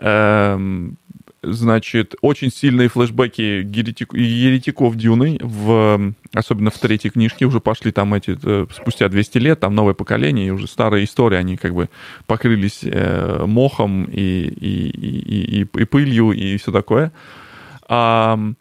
Эм, 0.00 0.96
значит, 1.42 2.14
очень 2.20 2.50
сильные 2.52 2.88
флешбеки 2.88 3.40
еретик- 3.62 4.14
еретиков 4.14 4.94
Дюны, 4.96 5.38
в, 5.40 6.12
особенно 6.34 6.70
в 6.70 6.78
третьей 6.78 7.10
книжке, 7.10 7.46
уже 7.46 7.60
пошли 7.60 7.90
там 7.92 8.12
эти, 8.12 8.38
э, 8.42 8.66
спустя 8.70 9.08
200 9.08 9.38
лет, 9.38 9.60
там 9.60 9.74
новое 9.74 9.94
поколение, 9.94 10.48
и 10.48 10.50
уже 10.50 10.66
старые 10.66 11.04
истории, 11.06 11.38
они 11.38 11.56
как 11.56 11.74
бы 11.74 11.88
покрылись 12.26 12.80
э, 12.82 13.44
мохом 13.46 14.04
и, 14.04 14.20
и, 14.20 14.90
и, 14.90 15.60
и, 15.62 15.66
и 15.80 15.84
пылью 15.84 16.32
и 16.32 16.58
все 16.58 16.70
такое. 16.72 17.12
П- 17.88 18.54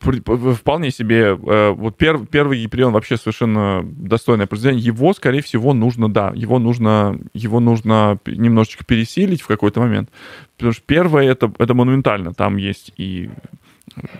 вполне 0.00 0.90
себе, 0.90 1.36
э, 1.36 1.70
вот 1.70 2.00
пер- 2.00 2.26
первый 2.26 2.62
Гиперион 2.62 2.92
вообще 2.92 3.16
совершенно 3.16 3.82
достойное 3.84 4.46
произведение. 4.46 4.84
Его, 4.84 5.12
скорее 5.12 5.42
всего, 5.42 5.74
нужно, 5.74 6.12
да, 6.12 6.32
его 6.34 6.58
нужно, 6.58 7.18
его 7.34 7.60
нужно 7.60 8.18
немножечко 8.26 8.84
пересилить 8.84 9.42
в 9.42 9.46
какой-то 9.46 9.80
момент. 9.80 10.10
Потому 10.56 10.72
что 10.72 10.82
первое 10.86 11.24
это, 11.24 11.52
это 11.58 11.74
монументально. 11.74 12.32
Там 12.32 12.56
есть 12.56 12.92
и 12.96 13.30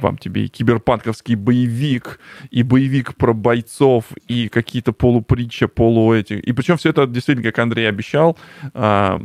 вам 0.00 0.18
тебе 0.18 0.44
и 0.44 0.48
киберпанковский 0.48 1.34
боевик, 1.34 2.20
и 2.50 2.62
боевик 2.62 3.14
про 3.16 3.32
бойцов, 3.32 4.06
и 4.28 4.48
какие-то 4.48 4.92
полупритча, 4.92 5.68
полу 5.68 6.14
эти. 6.14 6.34
И 6.34 6.52
причем 6.52 6.76
все 6.76 6.90
это 6.90 7.06
действительно, 7.06 7.50
как 7.50 7.58
Андрей 7.58 7.88
обещал, 7.88 8.38
а, 8.72 9.20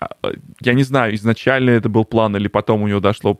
а, 0.00 0.08
я 0.60 0.74
не 0.74 0.82
знаю, 0.82 1.14
изначально 1.14 1.70
это 1.70 1.88
был 1.88 2.04
план 2.04 2.36
или 2.36 2.48
потом 2.48 2.82
у 2.82 2.88
него 2.88 3.00
дошло. 3.00 3.36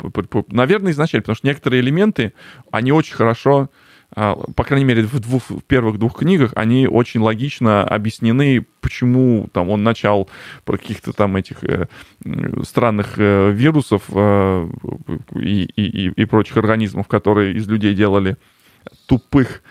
Наверное, 0.49 0.93
изначально, 0.93 1.23
потому 1.23 1.37
что 1.37 1.47
некоторые 1.47 1.81
элементы, 1.81 2.33
они 2.71 2.93
очень 2.93 3.15
хорошо, 3.15 3.71
по 4.15 4.65
крайней 4.65 4.85
мере, 4.85 5.03
в, 5.05 5.19
двух, 5.21 5.43
в 5.49 5.63
первых 5.63 5.99
двух 5.99 6.19
книгах, 6.19 6.53
они 6.55 6.87
очень 6.87 7.21
логично 7.21 7.83
объяснены, 7.83 8.67
почему 8.81 9.49
там 9.53 9.71
он 9.71 9.83
начал 9.83 10.29
про 10.65 10.77
каких-то 10.77 11.13
там 11.13 11.37
этих 11.37 11.65
э, 11.65 11.87
странных 12.63 13.15
э, 13.19 13.51
вирусов 13.53 14.03
э, 14.09 14.69
и, 15.37 15.65
и, 15.77 16.09
и, 16.11 16.25
прочих 16.27 16.57
организмов, 16.59 17.09
которые 17.09 17.55
из 17.55 17.67
людей 17.69 17.95
делали 17.95 18.37
тупых 19.07 19.63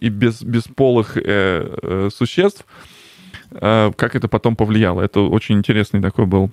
и 0.00 0.08
без, 0.08 0.42
бесполых 0.42 1.16
э, 1.16 1.22
э, 1.24 2.08
существ, 2.14 2.66
э, 3.50 3.92
как 3.96 4.14
это 4.14 4.28
потом 4.28 4.54
повлияло. 4.54 5.02
Это 5.02 5.20
очень 5.20 5.56
интересный 5.58 6.00
такой 6.00 6.26
был 6.26 6.50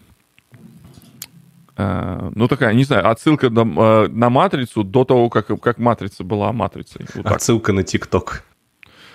ну, 1.78 2.48
такая, 2.48 2.74
не 2.74 2.84
знаю, 2.84 3.10
отсылка 3.10 3.50
на, 3.50 3.62
э, 3.62 4.08
на 4.08 4.30
матрицу 4.30 4.84
до 4.84 5.06
того, 5.06 5.30
как, 5.30 5.48
как 5.62 5.78
матрица 5.78 6.24
была 6.24 6.52
матрицей. 6.52 7.06
Вот 7.14 7.24
так. 7.24 7.34
Отсылка 7.34 7.72
на 7.72 7.84
ТикТок. 7.84 8.44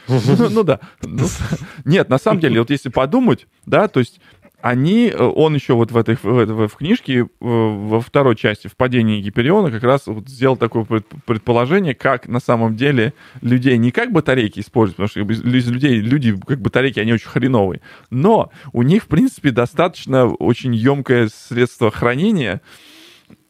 Ну, 0.08 0.20
ну 0.50 0.62
да. 0.62 0.80
Нет, 1.84 2.08
на 2.08 2.18
самом 2.18 2.40
деле, 2.40 2.60
вот 2.60 2.70
если 2.70 2.88
подумать, 2.88 3.46
да, 3.66 3.88
то 3.88 4.00
есть 4.00 4.20
они, 4.62 5.08
э, 5.08 5.22
он 5.22 5.54
еще 5.54 5.74
вот 5.74 5.90
в 5.90 5.96
этой 5.96 6.16
в, 6.22 6.68
в 6.68 6.76
книжке 6.76 7.20
э, 7.20 7.24
во 7.40 8.00
второй 8.00 8.36
части 8.36 8.68
в 8.68 8.76
падении 8.76 9.20
Гипериона 9.20 9.70
как 9.70 9.82
раз 9.82 10.06
вот 10.06 10.28
сделал 10.28 10.56
такое 10.56 10.84
пред- 10.84 11.06
предположение, 11.26 11.94
как 11.94 12.28
на 12.28 12.40
самом 12.40 12.76
деле 12.76 13.12
людей 13.40 13.76
не 13.76 13.90
как 13.90 14.12
батарейки 14.12 14.60
используют, 14.60 14.96
потому 14.96 15.08
что 15.08 15.20
из 15.20 15.68
людей 15.68 16.00
люди 16.00 16.38
как 16.46 16.60
батарейки 16.60 17.00
они 17.00 17.12
очень 17.12 17.28
хреновые, 17.28 17.80
но 18.10 18.50
у 18.72 18.82
них 18.82 19.02
в 19.02 19.08
принципе 19.08 19.50
достаточно 19.50 20.26
очень 20.26 20.74
емкое 20.74 21.28
средство 21.28 21.90
хранения 21.90 22.60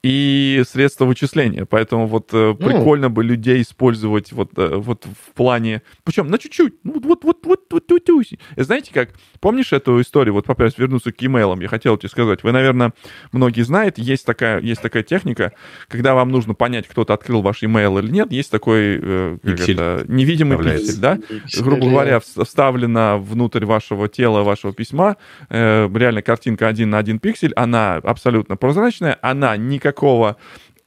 и 0.03 0.63
средства 0.69 1.05
вычисления. 1.05 1.65
Поэтому 1.65 2.07
вот 2.07 2.31
э, 2.33 2.55
прикольно 2.55 3.09
бы 3.09 3.23
людей 3.23 3.63
использовать 3.63 4.33
вот, 4.33 4.51
э, 4.57 4.77
вот 4.77 5.05
в 5.07 5.33
плане... 5.35 5.83
Причем 6.03 6.29
на 6.29 6.39
чуть-чуть. 6.39 6.75
Ну, 6.83 6.95
вот, 6.95 7.25
вот, 7.25 7.45
вот, 7.45 7.65
вот, 7.71 7.85
вот, 7.91 8.09
вот. 8.09 8.27
Знаете 8.57 8.93
как? 8.93 9.11
Помнишь 9.41 9.73
эту 9.73 10.01
историю? 10.01 10.35
Вот 10.35 10.49
опять 10.51 10.77
вернуться 10.77 11.13
к 11.13 11.23
имейлам. 11.23 11.61
Я 11.61 11.69
хотел 11.69 11.97
тебе 11.97 12.09
сказать. 12.09 12.43
Вы, 12.43 12.53
наверное, 12.53 12.93
многие 13.31 13.63
знаете, 13.63 14.03
есть 14.03 14.27
такая, 14.27 14.61
есть 14.61 14.83
такая 14.83 15.05
техника, 15.05 15.53
когда 15.89 16.15
вам 16.15 16.31
нужно 16.31 16.55
понять, 16.55 16.89
кто-то 16.89 17.15
открыл 17.15 17.43
ваш 17.43 17.63
имейл 17.63 17.99
или 17.99 18.11
нет, 18.11 18.33
есть 18.33 18.51
такой 18.51 18.99
э, 19.01 19.39
это, 19.43 20.05
невидимый 20.09 20.57
вставляется. 20.57 20.87
пиксель, 20.87 21.01
да? 21.01 21.17
Пиксель, 21.17 21.63
грубо 21.63 21.89
говоря, 21.89 22.17
вс- 22.17 22.45
вставлена 22.45 23.19
внутрь 23.19 23.65
вашего 23.65 24.09
тела, 24.09 24.43
вашего 24.43 24.73
письма, 24.73 25.17
э, 25.49 25.89
реально 25.95 26.23
картинка 26.23 26.67
один 26.67 26.91
на 26.91 26.99
один 26.99 27.19
пиксель, 27.21 27.53
она 27.55 27.97
абсолютно 27.97 28.57
прозрачная, 28.57 29.19
она 29.23 29.57
никакого 29.93 30.37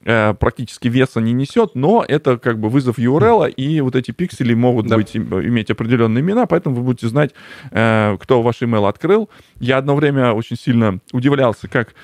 э, 0.07 0.35
практически 0.39 0.87
веса 0.87 1.19
не 1.19 1.33
несет, 1.33 1.71
но 1.73 2.05
это 2.07 2.37
как 2.37 2.59
бы 2.59 2.69
вызов 2.69 2.99
URL, 2.99 3.49
и 3.49 3.81
вот 3.81 3.95
эти 3.95 4.11
пиксели 4.11 4.53
могут 4.53 4.85
Да. 4.87 4.97
быть, 4.97 5.15
им- 5.15 5.33
иметь 5.41 5.71
определенные 5.71 6.21
имена, 6.21 6.45
поэтому 6.45 6.75
вы 6.75 6.83
будете 6.83 7.07
знать, 7.07 7.31
э, 7.71 8.15
кто 8.19 8.43
ваш 8.43 8.61
email 8.61 8.87
открыл. 8.87 9.29
Я 9.59 9.77
одно 9.77 9.95
время 9.95 10.31
очень 10.33 10.57
сильно 10.57 10.99
удивлялся, 11.11 11.67
как 11.67 11.95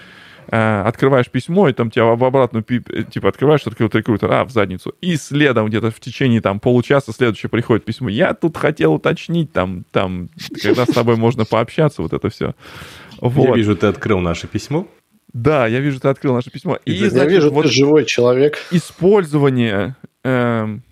э, 0.48 0.82
открываешь 0.86 1.30
письмо, 1.30 1.69
и 1.69 1.73
там 1.73 1.91
тебя 1.91 2.06
в 2.06 2.23
обратную, 2.23 2.64
типа, 2.65 3.30
открываешь, 3.30 3.61
открыл 3.68 3.90
рекрутер, 3.94 4.30
а, 4.32 4.44
в 4.44 4.49
задницу. 4.49 4.94
И 4.99 5.15
следом 5.15 5.68
где-то 5.68 5.91
в 5.91 5.99
течение 5.99 6.41
там 6.41 6.60
получаса 6.60 7.14
следующее 7.14 7.49
приходит 7.49 7.86
письмо. 7.86 8.10
Я 8.10 8.34
тут 8.34 8.57
хотел 8.57 8.95
уточнить, 8.95 9.53
там, 9.53 9.86
там, 9.91 10.30
когда 10.64 10.86
с 10.86 10.90
тобой 10.90 11.15
можно 11.15 11.45
пообщаться, 11.45 12.02
вот 12.02 12.11
это 12.14 12.30
все. 12.30 12.48
Я 12.48 13.30
Вот. 13.30 13.56
вижу, 13.56 13.76
ты 13.78 13.86
открыл 13.88 14.19
наше 14.19 14.48
письмо. 14.48 14.88
Да, 15.34 15.68
я 15.68 15.80
вижу, 15.80 15.99
ты 15.99 16.08
открыл 16.10 16.34
наше 16.34 16.52
письмо. 16.52 16.78
И, 16.86 16.91
Я 16.91 17.10
значит, 17.10 17.32
вижу, 17.32 17.52
вот 17.52 17.64
ты 17.66 17.72
живой 17.72 18.06
человек. 18.06 18.58
использование 18.72 19.95
эм, 20.24 20.84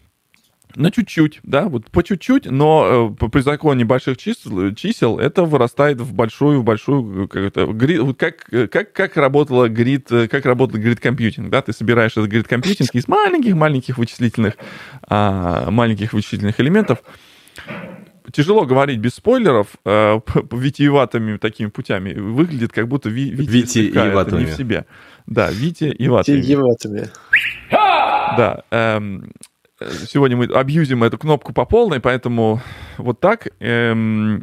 на 0.75 0.91
чуть-чуть, 0.91 1.39
да, 1.43 1.67
вот 1.67 1.87
по 1.91 2.03
чуть-чуть, 2.03 2.45
но 2.45 3.09
э, 3.21 3.27
при 3.27 3.41
законе 3.41 3.83
больших 3.85 4.17
чисел, 4.17 4.73
чисел 4.75 5.19
это 5.19 5.43
вырастает 5.43 5.99
в 5.99 6.13
большую, 6.13 6.61
в 6.61 6.63
большую, 6.63 7.27
как 7.27 7.41
это, 7.43 7.65
гри- 7.65 7.99
вот 7.99 8.17
как, 8.17 8.45
э, 8.53 8.67
как, 8.67 8.93
как 8.93 9.17
работала 9.17 9.67
грид, 9.67 10.11
э, 10.11 10.27
как 10.27 10.45
работал 10.45 10.79
грид-компьютинг, 10.79 11.49
да, 11.49 11.61
ты 11.61 11.73
собираешь 11.73 12.11
этот 12.13 12.27
грид-компьютинг 12.27 12.91
из 12.93 13.07
маленьких-маленьких 13.07 13.97
вычислительных, 13.97 14.53
а, 15.07 15.69
маленьких 15.71 16.13
вычислительных 16.13 16.59
элементов, 16.61 16.99
Тяжело 18.31 18.65
говорить 18.65 18.99
без 18.99 19.15
спойлеров, 19.15 19.67
э, 19.85 20.19
витиеватыми 20.51 21.37
такими 21.37 21.69
путями. 21.69 22.13
Выглядит, 22.13 22.71
как 22.71 22.87
будто 22.87 23.09
ви, 23.09 23.29
Витя 23.29 23.67
слегка, 23.67 24.05
это 24.05 24.37
не 24.37 24.45
в 24.45 24.53
себе. 24.53 24.85
Да, 25.25 25.51
Витя 25.51 25.85
и 25.85 26.07
Ватами. 26.07 26.41
Да. 28.37 28.63
эм, 28.71 29.31
э, 29.79 29.89
сегодня 30.07 30.37
мы 30.37 30.45
абьюзим 30.45 31.03
эту 31.03 31.17
кнопку 31.17 31.53
по 31.53 31.65
полной, 31.65 31.99
поэтому 31.99 32.61
вот 32.97 33.19
так. 33.19 33.47
Эм, 33.59 34.41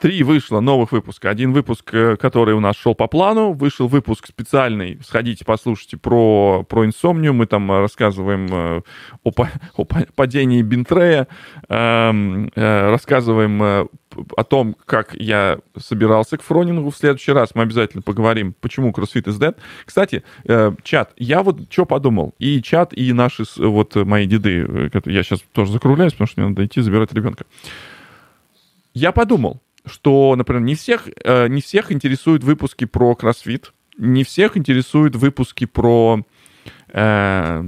Три 0.00 0.22
вышло 0.22 0.60
новых 0.60 0.92
выпуска. 0.92 1.30
Один 1.30 1.52
выпуск, 1.52 1.88
э, 1.94 2.16
который 2.16 2.54
у 2.54 2.60
нас 2.60 2.76
шел 2.76 2.94
по 2.94 3.06
плану, 3.06 3.52
вышел 3.52 3.88
выпуск 3.88 4.26
специальный. 4.26 5.00
Сходите, 5.02 5.44
послушайте 5.46 5.96
про, 5.96 6.64
про 6.68 6.84
инсомнию. 6.84 7.32
Мы 7.32 7.46
там 7.46 7.72
рассказываем 7.72 8.46
э, 8.52 8.82
о, 9.24 9.30
о 9.74 9.84
падении 10.14 10.60
Бинтрея, 10.60 11.28
эм, 11.70 12.50
э, 12.54 12.90
рассказываем 12.90 13.88
о 14.36 14.44
том, 14.44 14.76
как 14.84 15.14
я 15.14 15.60
собирался 15.78 16.36
к 16.36 16.42
фронингу. 16.42 16.90
В 16.90 16.96
следующий 16.96 17.32
раз 17.32 17.54
мы 17.54 17.62
обязательно 17.62 18.02
поговорим, 18.02 18.54
почему 18.60 18.90
CrossFit 18.90 19.24
is 19.24 19.38
dead. 19.38 19.56
Кстати, 19.84 20.22
чат, 20.82 21.12
я 21.16 21.42
вот 21.42 21.72
что 21.72 21.86
подумал. 21.86 22.34
И 22.38 22.62
чат, 22.62 22.92
и 22.92 23.12
наши 23.12 23.44
вот 23.56 23.94
мои 23.94 24.26
деды, 24.26 24.90
я 25.06 25.22
сейчас 25.22 25.40
тоже 25.52 25.72
закругляюсь, 25.72 26.12
потому 26.12 26.28
что 26.28 26.40
мне 26.40 26.50
надо 26.50 26.64
идти 26.64 26.80
забирать 26.80 27.12
ребенка. 27.12 27.44
Я 28.94 29.12
подумал, 29.12 29.60
что, 29.86 30.34
например, 30.36 30.62
не 30.62 30.74
всех, 30.74 31.08
э, 31.24 31.48
не 31.48 31.60
всех 31.60 31.92
интересуют 31.92 32.44
выпуски 32.44 32.84
про 32.84 33.14
кроссфит, 33.14 33.72
не 33.96 34.24
всех 34.24 34.56
интересуют 34.56 35.16
выпуски 35.16 35.64
про, 35.64 36.22
э, 36.88 37.64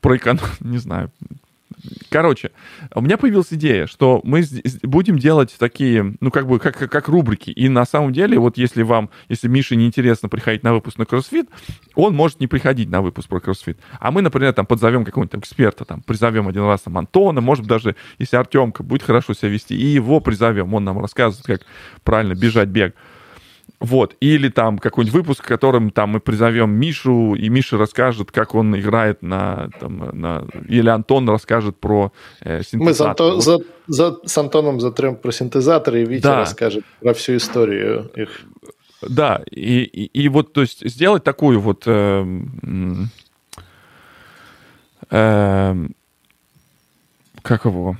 про 0.00 0.16
эконом... 0.16 0.44
Не 0.60 0.78
знаю, 0.78 1.10
Короче, 2.10 2.52
у 2.94 3.00
меня 3.00 3.16
появилась 3.16 3.52
идея, 3.52 3.86
что 3.86 4.20
мы 4.24 4.44
будем 4.82 5.18
делать 5.18 5.54
такие, 5.58 6.14
ну, 6.20 6.30
как 6.30 6.46
бы, 6.46 6.58
как, 6.58 6.76
как 6.76 7.08
рубрики. 7.08 7.50
И 7.50 7.68
на 7.68 7.84
самом 7.84 8.12
деле, 8.12 8.38
вот 8.38 8.56
если 8.56 8.82
вам, 8.82 9.10
если 9.28 9.48
Мише 9.48 9.74
неинтересно 9.74 10.28
приходить 10.28 10.62
на 10.62 10.74
выпуск 10.74 10.98
на 10.98 11.06
кроссфит, 11.06 11.48
он 11.94 12.14
может 12.14 12.40
не 12.40 12.46
приходить 12.46 12.88
на 12.88 13.02
выпуск 13.02 13.28
про 13.28 13.40
кроссфит. 13.40 13.78
А 13.98 14.10
мы, 14.10 14.22
например, 14.22 14.52
там 14.52 14.66
подзовем 14.66 15.04
какого-нибудь 15.04 15.40
эксперта, 15.40 15.84
там, 15.84 16.02
призовем 16.02 16.48
один 16.48 16.62
раз 16.62 16.82
там 16.82 16.96
Антона, 16.98 17.40
может 17.40 17.66
даже, 17.66 17.96
если 18.18 18.36
Артемка 18.36 18.82
будет 18.82 19.02
хорошо 19.02 19.34
себя 19.34 19.48
вести, 19.48 19.74
и 19.74 19.86
его 19.86 20.20
призовем, 20.20 20.74
он 20.74 20.84
нам 20.84 21.00
рассказывает, 21.00 21.46
как 21.46 21.68
правильно 22.04 22.34
бежать 22.34 22.68
бег. 22.68 22.94
Вот. 23.82 24.16
Или 24.20 24.48
там 24.48 24.78
какой-нибудь 24.78 25.12
выпуск, 25.12 25.42
в 25.42 25.48
котором 25.48 25.90
там 25.90 26.10
мы 26.10 26.20
призовем 26.20 26.70
Мишу, 26.70 27.34
и 27.34 27.48
Миша 27.48 27.76
расскажет, 27.78 28.30
как 28.30 28.54
он 28.54 28.78
играет 28.78 29.22
на... 29.22 29.70
Там, 29.80 29.98
на... 30.20 30.46
Или 30.68 30.88
Антон 30.88 31.28
расскажет 31.28 31.76
про 31.78 32.12
э, 32.40 32.62
синтезатор. 32.62 32.84
Мы 32.84 32.94
с, 32.94 33.00
Анто... 33.00 33.40
за, 33.40 33.58
за, 33.88 34.18
с 34.24 34.38
Антоном 34.38 34.80
затрем 34.80 35.16
про 35.16 35.32
синтезаторы, 35.32 36.02
и 36.02 36.04
Витя 36.04 36.22
да. 36.22 36.36
расскажет 36.38 36.84
про 37.00 37.12
всю 37.12 37.36
историю 37.36 38.08
их. 38.14 38.42
Да, 39.02 39.42
и, 39.50 39.82
и, 39.82 40.04
и 40.22 40.28
вот, 40.28 40.52
то 40.52 40.60
есть, 40.60 40.88
сделать 40.88 41.24
такую 41.24 41.58
вот... 41.58 41.82
Э, 41.86 42.24
э, 45.10 45.76
как 47.42 47.64
его 47.64 47.96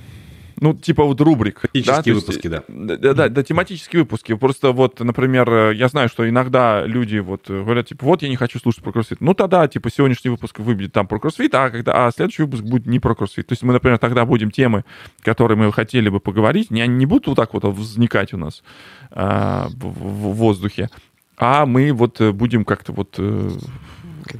ну, 0.62 0.74
типа 0.74 1.04
вот 1.04 1.20
рубрик. 1.20 1.62
Тематические 1.72 2.14
да? 2.14 2.20
выпуски, 2.20 2.46
есть, 2.46 2.64
да. 2.68 2.96
Да, 2.96 3.14
да, 3.14 3.28
да, 3.28 3.42
тематические 3.42 4.02
выпуски. 4.02 4.34
Просто 4.34 4.70
вот, 4.70 5.00
например, 5.00 5.72
я 5.72 5.88
знаю, 5.88 6.08
что 6.08 6.28
иногда 6.28 6.86
люди 6.86 7.18
вот 7.18 7.50
говорят, 7.50 7.88
типа, 7.88 8.06
вот 8.06 8.22
я 8.22 8.28
не 8.28 8.36
хочу 8.36 8.60
слушать 8.60 8.82
про 8.82 8.92
кроссфит. 8.92 9.20
Ну, 9.20 9.34
тогда, 9.34 9.66
типа, 9.66 9.90
сегодняшний 9.90 10.30
выпуск 10.30 10.60
выбьет 10.60 10.92
там 10.92 11.08
про 11.08 11.18
кроссфит, 11.18 11.52
а, 11.54 11.68
когда, 11.70 12.06
а 12.06 12.12
следующий 12.12 12.44
выпуск 12.44 12.62
будет 12.62 12.86
не 12.86 13.00
про 13.00 13.16
кроссфит. 13.16 13.48
То 13.48 13.52
есть 13.54 13.64
мы, 13.64 13.72
например, 13.72 13.98
тогда 13.98 14.24
будем 14.24 14.52
темы, 14.52 14.84
которые 15.22 15.58
мы 15.58 15.72
хотели 15.72 16.08
бы 16.08 16.20
поговорить, 16.20 16.70
не, 16.70 16.80
они 16.80 16.94
не 16.94 17.06
будут 17.06 17.26
вот 17.26 17.34
так 17.34 17.54
вот 17.54 17.64
возникать 17.64 18.32
у 18.32 18.36
нас 18.36 18.62
а, 19.10 19.68
в, 19.74 19.88
в 19.88 20.34
воздухе, 20.34 20.90
а 21.36 21.66
мы 21.66 21.92
вот 21.92 22.20
будем 22.20 22.64
как-то 22.64 22.92
вот... 22.92 23.16
Э, 23.18 23.50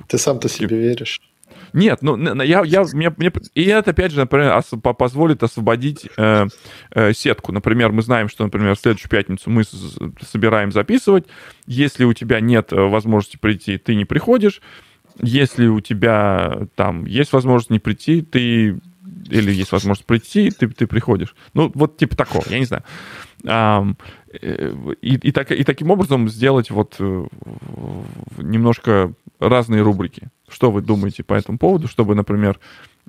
Ты 0.06 0.18
сам-то 0.18 0.48
себе 0.48 0.78
веришь. 0.78 1.20
Нет, 1.72 2.02
ну, 2.02 2.16
я, 2.42 2.62
я, 2.64 2.84
мне, 2.92 3.12
мне, 3.16 3.32
и 3.54 3.64
это, 3.64 3.92
опять 3.92 4.12
же, 4.12 4.20
например, 4.20 4.56
ос, 4.56 4.70
позволит 4.98 5.42
освободить 5.42 6.08
э, 6.16 6.46
э, 6.90 7.12
сетку. 7.12 7.52
Например, 7.52 7.92
мы 7.92 8.02
знаем, 8.02 8.28
что, 8.28 8.44
например, 8.44 8.76
в 8.76 8.80
следующую 8.80 9.10
пятницу 9.10 9.50
мы 9.50 9.64
с, 9.64 9.98
собираем 10.30 10.72
записывать. 10.72 11.26
Если 11.66 12.04
у 12.04 12.12
тебя 12.12 12.40
нет 12.40 12.72
э, 12.72 12.76
возможности 12.76 13.36
прийти, 13.36 13.78
ты 13.78 13.94
не 13.94 14.04
приходишь. 14.04 14.60
Если 15.20 15.66
у 15.66 15.80
тебя 15.80 16.66
там 16.74 17.04
есть 17.04 17.32
возможность 17.32 17.70
не 17.70 17.78
прийти, 17.78 18.22
ты 18.22 18.78
или 19.30 19.52
есть 19.52 19.72
возможность 19.72 20.06
прийти, 20.06 20.50
ты, 20.50 20.68
ты 20.68 20.86
приходишь. 20.86 21.34
Ну, 21.54 21.70
вот 21.74 21.96
типа 21.96 22.16
такого, 22.16 22.44
я 22.48 22.58
не 22.58 22.66
знаю. 22.66 22.84
И, 24.32 25.14
и, 25.14 25.32
так, 25.32 25.50
и 25.52 25.64
таким 25.64 25.90
образом 25.90 26.28
сделать 26.28 26.70
вот 26.70 26.96
э, 26.98 27.26
немножко 28.38 29.12
разные 29.38 29.82
рубрики. 29.82 30.28
Что 30.48 30.70
вы 30.70 30.82
думаете 30.82 31.22
по 31.22 31.34
этому 31.34 31.58
поводу, 31.58 31.88
чтобы, 31.88 32.14
например, 32.14 32.58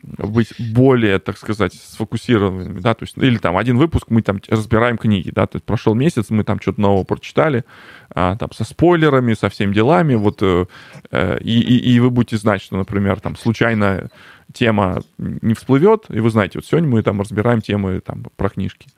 быть 0.02 0.54
более, 0.60 1.20
так 1.20 1.38
сказать, 1.38 1.74
сфокусированными, 1.74 2.80
да, 2.80 2.94
то 2.94 3.04
есть, 3.04 3.18
или 3.18 3.38
там 3.38 3.58
один 3.58 3.78
выпуск 3.78 4.08
мы 4.10 4.22
там 4.22 4.40
разбираем 4.48 4.98
книги, 4.98 5.30
да, 5.30 5.46
то 5.48 5.58
есть 5.58 5.66
прошел 5.66 5.94
месяц, 5.94 6.30
мы 6.30 6.44
там 6.44 6.60
что-то 6.60 6.82
нового 6.82 7.04
прочитали, 7.04 7.64
а, 8.10 8.36
там 8.36 8.52
со 8.52 8.64
спойлерами, 8.64 9.34
со 9.34 9.50
всеми 9.50 9.74
делами, 9.74 10.16
вот, 10.16 10.40
э, 10.42 10.66
э, 11.12 11.38
и, 11.40 11.94
и 11.94 12.00
вы 12.00 12.10
будете 12.10 12.38
знать, 12.38 12.62
что, 12.62 12.76
например, 12.76 13.20
там 13.20 13.36
случайно 13.38 14.10
тема 14.52 15.02
не 15.18 15.54
всплывет, 15.54 16.06
и 16.10 16.20
вы 16.20 16.30
знаете, 16.30 16.58
вот 16.58 16.66
сегодня 16.66 16.90
мы 16.90 17.02
там 17.02 17.22
разбираем 17.22 17.62
темы 17.62 18.02
там 18.02 18.26
про 18.36 18.50
книжки. 18.50 18.90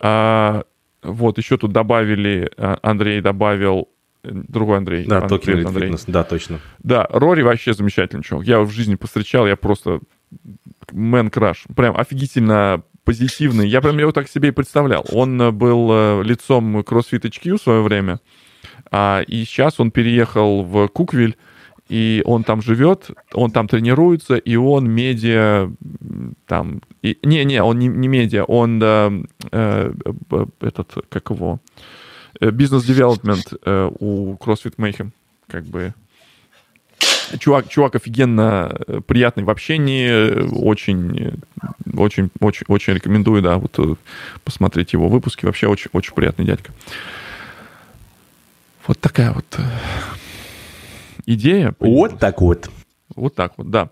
А, 0.00 0.64
вот, 1.02 1.38
еще 1.38 1.56
тут 1.56 1.72
добавили, 1.72 2.50
а, 2.56 2.78
Андрей 2.82 3.20
добавил 3.20 3.88
другой 4.22 4.78
Андрей. 4.78 5.06
Да, 5.06 5.22
Токио 5.22 5.66
Андрей. 5.66 5.86
Фитнес, 5.86 6.04
да, 6.06 6.22
точно. 6.22 6.60
Да, 6.78 7.06
Рори 7.10 7.42
вообще 7.42 7.74
замечательный 7.74 8.22
чувак. 8.22 8.46
Я 8.46 8.60
в 8.60 8.70
жизни 8.70 8.94
постречал, 8.94 9.46
я 9.46 9.56
просто 9.56 10.00
мэн 10.92 11.30
краш. 11.30 11.64
Прям 11.74 11.96
офигительно 11.96 12.82
позитивный. 13.04 13.68
Я 13.68 13.80
прям 13.80 13.98
его 13.98 14.12
так 14.12 14.28
себе 14.28 14.48
и 14.48 14.52
представлял. 14.52 15.04
Он 15.10 15.40
э, 15.40 15.50
был 15.50 15.88
э, 15.90 16.22
лицом 16.22 16.78
CrossFit 16.78 17.22
HQ 17.22 17.58
в 17.58 17.62
свое 17.62 17.82
время, 17.82 18.20
а, 18.90 19.22
и 19.26 19.44
сейчас 19.44 19.80
он 19.80 19.90
переехал 19.90 20.62
в 20.62 20.88
Куквиль, 20.88 21.36
и 21.88 22.22
он 22.24 22.44
там 22.44 22.62
живет, 22.62 23.10
он 23.34 23.50
там 23.50 23.68
тренируется, 23.68 24.36
и 24.36 24.56
он 24.56 24.88
медиа 24.90 25.70
там... 26.46 26.80
Не-не, 27.02 27.62
он 27.62 27.78
не, 27.78 27.88
не 27.88 28.08
медиа, 28.08 28.44
он 28.44 28.80
э, 28.82 29.22
э, 29.50 29.94
этот, 30.60 30.94
как 31.08 31.30
его 31.30 31.60
бизнес-девелопмент 32.40 33.52
э, 33.64 33.90
у 34.00 34.34
CrossFit 34.36 34.76
Mayhem. 34.76 35.10
Как 35.48 35.64
бы 35.64 35.92
чувак, 37.38 37.68
чувак 37.68 37.96
офигенно 37.96 38.74
э, 38.86 39.00
приятный 39.06 39.44
в 39.44 39.50
общении, 39.50 40.48
очень, 40.52 41.40
очень, 41.94 42.30
очень, 42.40 42.64
очень 42.68 42.94
рекомендую, 42.94 43.42
да, 43.42 43.58
вот 43.58 43.78
э, 43.78 43.94
посмотреть 44.44 44.92
его 44.92 45.08
выпуски. 45.08 45.44
Вообще 45.44 45.66
очень, 45.66 45.90
очень 45.92 46.14
приятный 46.14 46.44
дядька. 46.44 46.72
Вот 48.86 48.98
такая 48.98 49.32
вот 49.32 49.46
идея. 51.26 51.74
Вот 51.78 52.18
так 52.18 52.40
вот. 52.40 52.70
Вот 53.14 53.34
так 53.34 53.52
вот, 53.56 53.70
да. 53.70 53.90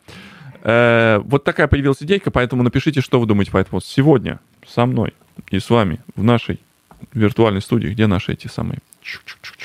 Э, 0.62 1.20
вот 1.24 1.44
такая 1.44 1.68
появилась 1.68 2.02
идейка, 2.02 2.30
поэтому 2.30 2.62
напишите, 2.62 3.00
что 3.00 3.20
вы 3.20 3.26
думаете 3.26 3.50
по 3.50 3.58
этому. 3.58 3.80
Сегодня 3.80 4.40
со 4.66 4.86
мной 4.86 5.14
и 5.50 5.58
с 5.58 5.70
вами 5.70 6.00
в 6.14 6.22
нашей 6.22 6.60
виртуальной 7.12 7.62
студии, 7.62 7.88
где 7.88 8.06
наши 8.06 8.32
эти 8.32 8.46
самые 8.46 8.80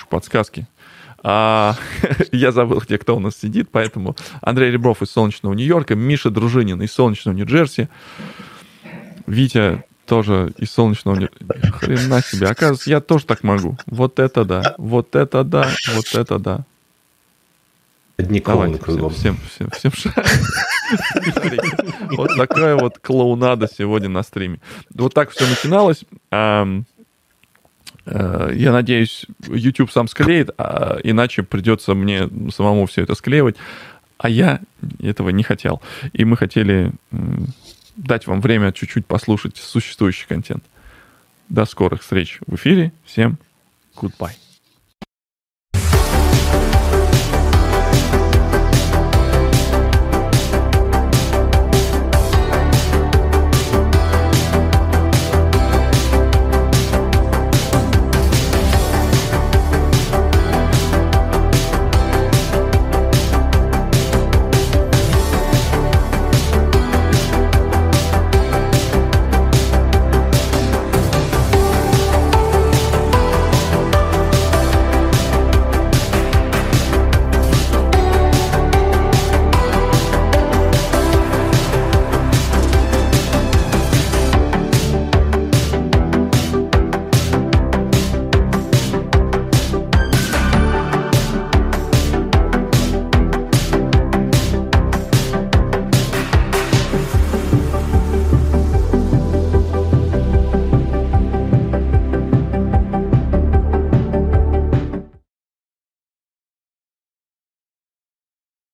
подсказки. 0.10 0.68
А, 1.24 1.76
я 2.32 2.52
забыл, 2.52 2.80
где 2.80 2.98
кто 2.98 3.16
у 3.16 3.20
нас 3.20 3.36
сидит, 3.36 3.70
поэтому 3.72 4.16
Андрей 4.42 4.72
Ребров 4.72 5.02
из 5.02 5.10
солнечного 5.10 5.54
Нью-Йорка, 5.54 5.96
Миша 5.96 6.30
Дружинин 6.30 6.82
из 6.82 6.92
солнечного 6.94 7.36
Нью-Джерси, 7.36 7.90
Витя 9.26 9.84
тоже 10.06 10.54
из 10.58 10.72
солнечного 10.72 11.16
Нью 11.16 11.30
Хрена 11.80 12.22
себе. 12.22 12.48
Оказывается, 12.48 12.92
я 12.92 13.02
тоже 13.02 13.26
так 13.26 13.44
могу. 13.44 13.76
Вот 13.88 14.20
это 14.20 14.46
да, 14.46 14.76
вот 14.78 15.16
это 15.16 15.44
да, 15.44 15.68
вот 15.96 16.14
это 16.14 16.38
да. 16.38 16.66
Одни 18.18 18.40
клоуны 18.40 18.78
кругом. 18.78 19.10
Всем, 19.10 19.38
всем, 19.50 19.70
всем, 19.72 19.92
всем 19.92 20.14
Вот 22.12 22.32
такая 22.38 22.76
вот 22.76 23.00
клоунада 23.00 23.68
сегодня 23.68 24.08
на 24.10 24.24
стриме. 24.24 24.60
Вот 24.94 25.14
так 25.14 25.32
все 25.32 25.46
начиналось. 25.48 26.06
Э, 28.06 28.52
я 28.54 28.72
надеюсь, 28.72 29.26
YouTube 29.48 29.92
сам 29.92 30.08
склеит, 30.08 30.52
а 30.58 30.98
иначе 31.04 31.44
придется 31.44 31.94
мне 31.94 32.30
самому 32.52 32.86
все 32.86 33.02
это 33.02 33.16
склеивать. 33.16 33.58
А 34.18 34.30
я 34.30 34.62
этого 35.02 35.30
не 35.30 35.44
хотел. 35.44 35.82
И 36.14 36.24
мы 36.24 36.38
хотели 36.38 36.94
дать 37.98 38.28
вам 38.28 38.42
время 38.42 38.72
чуть-чуть 38.72 39.06
послушать 39.06 39.58
существующий 39.58 40.28
контент. 40.28 40.64
До 41.50 41.66
скорых 41.66 42.02
встреч 42.02 42.40
в 42.48 42.56
эфире. 42.56 42.92
Всем 43.06 43.38
goodbye. 43.96 44.45